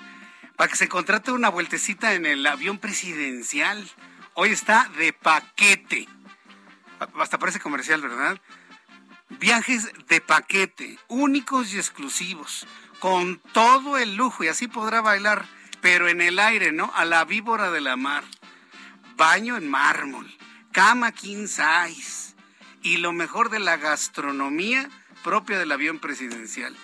para 0.58 0.70
que 0.70 0.76
se 0.76 0.90
contrate 0.90 1.32
una 1.32 1.50
vueltecita 1.50 2.14
en 2.14 2.26
el 2.26 2.46
avión 2.46 2.78
presidencial. 2.78 3.90
Hoy 4.34 4.50
está 4.50 4.90
de 4.98 5.14
paquete. 5.14 6.08
Hasta 7.20 7.40
parece 7.40 7.60
comercial, 7.60 8.02
¿verdad? 8.02 8.40
Viajes 9.30 9.90
de 10.08 10.22
paquete, 10.22 11.00
únicos 11.08 11.74
y 11.74 11.78
exclusivos, 11.78 12.68
con 13.00 13.40
todo 13.54 13.98
el 13.98 14.16
lujo, 14.16 14.44
y 14.44 14.50
así 14.50 14.68
podrá 14.68 15.02
bailar, 15.02 15.46
pero 15.82 16.10
en 16.10 16.22
el 16.22 16.38
aire, 16.38 16.72
¿no? 16.74 16.92
A 16.94 17.06
la 17.06 17.24
víbora 17.26 17.72
de 17.72 17.82
la 17.82 17.96
mar. 17.96 18.24
Baño 19.16 19.56
en 19.56 19.70
mármol, 19.70 20.32
cama 20.72 21.12
king 21.12 21.48
size 21.48 22.31
y 22.82 22.98
lo 22.98 23.14
mejor 23.14 23.50
de 23.50 23.60
la 23.60 23.78
gastronomía 23.78 24.90
propia 25.24 25.60
del 25.60 25.72
avión 25.72 26.00
presidencial. 26.00 26.76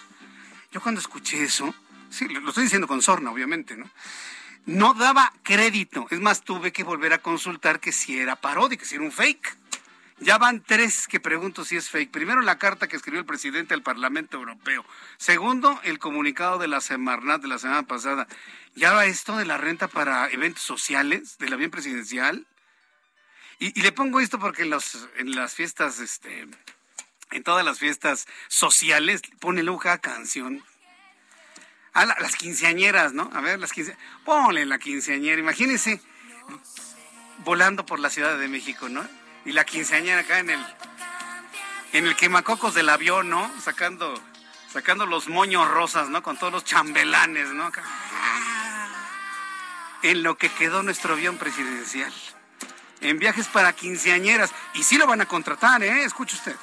Yo 0.72 0.82
cuando 0.82 1.02
escuché 1.02 1.44
eso, 1.44 1.74
sí, 2.10 2.28
lo 2.28 2.49
estoy 2.49 2.64
diciendo 2.64 2.88
con 2.88 3.02
sorna, 3.02 3.32
obviamente, 3.32 3.76
¿no? 3.76 3.90
No 4.65 4.94
daba 4.94 5.34
crédito. 5.44 6.07
Es 6.11 6.19
más, 6.19 6.44
tuve 6.44 6.74
que 6.74 6.84
volver 6.84 7.14
a 7.14 7.19
consultar 7.19 7.80
que 7.80 7.94
si 7.94 8.19
era 8.19 8.36
paródico, 8.36 8.82
que 8.82 8.86
si 8.88 8.95
era 8.95 9.03
un 9.06 9.14
fake. 9.14 9.57
Ya 10.19 10.38
van 10.38 10.61
tres 10.61 11.07
que 11.07 11.19
pregunto 11.19 11.64
si 11.64 11.78
es 11.78 11.90
fake. 11.90 12.11
Primero, 12.11 12.41
la 12.41 12.57
carta 12.57 12.88
que 12.88 12.95
escribió 12.95 13.19
el 13.19 13.26
presidente 13.26 13.74
al 13.74 13.84
Parlamento 13.84 14.36
Europeo. 14.38 14.84
Segundo, 15.18 15.80
el 15.84 15.99
comunicado 15.99 16.57
de 16.57 16.68
la 16.68 16.82
Semarnat 16.82 17.41
de 17.41 17.48
la 17.48 17.60
semana 17.60 17.84
pasada. 17.84 18.28
¿Ya 18.76 18.94
va 18.94 19.06
esto 19.06 19.38
de 19.38 19.45
la 19.45 19.57
renta 19.57 19.88
para 19.88 20.30
eventos 20.30 20.64
sociales 20.64 21.38
del 21.38 21.53
avión 21.53 21.72
presidencial? 21.72 22.45
Y, 23.59 23.79
le 23.81 23.91
pongo 23.91 24.19
esto 24.19 24.39
porque 24.39 24.63
en, 24.63 24.69
los, 24.69 25.07
en 25.17 25.35
las 25.35 25.53
fiestas, 25.55 25.99
este, 25.99 26.47
en 27.31 27.43
todas 27.43 27.65
las 27.65 27.79
fiestas 27.79 28.27
sociales, 28.47 29.21
pone 29.39 29.63
luja 29.63 29.97
canción. 29.99 30.63
A 31.93 32.05
las 32.05 32.35
quinceañeras, 32.35 33.13
¿no? 33.13 33.31
A 33.34 33.41
ver, 33.41 33.59
las 33.59 33.73
quinceañeras. 33.73 34.07
Ponle 34.23 34.65
la 34.67 34.77
quinceañera. 34.77 35.39
Imagínense 35.39 35.99
volando 37.39 37.85
por 37.85 37.99
la 37.99 38.09
Ciudad 38.09 38.38
de 38.38 38.47
México, 38.47 38.88
¿no? 38.89 39.07
Y 39.45 39.51
la 39.51 39.65
quinceañera 39.65 40.21
acá 40.21 40.39
en 40.39 40.51
el 40.51 40.65
en 41.93 42.05
el 42.05 42.15
quemacocos 42.15 42.75
del 42.75 42.89
avión, 42.89 43.29
¿no? 43.29 43.51
Sacando 43.61 44.21
sacando 44.71 45.05
los 45.05 45.27
moños 45.27 45.67
rosas, 45.69 46.09
¿no? 46.09 46.21
Con 46.21 46.38
todos 46.38 46.53
los 46.53 46.63
chambelanes, 46.63 47.49
¿no? 47.49 47.71
En 50.03 50.21
lo 50.21 50.38
que 50.38 50.49
quedó 50.49 50.84
nuestro 50.84 51.13
avión 51.13 51.38
presidencial. 51.38 52.13
En 53.02 53.19
viajes 53.19 53.48
para 53.48 53.74
quinceañeras. 53.74 54.52
Y 54.74 54.84
sí 54.84 54.98
lo 54.98 55.07
van 55.07 55.22
a 55.22 55.26
contratar, 55.26 55.84
¿eh? 55.84 56.03
Escuche 56.03 56.36
usted. 56.36 56.56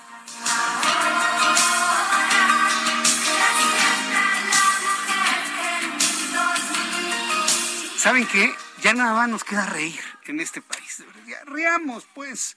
¿Saben 7.96 8.26
qué? 8.26 8.54
Ya 8.82 8.92
nada 8.92 9.14
más 9.14 9.28
nos 9.30 9.44
queda 9.44 9.64
reír 9.64 9.98
en 10.26 10.38
este 10.38 10.60
país. 10.60 11.02
Ya, 11.26 11.42
reamos, 11.46 12.06
pues. 12.12 12.54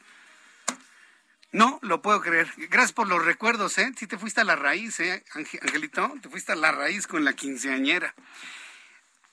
No, 1.54 1.80
lo 1.82 2.02
puedo 2.02 2.20
creer. 2.20 2.52
Gracias 2.70 2.92
por 2.92 3.08
los 3.08 3.24
recuerdos, 3.24 3.78
¿eh? 3.78 3.90
Sí 3.98 4.08
te 4.08 4.18
fuiste 4.18 4.42
a 4.42 4.44
la 4.44 4.58
raíz, 4.58 5.00
¿eh, 5.00 5.24
Angelito? 5.34 6.14
Te 6.22 6.28
fuiste 6.28 6.52
a 6.52 6.56
la 6.56 6.74
raíz 6.74 7.08
con 7.08 7.24
la 7.24 7.32
quinceañera. 7.32 8.14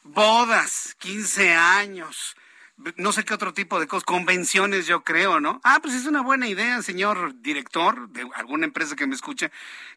Bodas, 0.04 0.94
quince 1.00 1.52
años, 1.52 2.36
no 2.96 3.12
sé 3.12 3.24
qué 3.24 3.34
otro 3.34 3.54
tipo 3.54 3.78
de 3.78 3.86
cosas, 3.86 4.04
convenciones 4.04 4.86
yo 4.86 5.04
creo, 5.04 5.40
¿no? 5.40 5.60
Ah, 5.64 5.78
pues 5.80 5.94
es 5.94 6.06
una 6.06 6.22
buena 6.22 6.48
idea, 6.48 6.82
señor 6.82 7.40
director 7.40 8.08
de 8.08 8.28
alguna 8.34 8.66
empresa 8.66 8.96
que 8.96 9.06
me 9.06 9.14
escuche, 9.14 9.52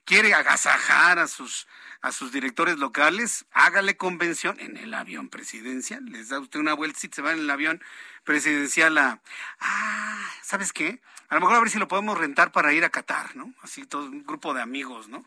quiere 0.05 0.33
agasajar 0.33 1.19
a 1.19 1.27
sus 1.27 1.67
a 2.01 2.11
sus 2.11 2.31
directores 2.31 2.77
locales, 2.77 3.45
hágale 3.51 3.97
convención 3.97 4.59
en 4.59 4.77
el 4.77 4.93
avión 4.93 5.29
presidencial. 5.29 6.05
Les 6.05 6.29
da 6.29 6.39
usted 6.39 6.59
una 6.59 6.73
vuelta 6.73 6.99
si 6.99 7.09
se 7.11 7.21
va 7.21 7.33
en 7.33 7.39
el 7.39 7.49
avión 7.49 7.81
presidencial 8.23 8.97
a... 8.97 9.21
Ah, 9.59 10.31
¿sabes 10.43 10.73
qué? 10.73 11.01
A 11.29 11.35
lo 11.35 11.41
mejor 11.41 11.55
a 11.55 11.59
ver 11.59 11.69
si 11.69 11.79
lo 11.79 11.87
podemos 11.87 12.17
rentar 12.17 12.51
para 12.51 12.73
ir 12.73 12.85
a 12.85 12.89
Qatar, 12.89 13.35
¿no? 13.35 13.53
Así 13.61 13.85
todo 13.85 14.05
un 14.05 14.25
grupo 14.25 14.53
de 14.53 14.61
amigos, 14.61 15.09
¿no? 15.09 15.25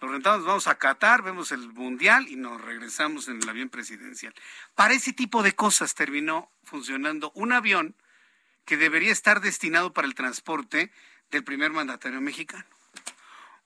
Lo 0.00 0.08
rentamos, 0.08 0.44
vamos 0.46 0.66
a 0.66 0.76
Qatar, 0.76 1.22
vemos 1.22 1.52
el 1.52 1.72
Mundial 1.72 2.28
y 2.28 2.36
nos 2.36 2.60
regresamos 2.60 3.28
en 3.28 3.42
el 3.42 3.48
avión 3.48 3.68
presidencial. 3.68 4.34
Para 4.74 4.94
ese 4.94 5.12
tipo 5.12 5.42
de 5.42 5.54
cosas 5.54 5.94
terminó 5.94 6.50
funcionando 6.62 7.32
un 7.34 7.52
avión 7.52 7.94
que 8.64 8.76
debería 8.76 9.12
estar 9.12 9.40
destinado 9.40 9.92
para 9.92 10.06
el 10.06 10.14
transporte 10.14 10.92
del 11.30 11.44
primer 11.44 11.72
mandatario 11.72 12.20
mexicano 12.20 12.66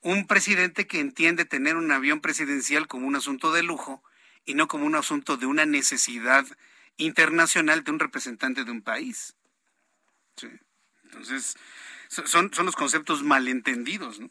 un 0.04 0.26
presidente 0.26 0.86
que 0.86 1.00
entiende 1.00 1.46
tener 1.46 1.76
un 1.76 1.90
avión 1.90 2.20
presidencial 2.20 2.86
como 2.86 3.06
un 3.06 3.16
asunto 3.16 3.52
de 3.52 3.62
lujo 3.62 4.04
y 4.44 4.52
no 4.52 4.68
como 4.68 4.84
un 4.84 4.94
asunto 4.94 5.38
de 5.38 5.46
una 5.46 5.64
necesidad 5.64 6.46
internacional 6.98 7.82
de 7.84 7.90
un 7.90 7.98
representante 7.98 8.64
de 8.64 8.70
un 8.70 8.82
país. 8.82 9.34
Entonces, 11.04 11.56
son, 12.08 12.52
son 12.52 12.66
los 12.66 12.76
conceptos 12.76 13.22
malentendidos, 13.22 14.20
¿no? 14.20 14.28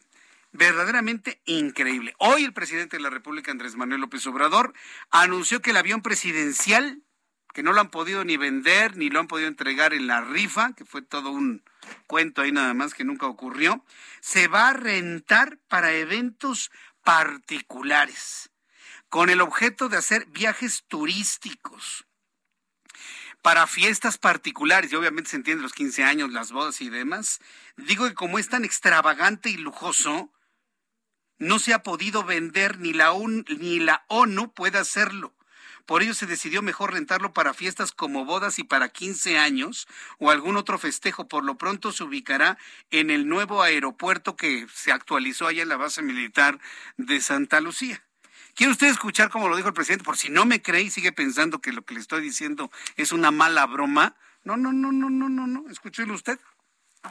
Verdaderamente 0.53 1.41
increíble. 1.45 2.13
Hoy 2.19 2.43
el 2.43 2.53
presidente 2.53 2.97
de 2.97 3.03
la 3.03 3.09
República, 3.09 3.51
Andrés 3.51 3.75
Manuel 3.75 4.01
López 4.01 4.25
Obrador, 4.27 4.73
anunció 5.09 5.61
que 5.61 5.71
el 5.71 5.77
avión 5.77 6.01
presidencial, 6.01 7.01
que 7.53 7.63
no 7.63 7.73
lo 7.73 7.81
han 7.81 7.89
podido 7.89 8.23
ni 8.23 8.38
vender, 8.38 8.95
ni 8.95 9.09
lo 9.09 9.19
han 9.19 9.27
podido 9.27 9.47
entregar 9.47 9.93
en 9.93 10.07
la 10.07 10.21
rifa, 10.21 10.73
que 10.73 10.85
fue 10.85 11.01
todo 11.01 11.31
un, 11.31 11.63
cuento 12.07 12.41
ahí 12.41 12.51
nada 12.51 12.73
más 12.73 12.93
que 12.93 13.03
nunca 13.03 13.25
ocurrió, 13.25 13.84
se 14.21 14.47
va 14.47 14.69
a 14.69 14.73
rentar 14.73 15.57
para 15.67 15.91
eventos 15.93 16.71
particulares, 17.03 18.51
con 19.09 19.30
el 19.30 19.41
objeto 19.41 19.89
de 19.89 19.97
hacer 19.97 20.27
viajes 20.27 20.85
turísticos 20.88 22.05
para 23.41 23.67
fiestas 23.67 24.17
particulares, 24.17 24.91
y 24.91 24.95
obviamente 24.95 25.31
se 25.31 25.35
entiende 25.35 25.63
los 25.63 25.73
15 25.73 26.03
años, 26.03 26.31
las 26.31 26.53
bodas 26.53 26.80
y 26.80 26.89
demás. 26.89 27.41
Digo 27.75 28.07
que 28.07 28.13
como 28.13 28.39
es 28.39 28.47
tan 28.47 28.63
extravagante 28.63 29.49
y 29.49 29.57
lujoso, 29.57 30.31
no 31.43 31.59
se 31.59 31.73
ha 31.73 31.83
podido 31.83 32.23
vender 32.23 32.79
ni 32.79 32.93
la, 32.93 33.13
ni 33.59 33.79
la 33.79 34.05
ONU 34.07 34.53
puede 34.53 34.79
hacerlo. 34.79 35.33
Por 35.85 36.01
ello 36.01 36.13
se 36.13 36.25
decidió 36.25 36.61
mejor 36.61 36.93
rentarlo 36.93 37.33
para 37.33 37.53
fiestas 37.53 37.91
como 37.91 38.23
bodas 38.23 38.57
y 38.57 38.63
para 38.63 38.87
15 38.87 39.37
años 39.37 39.87
o 40.17 40.31
algún 40.31 40.55
otro 40.55 40.77
festejo. 40.79 41.27
Por 41.27 41.43
lo 41.43 41.57
pronto 41.57 41.91
se 41.91 42.05
ubicará 42.05 42.57
en 42.89 43.09
el 43.09 43.27
nuevo 43.27 43.61
aeropuerto 43.61 44.37
que 44.37 44.65
se 44.73 44.93
actualizó 44.93 45.45
allá 45.45 45.61
en 45.61 45.69
la 45.69 45.75
base 45.75 46.01
militar 46.01 46.59
de 46.95 47.19
Santa 47.19 47.59
Lucía. 47.59 48.01
¿Quiere 48.55 48.71
usted 48.71 48.87
escuchar 48.87 49.29
como 49.29 49.49
lo 49.49 49.57
dijo 49.57 49.67
el 49.67 49.73
presidente? 49.73 50.05
Por 50.05 50.15
si 50.15 50.29
no 50.29 50.45
me 50.45 50.61
cree 50.61 50.83
y 50.83 50.91
sigue 50.91 51.11
pensando 51.11 51.59
que 51.59 51.73
lo 51.73 51.83
que 51.83 51.95
le 51.95 51.99
estoy 51.99 52.21
diciendo 52.21 52.71
es 52.95 53.11
una 53.11 53.31
mala 53.31 53.65
broma. 53.65 54.15
No, 54.45 54.55
no, 54.55 54.71
no, 54.71 54.93
no, 54.93 55.09
no, 55.09 55.27
no, 55.27 55.47
no. 55.47 55.69
Escúchelo 55.69 56.13
usted. 56.13 56.39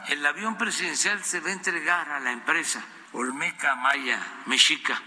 El 0.07 0.25
avión 0.25 0.57
presidencial 0.57 1.23
se 1.23 1.39
va 1.41 1.49
a 1.49 1.53
entregar 1.53 2.09
a 2.09 2.19
la 2.19 2.31
empresa 2.31 2.83
Olmeca 3.13 3.75
Maya 3.75 4.19
Mexica, 4.45 5.01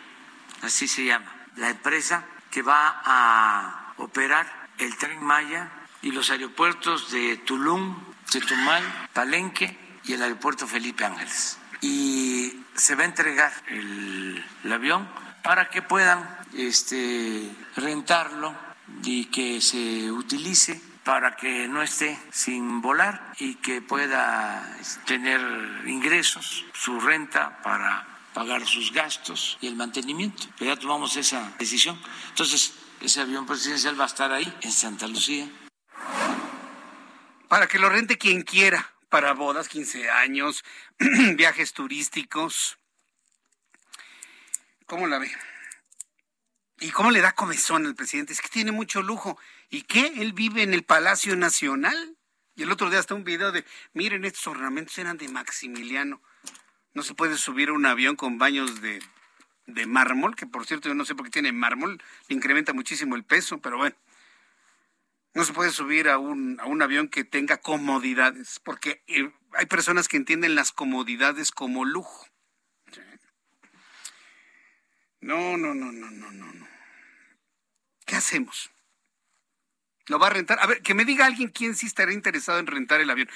así 0.62 0.88
se 0.88 1.04
llama. 1.04 1.32
La 1.56 1.70
empresa 1.70 2.24
que 2.50 2.62
va 2.62 3.02
a 3.04 3.94
operar 3.98 4.68
el 4.78 4.96
tren 4.96 5.22
Maya 5.22 5.70
y 6.02 6.12
los 6.12 6.30
aeropuertos 6.30 7.10
de 7.10 7.36
Tulum, 7.38 7.96
Chetumal, 8.28 9.08
Palenque 9.12 9.76
y 10.04 10.12
el 10.12 10.22
aeropuerto 10.22 10.66
Felipe 10.66 11.04
Ángeles. 11.04 11.58
Y 11.80 12.64
se 12.74 12.94
va 12.94 13.02
a 13.02 13.06
entregar 13.06 13.52
el, 13.68 14.44
avión 14.72 15.08
para 15.42 15.68
que 15.70 15.82
puedan 15.82 16.38
este, 16.54 17.50
rentarlo 17.76 18.54
y 19.02 19.26
que 19.26 19.60
se 19.60 20.10
utilice 20.10 20.80
para 21.06 21.36
que 21.36 21.68
no 21.68 21.82
esté 21.82 22.18
sin 22.32 22.80
volar 22.80 23.32
y 23.38 23.54
que 23.54 23.80
pueda 23.80 24.76
tener 25.06 25.40
ingresos, 25.86 26.64
su 26.74 26.98
renta 26.98 27.62
para 27.62 28.28
pagar 28.34 28.66
sus 28.66 28.92
gastos 28.92 29.56
y 29.60 29.68
el 29.68 29.76
mantenimiento. 29.76 30.48
Pero 30.58 30.74
ya 30.74 30.80
tomamos 30.80 31.16
esa 31.16 31.54
decisión. 31.60 31.96
Entonces, 32.30 32.74
ese 33.00 33.20
avión 33.20 33.46
presidencial 33.46 33.98
va 33.98 34.02
a 34.02 34.08
estar 34.08 34.32
ahí, 34.32 34.52
en 34.62 34.72
Santa 34.72 35.06
Lucía. 35.06 35.48
Para 37.46 37.68
que 37.68 37.78
lo 37.78 37.88
rente 37.88 38.18
quien 38.18 38.42
quiera, 38.42 38.92
para 39.08 39.32
bodas, 39.32 39.68
15 39.68 40.10
años, 40.10 40.64
viajes 41.36 41.72
turísticos. 41.72 42.78
¿Cómo 44.86 45.06
la 45.06 45.18
ve? 45.18 45.30
¿Y 46.80 46.90
cómo 46.90 47.12
le 47.12 47.20
da 47.20 47.30
comezón 47.30 47.86
al 47.86 47.94
presidente? 47.94 48.32
Es 48.32 48.40
que 48.40 48.48
tiene 48.48 48.72
mucho 48.72 49.02
lujo. 49.02 49.38
¿Y 49.70 49.82
qué? 49.82 50.06
Él 50.16 50.32
vive 50.32 50.62
en 50.62 50.74
el 50.74 50.84
Palacio 50.84 51.36
Nacional. 51.36 52.16
Y 52.55 52.62
el 52.62 52.72
otro 52.72 52.88
día 52.88 52.98
hasta 52.98 53.14
un 53.14 53.24
video 53.24 53.52
de, 53.52 53.64
miren, 53.93 54.24
estos 54.24 54.47
ornamentos 54.47 54.97
eran 54.98 55.18
de 55.18 55.28
Maximiliano. 55.28 56.22
No 56.94 57.02
se 57.02 57.14
puede 57.14 57.36
subir 57.36 57.68
a 57.68 57.74
un 57.74 57.84
avión 57.84 58.16
con 58.16 58.38
baños 58.38 58.80
de, 58.80 59.02
mármol, 59.86 60.34
que 60.36 60.47
por 60.47 60.64
cierto 60.66 60.88
yo 60.88 60.94
no 60.94 61.05
sé 61.05 61.14
por 61.14 61.26
qué 61.26 61.32
tiene 61.32 61.52
mármol, 61.52 62.02
le 62.28 62.36
incrementa 62.36 62.72
muchísimo 62.72 63.16
el 63.16 63.24
peso, 63.24 63.59
pero 63.59 63.76
bueno. 63.76 63.97
No 65.34 65.44
se 65.44 65.52
puede 65.52 65.70
subir 65.70 66.09
a 66.09 66.16
un, 66.16 66.59
a 66.60 66.64
un 66.64 66.80
avión 66.80 67.09
que 67.09 67.24
tenga 67.24 67.59
comodidades, 67.59 68.59
porque 68.64 69.02
eh, 69.06 69.30
hay 69.52 69.66
personas 69.66 70.09
que 70.09 70.16
entienden 70.16 70.55
las 70.55 70.72
comodidades 70.72 71.51
como 71.51 71.84
lujo. 71.84 72.26
No, 75.20 75.59
no, 75.59 75.74
no, 75.74 75.93
no, 75.93 76.10
no, 76.10 76.30
no, 76.30 76.52
no. 76.55 76.68
¿Qué 78.06 78.16
hacemos? 78.16 78.70
¿Lo 80.08 80.18
va 80.18 80.28
a 80.28 80.30
rentar? 80.30 80.58
A 80.60 80.66
ver, 80.66 80.82
que 80.82 80.94
me 80.94 81.04
diga 81.04 81.26
alguien 81.26 81.48
quién 81.48 81.74
sí 81.74 81.86
estaría 81.86 82.14
interesado 82.14 82.58
en 82.58 82.66
rentar 82.66 83.00
el 83.00 83.10
avión. 83.10 83.28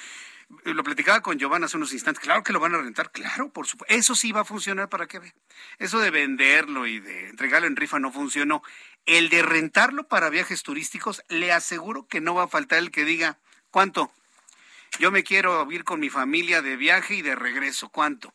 Eh, 0.65 0.73
lo 0.73 0.83
platicaba 0.83 1.21
con 1.21 1.37
Giovanna 1.37 1.65
hace 1.65 1.77
unos 1.77 1.93
instantes, 1.93 2.23
claro 2.23 2.43
que 2.43 2.53
lo 2.53 2.59
van 2.59 2.75
a 2.75 2.77
rentar, 2.77 3.11
claro, 3.11 3.49
por 3.49 3.67
supuesto. 3.67 3.93
Eso 3.93 4.15
sí 4.15 4.31
va 4.31 4.41
a 4.41 4.45
funcionar 4.45 4.89
para 4.89 5.07
que 5.07 5.19
ve. 5.19 5.33
Eso 5.79 5.99
de 5.99 6.11
venderlo 6.11 6.87
y 6.87 6.99
de 6.99 7.29
entregarlo 7.29 7.67
en 7.67 7.75
rifa 7.75 7.99
no 7.99 8.11
funcionó. 8.11 8.63
El 9.05 9.29
de 9.29 9.41
rentarlo 9.41 10.07
para 10.07 10.29
viajes 10.29 10.63
turísticos, 10.63 11.23
le 11.27 11.51
aseguro 11.51 12.07
que 12.07 12.21
no 12.21 12.35
va 12.35 12.43
a 12.43 12.47
faltar 12.47 12.79
el 12.79 12.91
que 12.91 13.05
diga, 13.05 13.37
¿cuánto? 13.69 14.11
Yo 14.99 15.11
me 15.11 15.23
quiero 15.23 15.69
ir 15.71 15.83
con 15.83 15.99
mi 15.99 16.09
familia 16.09 16.61
de 16.61 16.75
viaje 16.75 17.15
y 17.15 17.21
de 17.21 17.35
regreso, 17.35 17.89
¿cuánto? 17.89 18.33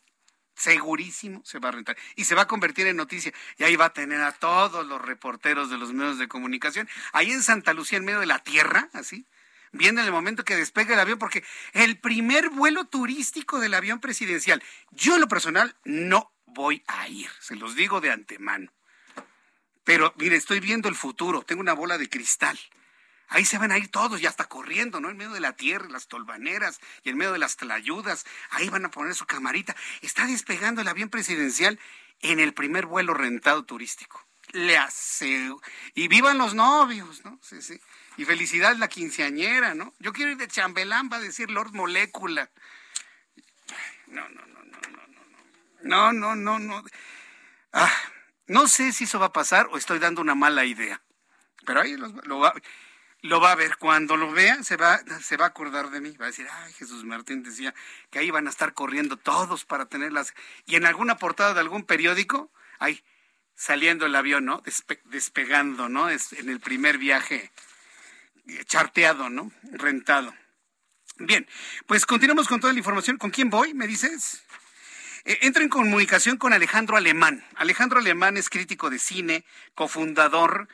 Segurísimo 0.57 1.43
se 1.45 1.59
va 1.59 1.69
a 1.69 1.71
rentar. 1.71 1.95
Y 2.15 2.25
se 2.25 2.33
va 2.33 2.41
a 2.41 2.47
convertir 2.47 2.87
en 2.87 2.97
noticia. 2.97 3.31
Y 3.57 3.63
ahí 3.63 3.75
va 3.75 3.85
a 3.85 3.93
tener 3.93 4.21
a 4.21 4.31
todos 4.31 4.85
los 4.87 4.99
reporteros 4.99 5.69
de 5.69 5.77
los 5.77 5.93
medios 5.93 6.17
de 6.17 6.27
comunicación. 6.27 6.89
Ahí 7.13 7.31
en 7.31 7.43
Santa 7.43 7.73
Lucía, 7.73 7.99
en 7.99 8.05
medio 8.05 8.19
de 8.19 8.25
la 8.25 8.39
tierra, 8.39 8.89
así, 8.93 9.27
viendo 9.71 10.01
en 10.01 10.07
el 10.07 10.11
momento 10.11 10.43
que 10.43 10.55
despegue 10.55 10.95
el 10.95 10.99
avión, 10.99 11.19
porque 11.19 11.43
el 11.73 11.99
primer 11.99 12.49
vuelo 12.49 12.85
turístico 12.85 13.59
del 13.59 13.75
avión 13.75 13.99
presidencial, 13.99 14.63
yo 14.89 15.13
en 15.13 15.21
lo 15.21 15.27
personal 15.27 15.75
no 15.85 16.33
voy 16.47 16.83
a 16.87 17.07
ir, 17.07 17.29
se 17.39 17.55
los 17.55 17.75
digo 17.75 18.01
de 18.01 18.11
antemano. 18.11 18.73
Pero 19.83 20.11
mire, 20.17 20.37
estoy 20.37 20.59
viendo 20.59 20.89
el 20.89 20.95
futuro, 20.95 21.43
tengo 21.43 21.61
una 21.61 21.73
bola 21.73 21.99
de 21.99 22.09
cristal. 22.09 22.57
Ahí 23.29 23.43
se 23.43 23.57
van 23.57 23.71
a 23.71 23.77
ir 23.77 23.89
todos, 23.89 24.21
ya 24.21 24.29
está 24.29 24.45
corriendo, 24.45 25.01
¿no? 25.01 25.09
En 25.09 25.17
medio 25.17 25.31
de 25.31 25.41
la 25.41 25.53
tierra, 25.53 25.89
las 25.89 26.07
tolvaneras 26.07 26.79
y 27.03 27.09
en 27.09 27.17
medio 27.17 27.33
de 27.33 27.39
las 27.39 27.57
tlayudas. 27.57 28.25
Ahí 28.51 28.69
van 28.69 28.85
a 28.85 28.91
poner 28.91 29.15
su 29.15 29.25
camarita. 29.25 29.75
Está 30.01 30.25
despegando 30.25 30.81
el 30.81 30.87
avión 30.87 31.09
presidencial 31.09 31.77
en 32.21 32.39
el 32.39 32.53
primer 32.53 32.85
vuelo 32.85 33.13
rentado 33.13 33.65
turístico. 33.65 34.25
Le 34.53 34.77
hace... 34.77 35.51
Y 35.93 36.07
vivan 36.07 36.37
los 36.37 36.53
novios, 36.53 37.25
¿no? 37.25 37.37
Sí, 37.41 37.61
sí. 37.61 37.79
Y 38.15 38.23
felicidad 38.23 38.77
la 38.77 38.87
quinceañera, 38.87 39.75
¿no? 39.75 39.93
Yo 39.99 40.13
quiero 40.13 40.31
ir 40.31 40.37
de 40.37 40.47
chambelán, 40.47 41.09
va 41.11 41.17
a 41.17 41.21
decir 41.21 41.51
Lord 41.51 41.73
Molécula. 41.73 42.49
No, 44.07 44.21
no, 44.29 44.45
no, 44.45 44.63
no, 44.63 44.79
no, 44.89 45.07
no. 45.07 45.23
No, 45.81 46.13
no, 46.13 46.35
no, 46.35 46.59
no. 46.59 46.83
Ah, 47.73 47.93
no 48.47 48.69
sé 48.69 48.93
si 48.93 49.03
eso 49.03 49.19
va 49.19 49.27
a 49.27 49.33
pasar 49.33 49.67
o 49.69 49.77
estoy 49.77 49.99
dando 49.99 50.21
una 50.21 50.33
mala 50.33 50.63
idea. 50.63 51.01
Pero 51.65 51.81
ahí 51.81 51.97
lo 51.97 52.39
va 52.39 52.53
lo 53.21 53.39
va 53.39 53.51
a 53.51 53.55
ver. 53.55 53.77
Cuando 53.77 54.17
lo 54.17 54.31
vea, 54.31 54.63
se 54.63 54.77
va, 54.77 54.99
se 55.21 55.37
va 55.37 55.45
a 55.45 55.49
acordar 55.49 55.89
de 55.89 56.01
mí. 56.01 56.15
Va 56.17 56.25
a 56.25 56.29
decir, 56.29 56.47
ay, 56.51 56.73
Jesús 56.73 57.03
Martín 57.03 57.43
decía 57.43 57.73
que 58.09 58.19
ahí 58.19 58.31
van 58.31 58.47
a 58.47 58.49
estar 58.49 58.73
corriendo 58.73 59.17
todos 59.17 59.65
para 59.65 59.85
tenerlas. 59.85 60.33
Y 60.65 60.75
en 60.75 60.85
alguna 60.85 61.17
portada 61.17 61.53
de 61.53 61.59
algún 61.59 61.83
periódico, 61.83 62.51
ahí 62.79 63.03
saliendo 63.55 64.05
el 64.05 64.15
avión, 64.15 64.45
¿no? 64.45 64.61
despegando, 65.05 65.89
¿no? 65.89 66.09
Es 66.09 66.33
en 66.33 66.49
el 66.49 66.59
primer 66.59 66.97
viaje 66.97 67.51
eh, 68.47 68.63
charteado, 68.65 69.29
¿no? 69.29 69.51
Rentado. 69.71 70.33
Bien, 71.19 71.47
pues 71.87 72.05
continuamos 72.05 72.47
con 72.47 72.59
toda 72.59 72.73
la 72.73 72.79
información. 72.79 73.17
¿Con 73.17 73.31
quién 73.31 73.49
voy? 73.49 73.73
¿Me 73.73 73.87
dices? 73.87 74.43
Eh, 75.25 75.39
entro 75.41 75.63
en 75.63 75.69
comunicación 75.69 76.37
con 76.37 76.53
Alejandro 76.53 76.95
Alemán. 76.95 77.43
Alejandro 77.55 77.99
Alemán 77.99 78.37
es 78.37 78.49
crítico 78.49 78.91
de 78.91 78.99
cine, 78.99 79.43
cofundador 79.73 80.67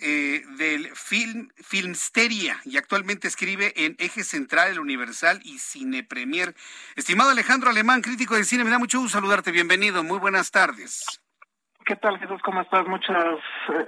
eh, 0.00 0.44
del 0.56 0.94
film 0.94 1.48
Filmsteria 1.56 2.60
y 2.64 2.76
actualmente 2.76 3.28
escribe 3.28 3.72
en 3.76 3.96
Eje 3.98 4.24
Central, 4.24 4.70
El 4.70 4.80
Universal 4.80 5.40
y 5.44 5.58
Cine 5.58 6.04
Premier. 6.04 6.54
Estimado 6.96 7.30
Alejandro 7.30 7.70
Alemán, 7.70 8.02
crítico 8.02 8.36
de 8.36 8.44
cine, 8.44 8.64
me 8.64 8.70
da 8.70 8.78
mucho 8.78 9.00
gusto 9.00 9.18
saludarte. 9.18 9.50
Bienvenido, 9.50 10.04
muy 10.04 10.18
buenas 10.18 10.50
tardes. 10.50 11.20
¿Qué 11.88 11.96
tal, 11.96 12.18
Jesús? 12.18 12.38
¿Cómo 12.44 12.60
estás? 12.60 12.86
Muchas, 12.86 13.16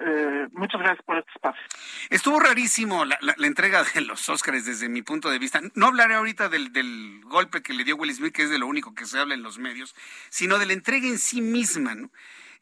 eh, 0.01 0.49
muchas 0.53 0.81
gracias 0.81 1.05
por 1.05 1.19
este 1.19 1.31
espacio. 1.35 1.63
Estuvo 2.09 2.41
rarísimo 2.41 3.05
la, 3.05 3.19
entrega 3.47 3.85
de 3.85 4.01
los 4.01 4.27
Óscares 4.31 4.65
desde 4.65 4.89
mi 4.89 5.03
punto 5.03 5.29
de 5.29 5.39
vista. 5.39 5.61
No 5.75 5.89
hablaré 5.89 6.15
ahorita 6.15 6.49
del, 6.49 6.73
del, 6.73 7.21
golpe 7.25 7.63
que 7.63 7.75
le 7.75 7.85
dio 7.85 7.97
Will 7.97 8.15
Smith, 8.15 8.33
que 8.33 8.45
es 8.45 8.51
de 8.51 8.59
lo 8.59 8.67
único 8.67 8.95
que 8.95 9.05
se 9.05 9.19
habla 9.19 9.35
en 9.35 9.43
los 9.43 9.59
medios, 9.59 9.95
sino 10.31 10.59
de 10.59 10.65
la 10.65 10.73
entrega 10.73 11.07
en 11.07 11.19
sí 11.19 11.43
misma. 11.43 11.95
¿no? 11.95 12.11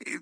Eh, 0.01 0.19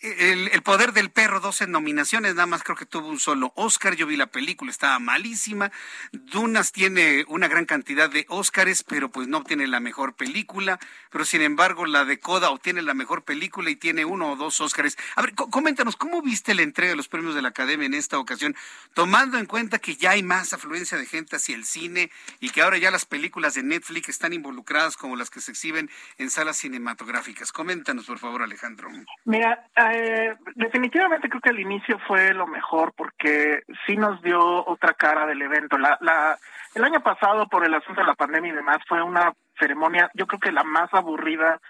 el, 0.00 0.62
poder 0.62 0.92
del 0.92 1.10
perro, 1.10 1.40
12 1.40 1.66
nominaciones, 1.66 2.34
nada 2.34 2.46
más 2.46 2.62
creo 2.62 2.76
que 2.76 2.86
tuvo 2.86 3.08
un 3.08 3.18
solo 3.18 3.52
Oscar. 3.56 3.96
Yo 3.96 4.06
vi 4.06 4.16
la 4.16 4.26
película, 4.26 4.70
estaba 4.70 4.98
malísima. 4.98 5.72
Dunas 6.12 6.70
tiene 6.72 7.24
una 7.28 7.48
gran 7.48 7.66
cantidad 7.66 8.08
de 8.08 8.24
Oscars, 8.28 8.84
pero 8.84 9.10
pues 9.10 9.26
no 9.26 9.38
obtiene 9.38 9.66
la 9.66 9.80
mejor 9.80 10.14
película. 10.14 10.78
Pero 11.10 11.24
sin 11.24 11.42
embargo, 11.42 11.84
la 11.86 12.04
de 12.04 12.20
Coda 12.20 12.50
obtiene 12.50 12.82
la 12.82 12.94
mejor 12.94 13.24
película 13.24 13.70
y 13.70 13.76
tiene 13.76 14.04
uno 14.04 14.32
o 14.32 14.36
dos 14.36 14.60
Oscars. 14.60 14.96
A 15.16 15.22
ver, 15.22 15.34
coméntanos, 15.34 15.96
¿cómo 15.96 16.22
viste 16.22 16.54
la 16.54 16.62
entrega 16.62 16.90
de 16.90 16.96
los 16.96 17.08
premios 17.08 17.34
de 17.34 17.42
la 17.42 17.48
Academia 17.48 17.86
en 17.86 17.94
esta 17.94 18.18
ocasión? 18.18 18.54
Tomando 18.94 19.38
en 19.38 19.46
cuenta 19.46 19.80
que 19.80 19.96
ya 19.96 20.10
hay 20.10 20.22
más 20.22 20.52
afluencia 20.52 20.96
de 20.96 21.06
gente 21.06 21.36
hacia 21.36 21.56
el 21.56 21.64
cine 21.64 22.10
y 22.38 22.50
que 22.50 22.62
ahora 22.62 22.78
ya 22.78 22.90
las 22.90 23.04
películas 23.04 23.54
de 23.54 23.64
Netflix 23.64 24.08
están 24.10 24.32
involucradas 24.32 24.96
como 24.96 25.16
las 25.16 25.30
que 25.30 25.40
se 25.40 25.50
exhiben 25.50 25.90
en 26.18 26.30
salas 26.30 26.58
cinematográficas. 26.58 27.50
Coméntanos, 27.50 28.06
por 28.06 28.18
favor, 28.18 28.42
Alejandro. 28.42 28.88
Mira, 29.24 29.66
eh, 29.92 30.36
definitivamente 30.54 31.28
creo 31.28 31.40
que 31.40 31.50
el 31.50 31.60
inicio 31.60 31.98
fue 32.06 32.32
lo 32.34 32.46
mejor 32.46 32.92
porque 32.96 33.62
sí 33.86 33.96
nos 33.96 34.20
dio 34.22 34.40
otra 34.66 34.94
cara 34.94 35.26
del 35.26 35.42
evento. 35.42 35.78
La, 35.78 35.96
la, 36.00 36.38
el 36.74 36.84
año 36.84 37.00
pasado, 37.00 37.48
por 37.48 37.64
el 37.64 37.74
asunto 37.74 38.00
de 38.00 38.06
la 38.06 38.14
pandemia 38.14 38.52
y 38.52 38.56
demás, 38.56 38.78
fue 38.88 39.02
una 39.02 39.32
ceremonia, 39.58 40.10
yo 40.14 40.26
creo 40.26 40.40
que 40.40 40.52
la 40.52 40.64
más 40.64 40.92
aburrida 40.92 41.60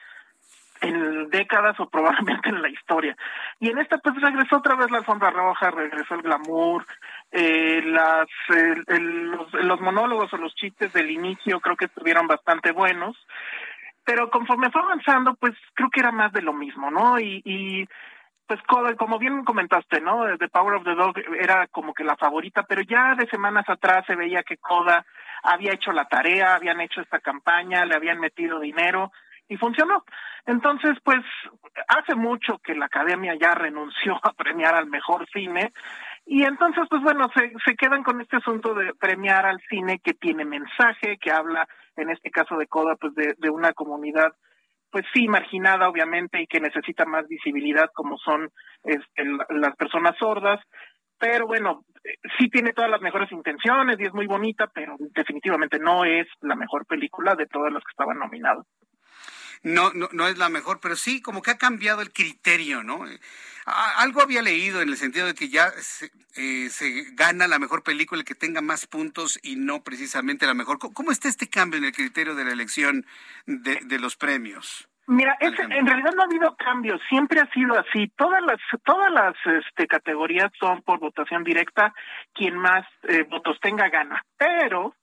en 0.81 1.29
décadas 1.31 1.79
o 1.81 1.89
probablemente 1.89 2.49
en 2.49 2.63
la 2.63 2.69
historia. 2.69 3.17
Y 3.61 3.71
en 3.71 3.79
esta 3.79 3.99
pues 3.99 4.15
regresó 4.21 4.59
otra 4.59 4.77
vez 4.77 4.91
la 4.91 4.99
alfombra 4.99 5.31
roja, 5.31 5.71
regresó 5.71 6.15
el 6.15 6.23
glamour, 6.23 6.85
eh, 7.33 7.83
las, 7.85 8.29
los, 8.49 9.53
los 9.53 9.81
monólogos 9.81 10.33
o 10.33 10.37
los 10.37 10.55
chistes 10.55 10.93
del 10.93 11.11
inicio 11.11 11.61
creo 11.61 11.77
que 11.77 11.87
estuvieron 11.87 12.27
bastante 12.27 12.73
buenos 12.73 13.17
pero 14.09 14.31
conforme 14.31 14.71
fue 14.71 14.81
avanzando, 14.81 15.35
pues 15.35 15.53
creo 15.75 15.91
que 15.91 16.01
era 16.01 16.11
más 16.11 16.33
de 16.33 16.41
lo 16.41 16.55
mismo, 16.55 16.91
¿no? 16.91 17.21
Y, 17.21 17.43
y 17.45 17.87
pues 18.47 18.59
como 18.97 19.19
bien 19.19 19.45
comentaste, 19.45 20.01
¿no? 20.01 20.25
The 20.39 20.49
Power 20.49 20.77
of 20.77 20.85
the 20.85 20.95
Dog 20.95 21.19
era 21.39 21.67
como 21.67 21.93
que 21.93 22.05
la 22.05 22.17
favorita, 22.17 22.63
pero 22.63 22.81
ya 22.81 23.15
de 23.17 23.27
semanas 23.27 23.69
atrás 23.69 24.07
se 24.07 24.17
veía 24.17 24.43
que 24.45 24.57
Coda 24.57 25.05
había 25.43 25.75
hecho 25.75 25.93
la 25.93 26.07
tarea, 26.07 26.55
habían 26.55 26.81
hecho 26.81 27.03
esta 27.03 27.19
campaña, 27.19 27.85
le 27.85 27.97
habían 27.97 28.19
metido 28.19 28.59
dinero 28.61 29.13
y 29.47 29.59
funcionó. 29.59 30.03
Entonces, 30.47 30.97
pues 31.05 31.21
hace 31.89 32.15
mucho 32.15 32.57
que 32.65 32.75
la 32.75 32.87
academia 32.87 33.35
ya 33.39 33.55
renunció 33.55 34.19
a 34.23 34.33
premiar 34.33 34.75
al 34.75 34.87
mejor 34.87 35.29
cine 35.35 35.75
y 36.31 36.45
entonces, 36.45 36.85
pues 36.91 37.03
bueno, 37.03 37.27
se, 37.35 37.75
quedan 37.75 38.03
con 38.03 38.21
este 38.21 38.37
asunto 38.37 38.75
de 38.75 38.93
premiar 38.95 39.47
al 39.47 39.61
cine 39.69 39.99
que 39.99 40.13
tiene 40.13 40.45
mensaje, 40.45 41.17
que 41.19 41.33
habla, 41.33 41.67
en 41.97 42.11
este 42.11 42.31
caso 42.31 42.57
de 42.57 42.67
Coda, 42.67 42.97
pues 42.97 43.15
de, 43.15 43.35
de 43.39 43.51
una 43.51 43.73
comunidad 43.73 44.33
pues 44.91 45.05
sí, 45.13 45.29
marginada 45.29 45.89
obviamente 45.89 46.41
y 46.41 46.47
que 46.47 46.61
necesita 46.61 47.05
más 47.05 47.27
visibilidad 47.29 47.91
como 47.95 48.17
son 48.19 48.51
este, 48.85 49.25
las 49.51 49.77
personas 49.77 50.17
sordas, 50.19 50.61
pero 51.19 51.47
bueno, 51.47 51.85
sí 52.39 52.49
tiene 52.49 52.73
todas 52.73 52.91
las 52.91 53.01
mejores 53.01 53.31
intenciones 53.33 53.99
y 53.99 54.05
es 54.05 54.15
muy 54.15 54.27
bonita, 54.27 54.69
pero 54.73 54.97
definitivamente 54.99 55.79
no 55.79 56.05
es 56.05 56.27
la 56.41 56.55
mejor 56.55 56.87
película 56.87 57.35
de 57.35 57.47
todas 57.47 57.73
las 57.73 57.83
que 57.83 57.91
estaban 57.91 58.19
nominadas. 58.19 58.67
No, 59.63 59.93
no, 59.93 60.09
no 60.13 60.29
es 60.29 60.39
la 60.39 60.49
mejor, 60.49 60.81
pero 60.81 60.97
sí 60.97 61.21
como 61.21 61.43
que 61.43 61.51
ha 61.51 61.59
cambiado 61.59 62.03
el 62.03 62.13
criterio, 62.13 62.83
¿no? 62.83 63.05
Algo 63.67 64.23
había 64.23 64.41
leído 64.41 64.81
en 64.81 64.89
el 64.89 64.97
sentido 64.97 65.27
de 65.27 65.35
que 65.35 65.49
ya 65.49 65.71
se, 65.73 66.11
eh, 66.37 66.71
se, 66.71 67.05
gana 67.13 67.47
la 67.49 67.59
mejor 67.59 67.83
película 67.83 68.21
el 68.21 68.25
que 68.25 68.35
tenga 68.35 68.61
más 68.63 68.87
puntos 68.87 69.39
y 69.43 69.57
no 69.57 69.83
precisamente 69.83 70.47
la 70.47 70.55
mejor. 70.55 70.79
¿Cómo 70.79 71.11
está 71.11 71.29
este 71.29 71.49
cambio 71.49 71.79
en 71.79 71.85
el 71.85 71.93
criterio 71.93 72.35
de 72.35 72.45
la 72.45 72.53
elección 72.53 73.05
de, 73.47 73.81
de 73.83 73.99
los 73.99 74.17
premios? 74.17 74.89
Mira, 75.11 75.39
en 75.41 75.87
realidad 75.87 76.13
no 76.15 76.23
ha 76.23 76.27
habido 76.27 76.55
cambios, 76.57 77.01
siempre 77.09 77.41
ha 77.41 77.51
sido 77.53 77.79
así. 77.79 78.09
Todas 78.15 78.43
las 78.43 78.59
todas 78.85 79.11
las 79.11 79.35
este, 79.47 79.87
categorías 79.87 80.53
son 80.61 80.83
por 80.83 80.99
votación 80.99 81.45
directa, 81.45 81.95
quien 82.35 82.59
más 82.59 82.87
eh, 83.05 83.23
votos 83.23 83.59
tenga 83.63 83.89
gana. 83.89 84.23
Pero 84.37 84.95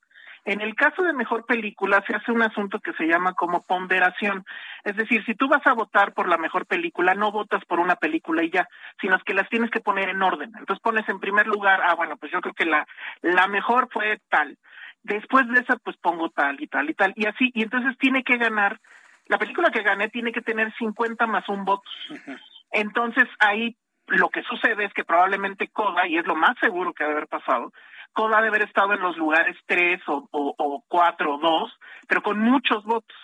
en 0.45 0.61
el 0.61 0.75
caso 0.75 1.01
de 1.01 1.13
mejor 1.13 1.45
película 1.45 2.03
se 2.05 2.15
hace 2.15 2.31
un 2.31 2.43
asunto 2.43 2.79
que 2.79 2.93
se 2.93 3.07
llama 3.07 3.33
como 3.33 3.63
ponderación. 3.63 4.45
Es 4.83 4.95
decir, 4.95 5.25
si 5.25 5.33
tú 5.33 5.47
vas 5.47 5.65
a 5.65 5.73
votar 5.73 6.13
por 6.13 6.29
la 6.29 6.37
mejor 6.37 6.67
película, 6.67 7.15
no 7.15 7.31
votas 7.31 7.65
por 7.65 7.79
una 7.79 7.95
película 7.95 8.43
y 8.43 8.51
ya, 8.51 8.67
sino 9.01 9.17
que 9.25 9.33
las 9.33 9.49
tienes 9.49 9.71
que 9.71 9.79
poner 9.79 10.09
en 10.09 10.21
orden. 10.21 10.51
Entonces 10.55 10.81
pones 10.83 11.09
en 11.09 11.19
primer 11.19 11.47
lugar, 11.47 11.81
ah, 11.83 11.95
bueno, 11.95 12.15
pues 12.17 12.31
yo 12.31 12.41
creo 12.41 12.53
que 12.53 12.65
la, 12.65 12.87
la 13.23 13.47
mejor 13.47 13.89
fue 13.91 14.21
tal. 14.29 14.55
Después 15.01 15.47
de 15.47 15.61
esa, 15.61 15.77
pues 15.77 15.97
pongo 15.97 16.29
tal 16.29 16.61
y 16.61 16.67
tal 16.67 16.91
y 16.91 16.93
tal. 16.93 17.13
Y 17.15 17.25
así, 17.25 17.51
y 17.55 17.63
entonces 17.63 17.97
tiene 17.97 18.23
que 18.23 18.37
ganar, 18.37 18.79
la 19.25 19.39
película 19.39 19.71
que 19.71 19.81
gane 19.81 20.09
tiene 20.09 20.31
que 20.31 20.41
tener 20.41 20.71
50 20.77 21.25
más 21.25 21.49
un 21.49 21.65
voto. 21.65 21.89
Entonces 22.71 23.25
ahí 23.39 23.75
lo 24.07 24.29
que 24.29 24.43
sucede 24.43 24.85
es 24.85 24.93
que 24.93 25.03
probablemente 25.03 25.69
Coda, 25.69 26.07
y 26.07 26.17
es 26.17 26.27
lo 26.27 26.35
más 26.35 26.55
seguro 26.61 26.93
que 26.93 27.03
debe 27.03 27.15
haber 27.15 27.27
pasado, 27.27 27.73
Coda 28.15 28.37
debe 28.37 28.47
haber 28.47 28.61
estado 28.63 28.93
en 28.93 29.01
los 29.01 29.17
lugares 29.17 29.57
tres 29.67 30.01
o, 30.07 30.27
o, 30.31 30.55
o 30.57 30.83
cuatro 30.87 31.35
o 31.35 31.37
dos, 31.37 31.71
pero 32.07 32.23
con 32.23 32.39
muchos 32.39 32.83
votos. 32.85 33.17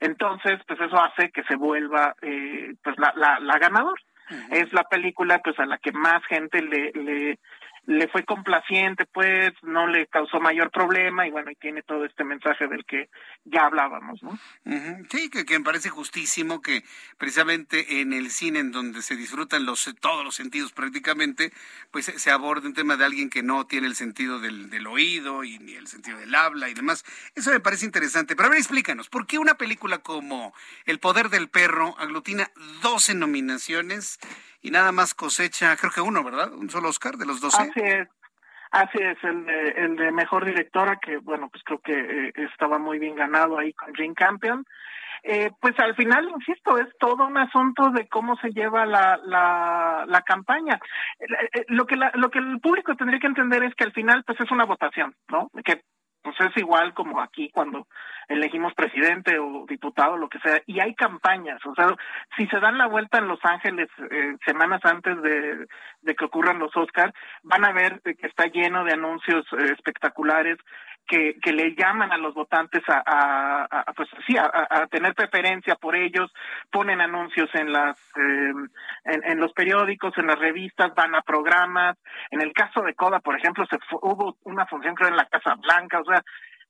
Entonces, 0.00 0.58
pues 0.66 0.80
eso 0.80 1.00
hace 1.00 1.30
que 1.30 1.44
se 1.44 1.54
vuelva 1.54 2.14
eh, 2.22 2.74
pues 2.82 2.98
la, 2.98 3.12
la, 3.16 3.38
la 3.38 3.58
ganadora. 3.58 4.02
Es 4.50 4.72
la 4.72 4.84
película 4.84 5.38
pues 5.38 5.58
a 5.58 5.66
la 5.66 5.78
que 5.78 5.92
más 5.92 6.24
gente 6.26 6.60
le, 6.62 6.90
le, 6.92 7.38
le 7.86 8.06
fue 8.08 8.24
complaciente, 8.24 9.06
pues 9.06 9.52
no 9.62 9.88
le 9.88 10.06
causó 10.06 10.38
mayor 10.38 10.70
problema 10.70 11.26
y 11.26 11.30
bueno, 11.30 11.50
y 11.50 11.56
tiene 11.56 11.82
todo 11.82 12.04
este 12.04 12.22
mensaje 12.22 12.68
del 12.68 12.84
que 12.84 13.08
ya 13.44 13.66
hablábamos, 13.66 14.22
¿no? 14.22 14.38
Sí, 15.10 15.28
que, 15.30 15.58
me 15.58 15.64
parece 15.64 15.88
justísimo 15.88 16.62
que 16.62 16.84
precisamente 17.18 18.00
en 18.00 18.12
el 18.12 18.30
cine 18.30 18.60
en 18.60 18.70
donde 18.70 19.02
se 19.02 19.16
disfrutan 19.16 19.66
los 19.66 19.92
todos 20.00 20.24
los 20.24 20.36
sentidos 20.36 20.72
prácticamente, 20.72 21.52
pues 21.90 22.06
se 22.06 22.30
aborde 22.30 22.68
un 22.68 22.74
tema 22.74 22.96
de 22.96 23.04
alguien 23.04 23.30
que 23.30 23.42
no 23.42 23.66
tiene 23.66 23.88
el 23.88 23.96
sentido 23.96 24.38
del, 24.38 24.70
del 24.70 24.86
oído 24.86 25.42
y 25.42 25.58
ni 25.58 25.74
el 25.74 25.88
sentido 25.88 26.18
del 26.18 26.34
habla 26.34 26.68
y 26.68 26.74
demás. 26.74 27.04
Eso 27.34 27.50
me 27.50 27.60
parece 27.60 27.84
interesante. 27.84 28.36
Pero 28.36 28.46
a 28.46 28.50
ver, 28.50 28.58
explícanos, 28.58 29.08
¿por 29.08 29.26
qué 29.26 29.38
una 29.38 29.54
película 29.54 29.98
como 29.98 30.54
El 30.86 31.00
poder 31.00 31.30
del 31.30 31.48
perro 31.48 31.96
aglutina 31.98 32.50
12 32.82 33.14
nominaciones? 33.14 34.20
Y 34.62 34.70
nada 34.70 34.92
más 34.92 35.14
cosecha, 35.14 35.76
creo 35.76 35.90
que 35.92 36.00
uno, 36.00 36.22
¿verdad? 36.24 36.52
Un 36.52 36.70
solo 36.70 36.88
Oscar 36.88 37.16
de 37.16 37.26
los 37.26 37.40
12. 37.40 37.62
Así 37.62 37.80
es. 37.80 38.08
Así 38.70 38.98
es, 38.98 39.22
el 39.22 39.44
de, 39.44 39.68
el 39.76 39.96
de 39.96 40.10
mejor 40.12 40.46
directora, 40.46 40.96
que 40.96 41.18
bueno, 41.18 41.50
pues 41.50 41.62
creo 41.62 41.80
que 41.80 41.92
eh, 41.92 42.32
estaba 42.50 42.78
muy 42.78 42.98
bien 42.98 43.14
ganado 43.14 43.58
ahí 43.58 43.74
con 43.74 43.92
Jane 43.92 44.14
Campion. 44.14 44.64
Eh, 45.24 45.50
pues 45.60 45.78
al 45.78 45.94
final, 45.94 46.26
insisto, 46.30 46.78
es 46.78 46.88
todo 46.98 47.26
un 47.26 47.36
asunto 47.36 47.90
de 47.90 48.08
cómo 48.08 48.34
se 48.36 48.48
lleva 48.48 48.86
la, 48.86 49.20
la, 49.24 50.04
la 50.08 50.22
campaña. 50.22 50.80
Eh, 51.20 51.64
lo 51.68 51.86
que 51.86 51.96
la, 51.96 52.12
lo 52.14 52.30
que 52.30 52.38
el 52.38 52.60
público 52.60 52.96
tendría 52.96 53.20
que 53.20 53.26
entender 53.26 53.62
es 53.62 53.74
que 53.74 53.84
al 53.84 53.92
final, 53.92 54.24
pues 54.24 54.40
es 54.40 54.50
una 54.50 54.64
votación, 54.64 55.14
¿no? 55.28 55.50
Que 55.64 55.82
pues 56.22 56.36
es 56.40 56.56
igual 56.56 56.94
como 56.94 57.20
aquí 57.20 57.50
cuando 57.50 57.86
elegimos 58.28 58.72
presidente 58.74 59.38
o 59.38 59.66
diputado, 59.68 60.16
lo 60.16 60.28
que 60.28 60.38
sea, 60.38 60.62
y 60.66 60.80
hay 60.80 60.94
campañas, 60.94 61.64
o 61.66 61.74
sea, 61.74 61.88
si 62.36 62.46
se 62.46 62.60
dan 62.60 62.78
la 62.78 62.86
vuelta 62.86 63.18
en 63.18 63.28
Los 63.28 63.40
Ángeles 63.44 63.88
eh, 64.10 64.36
semanas 64.46 64.80
antes 64.84 65.20
de, 65.22 65.66
que 66.14 66.24
ocurran 66.24 66.58
los 66.58 66.76
Oscars, 66.76 67.12
van 67.42 67.64
a 67.64 67.72
ver 67.72 68.00
que 68.02 68.26
está 68.26 68.46
lleno 68.46 68.84
de 68.84 68.92
anuncios 68.92 69.44
eh, 69.52 69.72
espectaculares 69.72 70.58
que, 71.06 71.38
que 71.40 71.52
le 71.52 71.74
llaman 71.74 72.12
a 72.12 72.16
los 72.16 72.34
votantes 72.34 72.82
a, 72.88 73.92
pues 73.96 74.08
sí, 74.26 74.36
a, 74.36 74.86
tener 74.90 75.14
preferencia 75.14 75.74
por 75.76 75.96
ellos, 75.96 76.32
ponen 76.70 77.00
anuncios 77.00 77.50
en 77.54 77.72
las 77.72 77.98
eh, 78.16 78.52
en, 79.04 79.40
los 79.40 79.52
periódicos, 79.52 80.16
en 80.16 80.26
las 80.26 80.38
revistas, 80.38 80.94
van 80.94 81.14
a 81.14 81.22
programas. 81.22 81.98
En 82.30 82.40
el 82.40 82.52
caso 82.52 82.82
de 82.82 82.94
Coda, 82.94 83.20
por 83.20 83.36
ejemplo, 83.36 83.66
se 83.66 83.78
hubo 84.00 84.36
una 84.44 84.66
función 84.66 84.94
creo 84.94 85.08
en 85.08 85.16
la 85.16 85.26
Casa 85.26 85.54
Blanca, 85.56 86.00
o 86.00 86.04
sea, 86.04 86.22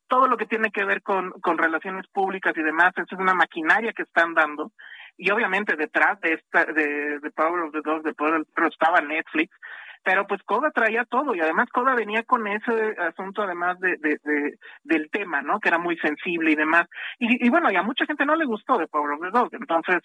todo 0.09 0.27
lo 0.27 0.37
que 0.37 0.47
tiene 0.47 0.71
que 0.71 0.85
ver 0.85 1.03
con, 1.03 1.31
con 1.41 1.57
relaciones 1.57 2.07
públicas 2.09 2.53
y 2.57 2.63
demás, 2.63 2.93
es 2.97 3.11
una 3.13 3.35
maquinaria 3.35 3.93
que 3.93 4.03
están 4.03 4.35
dando. 4.35 4.73
Y 5.17 5.31
obviamente 5.31 5.77
detrás 5.77 6.21
de 6.21 6.35
esta, 6.35 6.65
de, 6.65 7.19
de 7.21 7.31
Power 7.31 7.63
of 7.63 7.73
the 7.73 7.81
Dog, 7.83 8.03
de 8.03 8.15
Power, 8.15 8.45
pero 8.55 8.69
estaba 8.69 9.01
Netflix, 9.01 9.55
pero 10.03 10.27
pues 10.27 10.43
Coda 10.43 10.71
traía 10.71 11.05
todo 11.05 11.35
y 11.35 11.41
además 11.41 11.69
Coda 11.71 11.95
venía 11.95 12.23
con 12.25 12.47
ese 12.47 12.95
asunto 12.99 13.43
además 13.43 13.79
de, 13.81 13.97
de, 13.99 14.19
de, 14.23 14.59
del 14.85 15.11
tema, 15.11 15.43
¿no? 15.43 15.61
Que 15.61 15.69
era 15.69 15.79
muy 15.79 15.97
sensible 15.99 16.53
y 16.53 16.57
demás. 16.57 16.87
Y, 17.19 17.47
y 17.47 17.51
bueno, 17.51 17.71
y 17.71 17.77
a 17.77 17.83
mucha 17.83 18.07
gente 18.07 18.27
no 18.27 18.37
le 18.37 18.45
gustó 18.45 18.79
de 18.79 18.89
Power 18.89 19.13
of 19.13 19.21
the 19.21 19.31
Dog, 19.31 19.49
entonces 19.53 20.03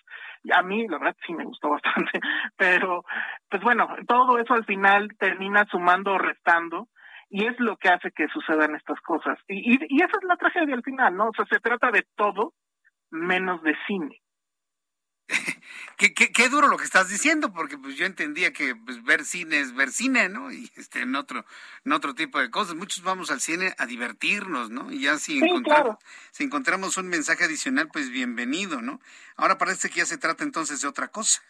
a 0.51 0.61
mí 0.63 0.87
la 0.87 0.97
verdad 0.99 1.15
sí 1.25 1.33
me 1.33 1.45
gustó 1.45 1.69
bastante, 1.77 2.19
pero 2.55 3.03
pues 3.49 3.61
bueno, 3.63 3.87
todo 4.07 4.37
eso 4.37 4.53
al 4.53 4.65
final 4.65 5.09
termina 5.17 5.65
sumando 5.69 6.13
o 6.13 6.17
restando 6.17 6.87
y 7.29 7.45
es 7.45 7.59
lo 7.59 7.77
que 7.77 7.89
hace 7.89 8.11
que 8.11 8.27
sucedan 8.29 8.75
estas 8.75 9.01
cosas. 9.01 9.37
Y, 9.47 9.77
y 9.89 10.01
esa 10.01 10.17
es 10.17 10.23
la 10.23 10.37
tragedia 10.37 10.75
al 10.75 10.83
final, 10.83 11.15
¿no? 11.15 11.29
O 11.29 11.33
sea, 11.33 11.45
se 11.45 11.59
trata 11.59 11.91
de 11.91 12.05
todo 12.15 12.53
menos 13.09 13.61
de 13.63 13.75
cine. 13.85 14.21
qué, 15.97 16.13
qué, 16.13 16.31
qué, 16.31 16.49
duro 16.49 16.67
lo 16.67 16.77
que 16.77 16.85
estás 16.85 17.09
diciendo, 17.09 17.51
porque 17.51 17.77
pues 17.77 17.95
yo 17.95 18.05
entendía 18.05 18.53
que 18.53 18.75
pues, 18.75 19.03
ver 19.03 19.25
cine 19.25 19.59
es 19.59 19.75
ver 19.75 19.89
cine, 19.89 20.29
¿no? 20.29 20.51
Y 20.51 20.69
este, 20.77 21.01
en 21.01 21.15
otro, 21.15 21.45
en 21.85 21.91
otro 21.91 22.15
tipo 22.15 22.39
de 22.39 22.49
cosas. 22.49 22.75
Muchos 22.75 23.03
vamos 23.03 23.31
al 23.31 23.39
cine 23.39 23.73
a 23.77 23.85
divertirnos, 23.85 24.69
¿no? 24.69 24.91
Y 24.91 25.01
ya 25.01 25.17
si, 25.17 25.39
encontramos, 25.39 25.97
si 26.31 26.43
encontramos 26.43 26.97
un 26.97 27.09
mensaje 27.09 27.43
adicional, 27.43 27.89
pues 27.91 28.09
bienvenido, 28.09 28.81
¿no? 28.81 28.99
Ahora 29.35 29.57
parece 29.57 29.89
que 29.89 29.99
ya 29.99 30.05
se 30.05 30.17
trata 30.17 30.43
entonces 30.43 30.81
de 30.81 30.87
otra 30.87 31.09
cosa. 31.09 31.41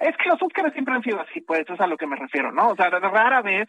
Es 0.00 0.14
que 0.16 0.28
los 0.28 0.42
Oscars 0.42 0.72
siempre 0.74 0.94
han 0.94 1.02
sido 1.02 1.20
así, 1.20 1.40
pues, 1.40 1.64
es 1.68 1.80
a 1.80 1.86
lo 1.86 1.96
que 1.96 2.06
me 2.06 2.16
refiero, 2.16 2.52
¿no? 2.52 2.68
O 2.68 2.76
sea, 2.76 2.90
rara 2.90 3.40
vez 3.40 3.68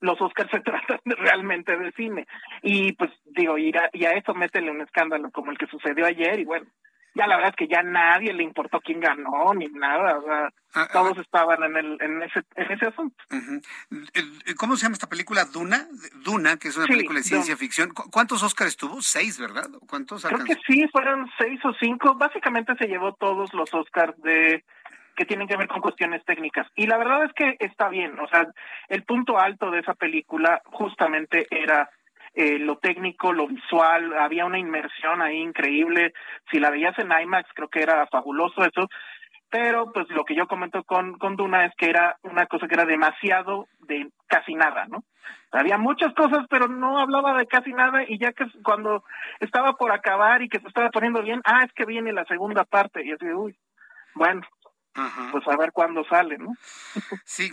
los 0.00 0.20
Oscars 0.20 0.50
se 0.50 0.60
tratan 0.64 1.00
realmente 1.04 1.76
de 1.76 1.92
cine. 1.92 2.26
Y 2.62 2.92
pues 2.94 3.10
digo, 3.26 3.56
y 3.58 3.70
a, 3.70 3.90
y 3.92 4.04
a 4.04 4.12
eso 4.12 4.34
métele 4.34 4.70
un 4.70 4.80
escándalo 4.80 5.30
como 5.30 5.50
el 5.50 5.58
que 5.58 5.66
sucedió 5.66 6.06
ayer 6.06 6.40
y 6.40 6.44
bueno, 6.44 6.66
ya 7.14 7.26
la 7.26 7.36
verdad 7.36 7.50
es 7.50 7.56
que 7.56 7.68
ya 7.68 7.82
nadie 7.82 8.32
le 8.32 8.42
importó 8.42 8.80
quién 8.80 9.00
ganó 9.00 9.52
ni 9.54 9.66
nada, 9.68 10.18
o 10.18 10.22
sea, 10.22 10.50
ah, 10.74 10.88
todos 10.92 11.18
ah. 11.18 11.20
estaban 11.20 11.62
en 11.64 11.76
el 11.76 11.98
en 12.00 12.22
ese 12.22 12.42
en 12.56 12.72
ese 12.72 12.86
asunto. 12.86 13.16
¿Cómo 14.56 14.76
se 14.76 14.82
llama 14.82 14.94
esta 14.94 15.08
película? 15.08 15.44
Duna, 15.44 15.88
Duna, 16.24 16.56
que 16.56 16.68
es 16.68 16.76
una 16.76 16.86
película 16.86 17.18
de 17.18 17.24
ciencia 17.24 17.56
ficción. 17.56 17.90
¿Cuántos 17.90 18.42
Oscars 18.42 18.76
tuvo? 18.76 19.02
Seis, 19.02 19.38
¿verdad? 19.38 19.68
¿Cuántos? 19.88 20.24
Creo 20.24 20.44
que 20.44 20.56
sí, 20.66 20.86
fueron 20.92 21.28
seis 21.38 21.60
o 21.64 21.72
cinco. 21.80 22.14
Básicamente 22.14 22.74
se 22.76 22.86
llevó 22.86 23.14
todos 23.14 23.52
los 23.54 23.72
Oscars 23.74 24.20
de 24.22 24.64
que 25.16 25.26
tienen 25.26 25.48
que 25.48 25.56
ver 25.56 25.68
con 25.68 25.80
cuestiones 25.80 26.24
técnicas. 26.24 26.66
Y 26.74 26.86
la 26.86 26.96
verdad 26.96 27.24
es 27.24 27.32
que 27.34 27.56
está 27.58 27.88
bien, 27.88 28.18
o 28.18 28.28
sea, 28.28 28.46
el 28.88 29.02
punto 29.02 29.38
alto 29.38 29.70
de 29.70 29.80
esa 29.80 29.94
película 29.94 30.62
justamente 30.64 31.46
era 31.50 31.90
eh, 32.34 32.58
lo 32.58 32.78
técnico, 32.78 33.32
lo 33.32 33.48
visual, 33.48 34.14
había 34.18 34.46
una 34.46 34.58
inmersión 34.58 35.20
ahí 35.20 35.38
increíble. 35.38 36.12
Si 36.50 36.58
la 36.58 36.70
veías 36.70 36.98
en 36.98 37.10
IMAX, 37.10 37.48
creo 37.54 37.68
que 37.68 37.82
era 37.82 38.06
fabuloso 38.06 38.62
eso. 38.64 38.88
Pero, 39.50 39.92
pues, 39.92 40.08
lo 40.10 40.24
que 40.24 40.36
yo 40.36 40.46
comento 40.46 40.84
con, 40.84 41.18
con 41.18 41.34
Duna 41.34 41.64
es 41.66 41.74
que 41.76 41.90
era 41.90 42.16
una 42.22 42.46
cosa 42.46 42.68
que 42.68 42.74
era 42.74 42.84
demasiado 42.84 43.66
de 43.80 44.08
casi 44.28 44.54
nada, 44.54 44.86
¿no? 44.86 45.02
Había 45.50 45.76
muchas 45.76 46.14
cosas, 46.14 46.46
pero 46.48 46.68
no 46.68 47.00
hablaba 47.00 47.36
de 47.36 47.46
casi 47.46 47.72
nada. 47.72 48.04
Y 48.06 48.18
ya 48.18 48.32
que 48.32 48.46
cuando 48.62 49.02
estaba 49.40 49.72
por 49.72 49.90
acabar 49.90 50.42
y 50.42 50.48
que 50.48 50.60
se 50.60 50.68
estaba 50.68 50.90
poniendo 50.90 51.22
bien, 51.22 51.40
ah, 51.44 51.64
es 51.66 51.72
que 51.72 51.84
viene 51.84 52.12
la 52.12 52.24
segunda 52.26 52.64
parte. 52.64 53.04
Y 53.04 53.10
así, 53.10 53.26
uy, 53.26 53.58
bueno, 54.14 54.42
pues 55.32 55.46
a 55.48 55.56
ver 55.56 55.72
cuándo 55.72 56.04
sale, 56.04 56.38
¿no? 56.38 56.54
Sí, 57.24 57.50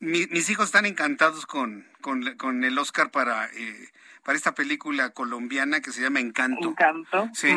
mis 0.00 0.50
hijos 0.50 0.66
están 0.66 0.86
encantados 0.86 1.46
con, 1.46 1.86
con, 2.00 2.36
con 2.36 2.64
el 2.64 2.78
Oscar 2.78 3.10
para 3.10 3.46
eh, 3.46 3.90
para 4.28 4.36
esta 4.36 4.52
película 4.52 5.08
colombiana 5.14 5.80
que 5.80 5.90
se 5.90 6.02
llama 6.02 6.20
Encanto. 6.20 6.68
Encanto. 6.68 7.30
Sí. 7.32 7.48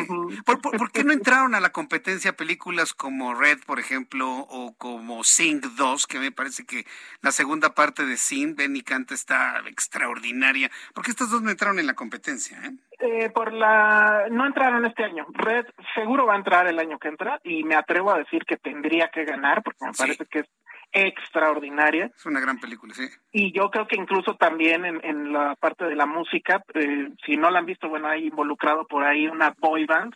¿Por, 0.46 0.90
qué 0.90 1.04
no 1.04 1.12
entraron 1.12 1.54
a 1.54 1.60
la 1.60 1.68
competencia 1.68 2.32
películas 2.32 2.94
como 2.94 3.34
Red, 3.34 3.58
por 3.66 3.78
ejemplo, 3.78 4.26
o 4.26 4.74
como 4.78 5.22
Sing 5.22 5.60
2, 5.76 6.06
que 6.06 6.18
me 6.18 6.32
parece 6.32 6.64
que 6.64 6.86
la 7.20 7.30
segunda 7.30 7.74
parte 7.74 8.06
de 8.06 8.16
Sing, 8.16 8.56
Benny 8.56 8.80
Canta, 8.80 9.12
está 9.12 9.62
extraordinaria? 9.66 10.70
¿Por 10.94 11.04
qué 11.04 11.10
estas 11.10 11.30
dos 11.30 11.42
no 11.42 11.50
entraron 11.50 11.78
en 11.78 11.86
la 11.86 11.92
competencia? 11.92 12.58
Eh? 12.64 12.70
Eh, 13.00 13.28
por 13.28 13.52
la 13.52 14.28
no 14.30 14.46
entraron 14.46 14.86
este 14.86 15.04
año. 15.04 15.26
Red 15.34 15.66
seguro 15.94 16.24
va 16.24 16.32
a 16.32 16.38
entrar 16.38 16.66
el 16.68 16.78
año 16.78 16.98
que 16.98 17.08
entra 17.08 17.38
y 17.44 17.64
me 17.64 17.74
atrevo 17.74 18.14
a 18.14 18.18
decir 18.18 18.46
que 18.46 18.56
tendría 18.56 19.08
que 19.08 19.26
ganar 19.26 19.62
porque 19.62 19.84
me 19.84 19.92
parece 19.92 20.24
que 20.24 20.38
es 20.38 20.46
extraordinaria. 20.92 22.10
Es 22.14 22.26
una 22.26 22.40
gran 22.40 22.58
película, 22.58 22.94
sí. 22.94 23.08
Y 23.32 23.52
yo 23.52 23.70
creo 23.70 23.86
que 23.86 23.96
incluso 23.96 24.36
también 24.36 24.84
en, 24.84 25.04
en 25.04 25.32
la 25.32 25.54
parte 25.56 25.86
de 25.86 25.96
la 25.96 26.06
música, 26.06 26.62
eh, 26.74 27.08
si 27.24 27.36
no 27.36 27.50
la 27.50 27.60
han 27.60 27.66
visto, 27.66 27.88
bueno, 27.88 28.08
hay 28.08 28.26
involucrado 28.26 28.86
por 28.86 29.04
ahí 29.04 29.26
una 29.26 29.54
boy 29.58 29.86
band 29.86 30.14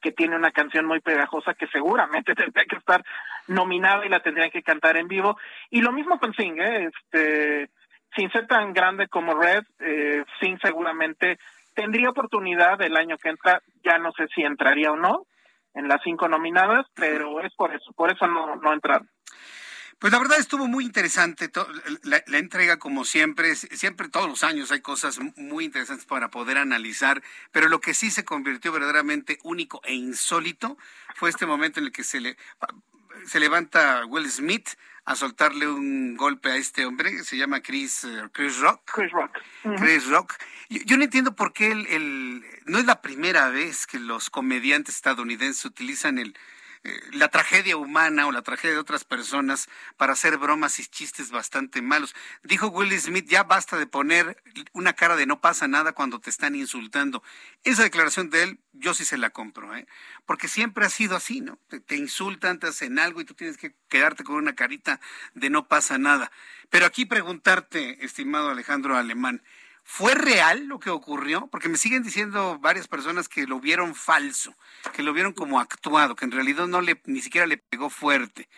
que 0.00 0.12
tiene 0.12 0.36
una 0.36 0.50
canción 0.50 0.84
muy 0.86 1.00
pegajosa 1.00 1.54
que 1.54 1.66
seguramente 1.68 2.34
tendría 2.36 2.64
que 2.66 2.76
estar 2.76 3.02
nominada 3.48 4.04
y 4.04 4.08
la 4.08 4.20
tendrían 4.20 4.50
que 4.50 4.62
cantar 4.62 4.96
en 4.96 5.08
vivo. 5.08 5.38
Y 5.70 5.80
lo 5.80 5.92
mismo 5.92 6.18
con 6.18 6.34
Sing, 6.34 6.60
¿eh? 6.60 6.90
este, 6.92 7.70
sin 8.14 8.30
ser 8.30 8.46
tan 8.46 8.72
grande 8.72 9.08
como 9.08 9.34
Red, 9.34 9.64
eh, 9.80 10.24
Sing 10.40 10.58
seguramente 10.60 11.38
tendría 11.74 12.10
oportunidad 12.10 12.80
el 12.82 12.96
año 12.96 13.16
que 13.18 13.28
entra, 13.28 13.60
ya 13.84 13.98
no 13.98 14.10
sé 14.12 14.26
si 14.34 14.42
entraría 14.42 14.90
o 14.90 14.96
no 14.96 15.26
en 15.74 15.88
las 15.88 16.00
cinco 16.02 16.26
nominadas, 16.26 16.86
pero 16.94 17.40
es 17.42 17.54
por 17.54 17.74
eso, 17.74 17.92
por 17.94 18.10
eso 18.10 18.26
no, 18.26 18.56
no 18.56 18.72
entraron. 18.72 19.08
Pues 19.98 20.12
la 20.12 20.18
verdad 20.18 20.38
estuvo 20.38 20.66
muy 20.66 20.84
interesante 20.84 21.50
la, 22.02 22.22
entrega 22.38 22.78
como 22.78 23.04
siempre, 23.06 23.54
siempre 23.56 24.10
todos 24.10 24.28
los 24.28 24.44
años 24.44 24.70
hay 24.70 24.80
cosas 24.80 25.18
muy 25.36 25.64
interesantes 25.64 26.04
para 26.04 26.30
poder 26.30 26.58
analizar, 26.58 27.22
pero 27.50 27.68
lo 27.68 27.80
que 27.80 27.94
sí 27.94 28.10
se 28.10 28.24
convirtió 28.24 28.72
verdaderamente 28.72 29.38
único 29.42 29.80
e 29.84 29.94
insólito 29.94 30.76
fue 31.14 31.30
este 31.30 31.46
momento 31.46 31.80
en 31.80 31.86
el 31.86 31.92
que 31.92 32.04
se 32.04 32.20
le 32.20 32.36
se 33.24 33.40
levanta 33.40 34.04
Will 34.06 34.30
Smith 34.30 34.68
a 35.06 35.14
soltarle 35.14 35.68
un 35.68 36.16
golpe 36.16 36.50
a 36.50 36.56
este 36.56 36.84
hombre 36.84 37.12
que 37.12 37.24
se 37.24 37.36
llama 37.36 37.60
Chris, 37.60 38.04
eh, 38.04 38.28
Chris 38.32 38.58
Rock. 38.58 38.82
Chris 38.92 39.12
Rock. 39.12 39.30
Chris 39.78 40.06
Rock. 40.08 40.34
Yo, 40.68 40.96
no 40.96 41.04
entiendo 41.04 41.34
por 41.36 41.52
qué 41.52 41.70
el, 41.70 42.44
no 42.66 42.78
es 42.78 42.86
la 42.86 43.00
primera 43.00 43.48
vez 43.48 43.86
que 43.86 44.00
los 44.00 44.30
comediantes 44.30 44.96
estadounidenses 44.96 45.64
utilizan 45.64 46.18
el, 46.18 46.36
la 47.12 47.28
tragedia 47.28 47.76
humana 47.76 48.26
o 48.26 48.32
la 48.32 48.42
tragedia 48.42 48.74
de 48.74 48.80
otras 48.80 49.04
personas 49.04 49.68
para 49.96 50.12
hacer 50.12 50.38
bromas 50.38 50.78
y 50.78 50.86
chistes 50.86 51.30
bastante 51.30 51.82
malos. 51.82 52.14
Dijo 52.42 52.68
Will 52.68 52.98
Smith, 53.00 53.26
ya 53.28 53.42
basta 53.42 53.76
de 53.76 53.86
poner 53.86 54.42
una 54.72 54.92
cara 54.92 55.16
de 55.16 55.26
no 55.26 55.40
pasa 55.40 55.68
nada 55.68 55.92
cuando 55.92 56.20
te 56.20 56.30
están 56.30 56.54
insultando. 56.54 57.22
Esa 57.64 57.82
declaración 57.82 58.30
de 58.30 58.42
él, 58.42 58.60
yo 58.72 58.94
sí 58.94 59.04
se 59.04 59.18
la 59.18 59.30
compro, 59.30 59.74
¿eh? 59.76 59.86
porque 60.24 60.48
siempre 60.48 60.84
ha 60.84 60.90
sido 60.90 61.16
así, 61.16 61.40
¿no? 61.40 61.58
Te, 61.68 61.80
te 61.80 61.96
insultan, 61.96 62.58
te 62.58 62.68
hacen 62.68 62.98
algo 62.98 63.20
y 63.20 63.24
tú 63.24 63.34
tienes 63.34 63.56
que 63.56 63.74
quedarte 63.88 64.24
con 64.24 64.36
una 64.36 64.54
carita 64.54 65.00
de 65.34 65.50
no 65.50 65.68
pasa 65.68 65.98
nada. 65.98 66.30
Pero 66.70 66.86
aquí 66.86 67.04
preguntarte, 67.04 68.04
estimado 68.04 68.50
Alejandro 68.50 68.96
Alemán, 68.96 69.42
¿Fue 69.88 70.16
real 70.16 70.66
lo 70.66 70.80
que 70.80 70.90
ocurrió? 70.90 71.46
Porque 71.46 71.68
me 71.68 71.76
siguen 71.76 72.02
diciendo 72.02 72.58
varias 72.58 72.88
personas 72.88 73.28
que 73.28 73.46
lo 73.46 73.60
vieron 73.60 73.94
falso, 73.94 74.52
que 74.92 75.04
lo 75.04 75.12
vieron 75.12 75.32
como 75.32 75.60
actuado, 75.60 76.16
que 76.16 76.24
en 76.24 76.32
realidad 76.32 76.66
no 76.66 76.80
le 76.80 77.00
ni 77.06 77.20
siquiera 77.20 77.46
le 77.46 77.56
pegó 77.56 77.88
fuerte. 77.88 78.48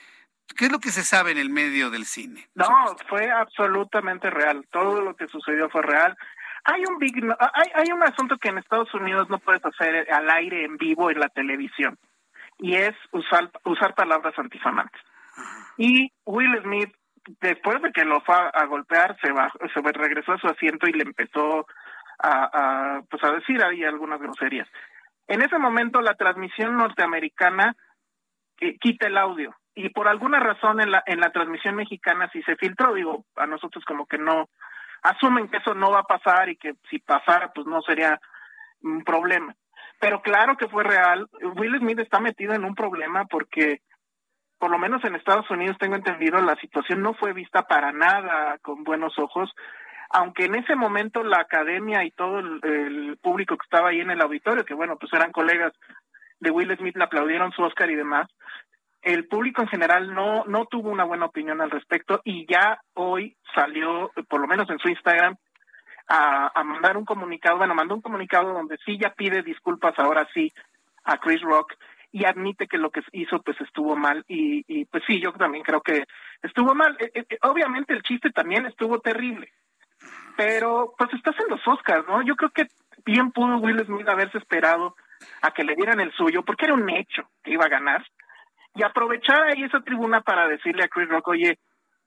¿Qué 0.56 0.64
es 0.64 0.72
lo 0.72 0.78
que 0.80 0.88
se 0.88 1.04
sabe 1.04 1.30
en 1.30 1.38
el 1.38 1.50
medio 1.50 1.90
del 1.90 2.06
cine? 2.06 2.48
No, 2.54 2.66
fue 3.10 3.30
absolutamente 3.30 4.30
real. 4.30 4.66
Todo 4.72 5.02
lo 5.02 5.14
que 5.16 5.28
sucedió 5.28 5.68
fue 5.68 5.82
real. 5.82 6.16
Hay 6.64 6.82
un 6.86 6.98
big, 6.98 7.14
hay, 7.38 7.70
hay 7.74 7.92
un 7.92 8.02
asunto 8.02 8.38
que 8.38 8.48
en 8.48 8.56
Estados 8.56 8.92
Unidos 8.94 9.28
no 9.28 9.38
puedes 9.38 9.64
hacer 9.64 10.10
al 10.10 10.30
aire 10.30 10.64
en 10.64 10.78
vivo 10.78 11.10
en 11.10 11.20
la 11.20 11.28
televisión 11.28 11.98
y 12.58 12.74
es 12.74 12.94
usar 13.12 13.50
usar 13.64 13.94
palabras 13.94 14.36
antifamantes. 14.38 15.00
Y 15.76 16.10
Will 16.24 16.58
Smith 16.62 16.92
después 17.40 17.82
de 17.82 17.92
que 17.92 18.04
lo 18.04 18.20
fue 18.22 18.34
a, 18.34 18.64
golpear, 18.66 19.16
se, 19.20 19.32
bajó, 19.32 19.58
se 19.72 19.80
regresó 19.92 20.32
a 20.32 20.38
su 20.38 20.46
asiento 20.48 20.88
y 20.88 20.92
le 20.92 21.02
empezó 21.04 21.66
a, 22.18 23.00
pues 23.08 23.22
a 23.22 23.32
decir 23.32 23.62
ahí 23.62 23.84
algunas 23.84 24.20
groserías. 24.20 24.68
En 25.26 25.42
ese 25.42 25.58
momento 25.58 26.00
la 26.00 26.14
transmisión 26.14 26.76
norteamericana 26.76 27.76
eh, 28.60 28.76
quita 28.78 29.06
el 29.06 29.18
audio 29.18 29.54
y 29.74 29.90
por 29.90 30.08
alguna 30.08 30.40
razón 30.40 30.80
en 30.80 30.90
la 30.90 31.02
en 31.06 31.20
la 31.20 31.30
transmisión 31.30 31.76
mexicana 31.76 32.28
si 32.32 32.42
se 32.42 32.56
filtró, 32.56 32.94
digo, 32.94 33.24
a 33.36 33.46
nosotros 33.46 33.84
como 33.84 34.06
que 34.06 34.18
no 34.18 34.48
asumen 35.02 35.48
que 35.48 35.58
eso 35.58 35.74
no 35.74 35.92
va 35.92 36.00
a 36.00 36.04
pasar 36.04 36.48
y 36.48 36.56
que 36.56 36.74
si 36.90 36.98
pasara 36.98 37.52
pues 37.52 37.66
no 37.66 37.82
sería 37.82 38.20
un 38.82 39.04
problema. 39.04 39.54
Pero 40.00 40.22
claro 40.22 40.56
que 40.56 40.68
fue 40.68 40.84
real. 40.84 41.28
Will 41.56 41.78
Smith 41.78 41.98
está 41.98 42.20
metido 42.20 42.54
en 42.54 42.64
un 42.64 42.74
problema 42.74 43.26
porque 43.26 43.82
por 44.58 44.70
lo 44.70 44.78
menos 44.78 45.04
en 45.04 45.14
Estados 45.14 45.50
Unidos 45.50 45.76
tengo 45.78 45.96
entendido 45.96 46.40
la 46.40 46.56
situación 46.56 47.02
no 47.02 47.14
fue 47.14 47.32
vista 47.32 47.62
para 47.62 47.92
nada 47.92 48.58
con 48.62 48.84
buenos 48.84 49.18
ojos 49.18 49.50
aunque 50.10 50.46
en 50.46 50.54
ese 50.54 50.74
momento 50.74 51.22
la 51.22 51.40
academia 51.40 52.04
y 52.04 52.10
todo 52.10 52.38
el, 52.38 53.18
público 53.20 53.56
que 53.56 53.64
estaba 53.64 53.90
ahí 53.90 54.00
en 54.00 54.10
el 54.10 54.20
auditorio, 54.20 54.64
que 54.64 54.74
bueno, 54.74 54.96
pues 54.96 55.12
eran 55.12 55.32
colegas 55.32 55.72
de 56.40 56.50
Will 56.50 56.74
Smith, 56.76 56.96
le 56.96 57.04
aplaudieron 57.04 57.52
su 57.52 57.62
Oscar 57.62 57.90
y 57.90 57.96
demás, 57.96 58.28
el 59.02 59.26
público 59.26 59.62
en 59.62 59.68
general 59.68 60.14
no, 60.14 60.44
no 60.46 60.66
tuvo 60.66 60.90
una 60.90 61.04
buena 61.04 61.26
opinión 61.26 61.60
al 61.60 61.70
respecto 61.70 62.20
y 62.24 62.46
ya 62.50 62.80
hoy 62.94 63.36
salió, 63.54 64.12
por 64.28 64.40
lo 64.40 64.46
menos 64.46 64.70
en 64.70 64.78
su 64.78 64.88
Instagram, 64.88 65.36
a, 66.08 66.50
a 66.54 66.64
mandar 66.64 66.96
un 66.96 67.04
comunicado, 67.04 67.58
bueno, 67.58 67.74
mandó 67.74 67.94
un 67.94 68.00
comunicado 68.00 68.54
donde 68.54 68.78
sí 68.84 68.98
ya 68.98 69.10
pide 69.10 69.42
disculpas 69.42 69.98
ahora 69.98 70.26
sí 70.32 70.50
a 71.04 71.18
Chris 71.18 71.42
Rock 71.42 71.74
y 72.10 72.24
admite 72.24 72.66
que 72.66 72.78
lo 72.78 72.90
que 72.90 73.02
hizo 73.12 73.42
pues 73.42 73.60
estuvo 73.60 73.96
mal 73.96 74.24
y, 74.28 74.64
y 74.66 74.84
pues 74.86 75.02
sí, 75.06 75.20
yo 75.20 75.32
también 75.32 75.64
creo 75.64 75.80
que 75.80 76.04
estuvo 76.42 76.74
mal. 76.74 76.96
Eh, 77.00 77.10
eh, 77.14 77.38
obviamente 77.42 77.92
el 77.92 78.02
chiste 78.02 78.30
también 78.30 78.66
estuvo 78.66 79.00
terrible, 79.00 79.52
pero 80.36 80.94
pues 80.96 81.12
estás 81.14 81.36
en 81.40 81.48
los 81.50 81.66
Oscars, 81.66 82.06
¿no? 82.08 82.22
Yo 82.22 82.36
creo 82.36 82.50
que 82.50 82.66
bien 83.04 83.32
pudo 83.32 83.58
Will 83.58 83.84
Smith 83.84 84.08
haberse 84.08 84.38
esperado 84.38 84.94
a 85.42 85.50
que 85.50 85.64
le 85.64 85.74
dieran 85.74 86.00
el 86.00 86.12
suyo, 86.12 86.42
porque 86.44 86.66
era 86.66 86.74
un 86.74 86.88
hecho 86.90 87.28
que 87.42 87.52
iba 87.52 87.64
a 87.64 87.68
ganar, 87.68 88.04
y 88.74 88.82
aprovechar 88.82 89.42
ahí 89.42 89.64
esa 89.64 89.80
tribuna 89.80 90.20
para 90.20 90.46
decirle 90.46 90.84
a 90.84 90.88
Chris 90.88 91.08
Rock, 91.08 91.28
oye, 91.28 91.58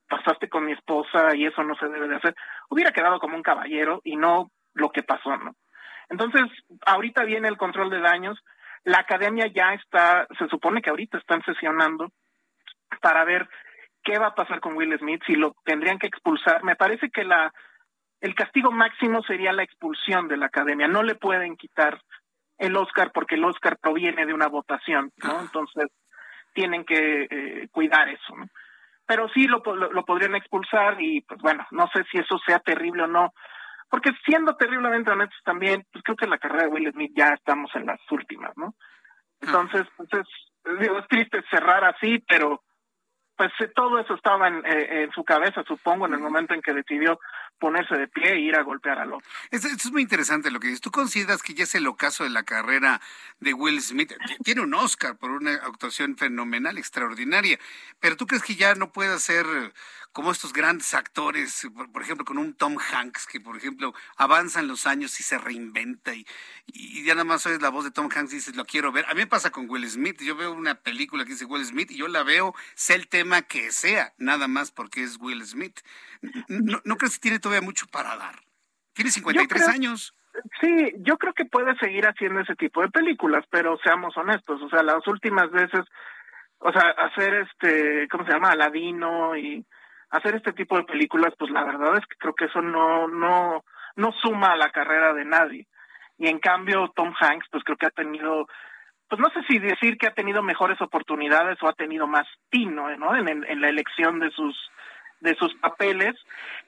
pasaste 0.07 0.49
con 0.49 0.65
mi 0.65 0.73
esposa 0.73 1.35
y 1.35 1.45
eso 1.45 1.63
no 1.63 1.75
se 1.75 1.87
debe 1.87 2.07
de 2.07 2.15
hacer. 2.15 2.35
Hubiera 2.69 2.91
quedado 2.91 3.19
como 3.19 3.35
un 3.35 3.43
caballero 3.43 4.01
y 4.03 4.15
no 4.15 4.51
lo 4.73 4.89
que 4.89 5.03
pasó, 5.03 5.35
¿no? 5.37 5.55
Entonces, 6.09 6.43
ahorita 6.85 7.23
viene 7.23 7.47
el 7.47 7.57
control 7.57 7.89
de 7.89 8.01
daños. 8.01 8.37
La 8.83 8.99
academia 8.99 9.47
ya 9.47 9.73
está, 9.73 10.27
se 10.37 10.47
supone 10.47 10.81
que 10.81 10.89
ahorita 10.89 11.17
están 11.17 11.43
sesionando 11.43 12.11
para 13.01 13.23
ver 13.23 13.47
qué 14.03 14.17
va 14.17 14.27
a 14.27 14.35
pasar 14.35 14.59
con 14.59 14.75
Will 14.75 14.97
Smith, 14.97 15.21
si 15.25 15.35
lo 15.35 15.55
tendrían 15.63 15.99
que 15.99 16.07
expulsar. 16.07 16.63
Me 16.63 16.75
parece 16.75 17.09
que 17.09 17.23
la 17.23 17.53
el 18.21 18.35
castigo 18.35 18.71
máximo 18.71 19.23
sería 19.23 19.51
la 19.51 19.63
expulsión 19.63 20.27
de 20.27 20.37
la 20.37 20.45
academia. 20.45 20.87
No 20.87 21.01
le 21.01 21.15
pueden 21.15 21.57
quitar 21.57 21.99
el 22.59 22.77
Oscar 22.77 23.11
porque 23.11 23.35
el 23.35 23.43
Oscar 23.43 23.77
proviene 23.81 24.27
de 24.27 24.33
una 24.33 24.47
votación, 24.47 25.11
¿no? 25.23 25.31
Ah. 25.31 25.39
Entonces 25.41 25.87
tienen 26.53 26.85
que 26.85 27.27
eh, 27.29 27.67
cuidar 27.71 28.07
eso, 28.09 28.35
¿no? 28.35 28.45
Pero 29.07 29.27
sí 29.29 29.47
lo, 29.47 29.61
lo, 29.65 30.05
podrían 30.05 30.35
expulsar 30.35 31.01
y 31.01 31.21
pues 31.21 31.41
bueno, 31.41 31.65
no 31.71 31.87
sé 31.87 32.03
si 32.11 32.19
eso 32.19 32.37
sea 32.45 32.59
terrible 32.59 33.03
o 33.03 33.07
no, 33.07 33.33
porque 33.91 34.11
siendo 34.25 34.55
terriblemente 34.55 35.11
honestos 35.11 35.37
también, 35.43 35.85
pues 35.91 36.01
creo 36.03 36.15
que 36.15 36.23
en 36.23 36.31
la 36.31 36.39
carrera 36.39 36.63
de 36.63 36.69
Will 36.69 36.91
Smith 36.93 37.11
ya 37.13 37.33
estamos 37.33 37.69
en 37.75 37.85
las 37.85 37.99
últimas, 38.09 38.55
¿no? 38.55 38.73
Entonces, 39.41 39.85
pues 39.97 40.07
es, 40.13 40.79
digo, 40.79 40.97
es 40.97 41.07
triste 41.09 41.43
cerrar 41.51 41.83
así, 41.83 42.23
pero 42.25 42.63
pues 43.35 43.51
eh, 43.59 43.71
todo 43.75 43.99
eso 43.99 44.13
estaba 44.13 44.47
en, 44.47 44.63
eh, 44.65 45.03
en, 45.03 45.11
su 45.11 45.23
cabeza, 45.25 45.63
supongo, 45.67 46.05
en 46.05 46.13
el 46.13 46.19
momento 46.19 46.53
en 46.53 46.61
que 46.61 46.73
decidió 46.73 47.19
ponerse 47.59 47.95
de 47.97 48.07
pie 48.07 48.33
e 48.33 48.39
ir 48.39 48.55
a 48.55 48.63
golpear 48.63 48.99
al 48.99 49.13
otro. 49.13 49.27
Esto, 49.49 49.67
es 49.67 49.91
muy 49.91 50.03
interesante 50.03 50.51
lo 50.51 50.59
que 50.59 50.67
dices. 50.67 50.81
¿Tú 50.81 50.91
consideras 50.91 51.41
que 51.41 51.53
ya 51.53 51.63
es 51.63 51.75
el 51.75 51.87
ocaso 51.87 52.23
de 52.23 52.29
la 52.29 52.43
carrera 52.43 53.01
de 53.39 53.53
Will 53.53 53.81
Smith? 53.81 54.13
Tiene 54.43 54.61
un 54.61 54.73
Oscar 54.73 55.17
por 55.17 55.31
una 55.31 55.55
actuación 55.55 56.15
fenomenal, 56.17 56.77
extraordinaria, 56.77 57.59
pero 57.99 58.15
¿tú 58.15 58.25
crees 58.25 58.43
que 58.43 58.55
ya 58.55 58.75
no 58.75 58.91
puede 58.91 59.13
hacer 59.13 59.45
como 60.11 60.31
estos 60.31 60.53
grandes 60.53 60.93
actores, 60.93 61.67
por, 61.93 62.01
ejemplo, 62.01 62.25
con 62.25 62.37
un 62.37 62.53
Tom 62.53 62.77
Hanks, 62.77 63.27
que 63.27 63.39
por 63.39 63.57
ejemplo 63.57 63.93
avanzan 64.17 64.67
los 64.67 64.87
años 64.87 65.19
y 65.19 65.23
se 65.23 65.37
reinventa 65.37 66.13
y, 66.13 66.25
y 66.67 67.03
ya 67.03 67.13
nada 67.13 67.23
más 67.23 67.45
oyes 67.45 67.61
la 67.61 67.69
voz 67.69 67.85
de 67.85 67.91
Tom 67.91 68.09
Hanks 68.13 68.33
y 68.33 68.37
dices, 68.37 68.55
lo 68.55 68.65
quiero 68.65 68.91
ver. 68.91 69.05
A 69.05 69.13
mí 69.13 69.21
me 69.21 69.27
pasa 69.27 69.51
con 69.51 69.69
Will 69.69 69.89
Smith, 69.89 70.21
yo 70.21 70.35
veo 70.35 70.53
una 70.53 70.75
película 70.75 71.23
que 71.23 71.31
dice 71.31 71.45
Will 71.45 71.65
Smith 71.65 71.91
y 71.91 71.97
yo 71.97 72.07
la 72.07 72.23
veo, 72.23 72.53
sé 72.75 72.95
el 72.95 73.07
tema 73.07 73.41
que 73.41 73.71
sea, 73.71 74.13
nada 74.17 74.47
más 74.47 74.71
porque 74.71 75.03
es 75.03 75.17
Will 75.19 75.45
Smith. 75.45 75.79
¿No, 76.47 76.81
no 76.83 76.97
crees 76.97 77.15
que 77.15 77.21
tiene 77.21 77.39
todavía 77.39 77.65
mucho 77.65 77.87
para 77.87 78.15
dar? 78.17 78.35
Tiene 78.93 79.11
53 79.11 79.67
años. 79.67 80.15
Sí, 80.59 80.93
yo 80.99 81.17
creo 81.17 81.33
que 81.33 81.45
puede 81.45 81.75
seguir 81.77 82.05
haciendo 82.05 82.41
ese 82.41 82.55
tipo 82.55 82.81
de 82.81 82.89
películas, 82.89 83.45
pero 83.49 83.77
seamos 83.83 84.15
honestos, 84.17 84.61
o 84.61 84.69
sea, 84.69 84.81
las 84.83 85.05
últimas 85.07 85.51
veces, 85.51 85.81
o 86.59 86.71
sea, 86.71 86.89
hacer 86.91 87.33
este, 87.35 88.07
¿cómo 88.09 88.25
se 88.25 88.31
llama? 88.31 88.51
Aladino 88.51 89.35
y 89.35 89.65
hacer 90.11 90.35
este 90.35 90.53
tipo 90.53 90.77
de 90.77 90.83
películas, 90.83 91.33
pues 91.37 91.49
la 91.51 91.63
verdad 91.63 91.97
es 91.97 92.05
que 92.05 92.17
creo 92.17 92.33
que 92.33 92.45
eso 92.45 92.61
no, 92.61 93.07
no, 93.07 93.63
no 93.95 94.11
suma 94.21 94.53
a 94.53 94.57
la 94.57 94.69
carrera 94.69 95.13
de 95.13 95.25
nadie. 95.25 95.67
Y 96.17 96.27
en 96.27 96.39
cambio, 96.39 96.91
Tom 96.95 97.13
Hanks, 97.19 97.47
pues 97.49 97.63
creo 97.63 97.77
que 97.77 97.87
ha 97.87 97.91
tenido, 97.91 98.47
pues 99.07 99.19
no 99.19 99.29
sé 99.29 99.41
si 99.47 99.57
decir 99.57 99.97
que 99.97 100.07
ha 100.07 100.13
tenido 100.13 100.43
mejores 100.43 100.79
oportunidades 100.81 101.57
o 101.63 101.67
ha 101.67 101.73
tenido 101.73 102.07
más 102.07 102.27
tino, 102.49 102.95
¿no? 102.97 103.15
En, 103.15 103.61
la 103.61 103.69
elección 103.69 104.19
de 104.19 104.29
sus, 104.31 104.55
de 105.21 105.33
sus 105.35 105.55
papeles. 105.55 106.15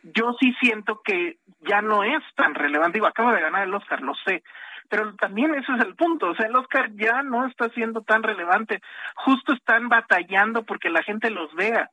Yo 0.01 0.33
sí 0.39 0.55
siento 0.59 1.01
que 1.03 1.37
ya 1.59 1.81
no 1.81 2.03
es 2.03 2.23
tan 2.35 2.55
relevante. 2.55 2.97
Digo, 2.97 3.07
acaba 3.07 3.35
de 3.35 3.41
ganar 3.41 3.67
el 3.67 3.75
Oscar, 3.75 4.01
lo 4.01 4.15
sé. 4.25 4.41
Pero 4.89 5.15
también 5.15 5.53
ese 5.55 5.71
es 5.73 5.81
el 5.85 5.95
punto, 5.95 6.29
o 6.29 6.35
sea, 6.35 6.47
el 6.47 6.55
Oscar 6.55 6.91
ya 6.93 7.23
no 7.23 7.47
está 7.47 7.69
siendo 7.69 8.01
tan 8.01 8.21
relevante. 8.23 8.81
Justo 9.15 9.53
están 9.53 9.89
batallando 9.89 10.63
porque 10.63 10.89
la 10.89 11.03
gente 11.03 11.29
los 11.29 11.53
vea 11.55 11.89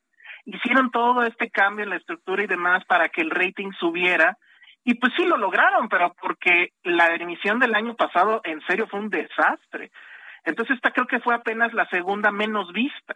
hicieron 0.57 0.91
todo 0.91 1.23
este 1.23 1.51
cambio 1.51 1.85
en 1.85 1.91
la 1.91 1.97
estructura 1.97 2.43
y 2.43 2.47
demás 2.47 2.85
para 2.87 3.09
que 3.09 3.21
el 3.21 3.31
rating 3.31 3.71
subiera. 3.79 4.37
Y 4.85 4.95
pues 4.95 5.13
sí 5.17 5.25
lo 5.25 5.37
lograron, 5.37 5.89
pero 5.89 6.15
porque 6.21 6.73
la 6.83 7.15
emisión 7.15 7.59
del 7.59 7.75
año 7.75 7.95
pasado 7.95 8.41
en 8.45 8.61
serio 8.63 8.87
fue 8.87 9.01
un 9.01 9.11
desastre. 9.11 9.91
Entonces 10.45 10.77
esta 10.77 10.91
creo 10.91 11.07
que 11.07 11.21
fue 11.21 11.35
apenas 11.35 11.75
la 11.75 11.87
segunda 11.89 12.31
menos 12.31 12.73
vista. 12.73 13.15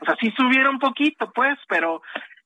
O 0.00 0.04
sea, 0.04 0.16
sí 0.20 0.32
subieron 0.36 0.74
un 0.74 0.80
poquito, 0.80 1.32
pues, 1.32 1.58
pero 1.68 2.02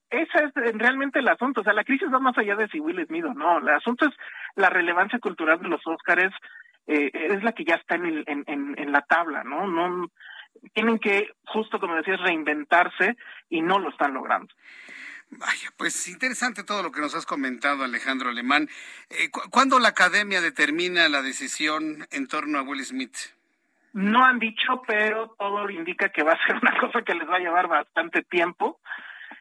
ese 0.09 0.45
es 0.45 0.79
realmente 0.79 1.19
el 1.19 1.29
asunto. 1.29 1.61
O 1.61 1.65
sea, 1.65 1.75
la 1.75 1.85
crisis 1.85 2.09
va 2.13 2.19
más 2.19 2.37
allá 2.39 2.57
de 2.57 2.69
si 2.69 2.81
Will 2.81 3.05
Smith 3.07 3.27
o 3.27 3.35
no. 3.35 3.59
El 3.59 3.69
asunto 3.69 4.07
es 4.07 4.15
la 4.55 4.71
relevancia 4.71 5.19
cultural 5.19 5.61
de 5.61 5.69
los 5.69 5.87
Óscares, 5.87 6.33
eh, 6.87 7.11
es 7.13 7.43
la 7.43 7.53
que 7.53 7.65
ya 7.65 7.75
está 7.75 7.97
en, 7.97 8.07
el, 8.07 8.25
en, 8.27 8.45
en, 8.47 8.75
en 8.79 8.93
la 8.93 9.03
tabla, 9.03 9.45
¿no? 9.45 9.67
No 9.67 10.09
tienen 10.73 10.99
que, 10.99 11.31
justo 11.47 11.79
como 11.79 11.97
decías, 11.97 12.21
reinventarse 12.21 13.17
y 13.49 13.61
no 13.63 13.79
lo 13.79 13.91
están 13.91 14.15
logrando. 14.15 14.53
Vaya, 15.31 15.71
pues 15.77 16.07
interesante 16.09 16.63
todo 16.63 16.83
lo 16.83 16.93
que 16.93 17.01
nos 17.01 17.15
has 17.15 17.27
comentado, 17.27 17.83
Alejandro 17.83 18.31
Alemán. 18.31 18.69
Eh, 19.11 19.29
¿Cuándo 19.51 19.79
la 19.81 19.89
academia 19.89 20.41
determina 20.41 21.09
la 21.09 21.21
decisión 21.21 22.07
en 22.11 22.29
torno 22.29 22.59
a 22.59 22.63
Will 22.63 22.85
Smith? 22.85 23.17
No 23.93 24.25
han 24.25 24.39
dicho, 24.39 24.83
pero 24.87 25.35
todo 25.39 25.69
indica 25.71 26.11
que 26.11 26.23
va 26.23 26.33
a 26.33 26.39
ser 26.47 26.57
una 26.57 26.79
cosa 26.79 27.03
que 27.03 27.15
les 27.15 27.29
va 27.29 27.37
a 27.37 27.41
llevar 27.41 27.67
bastante 27.67 28.23
tiempo. 28.23 28.81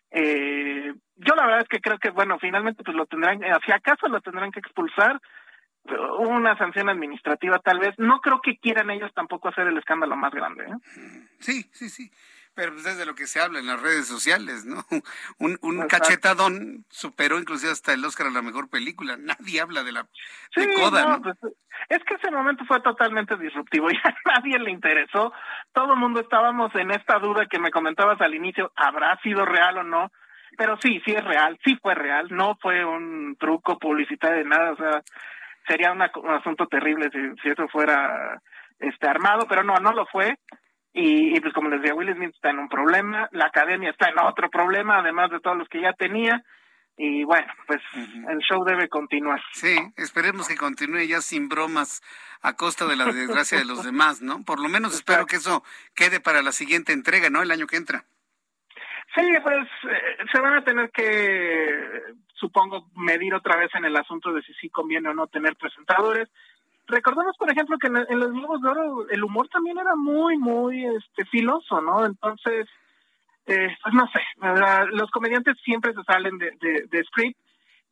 Eh, 0.10 0.94
yo 1.18 1.36
la 1.36 1.46
verdad 1.46 1.62
es 1.62 1.70
que 1.70 1.82
creo 1.82 2.00
que, 2.00 2.10
bueno, 2.10 2.40
finalmente 2.40 2.84
pues 2.84 2.96
lo 2.96 3.06
tendrán, 3.06 3.40
si 3.66 3.72
acaso 3.72 4.08
lo 4.08 4.22
tendrán 4.22 4.52
que 4.52 4.60
expulsar, 4.60 5.22
una 6.20 6.58
sanción 6.58 6.90
administrativa 6.90 7.60
tal 7.60 7.80
vez. 7.80 7.96
No 7.98 8.20
creo 8.22 8.42
que 8.42 8.58
quieran 8.58 8.90
ellos 8.90 9.12
tampoco 9.14 9.50
hacer 9.50 9.68
el 9.68 9.78
escándalo 9.78 10.16
más 10.16 10.34
grande. 10.34 10.64
¿eh? 10.64 11.26
Sí, 11.40 11.70
sí, 11.72 11.90
sí. 11.90 12.12
Pero 12.56 12.72
pues 12.72 12.86
es 12.86 12.98
de 12.98 13.06
lo 13.06 13.16
que 13.16 13.28
se 13.28 13.42
habla 13.42 13.60
en 13.60 13.68
las 13.68 13.82
redes 13.82 14.08
sociales, 14.08 14.66
¿no? 14.66 14.86
Un, 15.40 15.58
un 15.62 15.88
cachetadón 15.88 16.86
superó 16.90 17.38
inclusive 17.38 17.72
hasta 17.72 17.94
el 17.94 18.06
Oscar 18.06 18.28
a 18.28 18.32
la 18.32 18.42
mejor 18.42 18.70
película. 18.70 19.18
Nadie 19.18 19.60
habla 19.60 19.84
de 19.84 19.92
la 19.92 20.08
coda, 20.78 21.06
no, 21.06 21.22
pues, 21.22 21.38
es 21.90 22.04
que 22.04 22.16
ese 22.16 22.32
momento 22.32 22.64
fue 22.66 22.80
totalmente 22.80 23.36
disruptivo 23.38 23.90
y 23.92 23.96
a 23.96 24.16
nadie 24.26 24.58
le 24.60 24.72
interesó. 24.72 25.34
Todo 25.74 25.94
el 25.94 26.00
mundo 26.00 26.22
estábamos 26.22 26.74
en 26.76 26.92
esta 26.92 27.20
duda 27.20 27.46
que 27.46 27.60
me 27.60 27.72
comentabas 27.72 28.20
al 28.22 28.34
inicio, 28.34 28.72
¿habrá 28.76 29.20
sido 29.22 29.46
real 29.46 29.80
o 29.80 29.84
no? 29.84 30.12
Pero 30.58 30.78
sí, 30.82 31.02
sí 31.06 31.12
es 31.12 31.24
real, 31.26 31.60
sí 31.66 31.78
fue 31.82 31.96
real, 31.96 32.28
no 32.32 32.58
fue 32.62 32.86
un 32.86 33.36
truco 33.38 33.78
publicitario 33.78 34.38
de 34.38 34.46
nada, 34.46 34.72
o 34.72 34.78
sea, 34.78 35.04
sería 35.68 35.92
un 35.92 36.02
asunto 36.02 36.68
terrible 36.68 37.10
si, 37.12 37.42
si 37.42 37.50
eso 37.50 37.68
fuera 37.68 38.42
este 38.80 39.08
armado, 39.08 39.48
pero 39.48 39.64
no, 39.64 39.76
no 39.76 39.92
lo 39.92 40.06
fue. 40.08 40.38
Y, 40.98 41.38
pues 41.42 41.54
como 41.54 41.70
les 41.70 41.82
decía, 41.82 41.94
Will 41.94 42.14
Smith 42.16 42.34
está 42.34 42.52
en 42.52 42.60
un 42.60 42.70
problema, 42.70 43.28
la 43.34 43.48
academia 43.48 43.90
está 43.90 44.08
en 44.10 44.18
otro 44.20 44.50
problema, 44.50 45.00
además 45.00 45.30
de 45.30 45.42
todos 45.42 45.58
los 45.58 45.68
que 45.68 45.82
ya 45.82 45.92
tenía. 45.92 46.42
Y 46.96 47.26
bueno, 47.26 47.52
pues 47.68 47.82
el 48.30 48.40
show 48.40 48.64
debe 48.64 48.88
continuar. 48.88 49.42
Sí, 49.52 49.76
esperemos 49.98 50.48
que 50.48 50.56
continúe 50.56 51.06
ya 51.06 51.20
sin 51.20 51.50
bromas 51.50 52.02
a 52.42 52.54
costa 52.54 52.86
de 52.86 52.96
la 52.96 53.06
desgracia 53.08 53.58
de 53.58 53.66
los 53.66 53.84
demás, 53.84 54.22
¿no? 54.22 54.44
Por 54.44 54.62
lo 54.62 54.70
menos 54.70 54.96
espero 54.96 55.26
que 55.26 55.36
eso 55.36 55.66
quede 55.96 56.22
para 56.22 56.42
la 56.42 56.54
siguiente 56.54 56.94
entrega, 56.94 57.30
¿no? 57.30 57.42
El 57.42 57.52
año 57.52 57.68
que 57.68 57.76
entra. 57.76 58.06
Sí, 59.14 59.22
pues 59.44 59.68
se 60.32 60.40
van 60.42 60.56
a 60.56 60.64
tener 60.64 60.90
que, 60.92 62.02
supongo, 62.34 62.88
medir 62.96 63.34
otra 63.34 63.56
vez 63.56 63.74
en 63.76 63.86
el 63.86 63.96
asunto 63.96 64.34
de 64.34 64.42
si 64.42 64.54
sí 64.56 64.70
conviene 64.70 65.10
o 65.10 65.14
no 65.14 65.28
tener 65.28 65.56
presentadores. 65.56 66.30
Recordemos, 66.88 67.36
por 67.38 67.52
ejemplo, 67.52 67.78
que 67.78 67.88
en, 67.88 68.20
los 68.20 68.32
Globos 68.32 68.62
de 68.62 68.70
Oro 68.70 69.10
el 69.10 69.24
humor 69.24 69.48
también 69.48 69.78
era 69.78 69.96
muy, 69.96 70.38
muy 70.38 70.86
este, 70.86 71.26
filoso, 71.26 71.82
¿no? 71.82 72.06
Entonces, 72.06 72.68
eh, 73.48 73.76
pues 73.82 73.94
no 73.94 74.08
sé, 74.08 74.22
los 74.92 75.10
comediantes 75.12 75.58
siempre 75.64 75.94
se 75.94 76.04
salen 76.04 76.38
de, 76.38 76.52
de, 76.60 76.88
de 76.90 77.04
script. 77.06 77.40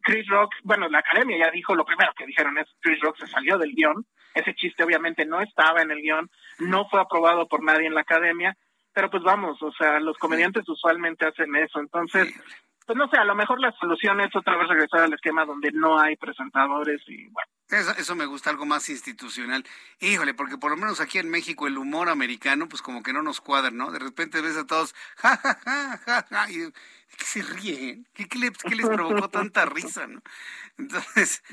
Chris 0.02 0.28
Rock, 0.28 0.54
bueno, 0.64 0.90
la 0.90 1.00
academia 1.00 1.38
ya 1.38 1.52
dijo, 1.52 1.76
lo 1.76 1.86
primero 1.86 2.12
que 2.18 2.26
dijeron 2.26 2.58
es 2.58 2.68
Chris 2.82 3.00
Rock 3.00 3.18
se 3.20 3.28
salió 3.28 3.58
del 3.58 3.74
guion. 3.74 4.06
Ese 4.36 4.54
chiste 4.54 4.84
obviamente 4.84 5.26
no 5.26 5.40
estaba 5.40 5.82
en 5.82 5.92
el 5.92 6.02
guion, 6.02 6.30
no 6.60 6.86
fue 6.90 7.00
aprobado 7.00 7.48
por 7.48 7.64
nadie 7.64 7.88
en 7.88 7.94
la 7.94 8.02
academia, 8.02 8.58
pero 8.94 9.10
pues 9.10 9.24
vamos, 9.24 9.62
o 9.62 9.72
sea, 9.72 10.00
los 10.00 10.18
comediantes 10.18 10.68
usualmente 10.68 11.26
hacen 11.26 11.56
eso. 11.56 11.80
Entonces, 11.80 12.34
pues 12.86 12.98
no 12.98 13.08
sé, 13.10 13.18
a 13.18 13.26
lo 13.26 13.36
mejor 13.36 13.60
la 13.60 13.72
solución 13.74 14.20
es 14.22 14.36
otra 14.36 14.58
vez 14.58 14.68
regresar 14.68 15.02
al 15.02 15.14
esquema 15.14 15.46
donde 15.46 15.72
no 15.72 16.00
hay 16.00 16.16
presentadores 16.16 17.02
y 17.08 17.28
bueno. 17.28 17.50
Eso, 17.70 17.92
eso 17.98 18.16
me 18.16 18.26
gusta, 18.26 18.50
algo 18.50 18.66
más 18.66 18.88
institucional. 18.90 19.64
Híjole, 20.00 20.34
porque 20.34 20.58
por 20.58 20.70
lo 20.70 20.78
menos 20.78 21.00
aquí 21.02 21.18
en 21.18 21.30
México 21.30 21.66
el 21.66 21.78
humor 21.78 22.10
americano, 22.10 22.68
pues 22.68 22.82
como 22.82 23.02
que 23.02 23.14
no 23.14 23.24
nos 23.24 23.42
cuadra, 23.42 23.72
¿no? 23.72 23.92
De 23.92 24.00
repente 24.00 24.42
ves 24.42 24.58
a 24.58 24.66
todos, 24.66 24.94
ja, 25.18 25.38
ja, 25.38 25.60
ja, 25.64 25.98
ja, 25.98 26.26
ja, 26.30 26.52
y 26.52 26.72
¿qué 27.18 27.26
se 27.26 27.42
ríen? 27.42 28.08
¿Qué, 28.14 28.28
qué, 28.28 28.38
les, 28.38 28.52
¿Qué 28.52 28.76
les 28.76 28.88
provocó 28.88 29.30
tanta 29.30 29.66
risa, 29.66 30.06
no? 30.08 30.22
Entonces, 30.78 31.44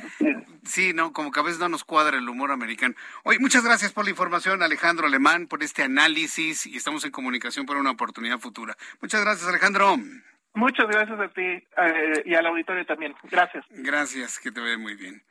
sí, 0.65 0.93
no, 0.95 1.13
como 1.13 1.31
que 1.31 1.41
a 1.41 1.43
veces 1.43 1.61
no 1.61 1.69
nos 1.69 1.85
cuadra 1.85 2.17
el 2.19 2.29
humor 2.29 2.53
americano. 2.53 2.95
Oye, 3.23 3.39
muchas 3.39 3.65
gracias 3.65 3.93
por 3.93 4.05
la 4.05 4.11
información, 4.11 4.63
Alejandro 4.63 5.07
Alemán, 5.07 5.47
por 5.47 5.63
este 5.63 5.83
análisis 5.83 6.67
y 6.67 6.77
estamos 6.77 7.05
en 7.05 7.11
comunicación 7.11 7.67
para 7.67 7.81
una 7.81 7.91
oportunidad 7.91 8.39
futura. 8.39 8.77
Muchas 9.01 9.21
gracias, 9.21 9.49
Alejandro. 9.49 9.97
Muchas 10.55 10.89
gracias 10.89 11.21
a 11.21 11.29
ti 11.29 11.43
eh, 11.43 12.23
y 12.25 12.35
al 12.35 12.47
auditorio 12.47 12.85
también. 12.85 13.15
Gracias. 13.25 13.65
Gracias, 13.71 14.39
que 14.41 14.51
te 14.51 14.61
ve 14.61 14.77
muy 14.77 14.97
bien. 14.97 15.23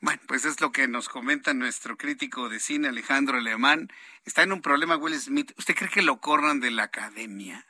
Bueno, 0.00 0.20
pues 0.26 0.44
es 0.44 0.60
lo 0.60 0.72
que 0.72 0.88
nos 0.88 1.08
comenta 1.08 1.54
nuestro 1.54 1.96
crítico 1.96 2.48
de 2.48 2.58
cine, 2.58 2.88
Alejandro 2.88 3.38
Alemán. 3.38 3.88
Está 4.24 4.42
en 4.42 4.52
un 4.52 4.62
problema 4.62 4.96
Will 4.96 5.14
Smith. 5.14 5.52
¿Usted 5.58 5.74
cree 5.76 5.90
que 5.90 6.02
lo 6.02 6.20
corran 6.20 6.60
de 6.60 6.70
la 6.70 6.84
academia? 6.84 7.64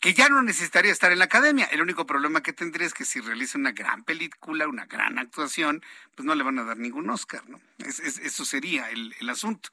que 0.00 0.12
ya 0.12 0.28
no 0.28 0.42
necesitaría 0.42 0.92
estar 0.92 1.10
en 1.10 1.18
la 1.18 1.24
academia. 1.24 1.64
El 1.66 1.80
único 1.80 2.06
problema 2.06 2.42
que 2.42 2.52
tendría 2.52 2.86
es 2.86 2.94
que 2.94 3.04
si 3.04 3.20
realiza 3.20 3.58
una 3.58 3.72
gran 3.72 4.04
película, 4.04 4.68
una 4.68 4.84
gran 4.86 5.18
actuación, 5.18 5.82
pues 6.14 6.26
no 6.26 6.34
le 6.34 6.44
van 6.44 6.58
a 6.58 6.64
dar 6.64 6.76
ningún 6.76 7.08
Oscar, 7.08 7.48
¿no? 7.48 7.60
eso 7.78 8.44
sería 8.44 8.90
el, 8.90 9.14
el 9.18 9.30
asunto. 9.30 9.70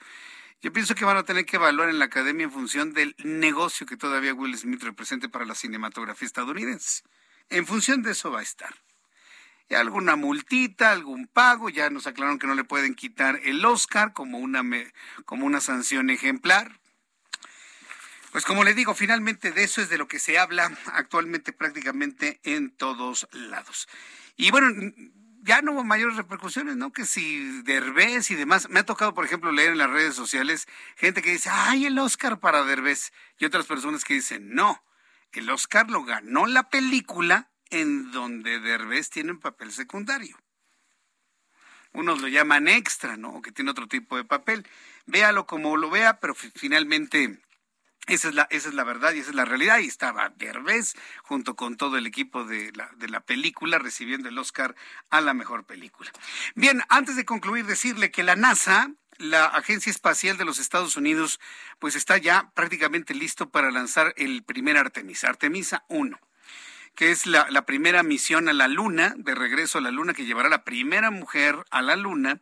Yo 0.63 0.71
pienso 0.71 0.95
que 0.95 1.03
van 1.03 1.17
a 1.17 1.23
tener 1.23 1.45
que 1.45 1.57
evaluar 1.57 1.89
en 1.89 1.99
la 1.99 2.05
academia 2.05 2.45
en 2.45 2.51
función 2.51 2.93
del 2.93 3.17
negocio 3.17 3.85
que 3.85 3.97
todavía 3.97 4.33
Will 4.33 4.57
Smith 4.57 4.81
represente 4.81 5.27
para 5.27 5.43
la 5.43 5.55
cinematografía 5.55 6.25
estadounidense. 6.25 7.03
En 7.49 7.67
función 7.67 8.01
de 8.01 8.11
eso 8.11 8.31
va 8.31 8.39
a 8.39 8.43
estar. 8.43 8.73
Y 9.67 9.75
alguna 9.75 10.15
multita, 10.15 10.91
algún 10.91 11.27
pago, 11.27 11.67
ya 11.67 11.89
nos 11.89 12.07
aclararon 12.07 12.39
que 12.39 12.47
no 12.47 12.55
le 12.55 12.63
pueden 12.63 12.95
quitar 12.95 13.41
el 13.43 13.65
Oscar 13.65 14.13
como 14.13 14.37
una, 14.37 14.63
como 15.25 15.45
una 15.45 15.59
sanción 15.59 16.09
ejemplar. 16.09 16.79
Pues 18.31 18.45
como 18.45 18.63
le 18.63 18.73
digo, 18.73 18.95
finalmente 18.95 19.51
de 19.51 19.65
eso 19.65 19.81
es 19.81 19.89
de 19.89 19.97
lo 19.97 20.07
que 20.07 20.17
se 20.17 20.39
habla 20.39 20.71
actualmente 20.93 21.51
prácticamente 21.51 22.39
en 22.43 22.71
todos 22.71 23.27
lados. 23.33 23.89
Y 24.37 24.49
bueno, 24.51 24.69
ya 25.43 25.61
no 25.61 25.73
hubo 25.73 25.83
mayores 25.83 26.15
repercusiones, 26.15 26.77
¿no? 26.77 26.93
Que 26.93 27.05
si 27.05 27.61
Derbez 27.63 28.31
y 28.31 28.35
demás. 28.35 28.69
Me 28.69 28.79
ha 28.79 28.85
tocado, 28.85 29.13
por 29.13 29.25
ejemplo, 29.25 29.51
leer 29.51 29.73
en 29.73 29.77
las 29.77 29.89
redes 29.89 30.15
sociales 30.15 30.67
gente 30.95 31.21
que 31.21 31.31
dice, 31.31 31.49
ay, 31.51 31.85
el 31.85 31.99
Oscar 31.99 32.39
para 32.39 32.63
Derbez. 32.63 33.11
Y 33.37 33.45
otras 33.45 33.65
personas 33.65 34.05
que 34.05 34.13
dicen, 34.13 34.55
no, 34.55 34.81
el 35.33 35.49
Oscar 35.49 35.89
lo 35.89 36.03
ganó 36.03 36.45
la 36.45 36.69
película 36.69 37.51
en 37.69 38.11
donde 38.11 38.59
Derbez 38.59 39.09
tiene 39.09 39.31
un 39.31 39.39
papel 39.39 39.71
secundario. 39.71 40.37
Unos 41.91 42.21
lo 42.21 42.27
llaman 42.27 42.67
extra, 42.67 43.17
¿no? 43.17 43.35
O 43.35 43.41
que 43.41 43.51
tiene 43.51 43.71
otro 43.71 43.87
tipo 43.87 44.15
de 44.15 44.23
papel. 44.23 44.65
Véalo 45.05 45.45
como 45.45 45.75
lo 45.75 45.89
vea, 45.89 46.19
pero 46.19 46.33
finalmente 46.35 47.42
esa 48.07 48.29
es, 48.29 48.35
la, 48.35 48.47
esa 48.49 48.69
es 48.69 48.75
la 48.75 48.83
verdad 48.83 49.13
y 49.13 49.19
esa 49.19 49.29
es 49.29 49.35
la 49.35 49.45
realidad. 49.45 49.79
Y 49.79 49.87
estaba 49.87 50.29
Derbez 50.35 50.95
junto 51.23 51.55
con 51.55 51.77
todo 51.77 51.97
el 51.97 52.05
equipo 52.05 52.43
de 52.43 52.71
la, 52.73 52.89
de 52.97 53.07
la 53.07 53.21
película 53.21 53.79
recibiendo 53.79 54.27
el 54.27 54.37
Oscar 54.37 54.75
a 55.09 55.21
la 55.21 55.33
mejor 55.33 55.65
película. 55.65 56.11
Bien, 56.55 56.81
antes 56.89 57.15
de 57.15 57.25
concluir, 57.25 57.65
decirle 57.65 58.11
que 58.11 58.23
la 58.23 58.35
NASA, 58.35 58.91
la 59.17 59.45
Agencia 59.45 59.89
Espacial 59.89 60.37
de 60.37 60.45
los 60.45 60.59
Estados 60.59 60.97
Unidos, 60.97 61.39
pues 61.79 61.95
está 61.95 62.17
ya 62.17 62.51
prácticamente 62.53 63.13
listo 63.13 63.49
para 63.49 63.71
lanzar 63.71 64.13
el 64.17 64.43
primer 64.43 64.77
Artemisa, 64.77 65.29
Artemisa 65.29 65.85
1 65.87 66.19
que 66.95 67.09
es 67.09 67.25
la, 67.25 67.47
la 67.49 67.65
primera 67.65 68.03
misión 68.03 68.49
a 68.49 68.53
la 68.53 68.67
Luna, 68.67 69.15
de 69.17 69.33
regreso 69.33 69.79
a 69.79 69.81
la 69.81 69.89
Luna, 69.89 70.13
que 70.13 70.25
llevará 70.25 70.47
la 70.47 70.63
primera 70.63 71.09
mujer 71.09 71.55
a 71.71 71.81
la 71.81 71.95
Luna. 71.95 72.39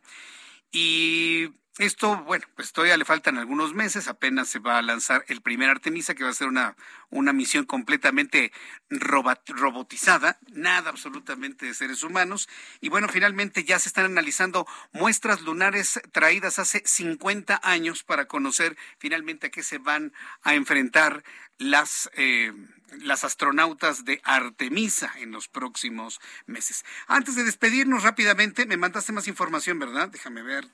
Y 0.70 1.48
esto, 1.78 2.22
bueno, 2.24 2.44
pues 2.54 2.72
todavía 2.72 2.98
le 2.98 3.06
faltan 3.06 3.38
algunos 3.38 3.72
meses, 3.72 4.06
apenas 4.06 4.48
se 4.48 4.58
va 4.58 4.76
a 4.76 4.82
lanzar 4.82 5.24
el 5.28 5.40
primer 5.40 5.70
Artemisa, 5.70 6.14
que 6.14 6.22
va 6.22 6.28
a 6.28 6.34
ser 6.34 6.48
una, 6.48 6.76
una 7.08 7.32
misión 7.32 7.64
completamente 7.64 8.52
robotizada, 8.90 10.38
nada 10.52 10.90
absolutamente 10.90 11.64
de 11.64 11.72
seres 11.72 12.02
humanos. 12.02 12.46
Y 12.82 12.90
bueno, 12.90 13.08
finalmente 13.08 13.64
ya 13.64 13.78
se 13.78 13.88
están 13.88 14.04
analizando 14.04 14.66
muestras 14.92 15.40
lunares 15.40 15.98
traídas 16.12 16.58
hace 16.58 16.82
50 16.84 17.60
años 17.62 18.02
para 18.02 18.26
conocer 18.26 18.76
finalmente 18.98 19.46
a 19.46 19.50
qué 19.50 19.62
se 19.62 19.78
van 19.78 20.12
a 20.42 20.54
enfrentar 20.54 21.24
las, 21.56 22.10
eh, 22.14 22.52
las 23.00 23.24
astronautas 23.24 24.04
de 24.04 24.20
Artemisa 24.24 25.10
en 25.16 25.30
los 25.30 25.48
próximos 25.48 26.20
meses. 26.44 26.84
Antes 27.06 27.34
de 27.34 27.44
despedirnos 27.44 28.02
rápidamente, 28.02 28.66
me 28.66 28.76
mandaste 28.76 29.12
más 29.12 29.26
información, 29.26 29.78
¿verdad? 29.78 30.08
Déjame 30.08 30.42
ver 30.42 30.68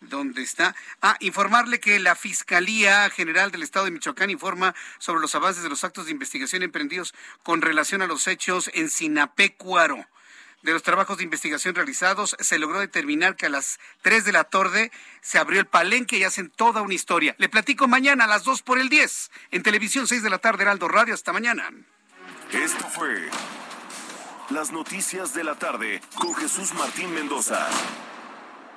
dónde 0.00 0.42
está. 0.42 0.74
Ah, 1.00 1.16
informarle 1.20 1.80
que 1.80 1.98
la 1.98 2.14
Fiscalía 2.14 3.08
General 3.10 3.50
del 3.50 3.62
Estado 3.62 3.86
de 3.86 3.90
Michoacán 3.90 4.30
informa 4.30 4.74
sobre 4.98 5.20
los 5.20 5.34
avances 5.34 5.62
de 5.62 5.68
los 5.68 5.84
actos 5.84 6.06
de 6.06 6.12
investigación 6.12 6.62
emprendidos 6.62 7.14
con 7.42 7.62
relación 7.62 8.02
a 8.02 8.06
los 8.06 8.26
hechos 8.26 8.70
en 8.74 8.90
Sinapecuaro. 8.90 10.06
De 10.62 10.72
los 10.72 10.82
trabajos 10.82 11.18
de 11.18 11.24
investigación 11.24 11.74
realizados, 11.74 12.36
se 12.40 12.58
logró 12.58 12.80
determinar 12.80 13.36
que 13.36 13.46
a 13.46 13.50
las 13.50 13.78
3 14.02 14.24
de 14.24 14.32
la 14.32 14.44
tarde 14.44 14.90
se 15.20 15.38
abrió 15.38 15.60
el 15.60 15.66
palenque 15.66 16.16
y 16.18 16.24
hacen 16.24 16.50
toda 16.50 16.82
una 16.82 16.94
historia. 16.94 17.36
Le 17.38 17.48
platico 17.48 17.86
mañana 17.86 18.24
a 18.24 18.26
las 18.26 18.42
2 18.42 18.62
por 18.62 18.80
el 18.80 18.88
10. 18.88 19.30
En 19.52 19.62
televisión 19.62 20.08
6 20.08 20.22
de 20.22 20.30
la 20.30 20.38
tarde, 20.38 20.64
Heraldo 20.64 20.88
Radio. 20.88 21.14
Hasta 21.14 21.32
mañana. 21.32 21.70
Esto 22.50 22.88
fue 22.88 23.28
Las 24.50 24.72
Noticias 24.72 25.34
de 25.34 25.44
la 25.44 25.54
Tarde 25.56 26.00
con 26.16 26.34
Jesús 26.34 26.74
Martín 26.74 27.14
Mendoza. 27.14 27.68